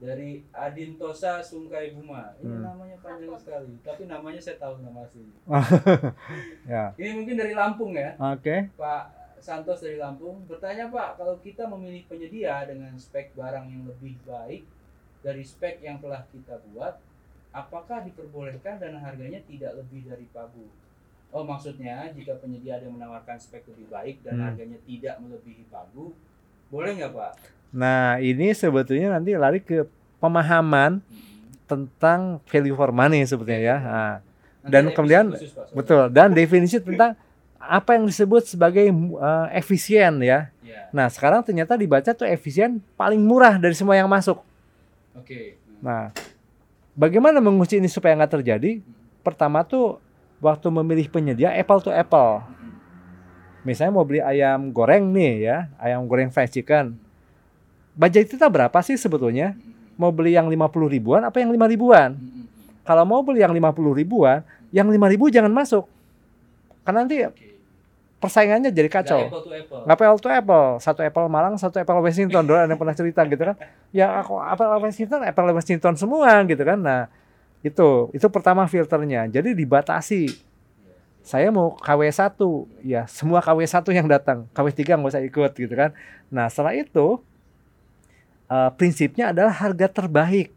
dari 0.00 0.40
Adintosa 0.48 1.44
Sungkai 1.44 1.92
Buma. 1.92 2.32
Ini 2.40 2.48
Hmm. 2.48 2.64
namanya 2.64 2.96
panjang 2.98 3.36
sekali, 3.36 3.76
tapi 3.84 4.08
namanya 4.08 4.40
saya 4.40 4.56
tahu 4.56 4.80
nama 4.80 5.04
aslinya. 5.04 5.36
Ya. 6.72 6.96
Ini 6.96 7.10
mungkin 7.12 7.36
dari 7.36 7.52
Lampung 7.52 7.92
ya, 7.92 8.16
Oke. 8.16 8.72
Pak 8.74 9.04
Santos 9.36 9.80
dari 9.80 9.96
Lampung. 9.96 10.40
Bertanya 10.48 10.88
Pak, 10.88 11.20
kalau 11.20 11.36
kita 11.38 11.68
memilih 11.68 12.08
penyedia 12.08 12.64
dengan 12.64 12.96
spek 12.96 13.36
barang 13.36 13.68
yang 13.68 13.84
lebih 13.84 14.16
baik 14.24 14.64
dari 15.20 15.44
spek 15.44 15.84
yang 15.84 16.00
telah 16.00 16.24
kita 16.28 16.56
buat, 16.72 16.96
apakah 17.52 18.00
diperbolehkan 18.00 18.80
dan 18.80 18.96
harganya 18.96 19.44
tidak 19.44 19.76
lebih 19.76 20.08
dari 20.08 20.24
pagu? 20.32 20.64
Oh 21.30 21.46
maksudnya 21.46 22.10
jika 22.10 22.34
penyedia 22.36 22.76
ada 22.76 22.84
yang 22.84 22.98
menawarkan 22.98 23.38
spek 23.38 23.62
lebih 23.70 23.86
baik 23.86 24.26
dan 24.26 24.34
Hmm. 24.34 24.44
harganya 24.50 24.78
tidak 24.82 25.14
melebihi 25.18 25.62
pagu, 25.66 26.10
boleh 26.66 26.90
nggak 26.96 27.12
Pak? 27.12 27.32
Nah, 27.70 28.18
ini 28.18 28.50
sebetulnya 28.50 29.14
nanti 29.14 29.38
lari 29.38 29.62
ke 29.62 29.86
pemahaman 30.18 30.98
Hmm. 30.98 31.42
tentang 31.64 32.20
value 32.44 32.74
for 32.74 32.90
money 32.90 33.22
sebetulnya 33.22 33.62
ya. 33.62 33.78
Nah, 33.78 34.14
Nanti 34.60 34.72
Dan 34.76 34.84
kemudian, 34.92 35.24
khusus, 35.32 35.56
Pak, 35.56 35.72
betul. 35.72 36.04
Dan 36.12 36.36
definisi 36.36 36.76
tentang 36.76 37.16
apa 37.56 37.96
yang 37.96 38.04
disebut 38.04 38.44
sebagai 38.44 38.92
uh, 39.16 39.48
efisien 39.50 40.20
ya. 40.20 40.52
Ya, 40.60 40.84
Nah, 40.92 41.08
sekarang 41.08 41.40
ternyata 41.40 41.80
dibaca 41.80 42.12
tuh 42.12 42.26
efisien 42.26 42.76
paling 42.92 43.22
murah 43.22 43.56
dari 43.56 43.72
semua 43.72 43.96
yang 43.96 44.04
masuk. 44.04 44.42
oke. 45.14 45.40
Hmm. 45.56 45.80
Nah, 45.80 46.04
bagaimana 46.92 47.40
menguji 47.40 47.78
ini 47.78 47.88
supaya 47.88 48.12
nggak 48.12 48.36
terjadi? 48.36 48.82
Hmm. 48.82 48.92
Pertama 49.22 49.64
tuh 49.64 49.96
waktu 50.40 50.66
memilih 50.72 51.06
penyedia 51.12 51.52
apple 51.52 51.80
to 51.84 51.92
apple. 51.92 52.40
Misalnya 53.60 53.92
mau 53.92 54.08
beli 54.08 54.24
ayam 54.24 54.72
goreng 54.72 55.12
nih 55.12 55.32
ya, 55.44 55.56
ayam 55.76 56.08
goreng 56.08 56.32
fried 56.32 56.48
chicken. 56.48 56.96
Budget 57.92 58.32
kita 58.32 58.48
berapa 58.48 58.80
sih 58.80 58.96
sebetulnya? 58.96 59.52
Mau 60.00 60.08
beli 60.08 60.32
yang 60.32 60.48
50 60.48 60.88
ribuan 60.88 61.20
apa 61.28 61.44
yang 61.44 61.52
5 61.52 61.60
ribuan? 61.68 62.16
Kalau 62.88 63.04
mau 63.04 63.20
beli 63.20 63.44
yang 63.44 63.52
50 63.52 63.92
ribuan, 63.92 64.40
yang 64.72 64.88
5 64.88 65.12
ribu 65.12 65.28
jangan 65.28 65.52
masuk. 65.52 65.84
Karena 66.88 67.04
nanti 67.04 67.20
persaingannya 68.16 68.72
jadi 68.72 68.88
Nggak 68.88 69.04
kacau. 69.04 69.20
apple 69.28 69.42
to 69.44 69.50
apple. 69.52 69.80
Nggak 69.84 69.96
apple 70.00 70.20
to 70.24 70.28
apple. 70.32 70.68
Satu 70.80 71.00
apple 71.04 71.26
Malang, 71.28 71.54
satu 71.60 71.76
apple 71.76 72.00
Washington. 72.00 72.40
Dulu 72.48 72.56
ada 72.56 72.64
yang 72.72 72.80
pernah 72.80 72.96
cerita 72.96 73.20
gitu 73.28 73.42
kan. 73.44 73.56
Ya 73.92 74.08
aku 74.16 74.40
apple 74.40 74.72
Washington, 74.80 75.20
apple 75.20 75.52
Washington 75.52 75.92
semua 76.00 76.40
gitu 76.48 76.64
kan. 76.64 76.80
Nah, 76.80 77.12
itu 77.60 77.88
itu 78.10 78.26
pertama 78.26 78.64
filternya. 78.64 79.26
Jadi 79.26 79.52
dibatasi. 79.52 80.48
Saya 81.20 81.52
mau 81.52 81.76
KW1, 81.76 82.32
ya 82.80 83.04
semua 83.04 83.38
KW1 83.38 83.84
yang 83.92 84.08
datang. 84.08 84.48
KW3 84.50 84.96
nggak 84.96 85.12
usah 85.12 85.20
ikut 85.20 85.52
gitu 85.52 85.74
kan. 85.76 85.92
Nah, 86.32 86.48
setelah 86.48 86.72
itu 86.72 87.20
eh, 88.46 88.70
prinsipnya 88.74 89.30
adalah 89.30 89.52
harga 89.52 89.86
terbaik. 89.86 90.50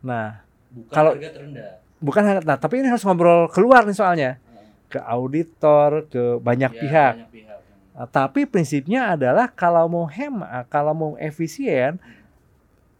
Nah, 0.00 0.42
Bukan 0.66 0.92
Kalau- 0.92 1.14
harga 1.16 1.30
terendah. 1.32 1.72
bukan 1.98 2.22
harga, 2.22 2.42
nah, 2.44 2.58
tapi 2.60 2.84
ini 2.84 2.88
harus 2.92 3.00
ngobrol 3.00 3.48
keluar 3.48 3.88
nih 3.88 3.96
soalnya 3.96 4.30
Heeh. 4.36 4.92
ke 4.92 4.98
auditor, 5.00 6.04
ke 6.06 6.36
banyak 6.36 6.68
Ya, 6.68 6.80
pihak. 6.84 7.14
Banyak 7.16 7.30
pihak. 7.32 7.58
Uh, 7.96 8.04
tapi 8.06 8.44
prinsipnya 8.44 9.16
adalah 9.16 9.48
kalau 9.48 9.88
mau 9.88 10.04
hemat, 10.04 10.68
kalau 10.68 10.92
mau 10.92 11.12
efisien, 11.16 11.96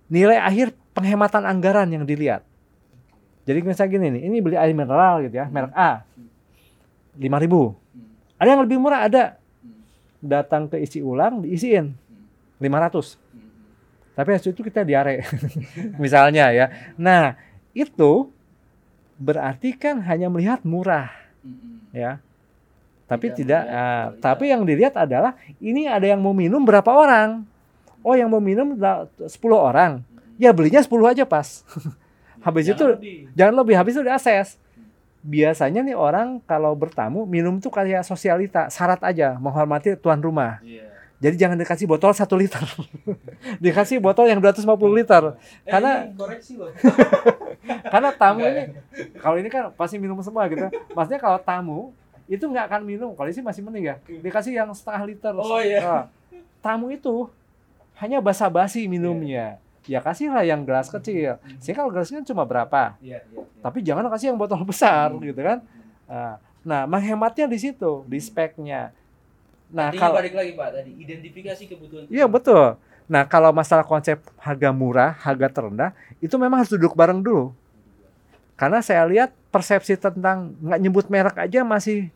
nilai 0.08 0.40
akhir 0.40 0.72
penghematan 0.96 1.44
anggaran 1.44 1.86
yang 1.86 2.02
dilihat. 2.02 2.40
Jadi 3.44 3.62
misalnya 3.62 3.90
gini 3.92 4.06
nih, 4.10 4.22
ini 4.26 4.36
beli 4.40 4.56
air 4.56 4.72
mineral 4.72 5.22
gitu 5.22 5.36
ya, 5.36 5.46
merek 5.46 5.70
A, 5.70 6.02
5000 7.14 7.76
Hmm. 7.86 8.08
Ada 8.36 8.48
yang 8.52 8.62
lebih 8.64 8.76
murah, 8.76 9.06
ada. 9.06 9.24
Hmm. 9.62 9.76
Datang 10.18 10.66
ke 10.66 10.76
isi 10.76 10.98
ulang, 10.98 11.40
diisiin 11.40 11.94
500 12.58 13.16
Hmm. 13.30 13.46
Tapi 14.12 14.28
hasil 14.32 14.50
itu 14.50 14.64
kita 14.64 14.82
diare, 14.82 15.22
misalnya 16.02 16.50
ya. 16.50 16.66
Nah, 16.96 17.36
itu 17.70 18.32
berarti 19.16 19.72
kan 19.72 20.00
hanya 20.02 20.26
melihat 20.26 20.60
murah, 20.62 21.12
Hmm. 21.40 21.86
ya. 21.92 22.18
Tapi 23.06 23.30
Tidak 23.30 23.38
tidak, 23.38 23.62
melihat 23.62 23.78
ah, 23.78 23.86
kualitas. 24.10 24.20
tapi 24.20 24.44
yang 24.50 24.62
dilihat 24.66 24.94
adalah 24.98 25.32
ini 25.56 25.86
ada 25.86 26.02
yang 26.02 26.18
mau 26.18 26.34
minum 26.34 26.58
berapa 26.60 26.90
orang. 26.90 27.46
Oh, 28.02 28.14
yang 28.14 28.26
mau 28.26 28.42
minum 28.42 28.74
da- 28.74 29.06
10 29.22 29.30
orang. 29.56 30.02
Ya 30.36 30.52
belinya 30.52 30.80
10 30.80 30.88
aja 31.06 31.24
pas. 31.24 31.64
Habis 32.46 32.68
Jangan 32.68 32.76
itu 32.78 32.84
lebih. 32.94 33.16
jangan 33.34 33.54
lebih, 33.58 33.74
habis 33.74 33.92
itu 33.96 34.02
diakses. 34.06 34.48
Biasanya 35.18 35.82
nih 35.82 35.98
orang 35.98 36.38
kalau 36.46 36.70
bertamu 36.78 37.26
minum 37.26 37.58
tuh 37.58 37.74
kayak 37.74 38.06
sosialita, 38.06 38.70
syarat 38.70 39.02
aja 39.02 39.34
menghormati 39.42 39.98
tuan 39.98 40.22
rumah. 40.22 40.62
Iya. 40.62 40.86
Jadi 41.18 41.34
jangan 41.40 41.58
dikasih 41.58 41.88
botol 41.88 42.12
satu 42.14 42.36
liter, 42.38 42.60
dikasih 43.64 43.98
botol 43.98 44.28
yang 44.30 44.38
250 44.38 44.62
liter. 44.94 45.34
Eh, 45.64 45.72
Karena- 45.72 46.06
ini 46.06 46.14
koreksi 46.14 46.54
loh. 46.54 46.70
Karena 47.92 48.14
tamu 48.14 48.46
ini, 48.46 48.62
kalau 49.18 49.36
ini 49.40 49.48
kan 49.50 49.72
pasti 49.74 49.96
minum 49.98 50.20
semua 50.22 50.46
gitu. 50.46 50.70
Maksudnya 50.94 51.18
kalau 51.18 51.40
tamu 51.42 51.90
itu 52.30 52.44
nggak 52.46 52.70
akan 52.70 52.80
minum. 52.86 53.10
Kalau 53.16 53.26
ini 53.26 53.34
sih 53.34 53.42
masih 53.42 53.64
mending 53.64 53.90
ya. 53.90 53.96
Dikasih 54.06 54.54
yang 54.54 54.70
setengah 54.70 55.02
liter. 55.02 55.34
Oh, 55.34 55.58
iya. 55.58 55.80
Nah, 55.82 56.04
tamu 56.62 56.92
itu 56.92 57.26
hanya 57.98 58.22
basa-basi 58.22 58.86
minumnya. 58.86 59.58
Ya 59.86 60.02
kasihlah 60.02 60.42
yang 60.42 60.66
gelas 60.66 60.90
kecil. 60.90 61.38
Sehingga 61.62 61.86
kalau 61.86 61.94
gelasnya 61.94 62.22
cuma 62.26 62.42
berapa. 62.42 62.98
Iya, 62.98 63.22
iya. 63.22 63.38
iya. 63.38 63.42
Tapi 63.62 63.78
jangan 63.86 64.10
kasih 64.10 64.34
yang 64.34 64.38
botol 64.38 64.60
besar 64.66 65.14
Hmm. 65.14 65.22
gitu 65.22 65.40
kan. 65.40 65.58
Nah, 66.06 66.36
Nah, 66.66 66.82
menghematnya 66.82 67.46
di 67.46 67.62
situ, 67.62 68.02
di 68.10 68.18
speknya. 68.18 68.90
Nah, 69.70 69.94
Tadi 69.94 70.02
kalau 70.02 70.18
balik 70.18 70.34
lagi 70.34 70.50
Pak 70.58 70.68
tadi 70.74 70.90
identifikasi 70.98 71.62
kebutuhan. 71.62 72.10
Iya 72.10 72.26
betul. 72.26 72.74
Nah 73.06 73.22
kalau 73.22 73.54
masalah 73.54 73.86
konsep 73.86 74.18
harga 74.42 74.74
murah, 74.74 75.14
harga 75.14 75.46
terendah, 75.46 75.90
itu 76.18 76.34
memang 76.34 76.66
harus 76.66 76.74
duduk 76.74 76.98
bareng 76.98 77.22
dulu. 77.22 77.54
Karena 78.58 78.82
saya 78.82 79.06
lihat 79.06 79.30
persepsi 79.54 79.94
tentang 79.94 80.58
nggak 80.58 80.80
nyebut 80.82 81.06
merek 81.06 81.38
aja 81.38 81.62
masih 81.62 82.10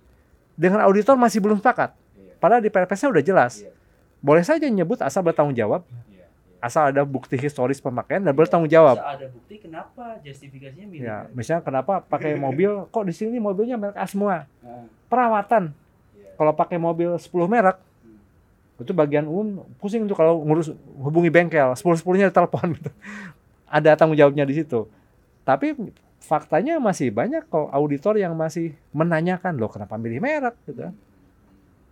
dengan 0.59 0.83
auditor 0.83 1.15
masih 1.15 1.39
belum 1.39 1.63
sepakat. 1.63 1.95
Padahal 2.43 2.59
di 2.59 2.75
perpesnya 2.75 3.07
udah 3.07 3.23
jelas. 3.23 3.63
Boleh 4.19 4.43
saja 4.43 4.67
nyebut 4.67 4.99
asal 4.99 5.23
bertanggung 5.23 5.55
jawab. 5.55 5.87
Asal 6.61 6.89
ada 6.89 7.03
bukti 7.03 7.35
historis 7.35 7.77
pemakaian 7.77 8.20
dan 8.20 8.31
bertanggung 8.31 8.69
jawab. 8.69 8.97
Masa 8.97 9.16
ada 9.16 9.27
bukti 9.27 9.55
kenapa 9.57 10.20
justifikasinya 10.20 10.87
mirip? 10.87 11.03
Ya, 11.03 11.16
misalnya 11.31 11.61
kenapa 11.61 12.01
pakai 12.03 12.37
mobil 12.37 12.69
kok 12.87 13.03
di 13.03 13.11
sini 13.11 13.37
mobilnya 13.37 13.74
merek 13.74 13.97
A 13.97 14.05
semua? 14.05 14.45
Nah, 14.61 14.85
Perawatan. 15.07 15.73
iya. 16.15 16.31
Kalau 16.35 16.53
pakai 16.53 16.77
mobil 16.77 17.11
10 17.12 17.27
merek 17.47 17.81
Hmm. 18.01 18.20
itu 18.78 18.93
bagian 18.93 19.24
umum 19.24 19.47
pusing 19.77 20.05
tuh 20.05 20.15
kalau 20.15 20.41
ngurus 20.41 20.70
hubungi 20.97 21.28
bengkel 21.28 21.73
10 21.73 21.97
10-nya 21.97 22.28
telepon 22.28 22.73
gitu. 22.73 22.93
Ada 23.69 23.95
tanggung 23.95 24.15
jawabnya 24.15 24.43
di 24.43 24.55
situ. 24.55 24.85
Tapi 25.43 25.74
faktanya 26.20 26.77
masih 26.77 27.09
banyak 27.11 27.45
kok 27.45 27.69
auditor 27.70 28.15
yang 28.15 28.32
masih 28.32 28.73
menanyakan 28.91 29.57
loh 29.57 29.66
kenapa 29.66 29.97
milih 29.97 30.19
merek 30.19 30.55
gitu. 30.65 30.93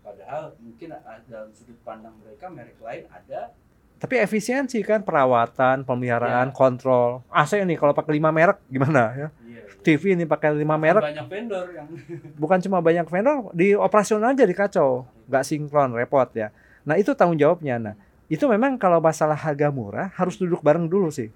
Padahal 0.00 0.52
mungkin 0.58 0.88
a- 0.94 1.24
dalam 1.24 1.48
sudut 1.50 1.76
pandang 1.82 2.12
mereka 2.18 2.48
merek 2.48 2.76
lain 2.78 3.04
ada 3.08 3.52
Tapi 3.98 4.14
efisiensi 4.16 4.78
kan 4.80 5.02
perawatan, 5.02 5.82
pemeliharaan, 5.82 6.48
Ya. 6.48 6.54
kontrol. 6.54 7.26
AC 7.28 7.58
nih 7.58 7.74
kalau 7.74 7.90
pakai 7.90 8.14
5 8.14 8.30
merek 8.30 8.62
gimana 8.70 9.10
ya? 9.10 9.28
iya, 9.42 9.60
TV 9.82 10.14
ini 10.14 10.22
pakai 10.22 10.54
5 10.54 10.78
merek. 10.78 11.02
banyak 11.02 11.26
vendor 11.26 11.66
yang 11.74 11.86
bukan 12.42 12.58
cuma 12.62 12.78
banyak 12.78 13.06
vendor 13.06 13.50
di 13.50 13.74
operasional 13.74 14.30
aja 14.30 14.46
dikacau. 14.46 15.02
Nggak 15.26 15.42
sinkron 15.42 15.90
repot 15.92 16.30
ya. 16.30 16.54
Nah 16.86 16.94
itu 16.94 17.10
tanggung 17.18 17.34
jawabnya. 17.34 17.76
Nah 17.76 17.94
itu 18.26 18.46
memang 18.46 18.78
kalau 18.78 19.02
masalah 19.02 19.34
harga 19.34 19.66
murah 19.68 20.14
harus 20.14 20.38
duduk 20.38 20.62
bareng 20.62 20.86
dulu 20.86 21.10
sih. 21.10 21.34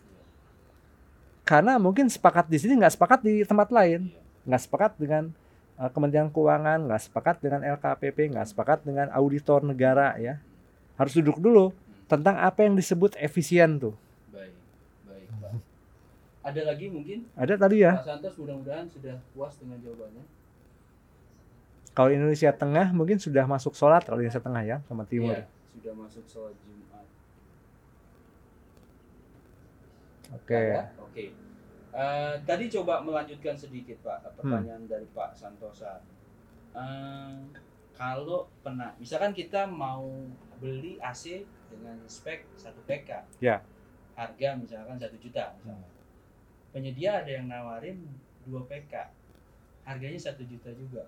Karena 1.43 1.75
mungkin 1.77 2.07
sepakat 2.07 2.47
di 2.47 2.63
sini 2.63 2.79
nggak 2.79 2.95
sepakat 2.95 3.21
di 3.21 3.43
tempat 3.43 3.75
lain. 3.75 4.07
Nggak 4.47 4.63
sepakat 4.63 4.93
dengan 4.95 5.35
uh, 5.77 5.91
Kementerian 5.91 6.31
Keuangan 6.31 6.87
nggak 6.87 7.03
sepakat 7.11 7.43
dengan 7.43 7.67
LKPP 7.67 8.31
nggak 8.31 8.47
sepakat 8.55 8.87
dengan 8.87 9.11
auditor 9.11 9.67
negara 9.67 10.15
ya. 10.15 10.39
Harus 10.95 11.19
duduk 11.19 11.43
dulu 11.43 11.75
tentang 12.07 12.37
apa 12.37 12.63
yang 12.63 12.75
disebut 12.75 13.15
efisien 13.17 13.77
tuh 13.77 13.95
baik, 14.29 14.53
baik, 15.05 15.27
Pak. 15.39 15.53
Ada 16.43 16.63
lagi 16.67 16.87
mungkin 16.89 17.25
ada 17.33 17.55
tadi 17.55 17.77
ya 17.81 17.95
Pak 17.95 18.05
Santos 18.05 18.35
mudah-mudahan 18.37 18.87
sudah 18.87 19.17
puas 19.31 19.55
dengan 19.57 19.79
jawabannya. 19.79 20.25
kalau 21.93 22.09
Indonesia 22.09 22.51
Tengah 22.51 22.91
mungkin 22.91 23.17
sudah 23.17 23.45
masuk 23.45 23.73
sholat 23.73 24.03
kalau 24.03 24.19
Indonesia 24.19 24.41
Tengah 24.41 24.63
ya 24.63 24.77
sama 24.85 25.05
Timur 25.05 25.35
Iya, 25.35 25.45
sudah 25.73 25.93
masuk 25.95 26.25
sholat 26.25 26.57
Jumat. 26.59 27.05
oke 30.33 30.57
Ada? 30.57 30.85
Oke. 30.99 31.25
Eh, 31.93 32.35
tadi 32.43 32.73
coba 32.73 33.05
melanjutkan 33.05 33.53
sedikit 33.53 34.01
Pak 34.01 34.19
Hmm. 34.25 34.35
pertanyaan 34.41 34.83
dari 34.89 35.05
Pak 35.07 35.37
Santosa. 35.37 36.01
Eh, 36.73 37.37
kalau 37.93 38.49
pernah, 38.65 38.97
misalkan 38.97 39.37
kita 39.37 39.69
mau 39.69 40.09
beli 40.57 40.97
AC 40.99 41.45
dengan 41.73 41.97
spek 42.05 42.45
1 42.55 42.85
PK, 42.85 43.11
Ya. 43.39 43.65
harga 44.13 44.49
misalkan 44.55 44.97
satu 44.97 45.17
juta, 45.17 45.57
misalkan. 45.57 45.89
penyedia 46.71 47.21
ada 47.21 47.31
yang 47.31 47.47
nawarin 47.47 48.01
2 48.45 48.65
PK, 48.65 48.93
harganya 49.83 50.19
satu 50.19 50.41
juta 50.43 50.71
juga. 50.73 51.05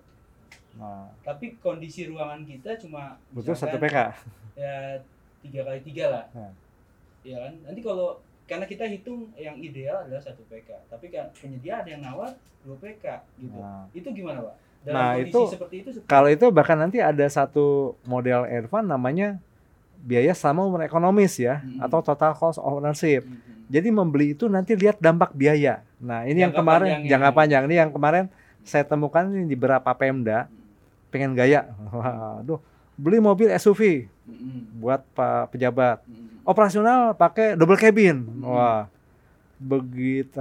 nah, 0.73 1.07
Tapi 1.21 1.55
kondisi 1.57 2.05
ruangan 2.05 2.43
kita 2.43 2.75
cuma 2.77 3.15
butuh 3.29 3.55
satu 3.55 3.77
PK 3.77 3.97
ya 4.55 4.99
tiga 5.41 5.61
kali 5.63 5.79
tiga 5.81 6.05
lah. 6.09 6.25
Nah. 6.31 6.51
ya 7.21 7.39
kan? 7.39 7.53
Nanti 7.61 7.79
kalau 7.79 8.19
karena 8.43 8.63
kita 8.63 8.85
hitung 8.85 9.33
yang 9.33 9.57
ideal 9.57 10.05
adalah 10.05 10.21
satu 10.21 10.45
PK 10.45 10.69
tapi 10.85 11.09
kan 11.09 11.31
penyedia 11.33 11.81
ada 11.81 11.89
yang 11.89 11.99
nawar 11.99 12.29
2 12.61 12.75
PK 12.77 13.05
gitu. 13.37 13.55
Nah, 13.55 13.87
itu 13.89 14.05
gimana 14.11 14.43
pak? 14.43 14.55
Dalam 14.83 14.95
Nah, 14.95 15.11
kondisi 15.15 15.31
itu- 15.31 15.47
seperti 15.49 15.75
itu 15.81 15.89
seperti 15.91 16.07
kalau 16.07 16.29
itu 16.29 16.45
bahkan 16.51 16.77
nanti 16.77 16.99
ada 16.99 17.25
satu 17.25 17.65
model 18.03 18.45
Ervan 18.45 18.85
namanya 18.85 19.41
biaya 20.05 20.31
sama 20.31 20.61
umur 20.61 20.79
ekonomis 20.79 21.33
ya 21.35 21.59
Mm-mm. 21.59 21.81
atau 21.81 21.97
total 21.99 22.31
cost 22.31 22.61
of 22.61 22.69
ownership. 22.69 23.25
Mhm. 23.25 23.65
Jadi 23.65 23.89
membeli 23.89 24.27
itu 24.31 24.45
nanti 24.45 24.77
lihat 24.77 25.01
dampak 25.01 25.33
biaya. 25.33 25.81
Nah, 25.97 26.21
ini 26.23 26.45
yang 26.45 26.53
Jangka 26.53 26.61
kemarin 26.61 26.85
panjangnya. 26.87 27.09
jangka 27.09 27.31
panjang 27.33 27.63
ini 27.65 27.75
yang 27.75 27.89
kemarin 27.89 28.25
saya 28.61 28.85
temukan 28.85 29.25
ini 29.25 29.43
di 29.43 29.57
beberapa 29.57 29.89
Pemda 29.91 30.45
pengen 31.09 31.33
gaya. 31.33 31.65
Waduh, 31.89 32.61
beli 32.93 33.17
mobil 33.17 33.49
SUV 33.51 34.05
Mhm. 34.23 34.77
buat 34.79 35.01
Pak 35.11 35.49
pejabat. 35.49 36.05
Mhm. 36.05 36.45
Operasional 36.45 37.13
pakai 37.13 37.53
double 37.53 37.73
cabin. 37.75 38.21
Mm. 38.21 38.41
Wah. 38.43 38.85
Begitu 39.57 40.37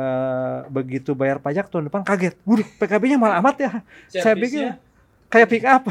begitu 0.68 1.10
bayar 1.12 1.38
pajak 1.38 1.68
tahun 1.68 1.88
depan 1.88 2.02
kaget. 2.02 2.36
Waduh, 2.42 2.66
PKB-nya 2.76 3.16
malah 3.16 3.40
amat 3.40 3.56
ya. 3.58 3.70
Saya 4.10 4.34
pikir 4.34 4.76
kayak 5.34 5.48
pick 5.50 5.66
up. 5.66 5.82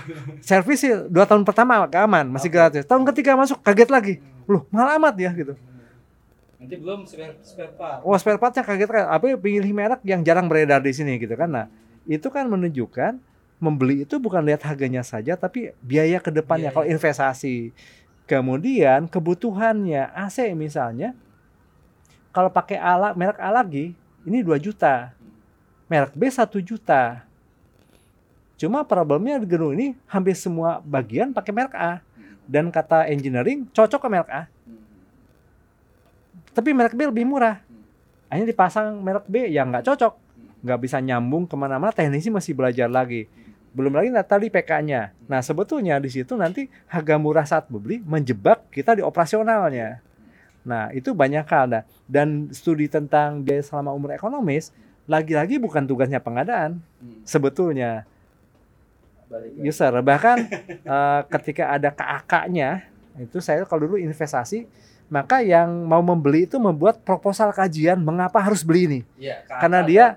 Servis 0.46 0.78
sih 0.78 0.94
dua 1.10 1.26
tahun 1.26 1.42
pertama 1.42 1.82
aman, 1.82 2.26
masih 2.30 2.46
gratis. 2.46 2.86
Tahun 2.86 3.02
ketiga 3.10 3.34
masuk 3.34 3.58
kaget 3.58 3.90
lagi. 3.90 4.14
Loh, 4.46 4.62
mahal 4.70 5.02
amat 5.02 5.18
ya 5.18 5.30
gitu. 5.34 5.58
nanti 6.62 6.78
belum 6.78 7.02
spare 7.10 7.42
spare 7.42 7.74
part 7.74 8.06
Wah, 8.06 8.14
spare 8.22 8.38
partnya 8.38 8.62
kaget 8.62 8.86
kan. 8.86 9.10
Apa 9.10 9.34
pilih 9.34 9.74
merek 9.74 9.98
yang 10.06 10.22
jarang 10.22 10.46
beredar 10.46 10.78
di 10.78 10.94
sini 10.94 11.18
gitu 11.18 11.34
kan. 11.34 11.50
Nah, 11.50 11.66
itu 12.06 12.30
kan 12.30 12.46
menunjukkan 12.46 13.18
membeli 13.58 14.06
itu 14.06 14.22
bukan 14.22 14.42
lihat 14.42 14.62
harganya 14.66 15.02
saja 15.06 15.38
tapi 15.38 15.70
biaya 15.82 16.18
ke 16.22 16.30
depannya 16.30 16.70
Biaya. 16.70 16.76
kalau 16.78 16.86
investasi. 16.86 17.74
Kemudian 18.22 19.10
kebutuhannya 19.10 20.14
AC 20.14 20.54
misalnya 20.54 21.18
kalau 22.30 22.48
pakai 22.48 22.78
alat 22.78 23.18
merek 23.18 23.42
A 23.42 23.50
lagi 23.50 23.98
ini 24.22 24.38
2 24.46 24.62
juta. 24.62 25.10
Merek 25.90 26.14
B 26.14 26.30
1 26.30 26.46
juta. 26.62 27.26
Cuma 28.62 28.86
problemnya 28.86 29.42
di 29.42 29.50
gedung 29.50 29.74
ini 29.74 29.98
hampir 30.06 30.38
semua 30.38 30.78
bagian 30.86 31.34
pakai 31.34 31.50
merek 31.50 31.74
A 31.74 31.98
dan 32.46 32.70
kata 32.70 33.10
engineering 33.10 33.66
cocok 33.74 33.98
ke 33.98 34.06
merek 34.06 34.30
A. 34.30 34.42
Tapi 36.54 36.70
merek 36.70 36.94
B 36.94 37.10
lebih 37.10 37.26
murah. 37.26 37.58
Akhirnya 38.30 38.54
dipasang 38.54 39.02
merek 39.02 39.26
B 39.26 39.50
yang 39.50 39.74
nggak 39.74 39.82
cocok, 39.82 40.14
nggak 40.62 40.78
bisa 40.78 41.02
nyambung 41.02 41.50
ke 41.50 41.58
mana-mana. 41.58 41.90
Teknisi 41.90 42.30
masih 42.30 42.54
belajar 42.54 42.86
lagi. 42.86 43.26
Belum 43.74 43.90
lagi 43.90 44.14
tadi 44.22 44.46
PK-nya. 44.46 45.10
Nah 45.26 45.42
sebetulnya 45.42 45.98
di 45.98 46.14
situ 46.14 46.38
nanti 46.38 46.70
harga 46.86 47.18
murah 47.18 47.42
saat 47.42 47.66
beli 47.66 47.98
menjebak 48.06 48.70
kita 48.70 48.94
di 48.94 49.02
operasionalnya. 49.02 49.98
Nah 50.62 50.94
itu 50.94 51.10
banyak 51.10 51.50
hal. 51.50 51.66
Nah, 51.66 51.82
dan 52.06 52.46
studi 52.54 52.86
tentang 52.86 53.42
biaya 53.42 53.66
selama 53.66 53.90
umur 53.90 54.14
ekonomis 54.14 54.70
lagi-lagi 55.10 55.58
bukan 55.58 55.82
tugasnya 55.82 56.22
pengadaan 56.22 56.78
sebetulnya 57.26 58.06
balik 59.32 59.50
lagi. 59.50 59.64
user 59.64 59.92
bahkan 60.00 60.36
eh, 60.84 61.20
ketika 61.30 61.64
ada 61.70 61.88
KAK-nya 61.90 62.84
itu 63.18 63.38
saya 63.38 63.64
kalau 63.64 63.86
dulu 63.86 63.96
investasi 63.96 64.68
maka 65.08 65.40
yang 65.40 65.68
mau 65.84 66.00
membeli 66.00 66.46
itu 66.46 66.56
membuat 66.56 67.00
proposal 67.00 67.50
kajian 67.50 67.96
mengapa 67.98 68.38
harus 68.38 68.60
beli 68.60 68.82
ini 68.86 69.00
Ya, 69.18 69.44
Karena 69.46 69.80
dia- 69.82 70.16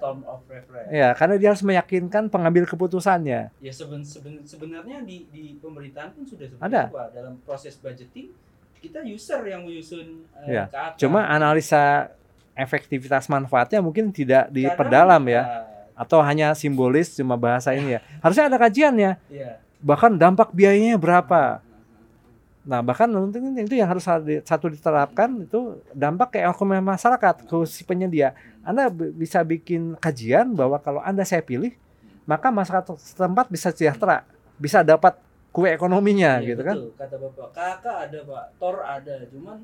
ya 0.88 1.12
karena 1.14 1.36
dia 1.36 1.50
harus 1.50 1.60
meyakinkan 1.62 2.28
pengambil 2.28 2.64
keputusannya 2.64 3.52
Ya 3.54 3.72
seben, 3.72 4.02
seben- 4.02 4.44
sebenarnya 4.44 5.02
di 5.02 5.28
di 5.28 5.44
pemerintahan 5.58 6.12
pun 6.12 6.24
sudah 6.24 6.48
seperti 6.48 6.64
Ada. 6.66 6.84
itu. 6.86 6.96
Dalam 7.12 7.34
proses 7.42 7.76
budgeting 7.76 8.32
kita 8.78 9.04
user 9.04 9.42
yang 9.44 9.64
menyusun 9.64 10.24
eh, 10.42 10.54
Ya, 10.54 10.64
KAK. 10.66 10.96
cuma 10.98 11.26
analisa 11.26 12.08
efektivitas 12.54 13.28
manfaatnya 13.28 13.82
mungkin 13.82 14.08
tidak 14.10 14.48
diperdalam 14.48 15.20
ya 15.28 15.44
ah, 15.44 15.64
atau 15.96 16.20
hanya 16.20 16.52
simbolis 16.54 17.16
cuma 17.16 17.34
bahasa 17.36 17.72
ini 17.72 17.96
ya 17.96 18.00
harusnya 18.24 18.52
ada 18.52 18.58
kajiannya 18.60 19.12
Iya. 19.28 19.58
bahkan 19.80 20.14
dampak 20.14 20.52
biayanya 20.52 21.00
berapa 21.00 21.64
Nah, 22.66 22.82
bahkan 22.82 23.06
mungkin 23.06 23.54
itu 23.62 23.78
yang 23.78 23.86
harus 23.86 24.10
satu 24.42 24.74
diterapkan 24.74 25.46
itu 25.46 25.78
dampak 25.94 26.34
ke 26.34 26.40
ekonomi 26.42 26.82
masyarakat, 26.82 27.46
ke 27.46 27.58
si 27.70 27.86
penyedia. 27.86 28.34
Anda 28.66 28.90
bisa 28.90 29.46
bikin 29.46 29.94
kajian 30.02 30.58
bahwa 30.58 30.82
kalau 30.82 30.98
Anda 30.98 31.22
saya 31.22 31.46
pilih, 31.46 31.78
maka 32.26 32.50
masyarakat 32.50 32.90
setempat 32.98 33.54
bisa 33.54 33.70
sejahtera, 33.70 34.26
bisa 34.58 34.82
dapat 34.82 35.14
kue 35.54 35.70
ekonominya 35.70 36.42
Iya, 36.42 36.58
gitu 36.58 36.62
kan. 36.66 36.76
betul. 36.82 36.92
Kata 36.98 37.16
Bapak, 37.22 37.50
KAK 37.54 37.86
ada 38.10 38.20
Pak, 38.26 38.46
TOR 38.58 38.76
ada, 38.82 39.16
cuman 39.30 39.58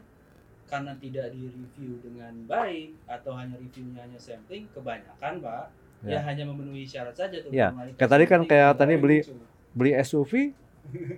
karena 0.70 0.94
tidak 1.02 1.26
di-review 1.34 1.92
dengan 2.06 2.34
baik 2.46 3.02
atau 3.10 3.34
hanya 3.34 3.58
reviewnya 3.58 4.06
hanya 4.06 4.22
sampling, 4.22 4.70
kebanyakan 4.78 5.42
Pak 5.42 5.66
ya, 6.02 6.18
Ya. 6.18 6.20
hanya 6.24 6.44
memenuhi 6.46 6.84
syarat 6.84 7.14
saja 7.14 7.38
tuh. 7.38 7.50
Ya, 7.50 7.72
kayak 7.96 8.10
tadi 8.10 8.24
kan 8.26 8.42
kayak 8.44 8.76
tadi 8.76 8.94
beli 8.96 9.22
lucu. 9.22 9.34
Beli 9.72 9.92
SUV 9.98 10.52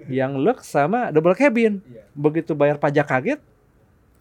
yang 0.07 0.38
lux 0.38 0.64
sama 0.64 1.10
double 1.10 1.34
cabin. 1.34 1.81
Iya. 1.84 2.03
Begitu 2.14 2.51
bayar 2.53 2.77
pajak 2.77 3.07
kaget, 3.07 3.39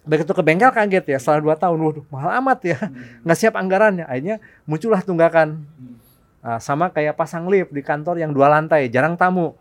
begitu 0.02 0.30
ke 0.30 0.40
bengkel 0.40 0.70
kaget 0.70 1.05
ya 1.06 1.18
setelah 1.18 1.40
dua 1.43 1.55
tahun, 1.55 1.78
waduh 1.78 2.05
mahal 2.09 2.30
amat 2.40 2.59
ya, 2.64 2.78
Hmm. 2.80 3.22
nggak 3.22 3.39
siap 3.39 3.55
anggarannya. 3.55 4.05
Akhirnya 4.05 4.36
muncullah 4.64 5.01
tunggakan 5.01 5.62
Hmm. 5.68 6.01
Nah, 6.43 6.59
sama 6.59 6.90
kayak 6.90 7.14
pasang 7.14 7.47
lift 7.47 7.70
di 7.70 7.78
kantor 7.80 8.18
yang 8.18 8.34
dua 8.34 8.51
lantai, 8.51 8.90
jarang 8.90 9.14
tamu. 9.14 9.55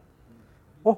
Oh, 0.81 0.97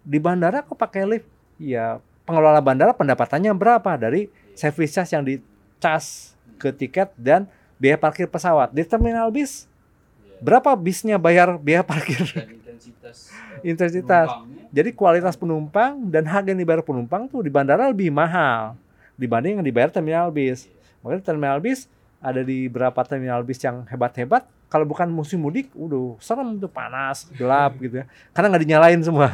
di 0.00 0.16
bandara 0.16 0.64
kok 0.64 0.72
pakai 0.72 1.04
lift? 1.04 1.28
Ya, 1.60 2.00
pengelola 2.24 2.64
bandara 2.64 2.96
pendapatannya 2.96 3.52
berapa 3.52 3.92
dari 3.98 4.32
service 4.56 4.88
charge 4.88 5.12
yang 5.12 5.24
dicas 5.26 6.32
ke 6.56 6.72
tiket 6.72 7.12
dan 7.12 7.44
biaya 7.78 7.96
parkir 7.96 8.26
pesawat 8.26 8.74
di 8.74 8.82
terminal 8.84 9.30
bis. 9.32 9.64
Iya. 9.64 10.38
berapa 10.44 10.70
bisnya 10.78 11.16
bayar 11.18 11.58
biaya 11.58 11.82
parkir? 11.82 12.20
Dan 12.34 12.58
intensitas 12.58 13.16
intensitas. 13.72 14.28
jadi 14.70 14.90
kualitas 14.92 15.34
penumpang 15.34 15.98
dan 16.12 16.28
harga 16.28 16.52
yang 16.52 16.60
dibayar 16.60 16.84
penumpang 16.84 17.26
tuh 17.26 17.42
di 17.42 17.50
bandara 17.50 17.88
lebih 17.90 18.12
mahal 18.12 18.76
dibanding 19.18 19.58
yang 19.58 19.66
dibayar 19.66 19.90
terminal 19.90 20.30
bis. 20.30 20.70
Makanya 21.02 21.22
terminal 21.34 21.58
bis 21.58 21.90
ada 22.18 22.42
di 22.42 22.66
beberapa 22.70 23.02
terminal 23.06 23.42
bis 23.42 23.58
yang 23.62 23.86
hebat-hebat 23.86 24.46
kalau 24.68 24.84
bukan 24.84 25.08
musim 25.08 25.40
mudik 25.40 25.72
udah 25.72 26.20
serem 26.20 26.60
tuh 26.60 26.70
panas 26.70 27.26
gelap 27.34 27.74
gitu 27.82 28.02
ya. 28.02 28.06
Karena 28.30 28.54
nggak 28.54 28.62
dinyalain 28.62 29.00
semua. 29.02 29.30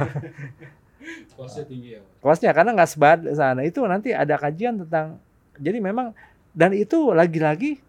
Kosnya 1.37 1.69
tinggi 1.69 1.99
ya 1.99 2.03
kosnya 2.25 2.57
karena 2.57 2.73
nggak 2.73 2.91
sebad 2.97 3.19
sana. 3.37 3.61
Itu 3.69 3.85
nanti 3.85 4.17
ada 4.17 4.41
kajian 4.41 4.81
tentang 4.81 5.21
jadi 5.61 5.77
memang 5.77 6.17
dan 6.57 6.73
itu 6.73 7.13
lagi-lagi 7.13 7.85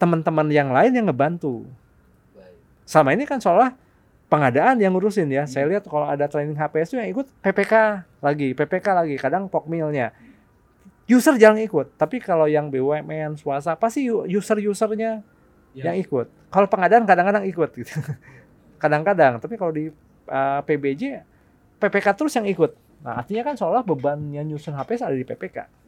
teman-teman 0.00 0.48
yang 0.48 0.72
lain 0.72 0.96
yang 0.96 1.06
ngebantu. 1.12 1.68
Baik. 2.32 2.56
sama 2.88 3.12
ini 3.12 3.28
kan 3.28 3.36
seolah 3.36 3.76
pengadaan 4.32 4.80
yang 4.80 4.96
ngurusin 4.96 5.28
ya. 5.28 5.44
Saya 5.44 5.68
lihat 5.68 5.84
kalau 5.84 6.08
ada 6.08 6.24
training 6.24 6.56
HPS 6.56 6.90
itu 6.90 6.96
yang 6.96 7.10
ikut 7.12 7.26
PPK 7.44 7.74
lagi 8.24 8.48
PPK 8.56 8.86
lagi 8.96 9.16
kadang 9.20 9.52
pokmilnya 9.52 10.16
user 11.10 11.34
jarang 11.36 11.58
ikut 11.58 11.98
tapi 11.98 12.22
kalau 12.22 12.46
yang 12.46 12.70
BUMN 12.70 13.34
swasta 13.34 13.74
pasti 13.76 14.08
user-usernya 14.08 15.20
Ya, 15.70 15.94
yang 15.94 16.02
ikut. 16.02 16.26
Kalau 16.50 16.66
pengadaan 16.66 17.06
kadang-kadang 17.06 17.46
ikut 17.46 17.70
gitu. 17.78 17.94
Kadang-kadang 18.82 19.38
tapi 19.38 19.54
kalau 19.54 19.70
di 19.70 19.86
uh, 20.26 20.60
PBJ 20.66 21.22
PPK 21.78 22.10
terus 22.18 22.34
yang 22.34 22.42
ikut. 22.50 22.74
Nah 23.06 23.22
artinya 23.22 23.46
kan 23.46 23.54
seolah 23.54 23.86
bebannya 23.86 24.42
nyusun 24.42 24.74
HPS 24.74 25.06
ada 25.06 25.14
di 25.14 25.22
PPK 25.22 25.80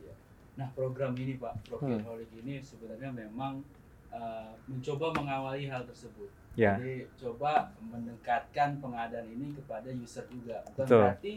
Nah, 0.52 0.68
program 0.76 1.16
ini 1.16 1.40
Pak, 1.40 1.64
Profil 1.64 1.97
Hmm. 1.97 2.44
Ini 2.44 2.60
sebenarnya 2.60 3.09
memang 3.09 3.64
uh, 4.12 4.52
mencoba 4.68 5.06
mengawali 5.16 5.66
hal 5.66 5.82
tersebut. 5.89 6.28
ya 6.52 6.76
Jadi 6.76 7.09
coba 7.16 7.72
mendekatkan 7.80 8.78
pengadaan 8.78 9.26
ini 9.26 9.56
kepada 9.56 9.89
user 9.89 10.28
juga. 10.28 10.60
Bukan 10.72 10.84
Betul. 10.86 11.01
berarti 11.01 11.34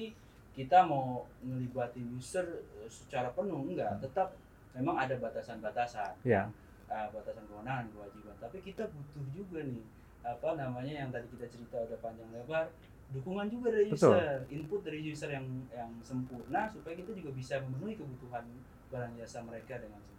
kita 0.55 0.87
mau 0.87 1.27
ngelibatin 1.41 2.05
user 2.13 2.45
uh, 2.77 2.89
secara 2.91 3.31
penuh 3.31 3.63
enggak, 3.71 3.97
tetap 4.03 4.35
memang 4.75 4.99
ada 4.99 5.15
batasan-batasan. 5.17 6.19
ya 6.27 6.51
uh, 6.89 7.07
batasan 7.11 7.45
kewenangan 7.49 7.85
kewajiban 7.93 8.35
tapi 8.37 8.57
kita 8.61 8.83
butuh 8.89 9.25
juga 9.33 9.59
nih 9.65 9.83
apa 10.25 10.57
namanya 10.57 10.93
yang 11.05 11.09
tadi 11.13 11.27
kita 11.37 11.45
cerita 11.49 11.77
udah 11.85 11.99
panjang 12.01 12.29
lebar 12.33 12.65
dukungan 13.13 13.45
juga 13.45 13.77
dari 13.77 13.93
Betul. 13.93 14.17
user 14.17 14.37
input 14.49 14.81
dari 14.81 14.99
user 15.05 15.29
yang 15.29 15.45
yang 15.69 15.91
sempurna 16.01 16.65
supaya 16.65 16.97
kita 16.97 17.13
juga 17.13 17.29
bisa 17.37 17.61
memenuhi 17.61 17.93
kebutuhan 17.93 18.45
barang 18.89 19.13
jasa 19.21 19.45
mereka 19.45 19.77
dengan 19.77 20.01
sempurna 20.01 20.14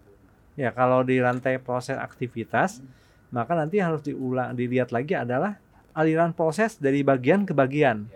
ya 0.57 0.73
kalau 0.73 1.05
di 1.05 1.21
rantai 1.21 1.61
proses 1.61 2.01
aktivitas 2.01 2.81
maka 3.31 3.53
nanti 3.53 3.79
harus 3.79 4.01
diulang 4.03 4.57
dilihat 4.57 4.91
lagi 4.91 5.13
adalah 5.15 5.61
aliran 5.93 6.33
proses 6.33 6.81
dari 6.81 7.05
bagian 7.05 7.45
ke 7.45 7.53
bagian 7.53 8.09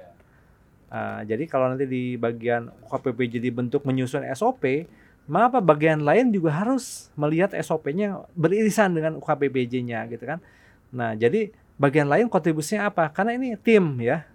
Ah, 0.90 1.22
jadi 1.22 1.46
kalau 1.46 1.70
nanti 1.70 1.86
di 1.86 2.18
bagian 2.18 2.66
KPPJ 2.90 3.38
dibentuk 3.38 3.86
menyusun 3.86 4.26
SOP, 4.34 4.90
maka 5.30 5.62
bagian 5.62 6.02
lain 6.02 6.34
juga 6.34 6.50
harus 6.50 7.14
melihat 7.14 7.54
SOP-nya 7.54 8.26
beririsan 8.34 8.98
dengan 8.98 9.14
UKPPJ-nya 9.22 10.10
gitu 10.10 10.26
kan. 10.26 10.42
Nah, 10.90 11.14
jadi 11.14 11.54
bagian 11.78 12.10
lain 12.10 12.26
kontribusinya 12.26 12.90
apa? 12.90 13.06
Karena 13.14 13.38
ini 13.38 13.54
tim 13.54 14.02
ya. 14.02 14.26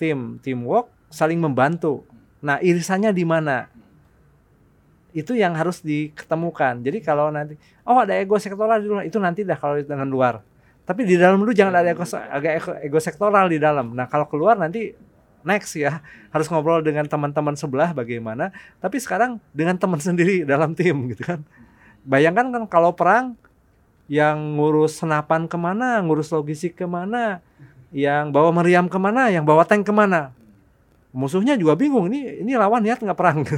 Tim, 0.00 0.40
teamwork 0.40 0.88
saling 1.12 1.36
membantu. 1.36 2.08
Nah, 2.40 2.56
irisannya 2.64 3.12
di 3.12 3.28
mana? 3.28 3.68
Itu 5.12 5.34
yang 5.34 5.58
harus 5.58 5.82
diketemukan. 5.82 6.82
Jadi 6.82 6.98
kalau 7.02 7.28
nanti 7.28 7.58
oh 7.86 7.98
ada 7.98 8.14
ego 8.16 8.38
sektoral 8.38 8.78
di 8.82 8.88
luar, 8.88 9.02
itu 9.06 9.18
nanti 9.18 9.42
dah 9.42 9.58
kalau 9.58 9.78
dengan 9.80 10.06
luar. 10.06 10.42
Tapi 10.84 11.06
di 11.06 11.14
dalam 11.14 11.38
dulu 11.38 11.54
jangan 11.54 11.74
ada 11.82 11.90
ego, 11.94 12.02
ego, 12.06 12.72
ego 12.82 12.98
sektoral 12.98 13.46
di 13.46 13.58
dalam. 13.62 13.94
Nah, 13.94 14.10
kalau 14.10 14.26
keluar 14.26 14.58
nanti 14.58 14.90
next 15.44 15.76
ya 15.76 16.00
harus 16.34 16.46
ngobrol 16.48 16.84
dengan 16.84 17.08
teman-teman 17.08 17.56
sebelah 17.56 17.92
bagaimana 17.96 18.52
tapi 18.78 19.00
sekarang 19.00 19.40
dengan 19.52 19.76
teman 19.76 20.00
sendiri 20.06 20.44
dalam 20.44 20.76
tim 20.76 20.96
gitu 21.12 21.24
kan 21.24 21.40
bayangkan 22.04 22.52
kan 22.52 22.64
kalau 22.68 22.92
perang 22.96 23.36
yang 24.10 24.58
ngurus 24.58 24.98
senapan 24.98 25.46
ke 25.46 25.54
mana 25.54 26.02
ngurus 26.02 26.34
logistik 26.34 26.74
ke 26.74 26.86
mana 26.88 27.38
yang 27.94 28.30
bawa 28.30 28.50
meriam 28.54 28.86
ke 28.90 28.98
mana 28.98 29.30
yang 29.30 29.46
bawa 29.46 29.62
tank 29.66 29.86
ke 29.86 29.92
mana 29.94 30.34
musuhnya 31.10 31.58
juga 31.58 31.74
bingung 31.74 32.06
ini 32.10 32.42
ini 32.42 32.54
lawan 32.54 32.82
niat 32.82 33.02
nggak 33.02 33.18
perang 33.18 33.42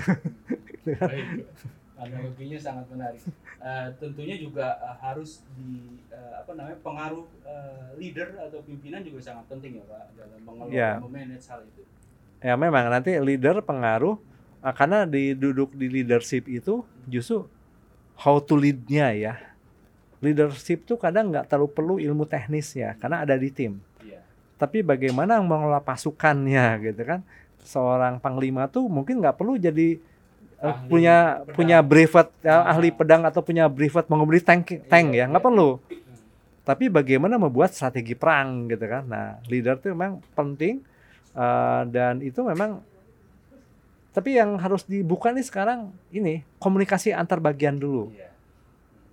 baik 0.84 1.46
analoginya 1.92 2.59
sangat 2.59 2.86
menarik. 2.90 3.22
Eh, 3.62 3.88
tentunya 4.02 4.34
juga 4.34 4.74
eh, 4.74 4.96
harus 4.98 5.46
di 5.54 6.02
eh, 6.10 6.34
apa 6.34 6.50
namanya 6.59 6.78
pengaruh 6.82 7.24
eh, 7.46 7.88
leader 7.94 8.34
atau 8.42 8.59
pimpinan 8.66 9.06
juga 9.06 9.22
sangat 9.22 9.46
penting 9.46 9.78
ya 9.78 9.84
pak 9.86 10.04
dalam 10.18 10.40
mengelola 10.42 10.74
Ya. 10.74 10.90
memanage 10.98 11.46
hal 11.46 11.62
itu. 11.62 11.82
Ya 12.42 12.59
memang 12.59 12.90
nanti 12.90 13.14
leader 13.22 13.62
pengaruh 13.62 14.18
ah, 14.59 14.74
karena 14.74 15.06
di 15.06 15.38
duduk 15.38 15.70
di 15.78 15.86
leadership 15.86 16.50
itu 16.50 16.82
justru 17.06 17.46
how 18.18 18.42
to 18.42 18.59
lead-nya 18.59 19.14
ya. 19.14 19.34
Leadership 20.22 20.86
tuh 20.86 20.98
kadang 20.98 21.30
nggak 21.30 21.46
terlalu 21.50 21.70
perlu 21.70 21.94
ilmu 22.02 22.26
teknis 22.26 22.74
ya 22.74 22.98
karena 22.98 23.22
ada 23.22 23.38
di 23.38 23.50
tim. 23.50 23.78
Iya. 24.02 24.22
Tapi 24.59 24.82
bagaimana 24.82 25.38
mengelola 25.38 25.78
pasukannya 25.78 26.82
gitu 26.82 27.02
kan. 27.06 27.22
Seorang 27.62 28.18
panglima 28.18 28.66
tuh 28.66 28.90
mungkin 28.90 29.22
nggak 29.22 29.38
perlu 29.38 29.54
jadi 29.54 30.02
Ahli 30.64 30.86
punya 30.86 31.16
pedang. 31.43 31.55
punya 31.55 31.78
brevet 31.80 32.28
ya, 32.39 32.55
Ah. 32.55 32.70
ahli 32.70 32.89
pedang 32.89 33.22
atau 33.22 33.40
punya 33.40 33.66
brevet 33.66 34.06
mengemudi 34.06 34.39
tank 34.39 34.86
tank 34.86 35.06
Iya, 35.10 35.26
ya 35.26 35.30
nggak 35.30 35.43
perlu 35.43 35.70
Hmm. 35.76 36.16
tapi 36.62 36.86
bagaimana 36.86 37.34
membuat 37.36 37.70
strategi 37.70 38.14
perang 38.14 38.66
gitu 38.66 38.84
kan 38.84 39.02
nah 39.05 39.26
leader 39.44 39.74
itu 39.74 39.90
memang 39.90 40.22
penting 40.32 40.78
eh, 41.32 41.82
dan 41.89 42.20
itu 42.20 42.39
memang 42.40 42.78
tapi 44.12 44.36
yang 44.36 44.55
harus 44.56 44.84
dibuka 44.84 45.28
nih 45.28 45.43
sekarang 45.43 45.80
ini 46.10 46.44
komunikasi 46.59 47.10
antar 47.10 47.39
bagian 47.39 47.74
dulu 47.74 48.12
Iya. 48.12 48.28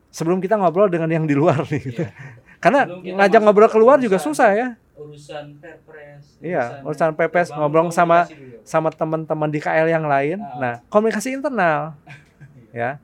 sebelum 0.09 0.37
kita 0.37 0.53
ngobrol 0.53 0.85
dengan 0.87 1.07
yang 1.07 1.23
di 1.23 1.33
luar 1.33 1.63
nih 1.63 1.81
gitu. 1.83 2.03
Iya. 2.03 2.11
karena 2.59 2.81
ngajak 2.91 3.39
ngobrol 3.39 3.65
ke 3.65 3.73
keluar 3.73 3.97
juga 3.97 4.17
susah 4.17 4.51
ya 4.51 4.67
urusan 4.99 5.55
perpres 5.57 6.35
Iya, 6.39 6.83
urusan 6.83 7.15
perpres, 7.15 7.47
ngobrol 7.49 7.87
sama- 7.89 8.27
dulu 8.27 8.35
ya, 8.35 8.59
sama 8.61 8.89
teman-teman 8.89 9.47
di 9.47 9.57
KL 9.57 9.87
yang 9.87 10.03
lain. 10.03 10.37
Ah. 10.37 10.57
Nah, 10.59 10.73
komunikasi 10.87 11.31
internal, 11.31 11.95
ya. 12.75 12.99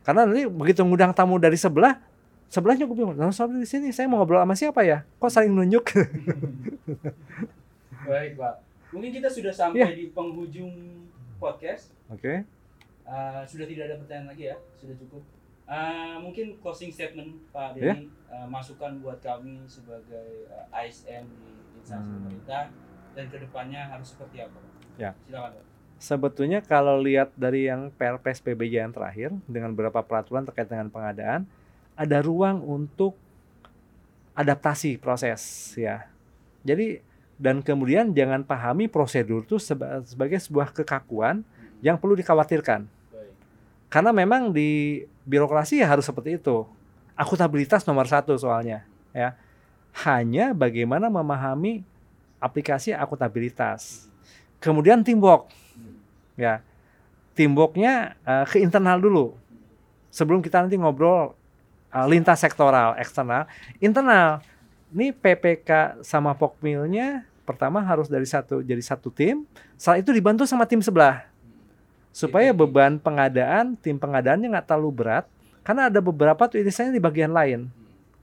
Karena 0.00 0.24
nanti 0.24 0.44
begitu 0.44 0.80
ngundang 0.80 1.12
tamu 1.12 1.36
dari 1.36 1.56
sebelah, 1.56 1.96
sebelahnya 2.46 2.84
gue 2.84 2.94
bingung. 2.94 3.16
Nah, 3.16 3.30
soal 3.30 3.52
di 3.52 3.64
sini 3.64 3.90
saya 3.90 4.04
mau 4.06 4.20
ngobrol 4.20 4.40
sama 4.40 4.52
siapa 4.52 4.84
ya? 4.84 5.02
Kok 5.16 5.30
saling 5.30 5.50
nunjuk? 5.50 5.84
baik 8.00 8.34
pak 8.34 8.54
mungkin 8.90 9.10
kita 9.12 9.28
sudah 9.28 9.52
sampai 9.52 9.78
Iya. 9.78 9.88
di 9.94 10.06
penghujung 10.10 10.72
podcast 11.38 11.94
Oke. 12.10 12.42
Uh, 13.06 13.42
sudah 13.44 13.66
tidak 13.66 13.86
ada 13.86 13.96
pertanyaan 13.98 14.26
lagi 14.30 14.50
ya 14.50 14.56
sudah 14.74 14.94
cukup 14.98 15.22
Uh, 15.70 16.18
mungkin 16.18 16.58
closing 16.58 16.90
statement 16.90 17.38
Pak. 17.54 17.78
Denny 17.78 18.10
uh, 18.26 18.42
masukan 18.44 18.98
buat 18.98 19.22
kami 19.22 19.62
sebagai 19.70 20.50
uh, 20.50 20.66
ASN 20.74 21.30
di 21.30 21.50
instansi 21.78 22.10
Hmm. 22.10 22.14
pemerintah 22.18 22.64
dan 23.14 23.24
ke 23.30 23.38
depannya 23.38 23.86
harus 23.86 24.10
seperti 24.10 24.42
apa? 24.42 24.58
Ya. 24.98 25.14
silakan 25.22 25.54
Pak. 25.54 25.64
Sebetulnya 26.00 26.58
kalau 26.58 26.98
lihat 26.98 27.30
dari 27.36 27.70
yang 27.70 27.92
Perpres 27.92 28.40
PBJ 28.40 28.82
yang 28.82 28.90
terakhir 28.90 29.30
dengan 29.46 29.70
beberapa 29.70 30.02
peraturan 30.02 30.42
terkait 30.42 30.66
dengan 30.66 30.90
pengadaan, 30.90 31.46
ada 31.94 32.18
ruang 32.18 32.64
untuk 32.64 33.14
adaptasi 34.32 34.96
proses 34.96 35.40
ya. 35.76 36.08
Jadi 36.64 37.04
dan 37.36 37.60
kemudian 37.60 38.12
jangan 38.12 38.44
pahami 38.44 38.88
prosedur 38.88 39.44
itu 39.44 39.56
seba- 39.56 40.04
sebagai 40.04 40.40
sebuah 40.40 40.72
kekakuan 40.72 41.44
yang 41.80 41.96
perlu 41.96 42.16
dikhawatirkan. 42.16 42.84
baik 42.84 43.32
Karena 43.88 44.10
memang 44.12 44.52
di 44.52 45.02
birokrasi 45.30 45.78
ya 45.78 45.86
harus 45.86 46.02
seperti 46.02 46.42
itu. 46.42 46.66
Akuntabilitas 47.14 47.86
nomor 47.86 48.10
satu 48.10 48.34
soalnya, 48.34 48.82
ya. 49.14 49.38
Hanya 50.02 50.50
bagaimana 50.50 51.06
memahami 51.06 51.86
aplikasi 52.42 52.90
akuntabilitas. 52.90 54.10
Kemudian 54.58 55.06
teamwork, 55.06 55.46
ya. 56.34 56.58
Teamworknya 57.38 58.18
eh, 58.26 58.44
ke 58.50 58.58
internal 58.58 58.98
dulu. 58.98 59.38
Sebelum 60.10 60.42
kita 60.42 60.66
nanti 60.66 60.74
ngobrol 60.74 61.38
eh, 61.94 62.06
lintas 62.10 62.42
sektoral, 62.42 62.98
eksternal, 62.98 63.46
internal. 63.78 64.42
Ini 64.90 65.14
PPK 65.14 66.02
sama 66.02 66.34
Pokmilnya 66.34 67.22
pertama 67.46 67.78
harus 67.78 68.10
dari 68.10 68.26
satu 68.26 68.58
jadi 68.58 68.82
satu 68.82 69.06
tim. 69.06 69.46
Setelah 69.78 70.02
itu 70.02 70.10
dibantu 70.10 70.42
sama 70.50 70.66
tim 70.66 70.82
sebelah 70.82 71.29
supaya 72.10 72.50
beban 72.50 72.98
pengadaan 72.98 73.78
tim 73.78 73.96
pengadaannya 73.96 74.50
nggak 74.50 74.66
terlalu 74.66 74.90
berat 74.90 75.24
karena 75.62 75.86
ada 75.86 76.02
beberapa 76.02 76.50
tuh 76.50 76.58
irisannya 76.58 76.98
di 76.98 77.02
bagian 77.02 77.30
lain 77.30 77.70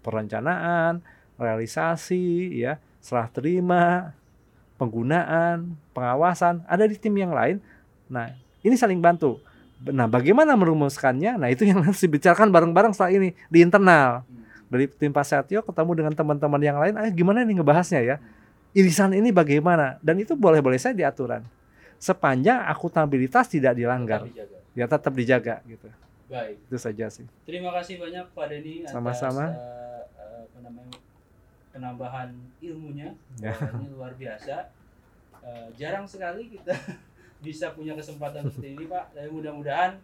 perencanaan 0.03 0.99
realisasi 1.39 2.51
ya 2.59 2.80
serah 2.99 3.31
terima 3.31 4.11
penggunaan 4.76 5.76
pengawasan 5.95 6.68
ada 6.68 6.84
di 6.84 6.99
tim 6.99 7.15
yang 7.15 7.31
lain 7.31 7.64
nah 8.11 8.31
ini 8.64 8.76
saling 8.76 8.99
bantu 8.99 9.39
Nah, 9.85 10.09
bagaimana 10.09 10.57
merumuskannya? 10.57 11.38
Nah, 11.38 11.53
itu 11.53 11.61
yang 11.61 11.85
harus 11.85 12.01
dibicarakan 12.01 12.49
bareng-bareng 12.49 12.97
setelah 12.97 13.14
ini 13.14 13.30
di 13.45 13.61
internal. 13.61 14.26
Hmm. 14.26 14.41
Dari 14.73 14.89
tim 14.89 15.14
Pak 15.14 15.26
Setio 15.26 15.61
ketemu 15.61 15.91
dengan 15.93 16.14
teman-teman 16.18 16.61
yang 16.65 16.77
lain, 16.81 16.97
ayo 16.97 17.09
gimana 17.14 17.45
nih 17.45 17.61
ngebahasnya 17.61 18.01
ya? 18.01 18.15
Irisan 18.73 19.14
ini 19.14 19.30
bagaimana? 19.30 20.01
Dan 20.01 20.18
itu 20.18 20.34
boleh-boleh 20.34 20.81
saya 20.81 20.97
diaturan. 20.97 21.45
Sepanjang 21.98 22.61
akuntabilitas 22.64 23.49
tidak 23.49 23.74
dilanggar, 23.74 24.22
Tetap 24.22 24.34
dijaga. 24.34 24.57
ya 24.74 24.86
tetap 24.86 25.14
dijaga 25.14 25.56
gitu. 25.65 25.88
Baik. 26.28 26.56
Itu 26.68 26.78
saja 26.78 27.06
sih. 27.07 27.26
Terima 27.44 27.74
kasih 27.74 27.98
banyak 27.98 28.26
Pak 28.32 28.45
Denny 28.48 28.84
atas 28.84 28.94
Sama-sama. 28.94 29.45
apa 29.48 30.60
namanya 30.61 30.98
penambahan 31.72 32.30
ilmunya. 32.60 33.14
Ya. 33.38 33.53
Ini 33.53 33.88
luar 33.91 34.14
biasa. 34.14 34.69
Eh, 35.41 35.68
jarang 35.80 36.03
sekali 36.03 36.52
kita 36.52 36.74
bisa 37.45 37.72
punya 37.72 37.94
kesempatan 37.94 38.49
seperti 38.49 38.76
ini 38.76 38.86
Pak. 38.86 39.15
Mudah-mudahan 39.30 39.98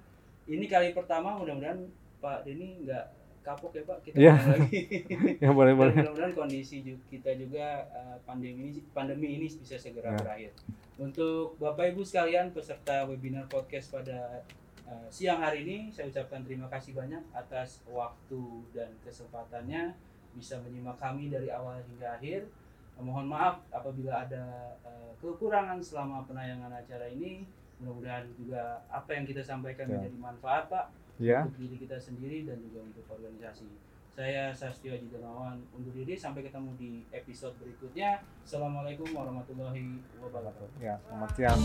ini 0.46 0.66
kali 0.66 0.94
pertama 0.94 1.36
mudah-mudahan 1.36 1.84
Pak 2.20 2.48
Denny 2.48 2.88
nggak 2.88 3.06
kapok 3.44 3.72
ya 3.72 3.84
Pak 3.84 3.98
kita 4.02 4.16
undang 4.16 4.50
lagi. 4.58 4.82
Ya 5.44 5.50
boleh 5.52 5.72
Dan 5.72 5.80
boleh. 5.80 5.96
mudah-mudahan 5.98 6.34
kondisi 6.34 6.78
kita 7.06 7.32
juga 7.36 7.66
eh, 7.86 8.18
pandemi 8.24 8.72
ini 8.72 8.80
pandemi 8.90 9.28
ini 9.34 9.46
bisa 9.46 9.76
segera 9.76 10.10
Ya. 10.10 10.18
berakhir. 10.18 10.52
Untuk 10.96 11.58
Bapak 11.58 11.92
Ibu 11.92 12.02
sekalian 12.02 12.50
peserta 12.50 13.04
webinar 13.04 13.46
podcast 13.46 13.92
pada 13.92 14.42
eh, 14.84 15.08
siang 15.10 15.38
hari 15.38 15.62
ini 15.62 15.78
saya 15.88 16.08
ucapkan 16.08 16.42
terima 16.42 16.66
kasih 16.68 16.94
banyak 16.94 17.22
atas 17.32 17.84
waktu 17.86 18.42
dan 18.72 18.90
kesempatannya 19.04 19.92
bisa 20.34 20.58
menyimak 20.60 20.96
kami 20.96 21.28
dari 21.28 21.48
awal 21.48 21.78
hingga 21.84 22.16
akhir. 22.16 22.48
Mohon 22.96 23.28
maaf 23.28 23.56
apabila 23.70 24.22
ada 24.22 24.44
eh, 24.82 25.12
kekurangan 25.18 25.78
selama 25.78 26.24
penayangan 26.24 26.72
acara 26.72 27.06
ini. 27.06 27.44
Mudah-mudahan 27.78 28.24
juga 28.34 28.62
apa 28.88 29.12
yang 29.12 29.26
kita 29.26 29.42
sampaikan 29.42 29.84
Ya. 29.86 29.98
menjadi 29.98 30.16
manfaat 30.18 30.70
Pak 30.70 30.86
Ya. 31.22 31.46
untuk 31.46 31.62
diri 31.62 31.78
kita 31.78 32.02
sendiri 32.02 32.42
dan 32.50 32.58
juga 32.58 32.80
untuk 32.90 33.06
organisasi. 33.06 33.70
Saya 34.14 34.54
Sastio 34.54 34.94
Haji 34.94 35.10
Darmawan 35.10 35.62
undur 35.74 35.94
diri 35.94 36.14
sampai 36.14 36.46
ketemu 36.46 36.74
di 36.78 37.02
episode 37.10 37.58
berikutnya. 37.58 38.22
Assalamualaikum 38.46 39.10
warahmatullahi 39.10 40.02
wabarakatuh. 40.22 40.70
Ya, 40.82 41.02
selamat 41.10 41.30
siang. 41.34 41.62